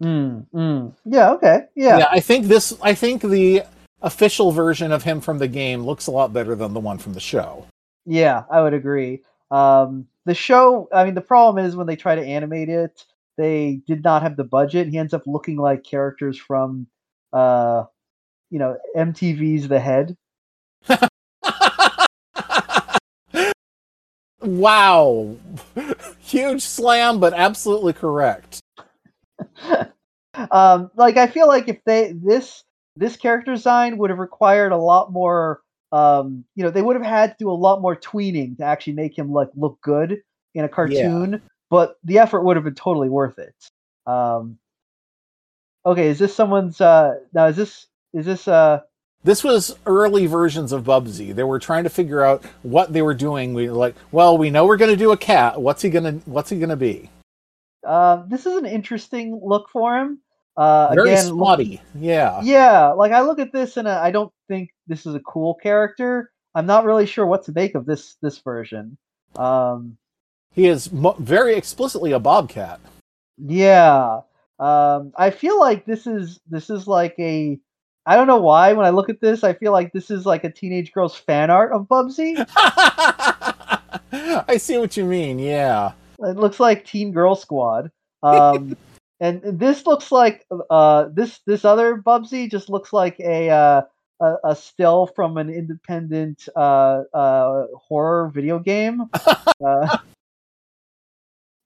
Mm, 0.01 0.45
mm. 0.53 0.93
Yeah. 1.03 1.31
Okay. 1.31 1.65
Yeah. 1.75 1.97
Yeah. 1.99 2.07
I 2.09 2.21
think 2.21 2.45
this 2.47 2.73
I 2.81 2.93
think 2.93 3.21
the 3.21 3.63
official 4.01 4.51
version 4.51 4.93
of 4.93 5.03
him 5.03 5.19
from 5.19 5.39
the 5.39 5.47
game 5.47 5.83
looks 5.83 6.07
a 6.07 6.11
lot 6.11 6.31
better 6.31 6.55
than 6.55 6.73
the 6.73 6.79
one 6.79 6.97
from 6.97 7.13
the 7.13 7.19
show. 7.19 7.65
Yeah, 8.05 8.43
I 8.49 8.61
would 8.61 8.73
agree. 8.73 9.21
Um, 9.51 10.07
the 10.25 10.33
show, 10.33 10.89
I 10.93 11.03
mean, 11.03 11.15
the 11.15 11.21
problem 11.21 11.65
is 11.65 11.75
when 11.75 11.87
they 11.87 11.95
try 11.95 12.15
to 12.15 12.25
animate 12.25 12.69
it, 12.69 13.05
they 13.37 13.81
did 13.87 14.03
not 14.03 14.21
have 14.21 14.35
the 14.35 14.43
budget. 14.43 14.87
He 14.87 14.97
ends 14.97 15.13
up 15.13 15.23
looking 15.25 15.57
like 15.57 15.83
characters 15.83 16.37
from, 16.37 16.87
uh, 17.31 17.85
you 18.49 18.59
know, 18.59 18.77
MTV's 18.95 19.67
The 19.67 19.79
Head. 19.79 20.17
Wow. 24.43 25.37
Huge 26.19 26.61
slam, 26.61 27.19
but 27.19 27.33
absolutely 27.33 27.93
correct. 27.93 28.59
um, 30.51 30.91
like 30.95 31.17
I 31.17 31.27
feel 31.27 31.47
like 31.47 31.69
if 31.69 31.83
they 31.85 32.13
this 32.13 32.63
this 32.95 33.17
character 33.17 33.53
design 33.53 33.97
would 33.97 34.09
have 34.09 34.19
required 34.19 34.71
a 34.71 34.77
lot 34.77 35.11
more. 35.11 35.61
Um, 35.91 36.43
you 36.55 36.63
know, 36.63 36.71
they 36.71 36.81
would 36.81 36.95
have 36.95 37.05
had 37.05 37.31
to 37.31 37.35
do 37.39 37.51
a 37.51 37.53
lot 37.53 37.81
more 37.81 37.95
tweening 37.95 38.57
to 38.57 38.63
actually 38.63 38.93
make 38.93 39.17
him 39.17 39.31
like 39.31 39.49
look 39.55 39.79
good 39.81 40.21
in 40.55 40.65
a 40.65 40.69
cartoon. 40.69 41.41
But 41.69 41.97
the 42.03 42.19
effort 42.19 42.41
would 42.41 42.57
have 42.57 42.63
been 42.63 42.75
totally 42.75 43.09
worth 43.09 43.37
it. 43.37 43.55
Um, 44.07 44.57
okay, 45.85 46.07
is 46.07 46.19
this 46.19 46.35
someone's? 46.35 46.81
Uh, 46.81 47.19
now 47.33 47.45
is 47.45 47.55
this 47.55 47.87
is 48.13 48.25
this? 48.25 48.47
Uh, 48.47 48.81
This 49.23 49.43
was 49.43 49.75
early 49.85 50.25
versions 50.25 50.71
of 50.73 50.83
Bubsy. 50.83 51.33
They 51.33 51.43
were 51.43 51.59
trying 51.59 51.85
to 51.85 51.89
figure 51.89 52.21
out 52.23 52.43
what 52.63 52.91
they 52.91 53.01
were 53.01 53.13
doing. 53.13 53.53
We 53.53 53.69
were 53.69 53.75
like, 53.75 53.95
well, 54.11 54.37
we 54.37 54.49
know 54.49 54.65
we're 54.65 54.77
going 54.77 54.91
to 54.91 54.97
do 54.97 55.11
a 55.13 55.17
cat. 55.17 55.61
What's 55.61 55.81
he 55.81 55.89
going 55.89 56.03
to 56.19 56.29
What's 56.29 56.49
he 56.49 56.57
going 56.59 56.69
to 56.69 56.75
be? 56.75 57.09
uh, 57.85 58.23
this 58.27 58.45
is 58.45 58.55
an 58.55 58.65
interesting 58.65 59.39
look 59.43 59.69
for 59.69 59.97
him. 59.97 60.19
Uh, 60.55 60.93
Very 60.93 61.11
again. 61.13 61.79
Yeah. 61.99 62.39
Yeah, 62.43 62.89
like 62.89 63.11
I 63.11 63.21
look 63.21 63.39
at 63.39 63.51
this 63.51 63.77
and 63.77 63.87
uh, 63.87 63.99
I 64.01 64.11
don't 64.11 64.31
think 64.47 64.69
this 64.87 65.05
is 65.05 65.15
a 65.15 65.19
cool 65.21 65.55
character. 65.55 66.31
I'm 66.55 66.65
not 66.65 66.85
really 66.85 67.05
sure 67.05 67.25
what 67.25 67.43
to 67.45 67.51
make 67.53 67.75
of 67.75 67.85
this 67.85 68.15
this 68.21 68.37
version. 68.39 68.97
Um, 69.35 69.97
He 70.51 70.67
is 70.67 70.91
mo- 70.91 71.15
very 71.17 71.55
explicitly 71.55 72.11
a 72.11 72.19
bobcat. 72.19 72.79
yeah, 73.37 74.19
um, 74.59 75.11
I 75.17 75.31
feel 75.31 75.59
like 75.59 75.85
this 75.85 76.05
is 76.07 76.39
this 76.47 76.69
is 76.69 76.87
like 76.87 77.15
a 77.19 77.59
I 78.05 78.15
don't 78.15 78.27
know 78.27 78.41
why 78.41 78.73
when 78.73 78.85
I 78.85 78.89
look 78.89 79.09
at 79.09 79.21
this 79.21 79.43
I 79.43 79.53
feel 79.53 79.71
like 79.71 79.93
this 79.93 80.11
is 80.11 80.25
like 80.25 80.43
a 80.43 80.51
teenage 80.51 80.91
girl's 80.91 81.15
fan 81.15 81.49
art 81.49 81.71
of 81.71 81.87
Bubsy. 81.87 82.35
I 84.47 84.57
see 84.57 84.77
what 84.77 84.97
you 84.97 85.05
mean. 85.05 85.39
Yeah. 85.39 85.93
It 86.19 86.37
looks 86.37 86.59
like 86.59 86.85
Teen 86.85 87.11
Girl 87.11 87.35
Squad. 87.35 87.91
Um, 88.21 88.77
and 89.19 89.41
this 89.43 89.85
looks 89.85 90.11
like 90.11 90.45
uh, 90.69 91.05
this 91.13 91.39
this 91.45 91.65
other 91.65 91.97
Bubsy 91.97 92.49
just 92.49 92.69
looks 92.69 92.93
like 92.93 93.19
a 93.19 93.49
uh, 93.49 93.81
a, 94.21 94.35
a 94.43 94.55
still 94.55 95.07
from 95.07 95.37
an 95.37 95.49
independent 95.49 96.47
uh, 96.55 97.03
uh, 97.13 97.67
horror 97.75 98.29
video 98.33 98.59
game. 98.59 99.09
uh, 99.65 99.97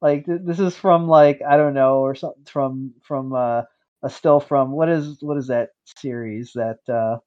like 0.01 0.25
th- 0.25 0.41
this 0.43 0.59
is 0.59 0.75
from 0.75 1.07
like 1.07 1.41
I 1.47 1.57
don't 1.57 1.73
know 1.73 1.99
or 1.99 2.15
something 2.15 2.45
from 2.45 2.93
from 3.01 3.33
uh, 3.33 3.63
a 4.03 4.09
still 4.09 4.39
from 4.39 4.71
what 4.71 4.89
is 4.89 5.17
what 5.21 5.37
is 5.37 5.47
that 5.47 5.69
series 5.85 6.51
that 6.53 6.79
uh, 6.89 7.17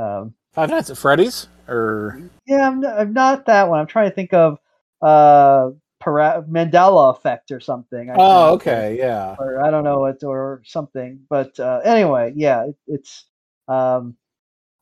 um, 0.00 0.34
Five 0.52 0.70
Nights 0.70 0.90
at 0.90 0.98
Freddy's, 0.98 1.48
or 1.68 2.20
yeah 2.46 2.66
I'm 2.68 2.80
not, 2.80 2.98
I'm 2.98 3.12
not 3.12 3.46
that 3.46 3.68
one 3.68 3.80
I'm 3.80 3.86
trying 3.86 4.08
to 4.08 4.14
think 4.14 4.32
of 4.32 4.58
uh, 5.02 5.70
para- 6.00 6.44
Mandela 6.48 7.16
effect 7.16 7.50
or 7.50 7.60
something. 7.60 8.10
I 8.10 8.14
oh, 8.16 8.50
think. 8.50 8.62
okay, 8.62 8.98
yeah. 8.98 9.36
or 9.38 9.64
I 9.64 9.70
don't 9.70 9.84
know 9.84 10.06
it 10.06 10.22
or 10.22 10.62
something. 10.64 11.20
But 11.28 11.58
uh, 11.58 11.80
anyway, 11.84 12.32
yeah, 12.36 12.66
it, 12.66 12.76
it's 12.86 13.24
um, 13.68 14.16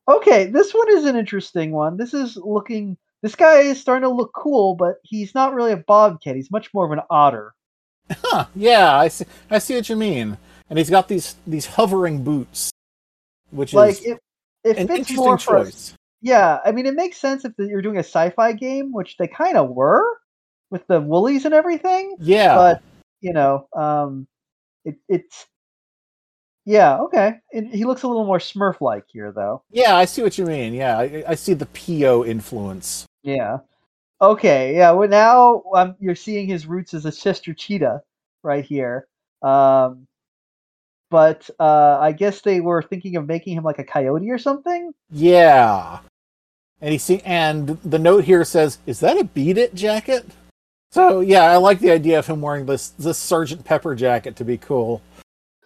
okay. 0.07 0.45
This 0.45 0.73
one 0.73 0.89
is 0.97 1.05
an 1.05 1.15
interesting 1.15 1.71
one. 1.71 1.97
This 1.97 2.13
is 2.13 2.37
looking. 2.37 2.97
This 3.21 3.35
guy 3.35 3.61
is 3.61 3.79
starting 3.79 4.07
to 4.07 4.15
look 4.15 4.31
cool, 4.35 4.75
but 4.75 4.97
he's 5.03 5.33
not 5.33 5.53
really 5.53 5.71
a 5.71 5.77
bobcat. 5.77 6.35
He's 6.35 6.51
much 6.51 6.73
more 6.73 6.85
of 6.85 6.91
an 6.91 7.01
otter. 7.09 7.53
Huh, 8.11 8.45
yeah, 8.55 8.95
I 8.95 9.07
see. 9.07 9.25
I 9.49 9.57
see 9.57 9.75
what 9.75 9.89
you 9.89 9.95
mean. 9.95 10.37
And 10.69 10.79
he's 10.79 10.89
got 10.89 11.07
these 11.07 11.35
these 11.45 11.65
hovering 11.65 12.23
boots, 12.23 12.71
which 13.51 13.73
Like 13.73 13.91
is 13.99 14.05
it, 14.05 14.19
it 14.63 14.77
an 14.77 14.87
fits 14.87 14.99
interesting 14.99 15.15
more 15.17 15.37
for. 15.37 15.63
choice. 15.65 15.93
Yeah, 16.21 16.59
I 16.65 16.71
mean, 16.71 16.87
it 16.87 16.95
makes 16.95 17.17
sense 17.17 17.45
if 17.45 17.53
you're 17.59 17.83
doing 17.83 17.97
a 17.97 17.99
sci-fi 17.99 18.53
game, 18.53 18.91
which 18.91 19.17
they 19.17 19.27
kind 19.27 19.57
of 19.57 19.69
were 19.69 20.05
with 20.71 20.87
the 20.87 20.99
woolies 20.99 21.45
and 21.45 21.53
everything. 21.53 22.15
Yeah, 22.19 22.55
but 22.55 22.81
you 23.21 23.31
know, 23.33 23.67
um, 23.75 24.27
it, 24.85 24.95
it's 25.07 25.45
yeah, 26.65 26.97
okay. 27.01 27.35
It, 27.51 27.65
he 27.73 27.85
looks 27.85 28.01
a 28.01 28.07
little 28.07 28.25
more 28.25 28.39
Smurf-like 28.39 29.05
here, 29.07 29.31
though. 29.31 29.61
yeah, 29.69 29.95
I 29.95 30.05
see 30.05 30.23
what 30.23 30.37
you 30.39 30.45
mean. 30.45 30.73
Yeah, 30.73 30.97
I, 30.97 31.23
I 31.27 31.35
see 31.35 31.53
the 31.53 31.67
Peyo 31.67 32.27
influence. 32.27 33.05
Yeah. 33.21 33.59
Okay. 34.19 34.75
Yeah. 34.75 34.91
Well, 34.91 35.07
now 35.09 35.61
um, 35.75 35.95
you're 35.99 36.15
seeing 36.15 36.47
his 36.47 36.65
roots 36.65 36.95
as 36.95 37.05
a 37.05 37.11
Chester 37.11 37.53
Cheetah 37.53 38.01
right 38.41 38.65
here. 38.65 39.07
Um, 39.43 40.07
but 41.15 41.49
uh, 41.61 41.97
I 42.01 42.11
guess 42.11 42.41
they 42.41 42.59
were 42.59 42.81
thinking 42.81 43.15
of 43.15 43.25
making 43.25 43.55
him 43.55 43.63
like 43.63 43.79
a 43.79 43.85
coyote 43.85 44.29
or 44.29 44.37
something. 44.37 44.93
Yeah, 45.09 45.99
and 46.81 46.91
he 46.91 46.97
see, 46.97 47.21
and 47.23 47.69
the 47.85 47.97
note 47.97 48.25
here 48.25 48.43
says, 48.43 48.79
"Is 48.85 48.99
that 48.99 49.17
a 49.17 49.23
Beat 49.23 49.57
It 49.57 49.73
jacket?" 49.75 50.25
So 50.91 51.21
yeah, 51.21 51.43
I 51.43 51.55
like 51.55 51.79
the 51.79 51.91
idea 51.91 52.19
of 52.19 52.27
him 52.27 52.41
wearing 52.41 52.65
this 52.65 52.89
this 52.89 53.17
Sergeant 53.17 53.63
Pepper 53.63 53.95
jacket 53.95 54.35
to 54.35 54.43
be 54.43 54.57
cool. 54.57 55.01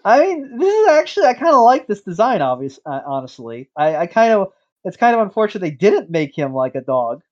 I 0.05 0.19
mean, 0.19 0.59
this 0.59 0.71
is 0.71 0.87
actually 0.89 1.25
I 1.25 1.33
kind 1.33 1.55
of 1.55 1.61
like 1.61 1.87
this 1.87 2.01
design. 2.01 2.43
Obviously, 2.43 2.83
uh, 2.85 3.01
honestly, 3.07 3.71
I, 3.75 3.95
I 3.95 4.05
kind 4.05 4.31
of 4.31 4.49
it's 4.83 4.97
kind 4.97 5.15
of 5.15 5.21
unfortunate 5.23 5.61
they 5.61 5.71
didn't 5.71 6.11
make 6.11 6.37
him 6.37 6.53
like 6.53 6.75
a 6.75 6.81
dog. 6.81 7.23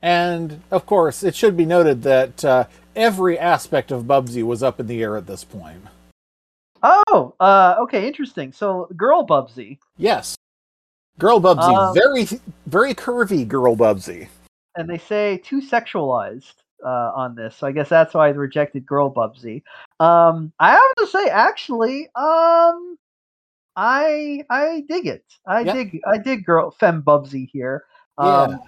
And 0.00 0.62
of 0.70 0.86
course, 0.86 1.22
it 1.22 1.34
should 1.34 1.54
be 1.54 1.66
noted 1.66 2.02
that 2.04 2.42
uh, 2.46 2.64
every 2.96 3.38
aspect 3.38 3.92
of 3.92 4.04
Bubsy 4.04 4.42
was 4.42 4.62
up 4.62 4.80
in 4.80 4.86
the 4.86 5.02
air 5.02 5.14
at 5.18 5.26
this 5.26 5.44
point. 5.44 5.82
Oh, 6.82 7.34
uh, 7.40 7.76
okay, 7.80 8.06
interesting. 8.06 8.52
So, 8.52 8.88
girl 8.96 9.26
Bubsy, 9.26 9.78
Yes, 9.96 10.36
girl 11.18 11.40
Bubsy, 11.40 11.76
Um, 11.76 11.94
very 11.94 12.24
very 12.66 12.94
curvy 12.94 13.46
girl 13.46 13.76
Bubsy. 13.76 14.28
and 14.76 14.88
they 14.88 14.98
say 14.98 15.38
too 15.38 15.60
sexualized 15.60 16.54
uh, 16.84 17.10
on 17.16 17.34
this. 17.34 17.56
So 17.56 17.66
I 17.66 17.72
guess 17.72 17.88
that's 17.88 18.14
why 18.14 18.30
they 18.30 18.38
rejected 18.38 18.86
Girl 18.86 19.12
Bubsy. 19.12 19.62
Um, 19.98 20.52
I 20.60 20.70
have 20.70 20.94
to 20.98 21.06
say, 21.08 21.28
actually, 21.28 22.06
um, 22.14 22.96
I 23.74 24.44
I 24.48 24.84
dig 24.88 25.06
it. 25.06 25.24
I 25.46 25.62
Yeah. 25.62 25.72
dig 25.72 26.00
I 26.06 26.18
dig 26.18 26.44
Girl 26.44 26.70
fem 26.70 27.02
Bubsy 27.02 27.48
here. 27.52 27.84
Yeah. 28.22 28.42
Um, 28.42 28.60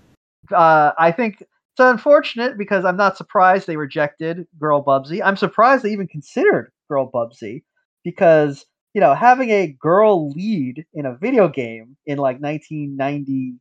uh, 0.53 0.93
I 0.99 1.13
think 1.13 1.41
it's 1.43 1.79
unfortunate 1.79 2.59
because 2.59 2.85
I'm 2.85 2.97
not 2.97 3.17
surprised 3.17 3.69
they 3.69 3.77
rejected 3.77 4.49
Girl 4.59 4.83
Bubsy. 4.85 5.21
I'm 5.25 5.37
surprised 5.37 5.85
they 5.85 5.93
even 5.93 6.09
considered 6.09 6.73
Girl 6.89 7.09
Bubsy 7.09 7.63
because 8.05 8.65
you 8.95 9.01
know 9.01 9.15
having 9.15 9.51
a 9.51 9.69
girl 9.69 10.31
lead 10.31 10.85
in 10.95 11.07
a 11.07 11.15
video 11.17 11.49
game 11.49 11.97
in 12.07 12.19
like 12.19 12.41
1990. 12.41 13.55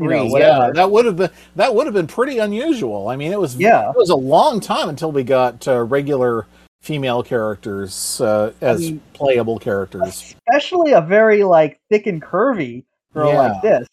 You 0.00 0.06
know, 0.06 0.36
yeah, 0.38 0.70
that 0.74 0.92
would 0.92 1.06
have 1.06 1.16
been 1.16 1.30
that 1.56 1.74
would 1.74 1.86
have 1.86 1.94
been 1.94 2.06
pretty 2.06 2.38
unusual. 2.38 3.08
I 3.08 3.16
mean, 3.16 3.32
it 3.32 3.40
was 3.40 3.56
Yeah. 3.56 3.90
it 3.90 3.96
was 3.96 4.10
a 4.10 4.16
long 4.16 4.60
time 4.60 4.88
until 4.88 5.10
we 5.10 5.24
got 5.24 5.66
uh, 5.66 5.82
regular 5.82 6.46
female 6.82 7.24
characters 7.24 8.20
uh, 8.20 8.52
as 8.60 8.78
mean, 8.78 9.00
playable 9.12 9.58
characters. 9.58 10.36
especially 10.46 10.92
a 10.92 11.00
very 11.00 11.42
like 11.42 11.80
thick 11.90 12.06
and 12.06 12.22
curvy 12.22 12.84
girl 13.12 13.32
Yeah. 13.32 13.38
like 13.38 13.62
this. 13.62 13.88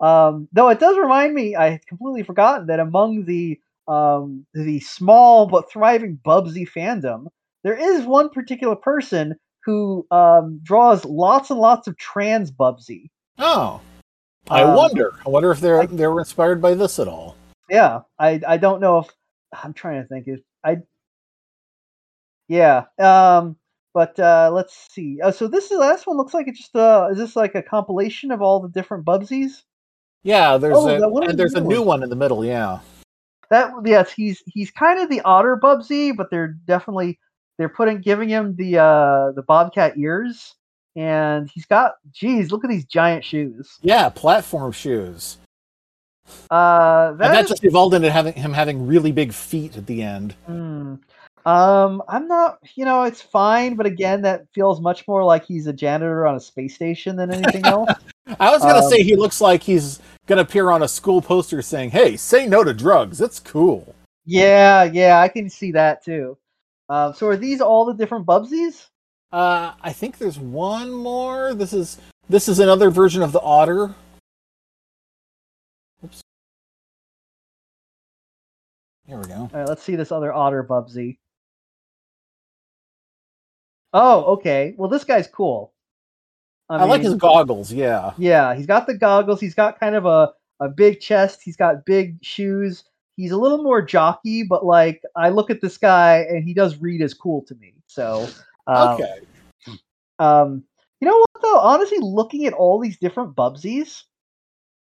Um, 0.00 0.48
though 0.52 0.70
it 0.70 0.80
does 0.80 0.98
remind 0.98 1.32
me, 1.34 1.54
I 1.54 1.70
had 1.70 1.86
completely 1.86 2.24
forgotten 2.24 2.66
that 2.66 2.80
among 2.80 3.24
the 3.24 3.60
um, 3.86 4.44
the 4.54 4.80
small 4.80 5.46
but 5.46 5.70
thriving 5.70 6.18
Bubsy 6.26 6.68
fandom, 6.68 7.26
there 7.64 7.76
is 7.76 8.04
one 8.06 8.28
particular 8.30 8.76
person 8.76 9.34
who 9.64 10.06
um, 10.12 10.60
draws 10.62 11.04
lots 11.04 11.50
and 11.50 11.58
lots 11.58 11.88
of 11.88 11.96
trans 11.96 12.52
Bubsy. 12.52 13.10
Oh, 13.38 13.80
I 14.48 14.62
Um, 14.62 14.76
wonder. 14.76 15.14
I 15.26 15.30
wonder 15.30 15.50
if 15.50 15.58
they're 15.60 15.80
I- 15.82 15.86
they 15.86 16.06
were 16.06 16.20
inspired 16.20 16.62
by 16.62 16.74
this 16.74 16.98
at 17.00 17.08
all. 17.08 17.34
Yeah, 17.68 18.00
I 18.18 18.40
I 18.46 18.58
don't 18.58 18.80
know 18.80 18.98
if 18.98 19.08
I'm 19.64 19.72
trying 19.72 20.02
to 20.02 20.08
think 20.08 20.28
if 20.28 20.40
I. 20.62 20.76
Yeah. 22.48 22.84
Um. 22.98 23.56
But 23.94 24.18
uh, 24.18 24.50
let's 24.52 24.88
see. 24.92 25.20
Uh, 25.22 25.30
so 25.30 25.46
this 25.46 25.70
is 25.70 25.78
last 25.78 26.06
one 26.08 26.16
looks 26.16 26.34
like 26.34 26.48
it's 26.48 26.58
just 26.58 26.74
uh 26.74 27.08
is 27.12 27.16
this 27.18 27.36
like 27.36 27.54
a 27.54 27.62
compilation 27.62 28.32
of 28.32 28.42
all 28.42 28.58
the 28.60 28.68
different 28.68 29.04
Bubsies? 29.04 29.62
Yeah, 30.24 30.56
there's 30.56 30.76
Oh, 30.76 30.88
a 30.88 30.94
and 30.94 31.30
the 31.30 31.34
there's 31.36 31.54
a 31.54 31.60
new 31.60 31.68
new 31.76 31.82
one 31.82 32.02
in 32.02 32.10
the 32.10 32.16
middle. 32.16 32.44
Yeah. 32.44 32.80
That 33.50 33.70
yes, 33.84 34.10
he's 34.10 34.42
he's 34.46 34.70
kind 34.72 34.98
of 34.98 35.08
the 35.08 35.20
otter 35.20 35.56
Bubsy, 35.62 36.14
but 36.14 36.28
they're 36.30 36.56
definitely 36.66 37.20
they're 37.58 37.68
putting 37.68 38.00
giving 38.00 38.28
him 38.28 38.54
the 38.56 38.78
uh 38.78 39.32
the 39.32 39.42
bobcat 39.46 39.96
ears, 39.96 40.54
and 40.96 41.48
he's 41.48 41.66
got 41.66 41.94
geez, 42.12 42.50
look 42.52 42.64
at 42.64 42.70
these 42.70 42.84
giant 42.84 43.24
shoes. 43.24 43.78
Yeah, 43.82 44.08
platform 44.08 44.72
shoes. 44.72 45.38
Uh, 46.50 47.08
and 47.10 47.20
that 47.20 47.32
that 47.32 47.44
is, 47.44 47.50
just 47.50 47.64
evolved 47.64 47.94
into 47.94 48.10
having 48.10 48.32
him 48.32 48.52
having 48.52 48.86
really 48.86 49.12
big 49.12 49.32
feet 49.32 49.76
at 49.76 49.86
the 49.86 50.02
end. 50.02 50.32
hmm. 50.46 50.94
um, 51.44 52.02
I'm 52.08 52.26
not, 52.26 52.58
you 52.76 52.86
know, 52.86 53.02
it's 53.02 53.20
fine, 53.20 53.74
but 53.76 53.84
again, 53.84 54.22
that 54.22 54.46
feels 54.54 54.80
much 54.80 55.06
more 55.06 55.22
like 55.22 55.44
he's 55.44 55.66
a 55.66 55.72
janitor 55.72 56.26
on 56.26 56.34
a 56.36 56.40
space 56.40 56.74
station 56.74 57.16
than 57.16 57.30
anything 57.30 57.66
else. 57.66 57.90
I 58.40 58.50
was 58.50 58.62
gonna 58.62 58.78
Um, 58.78 58.90
say 58.90 59.02
he 59.02 59.16
looks 59.16 59.42
like 59.42 59.62
he's 59.62 60.00
gonna 60.26 60.40
appear 60.40 60.70
on 60.70 60.82
a 60.82 60.88
school 60.88 61.20
poster 61.20 61.60
saying, 61.60 61.90
"Hey, 61.90 62.16
say 62.16 62.46
no 62.46 62.64
to 62.64 62.72
drugs. 62.72 63.20
It's 63.20 63.38
cool." 63.38 63.94
yeah, 64.24 64.84
yeah, 64.84 65.20
I 65.20 65.28
can 65.28 65.50
see 65.50 65.72
that 65.72 66.02
too. 66.02 66.38
Um, 66.88 67.14
so 67.14 67.26
are 67.28 67.36
these 67.36 67.60
all 67.60 67.84
the 67.84 67.94
different 67.94 68.26
Bubsies? 68.26 68.88
Uh, 69.32 69.72
I 69.80 69.92
think 69.92 70.18
there's 70.18 70.38
one 70.38 70.92
more. 70.92 71.54
This 71.54 71.72
is 71.72 71.98
this 72.28 72.48
is 72.48 72.58
another 72.58 72.90
version 72.90 73.22
of 73.22 73.32
the 73.32 73.40
otter. 73.40 73.94
Oops. 76.04 76.20
Here 79.06 79.18
we 79.18 79.24
go. 79.24 79.34
All 79.34 79.50
right, 79.52 79.68
let's 79.68 79.82
see 79.82 79.96
this 79.96 80.12
other 80.12 80.32
otter 80.32 80.62
Bubsy. 80.62 81.18
Oh, 83.92 84.24
okay. 84.34 84.74
Well, 84.76 84.88
this 84.88 85.04
guy's 85.04 85.26
cool. 85.26 85.72
I, 86.68 86.84
like 86.84 87.02
mean, 87.02 87.10
his 87.10 87.20
goggles. 87.20 87.72
Yeah. 87.72 88.12
Yeah, 88.18 88.54
he's 88.54 88.66
got 88.66 88.86
the 88.86 88.96
goggles. 88.96 89.40
He's 89.40 89.54
got 89.54 89.78
kind 89.78 89.94
of 89.94 90.06
a, 90.06 90.32
a 90.60 90.68
big 90.68 91.00
chest. 91.00 91.42
He's 91.42 91.56
got 91.56 91.84
big 91.84 92.24
shoes. 92.24 92.84
He's 93.16 93.30
a 93.30 93.36
little 93.36 93.62
more 93.62 93.80
jockey, 93.82 94.42
but 94.42 94.64
like 94.64 95.02
I 95.16 95.28
look 95.28 95.50
at 95.50 95.60
this 95.60 95.78
guy 95.78 96.18
and 96.28 96.44
he 96.44 96.54
does 96.54 96.78
read 96.78 97.00
as 97.02 97.14
cool 97.14 97.42
to 97.46 97.54
me. 97.56 97.74
So 97.86 98.28
um, 98.66 98.94
Okay. 98.94 99.20
um, 100.18 100.64
you 101.00 101.08
know 101.08 101.18
what 101.18 101.42
though? 101.42 101.58
Honestly, 101.58 101.98
looking 102.00 102.46
at 102.46 102.52
all 102.52 102.80
these 102.80 102.98
different 102.98 103.36
Bubsies, 103.36 104.02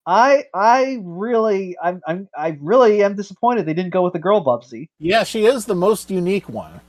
I 0.05 0.45
I 0.53 0.99
really 1.03 1.77
I'm 1.81 2.01
I'm 2.07 2.27
I 2.37 2.57
really 2.61 3.03
am 3.03 3.15
disappointed 3.15 3.65
they 3.65 3.73
didn't 3.73 3.93
go 3.93 4.03
with 4.03 4.13
the 4.13 4.19
girl 4.19 4.43
Bubsy. 4.43 4.89
Yeah, 4.99 5.23
she 5.23 5.45
is 5.45 5.65
the 5.65 5.75
most 5.75 6.09
unique 6.11 6.49
one. 6.49 6.81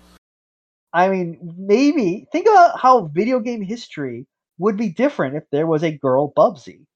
I 0.93 1.09
mean, 1.09 1.39
maybe 1.59 2.27
think 2.33 2.47
about 2.47 2.79
how 2.79 3.07
video 3.07 3.41
game 3.41 3.63
history 3.63 4.27
would 4.59 4.77
be 4.77 4.89
different 4.91 5.37
if 5.37 5.45
there 5.51 5.67
was 5.67 5.83
a 5.83 5.97
girl 5.97 6.33
Bubsy. 6.37 6.87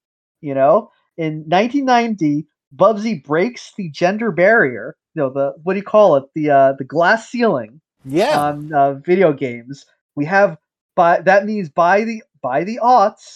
You 0.41 0.55
know, 0.55 0.91
in 1.17 1.45
1990, 1.49 2.47
Bubsy 2.77 3.23
breaks 3.25 3.73
the 3.77 3.91
gender 3.91 4.31
barrier. 4.31 4.95
You 5.15 5.23
know, 5.23 5.31
the 5.31 5.55
what 5.63 5.75
do 5.75 5.79
you 5.79 5.85
call 5.85 6.17
it? 6.17 6.25
The 6.35 6.51
uh, 6.51 6.73
the 6.79 6.85
glass 6.85 7.29
ceiling 7.29 7.81
Yeah. 8.05 8.39
on 8.39 8.73
uh, 8.73 8.95
video 8.95 9.33
games. 9.33 9.87
We 10.15 10.25
have 10.27 10.59
by 10.95 11.21
that 11.23 11.45
means 11.47 11.69
by 11.71 12.05
the 12.05 12.23
by 12.43 12.65
the 12.65 12.79
aughts, 12.83 13.35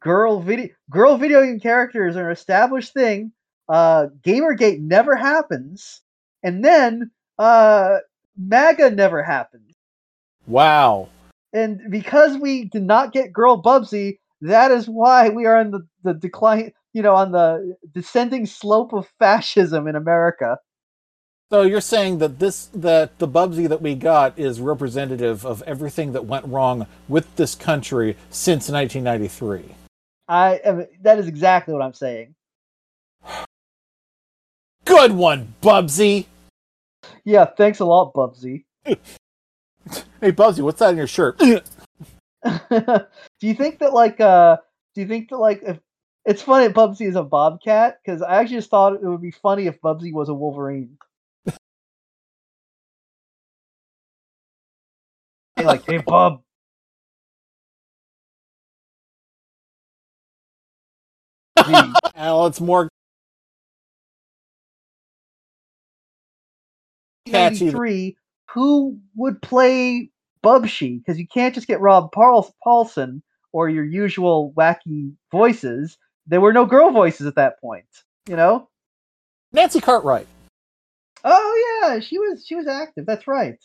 girl 0.00 0.40
video 0.40 0.68
girl 0.90 1.16
video 1.16 1.42
game 1.42 1.60
characters 1.60 2.16
are 2.16 2.26
an 2.26 2.32
established 2.32 2.92
thing. 2.92 3.32
Uh, 3.68 4.06
Gamergate 4.22 4.80
never 4.80 5.16
happens, 5.16 6.02
and 6.42 6.64
then 6.64 7.10
uh, 7.38 7.98
MAGA 8.36 8.90
never 8.90 9.22
happens. 9.22 9.72
wow. 10.46 11.08
And 11.52 11.80
because 11.90 12.36
we 12.36 12.64
did 12.64 12.82
not 12.82 13.12
get 13.12 13.32
girl 13.32 13.62
Bubsy, 13.62 14.18
that 14.42 14.70
is 14.70 14.88
why 14.88 15.30
we 15.30 15.46
are 15.46 15.58
in 15.60 15.70
the, 15.70 15.86
the 16.02 16.12
decline, 16.12 16.72
you 16.96 17.02
know, 17.02 17.14
on 17.14 17.30
the 17.30 17.76
descending 17.92 18.46
slope 18.46 18.94
of 18.94 19.06
fascism 19.18 19.86
in 19.86 19.96
America. 19.96 20.56
So 21.50 21.60
you're 21.60 21.82
saying 21.82 22.20
that 22.20 22.38
this 22.38 22.70
that 22.72 23.18
the 23.18 23.28
Bubsy 23.28 23.68
that 23.68 23.82
we 23.82 23.94
got 23.94 24.38
is 24.38 24.62
representative 24.62 25.44
of 25.44 25.62
everything 25.66 26.12
that 26.12 26.24
went 26.24 26.46
wrong 26.46 26.86
with 27.06 27.36
this 27.36 27.54
country 27.54 28.16
since 28.30 28.70
1993. 28.70 29.74
I 30.26 30.54
am, 30.64 30.86
that 31.02 31.18
is 31.18 31.28
exactly 31.28 31.74
what 31.74 31.82
I'm 31.82 31.92
saying. 31.92 32.34
Good 34.86 35.12
one, 35.12 35.52
Bubsy. 35.62 36.24
Yeah, 37.26 37.44
thanks 37.44 37.80
a 37.80 37.84
lot, 37.84 38.14
Bubsy. 38.14 38.64
Hey, 40.20 40.32
Bubsy, 40.32 40.62
what's 40.62 40.78
that 40.78 40.90
in 40.90 40.96
your 40.96 41.06
shirt? 41.06 41.38
do 41.40 41.56
you 43.42 43.54
think 43.54 43.80
that 43.80 43.92
like 43.92 44.18
uh 44.18 44.56
do 44.94 45.02
you 45.02 45.06
think 45.06 45.28
that 45.28 45.36
like 45.36 45.62
if 45.62 45.78
it's 46.26 46.42
funny 46.42 46.68
that 46.68 46.76
Bubsy 46.76 47.08
is 47.08 47.16
a 47.16 47.24
bobcat 47.24 47.98
because 48.04 48.22
I 48.22 48.36
actually 48.40 48.58
just 48.58 48.70
thought 48.70 48.94
it 48.94 49.02
would 49.04 49.22
be 49.22 49.32
funny 49.32 49.66
if 49.66 49.80
Bubsy 49.80 50.12
was 50.12 50.28
a 50.28 50.34
Wolverine. 50.34 50.98
Like, 55.58 55.84
hey 55.86 55.98
Bub. 55.98 56.42
Well, 62.16 62.46
it's 62.46 62.60
more 62.60 62.88
catchy. 67.26 67.70
93, 67.70 68.16
who 68.52 68.98
would 69.16 69.42
play 69.42 70.10
Bubshy? 70.44 70.98
Because 70.98 71.18
you 71.18 71.26
can't 71.26 71.54
just 71.54 71.66
get 71.68 71.80
Rob 71.80 72.12
Paul- 72.12 72.54
Paulsen 72.66 73.22
or 73.52 73.68
your 73.68 73.84
usual 73.84 74.52
wacky 74.56 75.12
voices. 75.32 75.98
There 76.26 76.40
were 76.40 76.52
no 76.52 76.66
girl 76.66 76.90
voices 76.90 77.26
at 77.26 77.36
that 77.36 77.60
point, 77.60 77.86
you 78.28 78.36
know? 78.36 78.68
Nancy 79.52 79.80
Cartwright. 79.80 80.26
Oh 81.24 81.82
yeah, 81.82 82.00
she 82.00 82.18
was 82.18 82.44
she 82.46 82.54
was 82.54 82.66
active. 82.66 83.06
That's 83.06 83.26
right. 83.26 83.58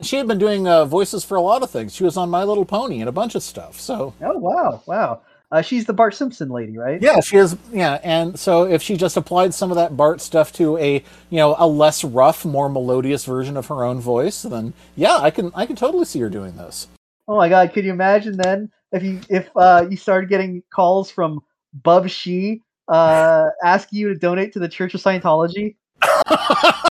She 0.00 0.16
had 0.16 0.26
been 0.26 0.38
doing 0.38 0.66
uh, 0.66 0.84
voices 0.84 1.24
for 1.24 1.36
a 1.36 1.42
lot 1.42 1.62
of 1.62 1.70
things. 1.70 1.94
She 1.94 2.04
was 2.04 2.16
on 2.16 2.30
My 2.30 2.44
Little 2.44 2.64
Pony 2.64 3.00
and 3.00 3.08
a 3.08 3.12
bunch 3.12 3.34
of 3.34 3.42
stuff. 3.42 3.80
So 3.80 4.14
Oh 4.20 4.38
wow, 4.38 4.82
wow. 4.86 5.22
Uh, 5.50 5.60
she's 5.60 5.84
the 5.84 5.92
Bart 5.92 6.14
Simpson 6.14 6.48
lady, 6.48 6.78
right? 6.78 7.02
yeah, 7.02 7.20
she 7.20 7.36
is. 7.36 7.56
Yeah, 7.70 8.00
and 8.02 8.38
so 8.38 8.64
if 8.64 8.80
she 8.80 8.96
just 8.96 9.18
applied 9.18 9.52
some 9.52 9.70
of 9.70 9.76
that 9.76 9.96
Bart 9.96 10.22
stuff 10.22 10.50
to 10.54 10.78
a 10.78 11.04
you 11.30 11.36
know 11.36 11.54
a 11.58 11.66
less 11.66 12.04
rough, 12.04 12.44
more 12.44 12.68
melodious 12.68 13.24
version 13.24 13.56
of 13.56 13.66
her 13.66 13.84
own 13.84 14.00
voice, 14.00 14.42
then 14.42 14.72
yeah, 14.96 15.18
I 15.18 15.30
can 15.30 15.52
I 15.54 15.66
can 15.66 15.76
totally 15.76 16.06
see 16.06 16.20
her 16.20 16.30
doing 16.30 16.56
this. 16.56 16.88
Oh 17.28 17.36
my 17.36 17.48
god, 17.48 17.72
could 17.72 17.84
you 17.84 17.92
imagine 17.92 18.36
then 18.36 18.70
if 18.92 19.02
you 19.02 19.20
if 19.28 19.48
uh, 19.56 19.86
you 19.90 19.96
started 19.96 20.28
getting 20.28 20.62
calls 20.72 21.10
from 21.10 21.40
Bub 21.82 22.08
She 22.08 22.62
uh, 22.88 23.48
asking 23.64 23.98
you 23.98 24.08
to 24.08 24.14
donate 24.14 24.52
to 24.52 24.58
the 24.58 24.68
Church 24.68 24.94
of 24.94 25.02
Scientology? 25.02 25.76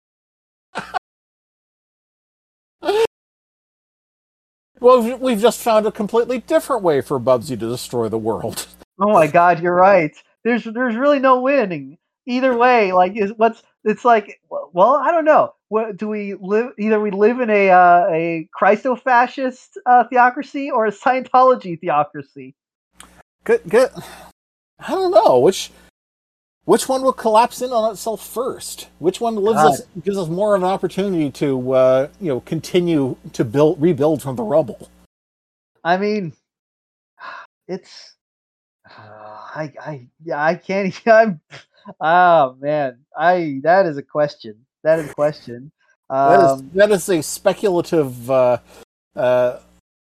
Well, 4.81 5.17
we've- 5.17 5.41
just 5.41 5.61
found 5.61 5.85
a 5.87 5.91
completely 5.91 6.39
different 6.39 6.83
way 6.83 7.01
for 7.01 7.19
Bubsy 7.19 7.49
to 7.49 7.55
destroy 7.55 8.09
the 8.09 8.17
world. 8.17 8.67
Oh 8.99 9.11
my 9.11 9.27
god, 9.27 9.61
you're 9.61 9.75
right. 9.75 10.15
There's 10.43 10.63
there's 10.63 10.95
really 10.95 11.19
no 11.19 11.41
winning 11.41 11.97
either 12.27 12.55
way. 12.57 12.91
Like 12.91 13.17
is 13.17 13.33
what's 13.37 13.63
it's 13.85 14.03
like. 14.03 14.41
Well, 14.49 14.95
I 14.95 15.11
don't 15.11 15.25
know. 15.25 15.53
What 15.69 15.95
do 15.95 16.09
we 16.09 16.33
live? 16.33 16.73
Either 16.77 16.99
we 16.99 17.11
live 17.11 17.39
in 17.39 17.49
a 17.49 17.69
uh, 17.69 18.07
a 18.09 18.49
Christo-fascist 18.53 19.79
uh, 19.85 20.03
theocracy 20.09 20.69
or 20.69 20.85
a 20.87 20.91
Scientology 20.91 21.79
theocracy. 21.79 22.55
Good, 23.45 23.61
good. 23.69 23.91
I 24.79 24.91
don't 24.91 25.11
know 25.11 25.39
which 25.39 25.71
which 26.65 26.89
one 26.89 27.03
will 27.03 27.13
collapse 27.13 27.61
in 27.61 27.71
on 27.71 27.91
itself 27.91 28.27
first. 28.27 28.89
Which 28.99 29.21
one 29.21 29.35
lives 29.35 29.61
God. 29.61 29.73
us 29.73 29.81
gives 30.03 30.17
us 30.17 30.27
more 30.27 30.55
of 30.55 30.63
an 30.63 30.67
opportunity 30.67 31.29
to 31.31 31.71
uh, 31.73 32.07
you 32.19 32.29
know 32.29 32.39
continue 32.41 33.15
to 33.33 33.45
build 33.45 33.81
rebuild 33.81 34.21
from 34.21 34.35
the 34.35 34.43
rubble. 34.43 34.89
I 35.83 35.97
mean, 35.97 36.33
it's. 37.67 38.15
I 38.97 39.71
I 39.79 40.07
yeah 40.23 40.43
I 40.43 40.55
can't. 40.55 40.99
I'm. 41.07 41.39
Oh 41.99 42.55
man, 42.59 42.99
I 43.17 43.59
that 43.63 43.85
is 43.85 43.97
a 43.97 44.03
question. 44.03 44.65
That 44.83 44.99
is 44.99 45.09
a 45.09 45.13
question. 45.13 45.71
That 46.09 46.41
is 46.41 46.51
Um, 46.51 46.71
that 46.73 46.91
is 46.91 47.09
a 47.09 47.21
speculative 47.21 48.29
uh, 48.29 48.57
uh, 49.15 49.59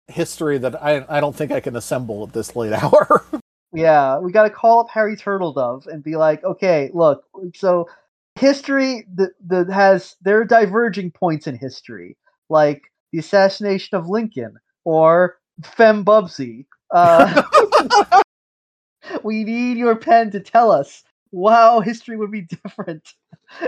history 0.08 0.58
that 0.58 0.82
I 0.82 1.04
I 1.08 1.20
don't 1.20 1.34
think 1.34 1.52
I 1.52 1.60
can 1.60 1.76
assemble 1.76 2.24
at 2.24 2.32
this 2.32 2.54
late 2.56 2.72
hour. 2.82 3.24
Yeah, 3.72 4.18
we 4.18 4.32
got 4.32 4.44
to 4.44 4.50
call 4.50 4.80
up 4.80 4.90
Harry 4.90 5.16
Turtledove 5.16 5.86
and 5.86 6.04
be 6.04 6.16
like, 6.16 6.44
okay, 6.44 6.90
look, 6.92 7.24
so 7.54 7.88
history 8.36 9.06
that 9.14 9.30
that 9.46 9.70
has 9.70 10.16
there 10.20 10.40
are 10.40 10.44
diverging 10.44 11.10
points 11.10 11.46
in 11.46 11.56
history, 11.56 12.16
like 12.48 12.82
the 13.12 13.18
assassination 13.18 13.96
of 13.96 14.08
Lincoln 14.08 14.56
or 14.84 15.38
Fem 15.64 16.04
Bubsy. 16.04 16.66
Uh, 16.90 17.42
we 19.22 19.44
need 19.44 19.78
your 19.78 19.96
pen 19.96 20.30
to 20.30 20.40
tell 20.40 20.70
us 20.70 21.04
how 21.48 21.80
history 21.80 22.16
would 22.16 22.30
be 22.30 22.42
different. 22.42 23.14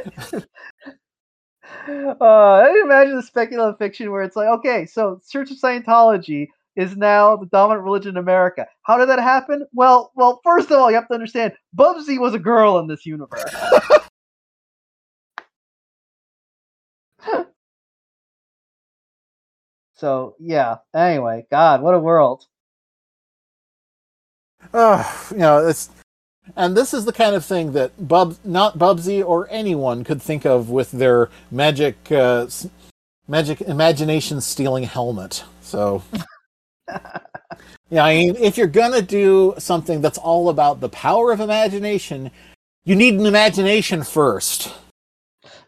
uh, 1.88 2.68
imagine 2.82 3.16
the 3.16 3.22
speculative 3.22 3.78
fiction 3.78 4.10
where 4.10 4.22
it's 4.22 4.36
like, 4.36 4.48
okay, 4.48 4.86
so 4.86 5.20
Church 5.28 5.50
of 5.50 5.58
Scientology 5.58 6.48
is 6.76 6.96
now 6.96 7.36
the 7.36 7.46
dominant 7.46 7.84
religion 7.84 8.10
in 8.10 8.16
America. 8.16 8.66
How 8.82 8.98
did 8.98 9.08
that 9.08 9.20
happen? 9.20 9.66
Well, 9.72 10.12
well, 10.16 10.40
first 10.42 10.70
of 10.70 10.78
all, 10.78 10.90
you 10.90 10.96
have 10.96 11.08
to 11.08 11.14
understand 11.14 11.52
Bubsy 11.76 12.18
was 12.18 12.34
a 12.34 12.38
girl 12.38 12.78
in 12.78 12.86
this 12.88 13.06
universe. 13.06 13.44
so 19.94 20.34
yeah. 20.40 20.78
Anyway, 20.94 21.46
God, 21.50 21.80
what 21.80 21.94
a 21.94 21.98
world. 21.98 22.46
Oh, 24.72 25.28
you 25.30 25.38
know, 25.38 25.66
it's 25.66 25.90
and 26.56 26.76
this 26.76 26.94
is 26.94 27.04
the 27.04 27.12
kind 27.12 27.34
of 27.34 27.44
thing 27.44 27.72
that 27.72 28.08
Bub, 28.08 28.36
not 28.44 28.78
Bubsy 28.78 29.24
or 29.24 29.48
anyone 29.50 30.04
could 30.04 30.20
think 30.20 30.44
of 30.44 30.70
with 30.70 30.90
their 30.92 31.30
magic, 31.50 31.96
uh, 32.12 32.46
magic 33.26 33.60
imagination 33.62 34.40
stealing 34.40 34.84
helmet. 34.84 35.44
So, 35.62 36.02
yeah, 37.90 38.04
I 38.04 38.14
mean, 38.14 38.36
if 38.36 38.56
you're 38.56 38.66
gonna 38.66 39.02
do 39.02 39.54
something 39.58 40.00
that's 40.00 40.18
all 40.18 40.48
about 40.48 40.80
the 40.80 40.88
power 40.88 41.32
of 41.32 41.40
imagination, 41.40 42.30
you 42.84 42.94
need 42.94 43.14
an 43.14 43.26
imagination 43.26 44.02
first. 44.02 44.72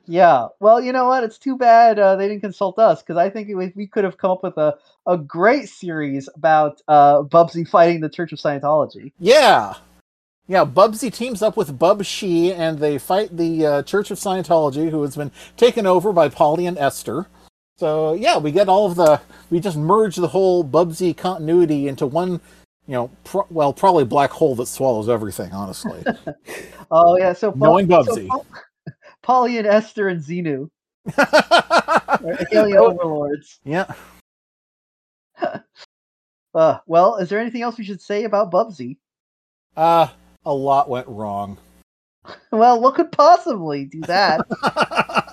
Yeah. 0.06 0.48
Well, 0.60 0.80
you 0.80 0.92
know 0.92 1.06
what? 1.06 1.24
It's 1.24 1.38
too 1.38 1.56
bad 1.56 1.98
uh, 1.98 2.16
they 2.16 2.28
didn't 2.28 2.42
consult 2.42 2.78
us 2.78 3.02
because 3.02 3.16
I 3.16 3.28
think 3.28 3.48
we, 3.48 3.72
we 3.74 3.86
could 3.86 4.04
have 4.04 4.16
come 4.16 4.30
up 4.30 4.42
with 4.42 4.56
a, 4.56 4.76
a 5.06 5.18
great 5.18 5.68
series 5.68 6.28
about 6.36 6.80
uh, 6.86 7.22
Bubsy 7.22 7.68
fighting 7.68 8.00
the 8.00 8.08
Church 8.08 8.32
of 8.32 8.38
Scientology. 8.38 9.12
Yeah, 9.18 9.74
Yeah, 10.48 10.64
Bubsy 10.64 11.12
teams 11.12 11.42
up 11.42 11.56
with 11.56 11.76
Bub 11.78 12.04
She, 12.04 12.52
and 12.52 12.78
they 12.78 12.98
fight 12.98 13.36
the 13.36 13.66
uh, 13.66 13.82
Church 13.82 14.12
of 14.12 14.18
Scientology, 14.18 14.90
who 14.90 15.02
has 15.02 15.16
been 15.16 15.32
taken 15.56 15.86
over 15.86 16.12
by 16.12 16.28
Polly 16.28 16.66
and 16.66 16.78
Esther. 16.78 17.26
So 17.78 18.14
yeah, 18.14 18.38
we 18.38 18.52
get 18.52 18.68
all 18.68 18.86
of 18.86 18.94
the 18.96 19.20
we 19.50 19.60
just 19.60 19.76
merge 19.76 20.16
the 20.16 20.28
whole 20.28 20.64
Bubsy 20.64 21.14
continuity 21.16 21.88
into 21.88 22.06
one, 22.06 22.40
you 22.86 22.94
know, 22.94 23.10
pro- 23.24 23.46
well, 23.50 23.72
probably 23.72 24.04
black 24.04 24.30
hole 24.30 24.54
that 24.56 24.66
swallows 24.66 25.08
everything. 25.08 25.52
Honestly, 25.52 26.02
Oh 26.90 27.18
yeah, 27.18 27.32
so 27.32 27.50
Paul, 27.50 27.82
Knowing 27.82 28.04
so 28.04 28.26
Paul- 28.28 28.46
Polly 29.22 29.58
and 29.58 29.66
Esther 29.66 30.08
and 30.08 30.22
Xenu, 30.22 30.70
alien 32.52 32.78
overlords. 32.78 33.58
yeah. 33.64 33.92
Uh, 36.54 36.78
well, 36.86 37.16
is 37.16 37.28
there 37.28 37.38
anything 37.40 37.60
else 37.62 37.76
we 37.76 37.84
should 37.84 38.00
say 38.00 38.24
about 38.24 38.50
Bubsy? 38.50 38.96
Uh, 39.76 40.08
a 40.46 40.54
lot 40.54 40.88
went 40.88 41.08
wrong. 41.08 41.58
Well, 42.50 42.80
what 42.80 42.94
could 42.94 43.12
possibly 43.12 43.84
do 43.84 44.00
that? 44.02 44.46